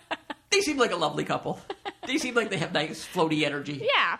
they 0.50 0.60
seem 0.60 0.76
like 0.76 0.90
a 0.90 0.96
lovely 0.96 1.24
couple. 1.24 1.60
They 2.06 2.18
seem 2.18 2.34
like 2.34 2.50
they 2.50 2.58
have 2.58 2.72
nice 2.74 3.06
floaty 3.06 3.44
energy. 3.44 3.80
Yeah. 3.96 4.18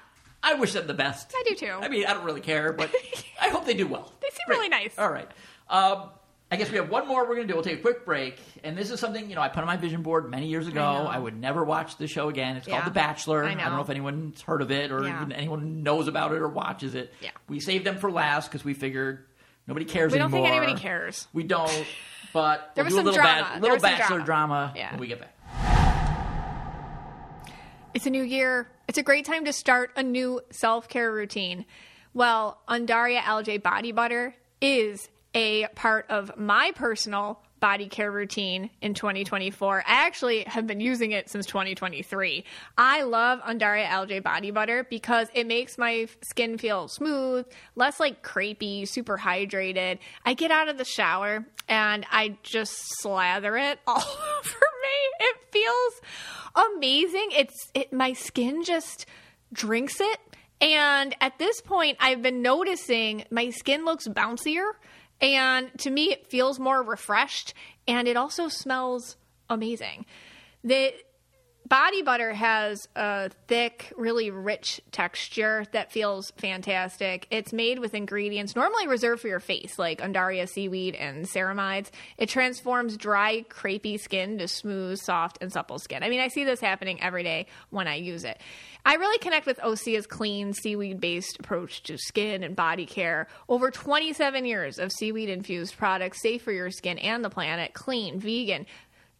I 0.50 0.54
wish 0.54 0.72
them 0.72 0.86
the 0.86 0.94
best. 0.94 1.32
I 1.36 1.42
do 1.48 1.54
too. 1.54 1.72
I 1.80 1.88
mean, 1.88 2.06
I 2.06 2.14
don't 2.14 2.24
really 2.24 2.40
care, 2.40 2.72
but 2.72 2.90
I 3.40 3.48
hope 3.48 3.64
they 3.66 3.74
do 3.74 3.86
well. 3.86 4.12
They 4.20 4.28
seem 4.30 4.38
Great. 4.46 4.56
really 4.56 4.68
nice. 4.68 4.98
All 4.98 5.10
right. 5.10 5.28
Um, 5.68 6.10
I 6.52 6.56
guess 6.56 6.68
we 6.70 6.78
have 6.78 6.90
one 6.90 7.06
more 7.06 7.22
we're 7.28 7.36
going 7.36 7.46
to 7.46 7.52
do. 7.52 7.54
We'll 7.54 7.62
take 7.62 7.78
a 7.78 7.82
quick 7.82 8.04
break. 8.04 8.36
And 8.64 8.76
this 8.76 8.90
is 8.90 8.98
something, 8.98 9.30
you 9.30 9.36
know, 9.36 9.40
I 9.40 9.48
put 9.48 9.60
on 9.60 9.66
my 9.66 9.76
vision 9.76 10.02
board 10.02 10.28
many 10.28 10.48
years 10.48 10.66
ago. 10.66 10.82
I. 10.82 11.14
I, 11.14 11.18
would 11.18 11.36
never 11.40 11.62
watch 11.64 11.96
the 11.96 12.08
show 12.08 12.28
again. 12.28 12.56
It's 12.56 12.66
Yeah. 12.66 12.80
called 12.80 12.86
The 12.86 12.94
Bachelor. 12.94 13.44
I 13.44 13.54
know. 13.54 13.64
don't 13.64 13.74
know 13.76 13.80
if 13.82 13.90
anyone's 13.90 14.42
heard 14.42 14.60
of 14.60 14.72
it 14.72 14.90
or 14.90 15.04
Yeah. 15.04 15.14
even 15.20 15.30
anyone 15.32 15.84
knows 15.84 16.08
about 16.08 16.32
it 16.32 16.38
or 16.38 16.48
watches 16.48 16.96
it. 16.96 17.14
Yeah. 17.20 17.30
We 17.48 17.60
saved 17.60 17.86
them 17.86 17.98
for 17.98 18.10
last 18.10 18.48
because 18.48 18.64
we 18.64 18.74
figured 18.74 19.26
nobody 19.68 19.84
cares 19.86 20.10
We 20.12 20.18
don't 20.18 20.32
anymore. 20.32 20.48
think 20.48 20.56
anybody 20.60 20.80
cares. 20.80 21.28
We 21.32 21.44
don't. 21.44 21.70
But 22.32 22.72
There 22.76 22.84
we'll 22.84 22.94
was 22.94 22.94
do 22.94 22.98
a 22.98 23.00
some 23.00 23.04
little, 23.06 23.20
drama. 23.22 23.48
There 23.54 23.60
little 23.60 23.74
was 23.76 23.82
some 23.82 23.90
Bachelor 23.90 24.20
drama. 24.20 24.24
drama 24.24 24.72
Yeah. 24.76 24.90
when 24.92 25.00
we 25.00 25.06
get 25.08 25.18
back. 25.20 25.34
It's 27.92 28.06
a 28.06 28.10
new 28.10 28.22
year. 28.22 28.68
It's 28.90 28.98
a 28.98 29.04
great 29.04 29.24
time 29.24 29.44
to 29.44 29.52
start 29.52 29.92
a 29.94 30.02
new 30.02 30.40
self 30.50 30.88
care 30.88 31.12
routine. 31.12 31.64
Well, 32.12 32.60
Undaria 32.68 33.22
Algae 33.22 33.58
Body 33.58 33.92
Butter 33.92 34.34
is 34.60 35.08
a 35.32 35.68
part 35.76 36.06
of 36.10 36.36
my 36.36 36.72
personal 36.74 37.40
body 37.60 37.86
care 37.86 38.10
routine 38.10 38.68
in 38.80 38.94
2024. 38.94 39.84
I 39.86 40.06
actually 40.06 40.42
have 40.42 40.66
been 40.66 40.80
using 40.80 41.12
it 41.12 41.30
since 41.30 41.46
2023. 41.46 42.44
I 42.76 43.02
love 43.02 43.38
Undaria 43.42 43.86
Algae 43.86 44.18
Body 44.18 44.50
Butter 44.50 44.84
because 44.90 45.28
it 45.34 45.46
makes 45.46 45.78
my 45.78 46.08
skin 46.28 46.58
feel 46.58 46.88
smooth, 46.88 47.46
less 47.76 48.00
like 48.00 48.24
crepey, 48.24 48.88
super 48.88 49.16
hydrated. 49.16 50.00
I 50.24 50.34
get 50.34 50.50
out 50.50 50.68
of 50.68 50.78
the 50.78 50.84
shower 50.84 51.46
and 51.68 52.04
I 52.10 52.38
just 52.42 52.74
slather 53.00 53.56
it 53.56 53.78
all 53.86 54.02
over. 54.02 54.69
It 55.20 55.36
feels 55.50 56.00
amazing. 56.74 57.28
It's 57.32 57.70
it 57.74 57.92
my 57.92 58.12
skin 58.12 58.64
just 58.64 59.06
drinks 59.52 60.00
it. 60.00 60.18
And 60.60 61.14
at 61.20 61.38
this 61.38 61.60
point 61.60 61.96
I've 62.00 62.22
been 62.22 62.42
noticing 62.42 63.24
my 63.30 63.50
skin 63.50 63.84
looks 63.84 64.08
bouncier 64.08 64.72
and 65.20 65.70
to 65.78 65.90
me 65.90 66.12
it 66.12 66.26
feels 66.26 66.58
more 66.58 66.82
refreshed 66.82 67.54
and 67.86 68.08
it 68.08 68.16
also 68.16 68.48
smells 68.48 69.16
amazing. 69.48 70.06
The 70.62 70.92
body 71.70 72.02
butter 72.02 72.32
has 72.32 72.88
a 72.96 73.30
thick, 73.46 73.92
really 73.96 74.30
rich 74.30 74.80
texture 74.90 75.64
that 75.70 75.92
feels 75.92 76.32
fantastic. 76.32 77.28
It's 77.30 77.52
made 77.52 77.78
with 77.78 77.94
ingredients 77.94 78.56
normally 78.56 78.88
reserved 78.88 79.22
for 79.22 79.28
your 79.28 79.40
face, 79.40 79.78
like 79.78 80.00
Undaria 80.00 80.48
seaweed 80.48 80.96
and 80.96 81.24
ceramides. 81.24 81.90
It 82.18 82.28
transforms 82.28 82.96
dry, 82.96 83.44
crepey 83.48 84.00
skin 84.00 84.36
to 84.38 84.48
smooth, 84.48 84.98
soft, 84.98 85.38
and 85.40 85.52
supple 85.52 85.78
skin. 85.78 86.02
I 86.02 86.10
mean, 86.10 86.20
I 86.20 86.26
see 86.28 86.42
this 86.44 86.60
happening 86.60 87.00
every 87.00 87.22
day 87.22 87.46
when 87.70 87.86
I 87.86 87.94
use 87.94 88.24
it. 88.24 88.40
I 88.84 88.94
really 88.94 89.18
connect 89.18 89.46
with 89.46 89.58
Osea's 89.58 90.06
clean, 90.06 90.52
seaweed 90.52 91.00
based 91.00 91.38
approach 91.38 91.84
to 91.84 91.98
skin 91.98 92.42
and 92.42 92.56
body 92.56 92.86
care. 92.86 93.28
Over 93.48 93.70
27 93.70 94.44
years 94.44 94.80
of 94.80 94.90
seaweed 94.90 95.28
infused 95.28 95.76
products, 95.76 96.20
safe 96.20 96.42
for 96.42 96.50
your 96.50 96.72
skin 96.72 96.98
and 96.98 97.24
the 97.24 97.30
planet, 97.30 97.74
clean, 97.74 98.18
vegan, 98.18 98.66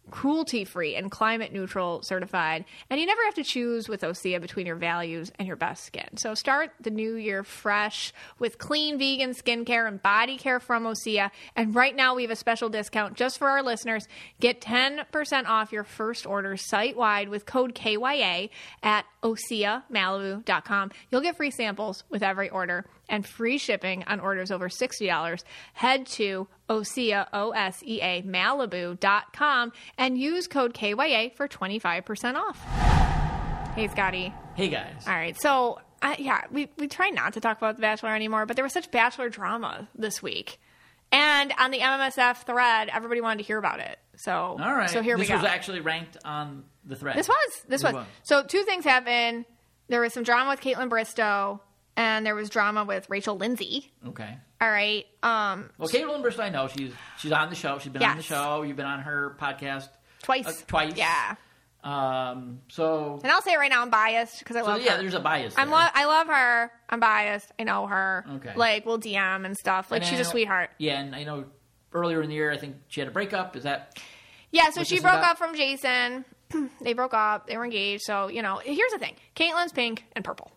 cruelty 0.09 0.65
free 0.65 0.95
and 0.95 1.11
climate 1.11 1.53
neutral 1.53 2.01
certified. 2.01 2.65
And 2.89 2.99
you 2.99 3.05
never 3.05 3.23
have 3.25 3.35
to 3.35 3.43
choose 3.43 3.87
with 3.87 4.01
Osea 4.01 4.41
between 4.41 4.65
your 4.65 4.75
values 4.75 5.31
and 5.37 5.47
your 5.47 5.55
best 5.55 5.85
skin. 5.85 6.17
So 6.17 6.33
start 6.33 6.71
the 6.81 6.89
new 6.89 7.15
year 7.15 7.43
fresh 7.43 8.13
with 8.39 8.57
clean 8.57 8.97
vegan 8.97 9.31
skincare 9.31 9.87
and 9.87 10.01
body 10.01 10.37
care 10.37 10.59
from 10.59 10.83
Osea. 10.83 11.31
And 11.55 11.75
right 11.75 11.95
now 11.95 12.15
we 12.15 12.23
have 12.23 12.31
a 12.31 12.35
special 12.35 12.69
discount 12.69 13.15
just 13.15 13.37
for 13.37 13.47
our 13.47 13.63
listeners. 13.63 14.07
Get 14.39 14.61
10% 14.61 15.45
off 15.45 15.71
your 15.71 15.83
first 15.83 16.25
order 16.25 16.57
site 16.57 16.97
wide 16.97 17.29
with 17.29 17.45
code 17.45 17.75
KYA 17.75 18.49
at 18.83 19.05
OseaMalibu.com. 19.23 20.91
You'll 21.09 21.21
get 21.21 21.37
free 21.37 21.51
samples 21.51 22.03
with 22.09 22.23
every 22.23 22.49
order 22.49 22.85
and 23.11 23.25
free 23.27 23.59
shipping 23.59 24.03
on 24.07 24.19
orders 24.19 24.49
over 24.49 24.69
$60. 24.69 25.43
Head 25.73 26.07
to 26.07 26.47
Osea, 26.67 27.27
O-S-E-A, 27.31 28.23
Malibu.com 28.23 29.73
and 29.97 30.17
use 30.17 30.47
code 30.47 30.73
KYA 30.73 31.35
for 31.35 31.47
25% 31.47 32.35
off. 32.35 32.57
Hey, 33.75 33.87
Scotty. 33.89 34.33
Hey, 34.55 34.69
guys. 34.69 35.03
All 35.05 35.13
right. 35.13 35.39
So, 35.39 35.79
uh, 36.01 36.15
yeah, 36.17 36.41
we, 36.49 36.69
we 36.77 36.87
try 36.87 37.09
not 37.09 37.33
to 37.33 37.41
talk 37.41 37.57
about 37.57 37.75
The 37.75 37.81
Bachelor 37.81 38.15
anymore, 38.15 38.45
but 38.45 38.55
there 38.55 38.63
was 38.65 38.73
such 38.73 38.89
Bachelor 38.89 39.29
drama 39.29 39.87
this 39.95 40.23
week. 40.23 40.59
And 41.11 41.53
on 41.59 41.71
the 41.71 41.79
MMSF 41.79 42.45
thread, 42.45 42.89
everybody 42.91 43.21
wanted 43.21 43.39
to 43.39 43.43
hear 43.43 43.57
about 43.57 43.81
it. 43.81 43.99
So, 44.15 44.31
All 44.33 44.57
right. 44.57 44.89
so 44.89 45.01
here 45.01 45.17
this 45.17 45.25
we 45.25 45.27
go. 45.27 45.35
This 45.35 45.43
was 45.43 45.51
actually 45.51 45.81
ranked 45.81 46.17
on 46.23 46.63
the 46.85 46.95
thread. 46.95 47.17
This 47.17 47.27
was. 47.27 47.65
This 47.67 47.83
was. 47.83 47.93
was. 47.93 48.05
So 48.23 48.43
two 48.43 48.63
things 48.63 48.85
happened. 48.85 49.45
There 49.89 49.99
was 49.99 50.13
some 50.13 50.23
drama 50.23 50.51
with 50.51 50.61
Kaitlyn 50.61 50.89
Bristowe, 50.89 51.59
and 51.97 52.25
there 52.25 52.35
was 52.35 52.49
drama 52.49 52.83
with 52.85 53.09
Rachel 53.09 53.37
Lindsay. 53.37 53.91
Okay. 54.07 54.37
All 54.59 54.69
right. 54.69 55.05
Um, 55.23 55.69
Well, 55.77 55.89
Kaitlyn 55.89 56.23
Bristowe, 56.23 56.39
I 56.43 56.49
know 56.49 56.67
she's 56.67 56.93
she's 57.17 57.31
on 57.31 57.49
the 57.49 57.55
show. 57.55 57.79
She's 57.79 57.91
been 57.91 58.03
on 58.03 58.17
the 58.17 58.23
show. 58.23 58.61
You've 58.63 58.77
been 58.77 58.85
on 58.85 58.99
her 59.01 59.35
podcast 59.39 59.89
twice. 60.23 60.47
uh, 60.47 60.53
twice. 60.67 60.93
Yeah. 60.95 61.35
Um. 61.83 62.59
So, 62.67 63.19
And 63.23 63.31
I'll 63.31 63.41
say 63.41 63.53
it 63.53 63.57
right 63.57 63.69
now, 63.71 63.81
I'm 63.81 63.89
biased 63.89 64.37
because 64.39 64.55
I 64.55 64.61
love 64.61 64.67
her. 64.67 64.73
so 64.73 64.77
love 64.77 64.85
yeah, 64.85 64.95
her. 64.97 65.01
there's 65.01 65.13
a 65.15 65.19
bias. 65.19 65.55
I'm 65.57 65.71
lo- 65.71 65.77
I 65.93 66.05
love 66.05 66.27
her. 66.27 66.71
I'm 66.89 66.99
biased. 66.99 67.51
I 67.57 67.63
know 67.63 67.87
her. 67.87 68.23
Okay. 68.35 68.53
Like 68.55 68.85
we'll 68.85 68.99
DM 68.99 69.45
and 69.45 69.57
stuff. 69.57 69.89
Like 69.89 70.01
And 70.01 70.09
she's 70.09 70.19
I 70.19 70.21
a 70.21 70.23
know- 70.25 70.29
sweetheart. 70.29 70.69
Yeah, 70.77 70.99
and 70.99 71.15
I 71.15 71.23
know 71.23 71.45
earlier 71.91 72.21
in 72.21 72.29
the 72.29 72.35
year, 72.35 72.51
I 72.51 72.57
think 72.57 72.75
she 72.87 73.01
had 73.01 73.07
a 73.07 73.11
breakup. 73.11 73.55
Is 73.55 73.63
that 73.63 73.97
Yeah, 74.51 74.69
so 74.69 74.83
she 74.83 74.99
broke 74.99 75.13
about? 75.15 75.31
up 75.31 75.37
from 75.39 75.55
Jason. 75.55 76.23
they 76.81 76.93
broke 76.93 77.15
up. 77.15 77.47
They 77.47 77.57
were 77.57 77.65
engaged. 77.65 78.03
So, 78.03 78.27
you 78.27 78.43
know, 78.43 78.61
here's 78.63 78.91
the 78.91 78.99
thing 78.99 79.15
Kaitlyn's 79.35 79.71
pink 79.71 80.05
and 80.15 80.23
purple. 80.23 80.51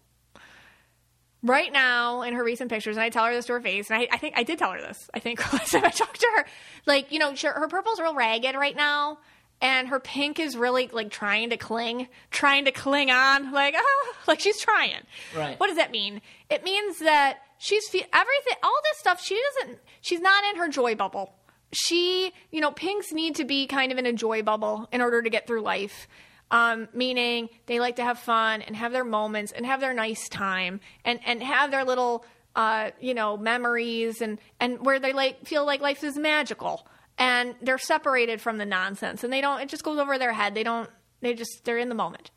Right 1.45 1.72
now, 1.72 2.22
in 2.22 2.34
her 2.34 2.42
recent 2.42 2.70
pictures, 2.70 2.97
and 2.97 3.05
I 3.05 3.11
tell 3.11 3.26
her 3.26 3.34
this 3.34 3.47
to 3.47 3.53
her 3.53 3.61
face, 3.61 3.90
and 3.90 4.01
I, 4.01 4.09
I 4.11 4.16
think 4.16 4.34
I 4.36 4.42
did 4.42 4.59
tell 4.59 4.72
her 4.72 4.80
this, 4.80 5.11
I 5.12 5.18
think, 5.18 5.40
last 5.53 5.72
time 5.72 5.84
I 5.84 5.90
talked 5.90 6.20
to 6.20 6.28
her. 6.36 6.47
Like, 6.86 7.12
you 7.12 7.18
know, 7.18 7.34
her 7.34 7.68
purple's 7.68 8.01
real 8.01 8.14
ragged 8.14 8.55
right 8.55 8.74
now, 8.74 9.18
and 9.61 9.88
her 9.88 10.01
pink 10.01 10.40
is 10.40 10.57
really, 10.57 10.88
like, 10.90 11.11
trying 11.11 11.51
to 11.51 11.59
cling, 11.59 12.09
trying 12.30 12.64
to 12.64 12.72
cling 12.72 13.11
on. 13.11 13.53
Like, 13.53 13.74
ah, 13.78 14.16
like 14.26 14.40
she's 14.40 14.59
trying. 14.59 15.03
Right. 15.36 15.61
What 15.61 15.66
does 15.66 15.76
that 15.76 15.90
mean? 15.90 16.22
It 16.49 16.64
means 16.64 16.99
that 17.01 17.40
she's, 17.59 17.86
fe- 17.88 18.07
everything, 18.12 18.57
all 18.62 18.80
this 18.90 18.99
stuff, 18.99 19.22
she 19.22 19.38
doesn't, 19.61 19.78
she's 20.01 20.20
not 20.20 20.45
in 20.45 20.57
her 20.57 20.68
joy 20.68 20.95
bubble 20.95 21.34
she, 21.74 22.32
you 22.51 22.61
know, 22.61 22.70
pinks 22.70 23.12
need 23.12 23.34
to 23.36 23.45
be 23.45 23.66
kind 23.66 23.92
of 23.92 23.99
in 23.99 24.07
a 24.07 24.12
joy 24.12 24.42
bubble 24.42 24.88
in 24.92 25.01
order 25.01 25.22
to 25.22 25.30
get 25.30 25.47
through 25.47 25.61
life. 25.61 26.09
Um, 26.55 26.86
meaning 26.94 27.48
they 27.66 27.80
like 27.80 27.96
to 27.96 28.05
have 28.05 28.20
fun 28.20 28.62
and 28.62 28.76
have 28.76 28.92
their 28.92 29.02
moments 29.02 29.50
and 29.50 29.66
have 29.66 29.80
their 29.80 29.92
nice 29.92 30.28
time 30.28 30.78
and, 31.05 31.18
and 31.26 31.42
have 31.42 31.72
their 31.72 31.84
little, 31.84 32.24
uh, 32.55 32.92
you 33.00 33.12
know, 33.12 33.36
memories 33.36 34.22
and, 34.22 34.38
and 34.61 34.86
where 34.86 35.00
they 35.00 35.12
like 35.12 35.44
feel 35.44 35.66
like 35.66 35.80
life 35.80 36.05
is 36.05 36.16
magical 36.16 36.86
and 37.18 37.57
they're 37.61 37.76
separated 37.76 38.40
from 38.40 38.59
the 38.59 38.64
nonsense 38.64 39.24
and 39.24 39.32
they 39.32 39.40
don't, 39.40 39.62
it 39.62 39.68
just 39.68 39.82
goes 39.82 39.98
over 39.98 40.16
their 40.16 40.32
head. 40.32 40.55
They 40.55 40.62
don't, 40.62 40.88
they 41.22 41.34
just, 41.34 41.64
they're 41.64 41.78
in 41.78 41.88
the 41.88 41.94
moment. 41.96 42.30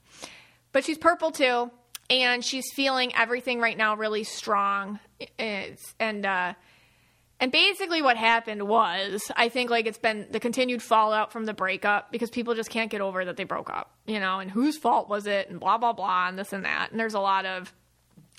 But 0.72 0.84
she's 0.84 0.97
purple 0.97 1.30
too, 1.30 1.70
and 2.09 2.43
she's 2.43 2.65
feeling 2.74 3.13
everything 3.15 3.59
right 3.59 3.78
now 3.78 3.95
really 3.95 4.24
strong. 4.24 4.99
It's, 5.38 5.93
and, 5.99 6.26
uh, 6.26 6.53
and 7.40 7.52
basically, 7.52 8.02
what 8.02 8.18
happened 8.18 8.68
was, 8.68 9.32
I 9.36 9.50
think 9.50 9.70
like 9.70 9.86
it's 9.86 9.98
been 9.98 10.28
the 10.32 10.40
continued 10.40 10.82
fallout 10.82 11.32
from 11.32 11.46
the 11.46 11.54
breakup 11.54 12.12
because 12.12 12.30
people 12.30 12.56
just 12.56 12.70
can't 12.70 12.90
get 12.90 13.02
over 13.02 13.24
that 13.26 13.38
they 13.38 13.44
broke 13.44 13.70
up, 13.70 13.92
you 14.06 14.20
know, 14.20 14.40
and 14.40 14.50
whose 14.50 14.78
fault 14.78 15.08
was 15.10 15.28
it, 15.28 15.50
and 15.50 15.60
blah 15.60 15.78
blah 15.78 15.94
blah, 15.94 16.28
and 16.28 16.38
this 16.40 16.54
and 16.54 16.66
that. 16.66 16.90
And 16.92 17.00
there's 17.00 17.14
a 17.14 17.20
lot 17.20 17.46
of 17.46 17.72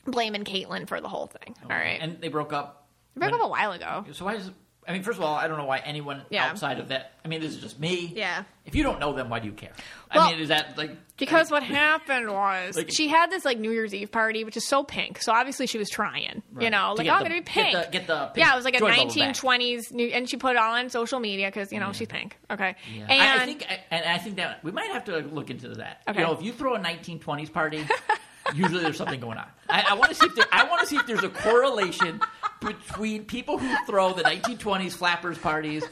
blaming 0.04 0.44
Kaitlyn 0.44 0.88
for 0.88 1.00
the 1.00 1.08
whole 1.08 1.26
thing. 1.26 1.54
Oh, 1.64 1.64
All 1.70 1.76
right, 1.76 1.98
And 2.00 2.20
they 2.20 2.28
broke 2.28 2.52
up. 2.52 2.86
they 3.14 3.20
broke 3.20 3.32
when- 3.32 3.40
up 3.40 3.46
a 3.46 3.50
while 3.50 3.72
ago. 3.72 4.04
So 4.12 4.24
why 4.24 4.34
is 4.34 4.50
I 4.88 4.92
mean, 4.92 5.02
first 5.02 5.18
of 5.18 5.24
all, 5.24 5.34
I 5.34 5.46
don't 5.48 5.58
know 5.58 5.66
why 5.66 5.78
anyone 5.78 6.22
Yeah. 6.30 6.46
outside 6.46 6.78
of 6.80 6.88
that. 6.88 7.12
I 7.24 7.28
mean, 7.28 7.40
this 7.42 7.54
is 7.54 7.60
just 7.60 7.78
me. 7.78 8.10
Yeah. 8.16 8.44
If 8.64 8.74
you 8.74 8.82
don't 8.82 8.98
know 9.00 9.12
them, 9.12 9.28
why 9.28 9.38
do 9.38 9.46
you 9.46 9.52
care? 9.52 9.72
Well, 10.14 10.26
I 10.26 10.30
mean, 10.32 10.40
is 10.40 10.48
that 10.48 10.78
like 10.78 10.90
Because 11.18 11.50
what 11.50 11.62
happened 11.62 12.30
was 12.30 12.76
Like- 12.76 12.90
she 12.92 13.08
had 13.08 13.30
this 13.30 13.44
like 13.44 13.58
New 13.58 13.70
Year's 13.70 13.92
Eve 13.94 14.10
party, 14.10 14.44
which 14.44 14.56
is 14.56 14.66
so 14.66 14.84
pink. 14.84 15.20
So 15.20 15.32
obviously 15.32 15.66
she 15.66 15.76
was 15.78 15.90
trying, 15.90 16.42
you 16.58 16.70
know, 16.70 16.94
like 16.96 17.04
get 17.04 17.10
oh, 17.12 17.16
I'm 17.16 17.22
gonna 17.22 17.34
be 17.34 17.40
get 17.40 17.46
pink. 17.46 17.72
the- 17.74 17.88
get 17.90 18.06
the 18.06 18.26
pink 18.34 18.36
yeah, 18.46 18.52
it 18.52 18.56
was 18.56 18.64
like 18.64 18.76
a 18.76 18.78
joy 18.78 18.90
bubble 18.90 19.04
back. 19.14 19.14
1920s, 19.34 19.92
new, 19.92 20.06
and 20.08 20.28
she 20.30 20.36
put 20.38 20.52
it 20.52 20.56
all 20.58 20.74
on 20.74 20.88
social 20.88 21.20
media 21.20 21.48
because 21.48 21.70
you 21.72 21.80
know 21.80 21.92
she's 21.92 22.08
pink. 22.08 22.38
Okay, 22.50 22.74
Yeah. 22.94 23.06
and 23.10 23.12
I, 23.40 23.42
I 23.42 23.46
think, 23.46 23.66
I, 23.68 23.80
and 23.90 24.04
I 24.06 24.18
think 24.18 24.36
that 24.36 24.64
we 24.64 24.70
might 24.72 24.90
have 24.90 25.04
to 25.06 25.18
look 25.18 25.50
into 25.50 25.68
that. 25.74 26.02
Okay. 26.08 26.20
You 26.20 26.26
know, 26.26 26.32
if 26.32 26.42
you 26.42 26.52
throw 26.52 26.74
a 26.74 26.78
1920s 26.78 27.52
party, 27.52 27.84
usually 28.54 28.82
there's 28.82 28.96
something 28.96 29.20
going 29.20 29.38
on. 29.38 29.46
I, 29.68 29.84
I 29.90 29.94
want 29.94 30.10
to 30.10 30.14
see 30.14 30.26
if 30.26 30.34
there, 30.34 30.46
I 30.52 30.64
want 30.64 30.80
to 30.80 30.86
see 30.86 30.96
if 30.96 31.06
there's 31.06 31.22
a 31.24 31.28
correlation 31.28 32.20
between 32.60 33.24
people 33.24 33.58
who 33.58 33.74
throw 33.86 34.12
the 34.12 34.22
1920s 34.22 34.92
flappers 34.92 35.38
parties 35.38 35.84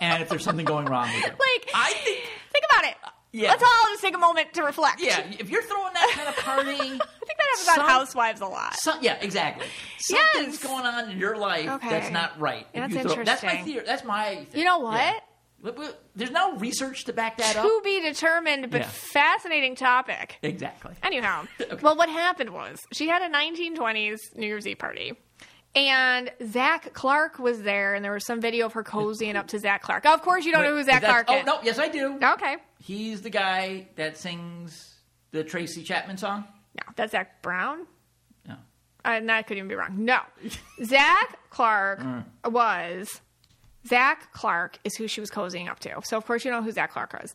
and 0.00 0.22
if 0.22 0.28
there's 0.28 0.44
something 0.44 0.64
going 0.66 0.86
wrong 0.86 1.08
with 1.12 1.24
them. 1.24 1.36
like 1.38 1.70
I 1.74 1.92
think, 2.04 2.20
think 2.52 2.64
about 2.70 2.84
it. 2.90 2.96
Yeah. 3.32 3.50
Let's 3.50 3.62
all 3.62 3.68
just 3.90 4.00
take 4.02 4.14
a 4.14 4.18
moment 4.18 4.54
to 4.54 4.62
reflect. 4.62 5.00
yeah, 5.02 5.20
if 5.38 5.50
you're 5.50 5.62
throwing 5.62 5.92
that 5.92 6.10
kind 6.14 6.28
of 6.28 6.36
party, 6.36 6.70
I 6.70 6.78
think 6.78 6.98
that 7.38 7.46
happens 7.66 7.78
on 7.78 7.86
Housewives 7.86 8.40
a 8.40 8.46
lot. 8.46 8.74
So, 8.76 8.94
yeah, 9.02 9.18
exactly. 9.20 9.66
Something's 9.98 10.54
Yes. 10.54 10.62
going 10.62 10.86
on 10.86 11.10
in 11.10 11.18
your 11.18 11.36
life 11.36 11.68
Okay. 11.68 11.90
that's 11.90 12.10
not 12.10 12.38
right. 12.40 12.66
That's 12.72 12.94
throw- 12.94 13.24
That's 13.24 13.42
my 13.42 13.56
theory. 13.58 13.84
That's 13.84 14.04
my. 14.04 14.46
Thing. 14.50 14.58
You 14.60 14.64
know 14.64 14.78
what? 14.78 14.94
Yeah. 15.00 15.18
There's 16.14 16.30
no 16.30 16.56
research 16.56 17.04
to 17.04 17.12
back 17.12 17.36
that 17.38 17.56
up. 17.56 17.64
To 17.64 17.80
be 17.84 18.00
determined, 18.00 18.70
but 18.70 18.82
Yeah. 18.82 18.88
fascinating 18.88 19.74
topic. 19.74 20.38
Exactly. 20.42 20.94
Anyhow, 21.02 21.46
Okay. 21.60 21.76
well, 21.82 21.96
what 21.96 22.08
happened 22.08 22.50
was 22.50 22.80
she 22.92 23.08
had 23.08 23.22
a 23.22 23.28
1920s 23.28 24.18
New 24.36 24.46
Year's 24.46 24.66
Eve 24.66 24.78
party. 24.78 25.12
And 25.74 26.32
Zac 26.46 26.94
Clark 26.94 27.38
was 27.38 27.60
there, 27.62 27.94
and 27.94 28.02
there 28.02 28.12
was 28.12 28.24
some 28.24 28.40
video 28.40 28.64
of 28.64 28.72
her 28.72 28.82
cozying 28.82 29.36
up 29.36 29.48
to 29.48 29.58
Zac 29.58 29.82
Clark. 29.82 30.06
Of 30.06 30.22
course, 30.22 30.46
you 30.46 30.52
don't 30.52 30.62
know 30.64 30.74
who 30.74 30.82
Zac 30.82 31.02
Clark 31.02 31.26
Oh 31.28 31.36
is. 31.38 31.44
no, 31.44 31.58
yes 31.62 31.78
I 31.78 31.88
do. 31.88 32.18
Okay. 32.22 32.56
He's 32.78 33.20
the 33.20 33.28
guy 33.28 33.88
that 33.96 34.16
sings 34.16 34.94
the 35.32 35.44
Tracy 35.44 35.82
Chapman 35.82 36.16
song. 36.16 36.44
No, 36.76 36.82
that's 36.96 37.12
Zac 37.12 37.42
Brown. 37.42 37.86
No. 38.48 38.54
And 39.04 39.28
that 39.28 39.46
could 39.46 39.58
even 39.58 39.68
be 39.68 39.74
wrong. 39.74 40.02
No. 40.04 40.20
Zac 40.84 41.38
Clark 41.50 42.00
Mm. 42.00 42.24
was. 42.46 43.20
Zac 43.88 44.32
Clark 44.32 44.78
is 44.84 44.94
who 44.96 45.08
she 45.08 45.20
was 45.20 45.30
cozying 45.30 45.68
up 45.68 45.78
to. 45.80 46.00
So, 46.04 46.16
of 46.16 46.26
course, 46.26 46.44
you 46.44 46.50
know 46.50 46.62
who 46.62 46.72
Zac 46.72 46.92
Clark 46.92 47.12
was. 47.12 47.34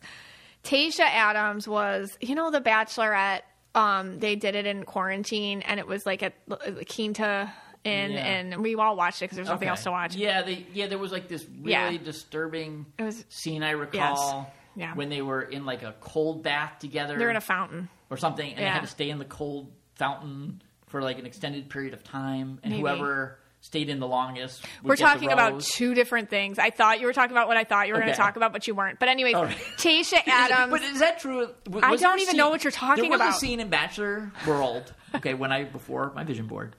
Tayshia 0.64 1.00
Adams 1.00 1.66
was, 1.66 2.16
you 2.20 2.34
know, 2.34 2.50
the 2.50 2.60
Bachelorette. 2.60 3.40
Um, 3.74 4.18
they 4.18 4.36
did 4.36 4.54
it 4.54 4.66
in 4.66 4.84
quarantine, 4.84 5.62
and 5.62 5.80
it 5.80 5.86
was 5.86 6.04
like 6.06 6.22
at 6.22 6.34
La 6.46 6.58
Quinta 6.88 7.52
Inn, 7.84 8.12
Yeah. 8.12 8.18
and 8.26 8.62
we 8.62 8.74
all 8.76 8.94
watched 8.96 9.22
it 9.22 9.24
because 9.24 9.36
there 9.36 9.42
was 9.42 9.48
nothing 9.48 9.66
Okay. 9.66 9.70
else 9.70 9.82
to 9.84 9.90
watch. 9.90 10.14
Yeah, 10.14 10.42
they 10.42 10.66
yeah 10.72 10.86
there 10.86 10.98
was 10.98 11.10
like 11.10 11.26
this 11.26 11.44
really 11.62 11.72
Yeah. 11.72 11.96
disturbing 12.04 12.86
It 12.98 13.02
was- 13.02 13.24
scene 13.28 13.62
I 13.62 13.70
recall. 13.70 14.52
Yeah. 14.76 14.94
When 14.94 15.08
they 15.08 15.20
were 15.20 15.42
in 15.42 15.64
like 15.66 15.82
a 15.82 15.94
cold 16.00 16.42
bath 16.42 16.78
together. 16.78 17.18
They're 17.18 17.28
in 17.30 17.36
a 17.36 17.40
fountain. 17.40 17.88
or 18.08 18.16
something, 18.18 18.46
and 18.54 18.58
they 18.58 18.68
had 18.68 18.82
to 18.82 18.86
stay 18.86 19.08
in 19.10 19.18
the 19.18 19.24
cold 19.24 19.72
fountain 19.94 20.60
for 20.88 21.00
like 21.02 21.18
an 21.18 21.24
extended 21.26 21.70
period 21.70 21.94
of 21.94 22.04
time, 22.04 22.60
and 22.62 22.72
Maybe. 22.72 22.80
whoever 22.82 23.38
stayed 23.62 23.88
in 23.88 24.00
the 24.00 24.06
longest. 24.08 24.64
We're 24.82 24.96
talking 24.96 25.30
about 25.32 25.60
two 25.60 25.94
different 25.94 26.28
things. 26.28 26.58
I 26.58 26.70
thought 26.70 27.00
you 27.00 27.06
were 27.06 27.12
talking 27.12 27.30
about 27.30 27.46
what 27.48 27.56
I 27.56 27.64
thought 27.64 27.86
you 27.86 27.94
were 27.94 28.00
going 28.00 28.12
to 28.12 28.16
talk 28.18 28.36
about, 28.36 28.52
but 28.52 28.66
you 28.66 28.74
weren't. 28.74 28.98
But 28.98 29.08
anyways, 29.08 29.34
right. 29.34 29.56
Tayshia 29.78 30.20
Adams. 30.26 30.70
But 30.70 30.82
is 30.82 30.98
that 30.98 31.20
true? 31.20 31.48
I 31.82 31.90
was 31.90 32.00
there 32.00 32.10
don't 32.10 32.18
even 32.18 32.32
scene- 32.32 32.36
know 32.36 32.50
what 32.50 32.64
you're 32.64 32.72
talking 32.72 33.06
about. 33.06 33.18
there 33.18 33.26
was 33.26 33.34
about. 33.34 33.36
a 33.36 33.38
scene 33.40 33.60
in 33.60 33.68
Bachelor 33.68 34.32
World, 34.46 34.92
okay, 35.14 35.34
when 35.34 35.52
I 35.52 35.64
before 35.64 36.12
my 36.14 36.24
vision 36.24 36.48
board, 36.48 36.74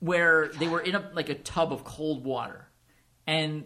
where 0.00 0.48
they 0.48 0.68
were 0.68 0.80
in 0.80 0.94
a 0.94 1.10
like 1.14 1.30
a 1.30 1.34
tub 1.34 1.72
of 1.72 1.84
cold 1.84 2.22
water, 2.22 2.68
and 3.26 3.64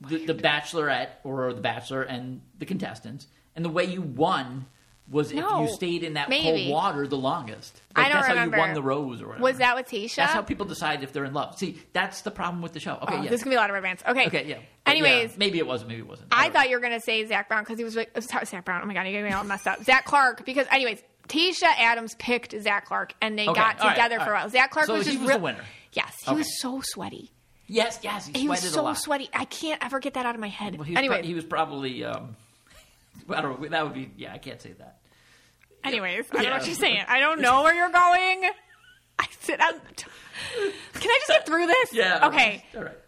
the, 0.00 0.24
the 0.24 0.34
Bachelorette 0.34 1.10
or 1.24 1.52
the 1.52 1.60
Bachelor 1.60 2.02
and 2.02 2.40
the 2.58 2.64
contestants, 2.64 3.26
and 3.54 3.64
the 3.64 3.70
way 3.70 3.84
you 3.84 4.00
won 4.00 4.64
was 5.10 5.32
No, 5.32 5.62
if 5.64 5.68
you 5.70 5.74
stayed 5.76 6.02
in 6.02 6.14
that 6.14 6.28
maybe. 6.30 6.64
cold 6.64 6.72
water 6.72 7.06
the 7.06 7.16
longest. 7.18 7.80
I 7.94 8.04
don't 8.08 8.12
that's 8.20 8.28
remember. 8.30 8.56
how 8.56 8.62
you 8.62 8.68
won 8.68 8.74
the 8.74 8.82
rose 8.82 9.20
or 9.22 9.26
whatever. 9.28 9.42
was 9.44 9.58
that 9.58 9.76
with 9.76 9.86
Tayshia? 9.86 10.16
That's 10.16 10.32
how 10.32 10.40
people 10.42 10.64
decide 10.66 11.02
if 11.02 11.12
they're 11.12 11.24
in 11.26 11.34
love. 11.34 11.58
See, 11.58 11.78
that's 11.92 12.22
the 12.22 12.30
problem 12.30 12.62
with 12.62 12.72
the 12.72 12.80
show. 12.80 12.94
Okay, 13.02 13.14
Oh, 13.18 13.22
yeah. 13.22 13.30
This 13.30 13.40
is 13.40 13.44
gonna 13.44 13.52
be 13.52 13.56
a 13.56 13.60
lot 13.60 13.68
of 13.70 13.74
romance. 13.74 14.02
Okay. 14.08 14.26
Okay, 14.28 14.46
yeah. 14.46 14.58
But 14.84 14.90
Anyways, 14.92 15.30
yeah, 15.32 15.36
maybe 15.36 15.58
it 15.58 15.66
wasn't. 15.66 15.90
Maybe 15.90 16.00
it 16.00 16.08
wasn't. 16.08 16.28
I 16.32 16.44
don't 16.44 16.52
thought 16.54 16.70
you 16.70 16.76
were 16.76 16.80
gonna 16.82 17.00
say 17.00 17.24
Zac 17.26 17.48
Brown 17.48 17.62
because 17.64 17.76
he 17.78 17.84
was 17.84 17.96
like 17.96 18.10
uh, 18.14 18.20
sorry, 18.22 18.46
Zac 18.46 18.64
Brown. 18.64 18.80
Oh 18.82 18.86
my 18.86 18.94
god, 18.94 19.06
you 19.06 19.12
got 19.20 19.28
me 19.28 19.32
all 19.34 19.44
messed 19.44 19.66
up. 19.66 19.82
Zac 19.84 20.06
Clark 20.06 20.44
because 20.46 20.66
anyways, 20.70 21.02
Tayshia 21.28 21.64
Adams 21.78 22.14
picked 22.18 22.54
Zac 22.62 22.86
Clark 22.86 23.14
and 23.20 23.38
they 23.38 23.46
Okay, 23.48 23.60
got 23.60 23.78
together 23.78 24.18
all 24.18 24.24
for 24.24 24.30
a 24.30 24.34
right. 24.34 24.40
while. 24.42 24.50
Zac 24.50 24.70
Clark 24.70 24.86
So 24.86 24.94
was 24.94 25.06
he 25.06 25.12
just 25.12 25.20
was 25.20 25.28
real- 25.28 25.38
the 25.38 25.44
winner. 25.44 25.64
Yes, 25.92 26.14
he 26.24 26.30
Okay. 26.30 26.38
was 26.38 26.60
so 26.60 26.80
sweaty. 26.82 27.30
Yes, 27.66 28.00
yes, 28.02 28.26
he, 28.26 28.40
He 28.42 28.48
was 28.48 28.60
so 28.60 28.92
sweaty. 28.94 29.30
I 29.32 29.44
can't 29.46 29.82
ever 29.84 29.98
get 30.00 30.14
that 30.14 30.26
out 30.26 30.34
of 30.34 30.40
my 30.40 30.48
head. 30.48 30.74
Well, 30.76 30.84
he 30.84 30.92
was, 30.92 30.98
anyway, 30.98 31.18
pro- 31.20 31.26
he 31.26 31.34
was 31.34 31.44
probably. 31.44 32.04
Um, 32.04 32.36
I 33.28 33.40
don't 33.40 33.60
know. 33.60 33.68
That 33.68 33.84
would 33.84 33.94
be. 33.94 34.10
Yeah, 34.16 34.32
I 34.32 34.38
can't 34.38 34.60
say 34.60 34.72
that. 34.72 34.98
anyways, 35.82 36.26
I 36.32 36.36
don't 36.36 36.44
know 36.44 36.50
what 36.52 36.60
Yeah. 36.62 36.66
you're 36.66 36.74
saying. 36.76 37.04
I 37.08 37.20
don't 37.20 37.40
know 37.40 37.62
where 37.62 37.74
you're 37.74 37.90
going. 37.90 38.50
I 39.18 39.26
sit 39.40 39.60
on. 39.60 39.72
Can 39.74 41.10
I 41.10 41.18
just 41.20 41.28
get 41.28 41.46
through 41.46 41.66
this? 41.66 41.90
Yeah. 41.92 42.26
Okay. 42.28 42.64
All 42.76 42.82
right. 42.84 42.98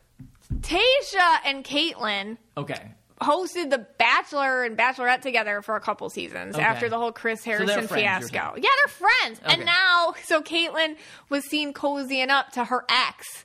Tayshia 0.61 1.39
and 1.45 1.65
Kaitlyn 1.65 2.39
Okay. 2.57 2.93
hosted 3.21 3.71
The 3.71 3.79
Bachelor 3.99 4.63
and 4.65 4.77
Bachelorette 4.79 5.21
together 5.23 5.61
for 5.63 5.75
a 5.77 5.81
couple 5.81 6.09
seasons 6.11 6.55
Okay. 6.55 6.65
after 6.65 6.89
the 6.89 6.97
whole 6.99 7.13
Chris 7.13 7.43
Harrison 7.45 7.89
friends, 7.89 7.91
fiasco. 7.91 8.55
Yeah, 8.57 8.69
they're 8.85 8.89
friends. 9.09 9.41
Okay. 9.45 9.55
And 9.55 9.65
now, 9.67 10.15
so 10.25 10.41
Kaitlyn 10.43 10.97
was 11.29 11.45
seen 11.45 11.73
cozying 11.75 12.29
up 12.31 12.53
to 12.53 12.65
her 12.65 12.85
ex 12.89 13.45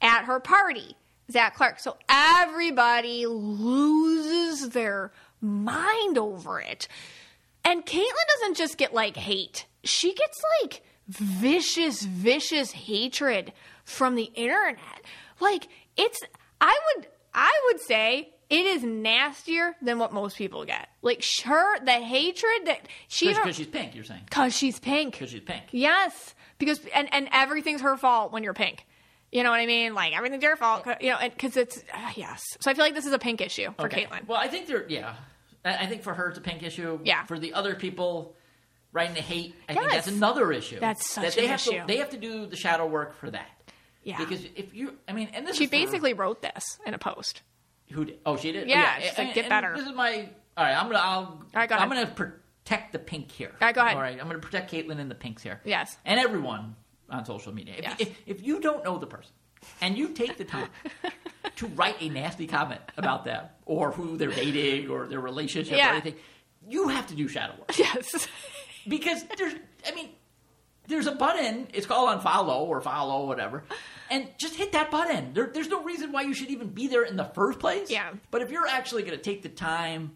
at 0.00 0.24
her 0.24 0.40
party, 0.40 0.96
Zac 1.30 1.54
Clark. 1.54 1.78
So 1.78 1.96
everybody 2.08 3.26
loses 3.26 4.70
their 4.70 5.12
mind 5.42 6.16
over 6.18 6.60
it. 6.60 6.88
And 7.64 7.84
Kaitlyn 7.84 8.26
doesn't 8.40 8.56
just 8.56 8.78
get 8.78 8.94
like 8.94 9.16
hate, 9.16 9.66
she 9.84 10.14
gets 10.14 10.42
like 10.62 10.82
vicious, 11.08 12.02
vicious 12.02 12.72
hatred 12.72 13.52
from 13.84 14.14
the 14.14 14.30
internet. 14.34 15.02
Like, 15.40 15.68
it's, 15.96 16.20
I 16.60 16.78
would, 16.96 17.06
I 17.34 17.52
would 17.66 17.80
say 17.80 18.30
it 18.48 18.66
is 18.66 18.82
nastier 18.84 19.74
than 19.82 19.98
what 19.98 20.12
most 20.12 20.36
people 20.36 20.64
get. 20.64 20.88
Like, 21.02 21.22
sure, 21.22 21.78
the 21.84 21.92
hatred 21.92 22.66
that 22.66 22.86
she, 23.08 23.28
Because 23.28 23.56
she's 23.56 23.66
pink. 23.66 23.94
You're 23.94 24.04
saying 24.04 24.22
because 24.24 24.56
she's 24.56 24.78
pink. 24.78 25.12
because 25.12 25.30
she's 25.30 25.40
pink. 25.40 25.64
Yes, 25.72 26.34
because 26.58 26.80
and 26.94 27.12
and 27.12 27.28
everything's 27.32 27.80
her 27.80 27.96
fault 27.96 28.32
when 28.32 28.42
you're 28.44 28.54
pink. 28.54 28.86
You 29.32 29.42
know 29.42 29.50
what 29.50 29.60
I 29.60 29.66
mean? 29.66 29.94
Like 29.94 30.14
everything's 30.16 30.42
your 30.42 30.56
fault. 30.56 30.86
You 31.00 31.10
know, 31.10 31.18
because 31.22 31.56
it's 31.56 31.78
uh, 31.92 32.10
yes. 32.14 32.42
So 32.60 32.70
I 32.70 32.74
feel 32.74 32.84
like 32.84 32.94
this 32.94 33.06
is 33.06 33.12
a 33.12 33.18
pink 33.18 33.40
issue 33.40 33.72
for 33.78 33.86
Okay. 33.86 34.04
Kaitlyn. 34.04 34.26
Well, 34.28 34.38
I 34.38 34.46
think 34.48 34.66
they're. 34.66 34.86
Yeah. 34.88 35.14
I 35.64 35.76
I 35.76 35.86
think 35.86 36.02
for 36.02 36.14
her 36.14 36.28
it's 36.28 36.38
a 36.38 36.42
pink 36.42 36.62
issue. 36.62 36.98
Yeah. 37.04 37.24
For 37.26 37.38
the 37.38 37.54
other 37.54 37.74
people 37.74 38.34
writing 38.92 39.14
the 39.14 39.20
hate, 39.22 39.54
I 39.68 39.74
think 39.74 39.90
that's 39.90 40.06
another 40.08 40.52
issue. 40.52 40.78
That's 40.80 41.08
such 41.10 41.24
that 41.24 41.34
they 41.34 41.44
an 41.44 41.50
have 41.50 41.60
issue. 41.60 41.80
To, 41.80 41.84
they 41.86 41.96
have 41.98 42.10
to 42.10 42.18
do 42.18 42.46
the 42.46 42.56
shadow 42.56 42.86
work 42.86 43.14
for 43.16 43.30
that. 43.30 43.48
Yeah. 44.02 44.18
Because 44.18 44.44
if 44.56 44.74
you, 44.74 44.98
I 45.08 45.12
mean, 45.12 45.28
and 45.32 45.46
this 45.46 45.56
she 45.56 45.66
for- 45.66 45.70
basically 45.70 46.12
wrote 46.12 46.42
this 46.42 46.78
in 46.86 46.94
a 46.94 46.98
post. 46.98 47.42
Who 47.92 48.04
did? 48.06 48.18
Oh, 48.26 48.36
she 48.36 48.52
did. 48.52 48.68
Yeah, 48.68 48.94
Oh, 48.98 49.02
she's 49.02 49.18
like, 49.18 49.34
"Get 49.34 49.48
better." 49.48 49.74
This 49.76 49.86
is 49.86 49.92
my. 49.94 50.28
All 50.56 50.64
right, 50.64 50.74
I'm 50.74 50.86
gonna. 50.86 50.98
I'll. 50.98 51.42
right, 51.54 51.68
go 51.68 51.74
I'm 51.76 51.88
gonna 51.88 52.06
protect 52.06 52.92
the 52.92 52.98
pink 52.98 53.30
here. 53.30 53.50
All 53.60 53.66
right, 53.68 53.74
go 53.74 53.82
ahead. 53.82 53.96
All 53.96 54.02
right, 54.02 54.18
I'm 54.20 54.26
gonna 54.26 54.38
protect 54.38 54.72
Kaitlyn 54.72 54.98
and 54.98 55.10
the 55.10 55.14
pinks 55.14 55.42
here. 55.42 55.60
Yes. 55.64 55.96
And 56.06 56.18
everyone 56.18 56.74
on 57.10 57.24
social 57.26 57.52
media. 57.52 57.74
If, 57.76 57.82
Yes. 57.84 57.96
if, 58.00 58.18
if 58.26 58.42
you 58.42 58.60
don't 58.60 58.82
know 58.84 58.96
the 58.98 59.06
person 59.06 59.32
and 59.80 59.96
you 59.98 60.08
take 60.08 60.36
the 60.38 60.44
time 60.44 60.68
to 61.56 61.66
write 61.68 61.96
a 62.00 62.08
nasty 62.08 62.46
comment 62.46 62.80
about 62.96 63.24
them 63.24 63.44
or 63.66 63.92
who 63.92 64.16
they're 64.16 64.30
dating 64.30 64.88
or 64.90 65.06
their 65.06 65.20
relationship 65.20 65.76
Yeah. 65.76 65.90
or 65.90 65.92
anything, 65.94 66.14
you 66.68 66.88
have 66.88 67.06
to 67.08 67.14
do 67.14 67.28
shadow 67.28 67.54
work 67.58 67.76
Yes. 67.78 68.28
because 68.88 69.24
there's. 69.38 69.54
I 69.86 69.94
mean. 69.94 70.08
There's 70.88 71.06
a 71.06 71.12
button. 71.12 71.68
It's 71.72 71.86
called 71.86 72.20
unfollow 72.20 72.62
or 72.62 72.80
follow, 72.80 73.24
whatever, 73.26 73.62
and 74.10 74.26
just 74.36 74.56
hit 74.56 74.72
that 74.72 74.90
button. 74.90 75.32
There, 75.32 75.46
there's 75.46 75.68
no 75.68 75.80
reason 75.84 76.10
why 76.10 76.22
you 76.22 76.34
should 76.34 76.50
even 76.50 76.70
be 76.70 76.88
there 76.88 77.04
in 77.04 77.14
the 77.14 77.24
first 77.24 77.60
place. 77.60 77.88
Yeah. 77.88 78.10
But 78.32 78.42
if 78.42 78.50
you're 78.50 78.66
actually 78.66 79.02
going 79.04 79.16
to 79.16 79.22
take 79.22 79.42
the 79.44 79.48
time 79.48 80.10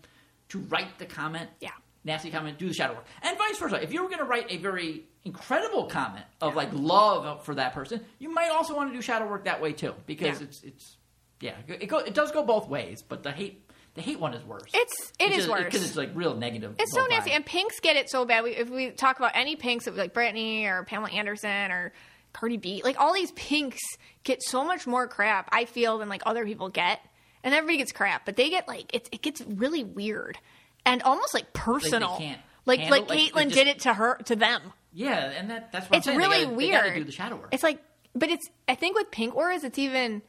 to 0.49 0.59
write 0.59 0.99
the 0.99 1.07
comment, 1.07 1.51
Yeah. 1.61 1.71
nasty 2.03 2.33
comment, 2.33 2.59
do 2.59 2.67
the 2.67 2.75
shadow 2.75 2.95
work, 2.95 3.07
and 3.23 3.39
vice 3.39 3.57
versa. 3.59 3.81
If 3.81 3.93
you 3.93 4.03
were 4.03 4.09
going 4.09 4.19
to 4.19 4.25
write 4.25 4.51
a 4.51 4.57
very 4.57 5.05
incredible 5.27 5.85
comment 5.87 6.25
of 6.41 6.55
like 6.57 6.71
love 6.73 7.45
for 7.45 7.55
that 7.57 7.75
person, 7.75 8.01
you 8.19 8.33
might 8.33 8.49
also 8.51 8.75
want 8.75 8.91
to 8.91 8.95
do 8.97 9.03
shadow 9.03 9.29
work 9.29 9.45
that 9.45 9.61
way 9.61 9.73
too, 9.73 9.95
because 10.07 10.41
Yeah. 10.41 10.47
it's 10.47 10.63
it's 10.63 10.97
yeah, 11.41 11.55
it 11.69 11.87
go, 11.89 11.99
it 11.99 12.15
does 12.15 12.31
go 12.33 12.43
both 12.45 12.69
ways. 12.69 13.03
But 13.03 13.23
the 13.23 13.33
hate 13.33 13.69
the 13.95 14.01
hate 14.03 14.19
one 14.21 14.33
is 14.35 14.45
worse. 14.45 14.71
It's 14.73 15.13
it 15.19 15.31
is 15.33 15.37
just 15.39 15.49
worse. 15.51 15.65
because 15.65 15.85
it's 15.85 15.97
like 15.97 16.11
real 16.15 16.35
negative. 16.35 16.77
It's 16.79 16.93
so 16.95 17.05
nasty, 17.07 17.33
and 17.33 17.45
pinks 17.45 17.81
get 17.81 17.97
it 17.97 18.09
so 18.09 18.25
bad. 18.25 18.45
We, 18.45 18.51
if 18.53 18.71
we 18.71 18.91
talk 18.91 19.19
about 19.19 19.33
any 19.35 19.57
pinks, 19.57 19.87
like 19.87 20.15
Brittany 20.15 20.65
or 20.67 20.85
Pamela 20.85 21.11
Anderson 21.11 21.71
or 21.71 21.93
Cardi 22.33 22.57
B, 22.59 22.81
like 22.85 22.99
all 23.01 23.13
these 23.13 23.33
pinks 23.33 23.81
get 24.25 24.43
so 24.43 24.65
much 24.65 24.87
more 24.87 25.07
crap. 25.09 25.49
I 25.53 25.65
feel 25.65 25.99
than 25.99 26.09
like 26.09 26.23
other 26.27 26.45
people 26.45 26.69
get, 26.69 27.01
and 27.43 27.55
everybody 27.55 27.79
gets 27.79 27.93
crap, 27.93 28.25
but 28.25 28.37
they 28.37 28.49
get 28.51 28.69
like 28.69 28.95
it. 28.95 29.09
It 29.13 29.23
gets 29.23 29.41
really 29.43 29.83
weird 29.85 30.39
and 30.85 31.03
almost 31.03 31.35
like 31.35 31.53
personal. 31.53 32.17
can't 32.19 32.41
like 32.67 32.81
handle- 32.81 33.01
like 33.01 33.09
like, 33.11 33.19
Kaitlyn 33.19 33.35
they 33.35 33.45
just- 33.45 33.55
did 33.57 33.67
it 33.69 33.79
to 33.81 33.95
her 33.95 34.17
to 34.27 34.37
them. 34.37 34.61
Yeah, 34.97 35.31
and 35.39 35.51
that 35.51 35.71
that's 35.73 35.91
what 35.91 35.99
It's 35.99 36.07
really 36.07 36.39
they 36.39 36.45
gotta, 36.45 36.57
weird. 36.57 36.95
Do 36.95 37.05
the 37.05 37.13
shadow 37.13 37.37
work. 37.37 37.49
It's 37.53 37.63
like, 37.63 37.83
but 38.15 38.31
it's. 38.31 38.49
I 38.67 38.75
think 38.75 38.97
with 38.97 39.11
pink 39.11 39.35
auras, 39.37 39.63
it's 39.63 39.79
even. 39.79 40.23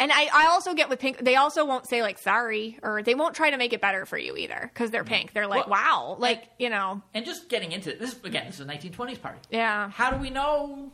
and 0.00 0.10
I, 0.12 0.28
I 0.34 0.46
also 0.50 0.74
get 0.74 0.88
with 0.90 0.98
pink 0.98 1.18
they 1.18 1.36
also 1.36 1.64
won't 1.64 1.86
say 1.88 2.02
like 2.02 2.18
sorry 2.18 2.78
or 2.82 3.02
they 3.02 3.14
won't 3.14 3.34
try 3.34 3.50
to 3.50 3.56
make 3.56 3.72
it 3.72 3.80
better 3.80 4.04
for 4.04 4.18
you 4.18 4.36
either 4.36 4.68
because 4.74 4.90
they're 4.90 5.02
mm-hmm. 5.04 5.14
pink 5.14 5.32
they're 5.32 5.46
like 5.46 5.66
Well, 5.66 5.80
wow 5.80 6.16
like 6.18 6.48
you 6.58 6.68
know 6.68 7.00
And 7.14 7.24
just 7.24 7.48
getting 7.48 7.72
into 7.72 7.94
this 7.94 8.14
again, 8.22 8.44
this 8.46 8.56
is 8.56 8.66
a 8.66 8.68
1920s 8.68 9.22
party. 9.22 9.38
yeah 9.50 9.88
How 9.88 10.10
do 10.10 10.18
we 10.18 10.28
know 10.28 10.92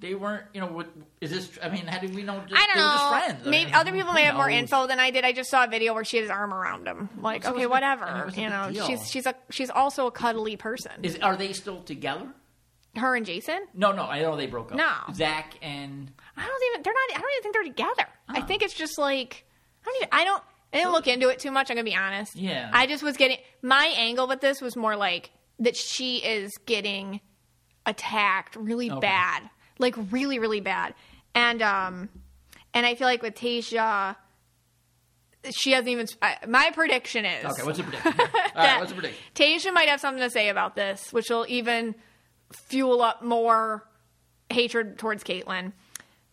they 0.00 0.14
weren't? 0.14 0.44
You 0.54 0.60
know, 0.60 0.66
what, 0.68 0.88
is 1.20 1.30
this? 1.30 1.50
I 1.62 1.68
mean, 1.68 1.86
how 1.86 1.98
do 1.98 2.08
we 2.08 2.22
know? 2.22 2.40
Just, 2.48 2.60
I 2.60 2.66
don't 2.66 2.76
they 2.76 2.82
were 2.82 2.88
just 2.88 3.02
know. 3.04 3.10
friends? 3.10 3.46
I 3.46 3.50
Maybe 3.50 3.64
mean, 3.66 3.74
other 3.74 3.92
people 3.92 4.12
may 4.12 4.22
have 4.24 4.36
more 4.36 4.48
info 4.50 4.86
than 4.86 4.98
I 5.00 5.10
did. 5.10 5.24
I 5.24 5.32
just 5.32 5.50
saw 5.50 5.64
a 5.64 5.68
video 5.68 5.94
where 5.94 6.04
she 6.04 6.16
had 6.18 6.22
his 6.24 6.30
arm 6.30 6.52
around 6.54 6.86
him. 6.86 7.08
Like, 7.20 7.44
So 7.44 7.50
okay, 7.54 7.66
what's 7.66 7.80
the- 7.80 7.86
I 7.86 7.94
mean, 7.94 8.04
whatever. 8.26 8.40
You 8.40 8.48
know, 8.48 8.70
deal? 8.72 8.86
she's 8.86 9.10
she's 9.10 9.26
a 9.26 9.34
she's 9.50 9.70
also 9.70 10.06
a 10.06 10.10
cuddly 10.10 10.56
person. 10.56 10.92
Is 11.02 11.18
are 11.20 11.36
they 11.36 11.52
still 11.52 11.82
together? 11.82 12.26
Her 12.96 13.14
and 13.16 13.26
Jason? 13.26 13.60
No, 13.74 13.92
no. 13.92 14.04
I 14.04 14.20
know 14.22 14.36
they 14.36 14.46
broke 14.46 14.72
up. 14.72 14.78
No. 14.78 14.92
Zac 15.14 15.56
and 15.62 16.10
I 16.36 16.46
don't 16.46 16.62
even. 16.72 16.82
They're 16.82 16.92
not. 16.94 17.16
I 17.18 17.20
don't 17.20 17.30
even 17.32 17.42
think 17.42 17.54
they're 17.54 17.62
together. 17.94 18.08
I 18.28 18.40
Oh. 18.40 18.46
think 18.46 18.62
it's 18.62 18.74
just 18.74 18.98
like 18.98 19.44
I 19.82 19.84
don't 19.86 19.96
even. 19.96 20.08
I 20.12 20.24
don't. 20.24 20.42
I 20.72 20.76
didn't 20.78 20.92
look 20.92 21.06
into 21.06 21.28
it 21.28 21.38
too 21.38 21.50
much. 21.50 21.70
I'm 21.70 21.76
gonna 21.76 21.84
be 21.84 21.94
honest. 21.96 22.36
Yeah. 22.36 22.70
I 22.72 22.86
just 22.86 23.02
was 23.02 23.16
getting 23.16 23.38
my 23.62 23.86
angle 23.96 24.26
with 24.28 24.40
this 24.40 24.60
was 24.60 24.76
more 24.76 24.96
like 24.96 25.30
that 25.60 25.76
she 25.76 26.16
is 26.18 26.56
getting 26.66 27.20
attacked 27.86 28.56
really 28.56 28.90
Okay. 28.90 29.00
bad, 29.00 29.42
like 29.78 29.94
really 30.10 30.38
really 30.38 30.60
bad, 30.60 30.94
and 31.34 31.62
um, 31.62 32.08
and 32.74 32.84
I 32.86 32.94
feel 32.94 33.06
like 33.06 33.22
with 33.22 33.34
Tayshia. 33.34 34.16
She 35.50 35.70
hasn't 35.70 35.88
even. 35.88 36.06
I- 36.20 36.38
My 36.48 36.70
prediction 36.74 37.24
is 37.24 37.44
okay. 37.44 37.62
What's 37.62 37.78
the 37.78 37.84
prediction? 37.84 38.12
All 38.18 38.26
right, 38.56 38.78
what's 38.80 38.90
the 38.92 38.98
prediction? 39.00 39.22
Tayshia 39.34 39.72
might 39.72 39.88
have 39.88 40.00
something 40.00 40.22
to 40.22 40.30
say 40.30 40.48
about 40.48 40.74
this, 40.74 41.12
which 41.12 41.30
will 41.30 41.46
even 41.48 41.94
fuel 42.66 43.00
up 43.02 43.22
more 43.22 43.86
hatred 44.50 44.98
towards 44.98 45.22
Kaitlyn. 45.22 45.72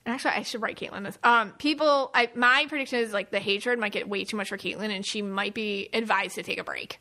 And 0.08 0.14
Actually, 0.14 0.32
I 0.32 0.42
should 0.42 0.62
write 0.62 0.78
Kaitlyn 0.78 1.04
this. 1.04 1.18
Um, 1.24 1.52
people, 1.60 2.12
I, 2.14 2.30
my 2.36 2.66
prediction 2.68 3.00
is 3.00 3.14
like 3.14 3.30
the 3.32 3.40
hatred 3.40 3.80
might 3.80 3.92
get 3.92 4.10
way 4.10 4.24
too 4.24 4.38
much 4.38 4.50
for 4.50 4.58
Kaitlyn, 4.58 4.90
and 4.94 5.06
she 5.06 5.22
might 5.22 5.54
be 5.54 5.88
advised 5.94 6.36
to 6.36 6.44
take 6.44 6.58
a 6.60 6.64
break 6.64 7.00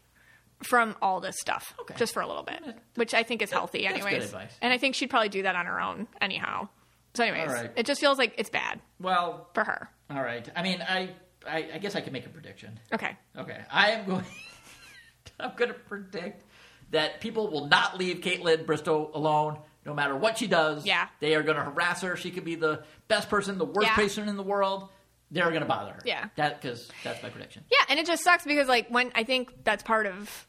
from 0.66 0.97
all 1.03 1.20
this 1.20 1.36
stuff, 1.41 1.74
Okay. 1.82 1.95
just 1.97 2.12
for 2.15 2.20
a 2.23 2.27
little 2.27 2.43
bit, 2.43 2.61
which 2.95 3.15
I 3.15 3.23
think 3.23 3.43
is 3.43 3.51
healthy, 3.51 3.82
that's 3.82 3.95
good 3.99 4.07
anyways. 4.07 4.24
advice. 4.27 4.57
And 4.62 4.73
I 4.73 4.78
think 4.78 4.95
she'd 4.95 5.11
probably 5.11 5.28
do 5.28 5.43
that 5.43 5.57
on 5.57 5.66
her 5.66 5.81
own, 5.81 6.07
anyhow. 6.20 6.69
So, 7.15 7.23
anyways, 7.24 7.51
right. 7.53 7.70
it 7.77 7.86
just 7.86 8.01
feels 8.01 8.19
like 8.19 8.35
it's 8.39 8.51
bad 8.51 8.81
Well, 9.01 9.49
for 9.55 9.62
her. 9.65 9.89
all 10.11 10.23
right. 10.23 10.49
I 10.57 10.62
mean, 10.62 10.82
I, 10.82 11.11
I, 11.47 11.69
I 11.74 11.78
guess 11.78 11.95
I 11.95 12.01
can 12.01 12.12
make 12.12 12.27
a 12.27 12.28
prediction. 12.31 12.78
Okay, 12.93 13.16
Okay, 13.39 13.61
I 13.70 13.91
am 13.93 14.07
going. 14.07 14.24
I'm 15.41 15.53
going 15.57 15.69
to 15.69 15.74
predict 15.78 16.45
that 16.91 17.20
people 17.20 17.51
will 17.51 17.66
not 17.66 17.99
leave 17.99 18.19
Kaitlyn 18.19 18.65
Bristowe 18.66 19.12
alone, 19.15 19.59
no 19.85 19.95
matter 19.95 20.16
what 20.16 20.39
she 20.39 20.47
does. 20.47 20.85
Yeah. 20.86 21.09
they 21.20 21.35
are 21.35 21.43
going 21.43 21.57
to 21.57 21.62
harass 21.65 22.03
her. 22.03 22.16
She 22.16 22.31
could 22.31 22.45
be 22.45 22.55
the 22.55 22.85
best 23.09 23.28
person, 23.28 23.59
the 23.59 23.65
worst 23.65 23.89
Yeah. 23.89 23.95
person 23.97 24.28
in 24.28 24.36
the 24.36 24.43
world. 24.43 24.89
They're 25.31 25.49
going 25.51 25.62
to 25.62 25.66
bother 25.69 25.93
her. 25.93 26.01
Yeah. 26.05 26.28
that 26.36 26.61
because 26.61 26.89
that's 27.03 27.20
my 27.23 27.31
prediction. 27.31 27.65
yeah, 27.70 27.85
and 27.89 27.99
it 27.99 28.07
just 28.07 28.23
sucks 28.23 28.45
because 28.45 28.69
like 28.69 28.89
when 28.89 29.11
I 29.16 29.24
think 29.24 29.65
that's 29.65 29.82
part 29.82 30.07
of 30.07 30.47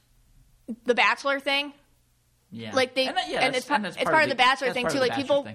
the 0.85 0.95
Bachelor 0.95 1.39
thing. 1.39 1.73
Yeah, 2.51 2.73
like 2.73 2.95
they 2.95 3.07
and, 3.07 3.17
that- 3.17 3.29
yeah, 3.29 3.39
and 3.41 3.55
it's, 3.55 3.65
part, 3.65 3.83
it's 3.83 3.97
part 3.97 4.23
of 4.23 4.29
the 4.29 4.35
bachelor 4.35 4.71
thing 4.71 4.87
too 4.87 4.99
like 4.99 5.15
people 5.15 5.45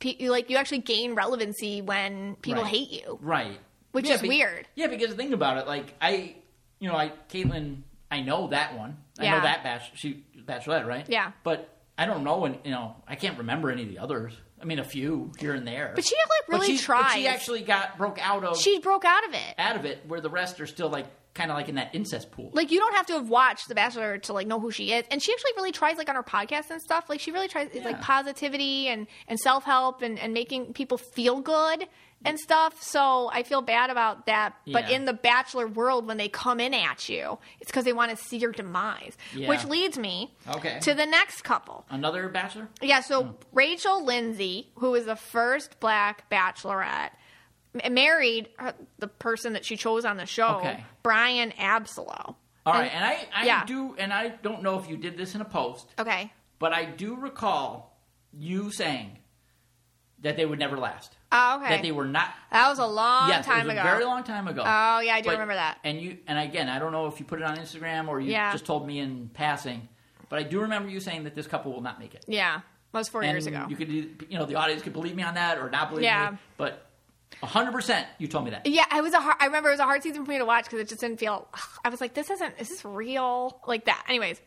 pe- 0.00 0.28
like 0.28 0.50
you 0.50 0.56
actually 0.56 0.78
gain 0.78 1.14
relevancy 1.14 1.80
when 1.80 2.34
people 2.36 2.62
Right. 2.62 2.70
hate 2.70 2.90
you 2.90 3.18
right? 3.20 3.58
which 3.92 4.08
Yeah, 4.08 4.14
is 4.14 4.22
be- 4.22 4.28
weird 4.28 4.66
Yeah, 4.74 4.88
because 4.88 5.14
think 5.14 5.32
about 5.32 5.58
it. 5.58 5.66
Like 5.68 5.94
I, 6.00 6.34
you 6.80 6.88
know, 6.88 6.96
I 6.96 7.12
Kaitlyn, 7.30 7.82
I 8.10 8.22
know 8.22 8.48
that 8.48 8.76
one. 8.76 8.96
I 9.18 9.24
Yeah. 9.24 9.36
know 9.36 9.42
that 9.42 9.62
batch. 9.62 9.92
She 9.94 10.24
bachelorette, 10.44 10.86
right? 10.86 11.04
Yeah. 11.08 11.32
but 11.44 11.68
I 11.96 12.06
don't 12.06 12.24
know 12.24 12.38
when. 12.38 12.58
You 12.64 12.70
know, 12.72 12.96
I 13.06 13.14
can't 13.14 13.38
remember 13.38 13.70
any 13.70 13.82
of 13.82 13.88
the 13.90 13.98
others. 13.98 14.32
I 14.60 14.64
mean, 14.64 14.78
a 14.78 14.84
few 14.84 15.30
here 15.38 15.52
and 15.52 15.66
there. 15.68 15.92
but 15.94 16.04
she 16.04 16.16
like 16.16 16.48
really 16.60 16.78
tried 16.78 17.02
But 17.02 17.12
she 17.12 17.28
actually 17.28 17.62
got 17.62 17.96
broke 17.98 18.18
out 18.26 18.42
of 18.44 18.58
she 18.58 18.78
broke 18.80 19.04
out 19.04 19.28
of 19.28 19.34
it 19.34 19.54
out 19.58 19.76
of 19.76 19.84
it, 19.84 20.00
where 20.08 20.20
the 20.22 20.30
rest 20.30 20.60
are 20.60 20.66
still 20.66 20.88
like 20.88 21.06
kind 21.34 21.50
of 21.50 21.56
like 21.56 21.68
in 21.68 21.76
that 21.76 21.94
incest 21.94 22.30
pool. 22.32 22.50
like 22.52 22.70
you 22.72 22.78
don't 22.80 22.94
have 22.94 23.06
to 23.06 23.12
have 23.14 23.28
watched 23.28 23.68
the 23.68 23.74
bachelor 23.74 24.18
to 24.18 24.32
like 24.32 24.46
know 24.46 24.58
who 24.58 24.70
she 24.70 24.92
is 24.92 25.04
and 25.10 25.22
she 25.22 25.32
actually 25.32 25.52
really 25.56 25.70
tries 25.72 25.96
like 25.96 26.08
on 26.08 26.16
her 26.16 26.22
podcast 26.24 26.70
and 26.70 26.82
stuff 26.82 27.04
like 27.08 27.20
she 27.20 27.30
really 27.30 27.46
tries 27.48 27.68
it's 27.72 27.84
like 27.84 28.00
positivity 28.00 28.88
and 28.88 29.06
and 29.28 29.38
self-help 29.38 30.02
and 30.02 30.18
and 30.18 30.34
making 30.34 30.72
people 30.72 30.98
feel 30.98 31.40
good 31.40 31.86
and 32.24 32.38
stuff 32.38 32.82
so 32.82 33.30
i 33.32 33.42
feel 33.44 33.62
bad 33.62 33.90
about 33.90 34.26
that 34.26 34.54
but 34.66 34.90
Yeah. 34.90 34.96
in 34.96 35.04
the 35.04 35.12
bachelor 35.12 35.66
world 35.68 36.06
when 36.06 36.16
they 36.16 36.28
come 36.28 36.58
in 36.60 36.74
at 36.74 37.08
you 37.08 37.38
it's 37.60 37.70
because 37.70 37.84
they 37.84 37.92
want 37.94 38.10
to 38.10 38.16
see 38.16 38.36
your 38.36 38.52
demise 38.52 39.16
Yeah. 39.34 39.48
which 39.48 39.64
leads 39.64 39.96
me 39.98 40.34
Okay. 40.48 40.80
to 40.82 40.94
the 40.94 41.06
next 41.06 41.42
couple 41.42 41.86
Another 41.90 42.28
bachelor. 42.28 42.68
Yeah, 42.82 43.00
so 43.00 43.22
Hmm. 43.22 43.30
Rachel 43.52 44.04
Lindsay, 44.04 44.70
who 44.76 44.94
is 44.96 45.06
the 45.06 45.16
first 45.16 45.78
black 45.80 46.28
bachelorette, 46.30 47.10
married 47.90 48.48
uh, 48.58 48.72
the 48.98 49.08
person 49.08 49.52
that 49.54 49.64
she 49.64 49.76
chose 49.76 50.04
on 50.04 50.16
the 50.16 50.26
show, 50.26 50.56
Okay. 50.58 50.84
Bryan 51.02 51.52
Abasolo. 51.52 52.34
All 52.66 52.74
right, 52.74 52.92
and 52.94 53.04
I, 53.04 53.26
I 53.34 53.46
yeah. 53.46 53.64
do, 53.64 53.94
and 53.98 54.12
I 54.12 54.28
don't 54.28 54.62
know 54.62 54.78
if 54.78 54.88
you 54.88 54.96
did 54.96 55.16
this 55.16 55.34
in 55.34 55.40
a 55.40 55.44
post, 55.46 55.88
Okay. 55.98 56.30
but 56.58 56.72
I 56.74 56.84
do 56.84 57.16
recall 57.16 57.98
you 58.32 58.70
saying 58.70 59.16
that 60.20 60.36
they 60.36 60.44
would 60.44 60.58
never 60.58 60.76
last. 60.76 61.16
Oh, 61.32 61.56
okay. 61.60 61.70
That 61.70 61.82
they 61.82 61.92
were 61.92 62.04
not. 62.06 62.28
that 62.52 62.68
was 62.68 62.78
a 62.78 62.86
long 62.86 63.30
yes, 63.30 63.46
time 63.46 63.70
ago. 63.70 63.80
a 63.80 63.82
very 63.82 64.04
long 64.04 64.22
time 64.24 64.46
ago. 64.46 64.62
Oh, 64.64 65.00
yeah, 65.00 65.14
I 65.14 65.20
do 65.22 65.26
But- 65.28 65.32
remember 65.32 65.54
that. 65.54 65.78
And 65.84 66.00
you, 66.00 66.18
and 66.26 66.38
again, 66.38 66.68
I 66.68 66.78
don't 66.78 66.92
know 66.92 67.06
if 67.06 67.18
you 67.18 67.24
put 67.24 67.40
it 67.40 67.44
on 67.46 67.56
Instagram 67.56 68.08
or 68.08 68.20
you 68.20 68.32
Yeah. 68.32 68.52
just 68.52 68.66
told 68.66 68.86
me 68.86 68.98
in 68.98 69.30
passing, 69.32 69.88
but 70.28 70.38
I 70.38 70.42
do 70.42 70.60
remember 70.60 70.90
you 70.90 71.00
saying 71.00 71.24
that 71.24 71.34
this 71.34 71.46
couple 71.46 71.72
will 71.72 71.80
not 71.80 71.98
make 71.98 72.14
it. 72.14 72.24
Yeah, 72.28 72.60
that 72.92 72.98
was 72.98 73.08
four 73.08 73.22
and 73.22 73.30
years 73.30 73.46
ago. 73.46 73.64
You 73.70 73.76
could, 73.76 73.88
you 73.88 74.38
know, 74.38 74.44
the 74.44 74.56
audience 74.56 74.82
could 74.82 74.92
believe 74.92 75.16
me 75.16 75.22
on 75.22 75.34
that 75.34 75.56
or 75.56 75.70
not 75.70 75.88
believe 75.88 76.04
Yeah. 76.04 76.32
me, 76.32 76.38
but 76.58 76.89
hundred 77.42 77.72
percent, 77.72 78.06
you 78.18 78.28
told 78.28 78.44
me 78.44 78.50
that. 78.50 78.66
yeah, 78.66 78.84
it 78.96 79.02
was 79.02 79.12
a 79.12 79.20
hard. 79.20 79.36
I 79.40 79.46
remember 79.46 79.70
it 79.70 79.72
was 79.72 79.80
a 79.80 79.84
hard 79.84 80.02
season 80.02 80.24
for 80.24 80.30
me 80.30 80.38
to 80.38 80.44
watch 80.44 80.64
because 80.64 80.80
it 80.80 80.88
just 80.88 81.00
didn't 81.00 81.18
feel. 81.18 81.48
I 81.84 81.88
was 81.88 82.00
like, 82.00 82.14
this 82.14 82.30
isn't. 82.30 82.54
Is 82.58 82.68
this 82.68 82.84
real? 82.84 83.60
Like 83.66 83.86
that. 83.86 84.04
Anyways, 84.08 84.40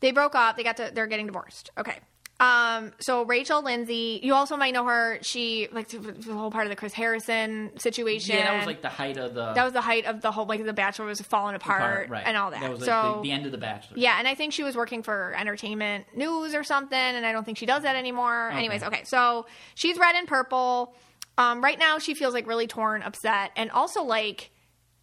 they 0.00 0.12
broke 0.12 0.34
up. 0.34 0.56
They 0.56 0.64
got 0.64 0.76
to. 0.78 0.90
They're 0.92 1.06
getting 1.06 1.26
divorced. 1.26 1.70
Okay. 1.78 1.98
Um. 2.38 2.92
So 3.00 3.24
Rachel 3.24 3.62
Lindsay, 3.62 4.18
you 4.22 4.32
also 4.32 4.56
might 4.56 4.72
know 4.72 4.86
her. 4.86 5.18
She 5.20 5.68
like 5.72 5.88
the 5.88 6.32
whole 6.32 6.50
part 6.50 6.64
of 6.64 6.70
the 6.70 6.76
Chris 6.76 6.94
Harrison 6.94 7.72
situation. 7.78 8.34
Yeah, 8.34 8.44
that 8.44 8.56
was 8.56 8.66
like 8.66 8.80
the 8.80 8.88
height 8.88 9.18
of 9.18 9.34
the 9.34 9.52
that 9.52 9.62
was 9.62 9.74
the 9.74 9.82
height 9.82 10.06
of 10.06 10.22
the 10.22 10.32
whole 10.32 10.46
like 10.46 10.64
the 10.64 10.72
Bachelor 10.72 11.04
was 11.04 11.20
falling 11.20 11.54
apart 11.54 11.82
part, 11.82 12.08
right. 12.08 12.22
and 12.26 12.38
all 12.38 12.50
that. 12.50 12.62
That 12.62 12.70
was 12.70 12.80
like 12.80 12.86
so 12.86 13.16
the, 13.16 13.28
the 13.28 13.32
end 13.32 13.44
of 13.44 13.52
the 13.52 13.58
Bachelor. 13.58 13.98
yeah, 13.98 14.18
and 14.18 14.26
I 14.26 14.34
think 14.34 14.54
she 14.54 14.62
was 14.62 14.74
working 14.74 15.02
for 15.02 15.34
Entertainment 15.38 16.06
News 16.16 16.54
or 16.54 16.64
something, 16.64 16.98
and 16.98 17.26
I 17.26 17.32
don't 17.32 17.44
think 17.44 17.58
she 17.58 17.66
does 17.66 17.82
that 17.82 17.96
anymore. 17.96 18.48
Anyways, 18.48 18.84
okay, 18.84 19.04
so 19.04 19.44
she's 19.74 19.98
red 19.98 20.14
and 20.14 20.26
purple. 20.26 20.94
Um, 21.38 21.62
right 21.62 21.78
now, 21.78 21.98
she 21.98 22.14
feels 22.14 22.34
like 22.34 22.46
really 22.46 22.66
torn, 22.66 23.02
upset, 23.02 23.50
and 23.56 23.70
also 23.70 24.02
like 24.02 24.50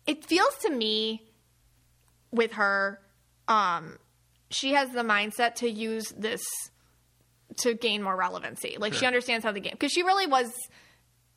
it 0.06 0.24
feels 0.24 0.56
to 0.62 0.70
me 0.70 1.24
with 2.32 2.54
her, 2.54 3.00
um, 3.48 3.98
she 4.50 4.74
has 4.74 4.90
the 4.92 5.02
mindset 5.02 5.56
to 5.56 5.70
use 5.70 6.14
this 6.18 6.42
to 7.58 7.74
gain 7.74 8.04
more 8.04 8.16
relevancy. 8.16 8.78
Like 8.80 8.94
she 8.94 9.06
understands 9.06 9.44
how 9.44 9.52
the 9.52 9.60
game 9.60 9.74
because 9.74 9.92
she 9.92 10.04
really 10.04 10.28
was. 10.28 10.52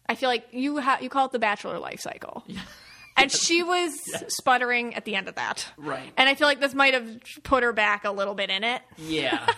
I 0.06 0.14
feel 0.16 0.28
like 0.28 0.46
you 0.52 0.80
ha- 0.80 0.98
you 1.00 1.08
call 1.08 1.26
it 1.26 1.32
the 1.32 1.38
Bachelor 1.38 1.78
life 1.78 2.00
cycle. 2.00 2.44
And 3.22 3.32
she 3.32 3.62
was 3.62 3.92
sputtering 4.28 4.94
at 4.94 5.04
the 5.04 5.14
end 5.16 5.28
of 5.28 5.34
that. 5.36 5.66
Right. 5.76 6.12
And 6.16 6.28
I 6.28 6.34
feel 6.34 6.46
like 6.46 6.60
this 6.60 6.74
might 6.74 6.94
have 6.94 7.20
put 7.42 7.62
her 7.62 7.72
back 7.72 8.04
a 8.04 8.10
little 8.10 8.34
bit 8.34 8.50
in 8.50 8.64
it. 8.64 8.82
Yeah. 8.98 9.46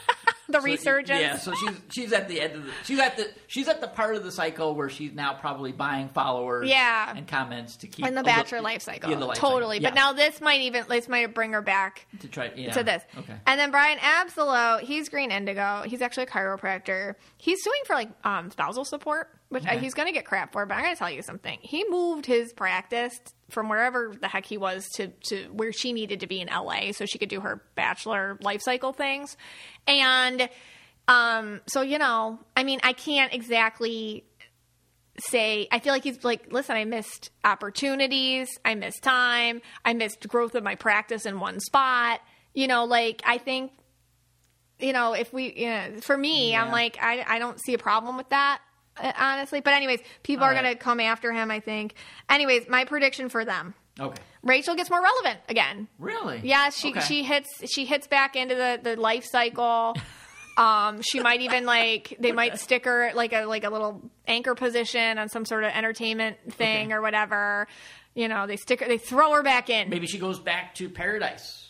The 0.48 0.58
So, 0.60 0.64
resurgence. 0.64 1.20
Yeah, 1.20 1.36
so 1.38 1.54
she's 1.54 1.80
she's 1.92 2.12
at 2.12 2.28
the 2.28 2.38
end 2.40 2.56
of 2.56 2.66
the 2.66 2.72
she's 2.84 2.98
at 2.98 3.16
the 3.16 3.30
she's 3.46 3.68
at 3.68 3.80
the 3.80 3.86
part 3.86 4.16
of 4.16 4.24
the 4.24 4.32
cycle 4.32 4.74
where 4.74 4.90
she's 4.90 5.12
now 5.14 5.32
probably 5.32 5.72
buying 5.72 6.10
followers 6.10 6.68
Yeah. 6.68 7.14
and 7.16 7.26
comments 7.26 7.76
to 7.76 7.86
keep 7.86 8.04
In 8.04 8.14
the 8.14 8.20
a 8.20 8.24
Bachelor 8.24 8.58
li- 8.58 8.64
life 8.64 8.82
cycle. 8.82 9.08
Yeah, 9.08 9.16
the 9.16 9.24
life 9.26 9.38
totally. 9.38 9.76
cycle. 9.76 9.90
But 9.90 9.94
now 9.94 10.12
this 10.12 10.42
might 10.42 10.60
even 10.62 10.84
this 10.88 11.08
might 11.08 11.32
bring 11.32 11.52
her 11.52 11.62
back 11.62 12.06
to 12.20 12.28
try 12.28 12.50
yeah. 12.54 12.72
to 12.72 12.82
this. 12.82 13.02
Okay. 13.16 13.32
And 13.46 13.58
then 13.58 13.70
Bryan 13.70 13.96
Abasolo, 13.98 14.80
he's 14.80 15.08
green 15.08 15.30
indigo. 15.30 15.84
He's 15.86 16.02
actually 16.02 16.24
a 16.24 16.26
chiropractor. 16.26 17.14
He's 17.38 17.62
suing 17.62 17.80
for 17.86 17.94
like 17.94 18.10
um, 18.26 18.50
spousal 18.50 18.84
support, 18.84 19.30
which 19.48 19.64
uh, 19.64 19.70
Okay. 19.70 19.78
he's 19.78 19.94
going 19.94 20.08
to 20.08 20.12
get 20.12 20.26
crap 20.26 20.52
for. 20.52 20.66
But 20.66 20.74
I'm 20.74 20.82
going 20.82 20.94
to 20.94 20.98
tell 20.98 21.10
you 21.10 21.22
something. 21.22 21.60
He 21.62 21.84
moved 21.88 22.26
his 22.26 22.52
practice 22.52 23.18
from 23.52 23.68
wherever 23.68 24.14
the 24.20 24.28
heck 24.28 24.46
he 24.46 24.56
was 24.56 24.88
to 24.94 25.08
to 25.28 25.44
where 25.52 25.72
she 25.72 25.92
needed 25.92 26.20
to 26.20 26.26
be 26.26 26.40
in 26.40 26.48
LA 26.48 26.92
so 26.92 27.06
she 27.06 27.18
could 27.18 27.28
do 27.28 27.40
her 27.40 27.62
bachelor 27.74 28.38
life 28.40 28.62
cycle 28.62 28.92
things. 28.92 29.36
And 29.86 30.48
um, 31.08 31.60
so 31.66 31.82
you 31.82 31.98
know, 31.98 32.38
I 32.56 32.64
mean, 32.64 32.80
I 32.82 32.92
can't 32.92 33.32
exactly 33.32 34.24
say 35.28 35.68
I 35.70 35.78
feel 35.78 35.92
like 35.92 36.04
he's 36.04 36.24
like, 36.24 36.52
listen, 36.52 36.76
I 36.76 36.84
missed 36.84 37.30
opportunities, 37.44 38.48
I 38.64 38.74
missed 38.74 39.02
time, 39.02 39.60
I 39.84 39.94
missed 39.94 40.26
growth 40.28 40.54
of 40.54 40.64
my 40.64 40.74
practice 40.74 41.26
in 41.26 41.40
one 41.40 41.60
spot. 41.60 42.20
You 42.54 42.66
know, 42.66 42.84
like 42.84 43.22
I 43.24 43.38
think, 43.38 43.72
you 44.78 44.92
know, 44.92 45.12
if 45.12 45.32
we, 45.32 45.54
you 45.54 45.68
know, 45.68 46.00
for 46.00 46.16
me, 46.16 46.54
I'm 46.54 46.70
like, 46.70 46.98
I, 47.00 47.24
I 47.26 47.38
don't 47.38 47.58
see 47.60 47.74
a 47.74 47.78
problem 47.78 48.16
with 48.16 48.28
that, 48.30 48.60
honestly. 49.18 49.60
But 49.60 49.74
anyways, 49.74 50.00
people 50.22 50.44
All 50.44 50.50
are 50.50 50.54
right. 50.54 50.62
gonna 50.62 50.76
come 50.76 51.00
after 51.00 51.32
him. 51.32 51.50
I 51.50 51.60
think. 51.60 51.94
Anyways, 52.28 52.68
my 52.68 52.84
prediction 52.84 53.28
for 53.28 53.44
them: 53.44 53.74
Okay. 54.00 54.20
Rachel 54.42 54.74
gets 54.74 54.90
more 54.90 55.02
relevant 55.02 55.40
again. 55.48 55.88
Really? 55.98 56.40
Yeah, 56.42 56.70
she 56.70 56.90
Okay. 56.90 57.00
she 57.00 57.22
hits 57.22 57.48
she 57.72 57.84
hits 57.84 58.06
back 58.06 58.36
into 58.36 58.54
the 58.54 58.80
the 58.82 58.96
life 58.96 59.24
cycle. 59.24 59.96
Um, 60.54 61.00
she 61.00 61.18
might 61.20 61.40
even 61.40 61.64
like 61.64 62.14
they 62.20 62.30
might 62.30 62.58
stick 62.58 62.84
her 62.84 63.12
like 63.14 63.32
a 63.32 63.46
like 63.46 63.64
a 63.64 63.70
little 63.70 64.02
anchor 64.28 64.54
position 64.54 65.16
on 65.16 65.30
some 65.30 65.46
sort 65.46 65.64
of 65.64 65.70
entertainment 65.72 66.36
thing 66.52 66.88
Okay. 66.88 66.92
or 66.94 67.00
whatever. 67.00 67.66
You 68.14 68.28
know, 68.28 68.46
they 68.46 68.56
stick 68.56 68.80
her, 68.80 68.86
they 68.86 68.98
throw 68.98 69.32
her 69.32 69.42
back 69.42 69.70
in. 69.70 69.88
Maybe 69.88 70.06
she 70.06 70.18
goes 70.18 70.38
back 70.38 70.74
to 70.74 70.90
paradise. 70.90 71.61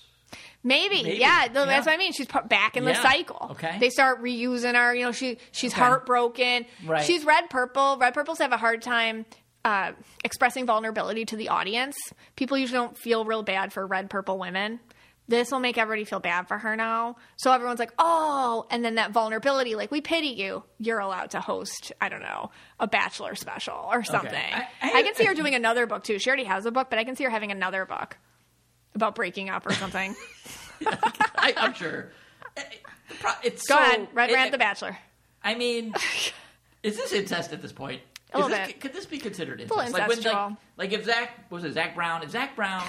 Maybe, 0.64 1.02
Maybe. 1.02 1.18
yeah. 1.18 1.48
no, 1.52 1.66
That's 1.66 1.86
what 1.86 1.94
I 1.94 1.96
mean. 1.98 2.12
She's 2.12 2.28
back 2.48 2.76
in 2.76 2.84
the 2.84 2.94
cycle. 2.94 3.48
Okay. 3.52 3.78
They 3.80 3.90
start 3.90 4.22
reusing 4.22 4.74
her. 4.76 4.94
You 4.94 5.06
know, 5.06 5.12
she 5.12 5.38
she's 5.50 5.72
Okay. 5.72 5.80
heartbroken. 5.80 6.66
Right. 6.86 7.04
She's 7.04 7.24
red 7.24 7.50
purple. 7.50 7.96
Red 8.00 8.14
purples 8.14 8.38
have 8.38 8.52
a 8.52 8.56
hard 8.56 8.80
time 8.82 9.26
uh, 9.64 9.92
expressing 10.24 10.66
vulnerability 10.66 11.24
to 11.26 11.36
the 11.36 11.48
audience. 11.48 11.96
People 12.36 12.58
usually 12.58 12.78
don't 12.78 12.96
feel 12.96 13.24
real 13.24 13.42
bad 13.42 13.72
for 13.72 13.86
red 13.86 14.08
purple 14.10 14.38
women. 14.38 14.78
This 15.28 15.50
will 15.52 15.60
make 15.60 15.78
everybody 15.78 16.04
feel 16.04 16.18
bad 16.20 16.48
for 16.48 16.58
her 16.58 16.74
now. 16.76 17.16
So 17.36 17.52
everyone's 17.52 17.78
like, 17.78 17.92
oh, 17.96 18.66
and 18.70 18.84
then 18.84 18.96
that 18.96 19.12
vulnerability, 19.12 19.76
like, 19.76 19.90
we 19.92 20.00
pity 20.00 20.26
you. 20.28 20.64
You're 20.78 20.98
allowed 20.98 21.30
to 21.30 21.40
host, 21.40 21.92
I 22.00 22.08
don't 22.08 22.22
know, 22.22 22.50
a 22.80 22.88
bachelor 22.88 23.36
special 23.36 23.74
or 23.90 24.02
something. 24.02 24.34
I- 24.34 24.66
I, 24.82 24.92
I- 24.98 25.02
can 25.04 25.14
see 25.14 25.24
her 25.24 25.34
doing 25.34 25.54
another 25.54 25.86
book 25.86 26.02
too. 26.02 26.18
She 26.18 26.28
already 26.28 26.44
has 26.44 26.66
a 26.66 26.72
book, 26.72 26.90
but 26.90 26.98
I 26.98 27.04
can 27.04 27.14
see 27.14 27.22
her 27.24 27.30
having 27.30 27.52
another 27.52 27.86
book 27.86 28.16
about 28.94 29.14
breaking 29.14 29.50
up 29.50 29.66
or 29.66 29.72
something. 29.72 30.14
I, 30.86 31.54
I'm 31.56 31.74
sure. 31.74 32.10
It's 33.42 33.66
Go 33.66 33.76
so, 33.76 33.80
ahead, 33.82 34.08
Red 34.12 34.30
it- 34.30 34.34
Rant 34.34 34.52
the 34.52 34.58
Bachelor. 34.58 34.96
I 35.44 35.54
mean, 35.54 35.94
is 36.82 36.96
this 36.96 37.12
incest 37.12 37.52
at 37.52 37.62
this 37.62 37.72
point? 37.72 38.00
A 38.32 38.38
Is 38.38 38.42
little 38.44 38.56
this, 38.58 38.66
bit. 38.68 38.80
Could 38.80 38.92
this 38.94 39.06
be 39.06 39.18
considered 39.18 39.60
incest? 39.60 39.92
like, 39.92 40.08
when, 40.08 40.22
like, 40.22 40.56
like 40.78 40.92
if 40.92 41.04
Zac 41.04 41.50
was 41.50 41.64
it 41.64 41.72
Zac 41.74 41.94
Brown? 41.94 42.22
If 42.22 42.30
Zac 42.30 42.56
Brown, 42.56 42.82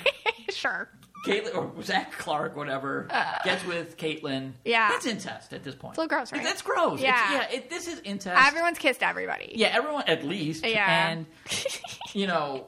sure. 0.50 0.88
Kaitlyn 1.26 1.54
or 1.54 1.82
Zac 1.82 2.12
Clark, 2.12 2.56
whatever, 2.56 3.08
gets 3.44 3.66
with 3.66 3.96
Kaitlyn, 3.98 4.50
Uh. 4.50 4.52
Yeah. 4.64 4.88
that's 4.88 5.04
incest 5.04 5.52
at 5.52 5.64
this 5.64 5.74
point. 5.74 5.96
a 5.96 6.00
little 6.00 6.08
gross, 6.08 6.32
right? 6.32 6.42
That's 6.42 6.62
gross. 6.62 7.00
Yeah. 7.00 7.20
It's, 7.20 7.52
yeah. 7.52 7.56
It, 7.58 7.70
this 7.70 7.88
is 7.88 8.00
incest. 8.00 8.40
Everyone's 8.46 8.78
kissed 8.78 9.02
everybody. 9.02 9.52
yeah, 9.56 9.68
everyone 9.72 10.04
at 10.06 10.24
least. 10.24 10.64
Yeah. 10.64 11.08
and 11.10 11.26
you 12.14 12.26
know. 12.28 12.66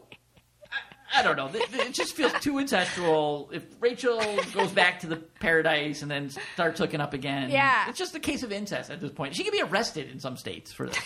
I- 1.16 1.22
don't 1.22 1.36
know. 1.36 1.50
It 1.52 1.92
just 1.92 2.14
feels 2.16 2.32
too 2.40 2.54
incestual. 2.54 3.52
If 3.52 3.64
Rachel 3.80 4.20
goes 4.54 4.70
back 4.72 5.00
to 5.00 5.06
the 5.06 5.16
paradise 5.16 6.02
and 6.02 6.10
then 6.10 6.30
starts 6.54 6.78
hooking 6.80 7.00
up 7.00 7.12
again, 7.14 7.50
Yeah. 7.50 7.88
it's 7.88 7.98
just 7.98 8.14
a 8.14 8.20
case 8.20 8.42
of 8.42 8.52
incest 8.52 8.90
at 8.90 9.00
this 9.00 9.10
point. 9.10 9.34
She 9.34 9.44
could 9.44 9.52
be 9.52 9.62
arrested 9.62 10.10
in 10.10 10.20
some 10.20 10.36
states 10.36 10.72
for 10.72 10.86
this. 10.86 10.98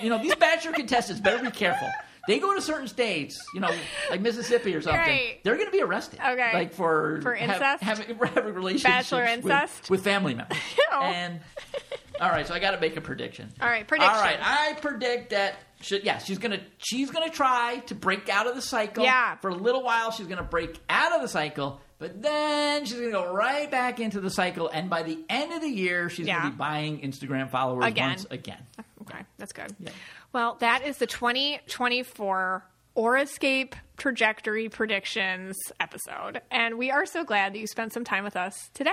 you 0.00 0.10
know, 0.10 0.18
these 0.18 0.34
bachelor 0.36 0.72
contestants 0.72 1.20
better 1.20 1.42
be 1.42 1.50
careful. 1.50 1.88
They 2.28 2.38
go 2.38 2.54
to 2.54 2.60
certain 2.62 2.86
states, 2.86 3.36
you 3.52 3.58
know, 3.60 3.70
like 4.08 4.20
Mississippi 4.20 4.76
or 4.76 4.80
something. 4.80 5.00
Right. 5.00 5.40
They're 5.42 5.56
going 5.56 5.66
to 5.66 5.72
be 5.72 5.82
arrested. 5.82 6.20
Okay. 6.24 6.52
like 6.54 6.72
for 6.72 7.20
For 7.22 7.34
have- 7.34 7.50
incest? 7.56 7.82
having, 7.82 8.16
having 8.34 8.54
relationships 8.54 9.10
Bachelor 9.10 9.22
with- 9.22 9.30
incest? 9.30 9.90
with, 9.90 10.04
family 10.04 10.34
members. 10.34 10.58
And 10.92 11.40
all 12.20 12.28
right, 12.28 12.46
so 12.46 12.54
I 12.54 12.58
got 12.60 12.72
to 12.72 12.80
make 12.80 12.96
a 12.96 13.00
prediction. 13.00 13.50
All 13.60 13.68
right, 13.68 13.88
prediction. 13.88 14.14
All 14.14 14.20
right, 14.20 14.38
I 14.40 14.74
predict 14.80 15.30
that. 15.30 15.56
She, 15.82 16.00
yeah, 16.02 16.18
she's 16.18 16.38
gonna 16.38 16.60
she's 16.78 17.10
gonna 17.10 17.30
try 17.30 17.78
to 17.86 17.94
break 17.94 18.28
out 18.28 18.46
of 18.46 18.54
the 18.54 18.62
cycle. 18.62 19.04
Yeah. 19.04 19.36
For 19.36 19.50
a 19.50 19.54
little 19.54 19.82
while, 19.82 20.10
she's 20.10 20.26
gonna 20.26 20.42
break 20.42 20.78
out 20.88 21.12
of 21.14 21.20
the 21.22 21.28
cycle, 21.28 21.80
but 21.98 22.22
then 22.22 22.84
she's 22.84 22.98
gonna 22.98 23.10
go 23.12 23.32
right 23.32 23.70
back 23.70 24.00
into 24.00 24.20
the 24.20 24.30
cycle, 24.30 24.68
and 24.68 24.88
by 24.88 25.02
the 25.02 25.18
end 25.28 25.52
of 25.52 25.60
the 25.60 25.68
year, 25.68 26.08
she's 26.08 26.26
Yeah. 26.26 26.38
gonna 26.38 26.50
be 26.50 26.56
buying 26.56 27.00
Instagram 27.00 27.50
followers 27.50 27.84
Again. 27.84 28.08
once 28.10 28.26
again. 28.30 28.66
Okay, 29.02 29.18
that's 29.38 29.52
good. 29.52 29.74
Well, 30.32 30.56
that 30.60 30.86
is 30.86 30.98
the 30.98 31.06
2024 31.06 32.64
or 32.94 33.16
escape 33.18 33.74
trajectory 33.96 34.68
predictions 34.68 35.56
episode. 35.80 36.40
And 36.50 36.76
we 36.78 36.90
are 36.90 37.06
so 37.06 37.24
glad 37.24 37.54
that 37.54 37.58
you 37.58 37.66
spent 37.66 37.92
some 37.92 38.04
time 38.04 38.22
with 38.24 38.36
us 38.36 38.70
today. 38.74 38.92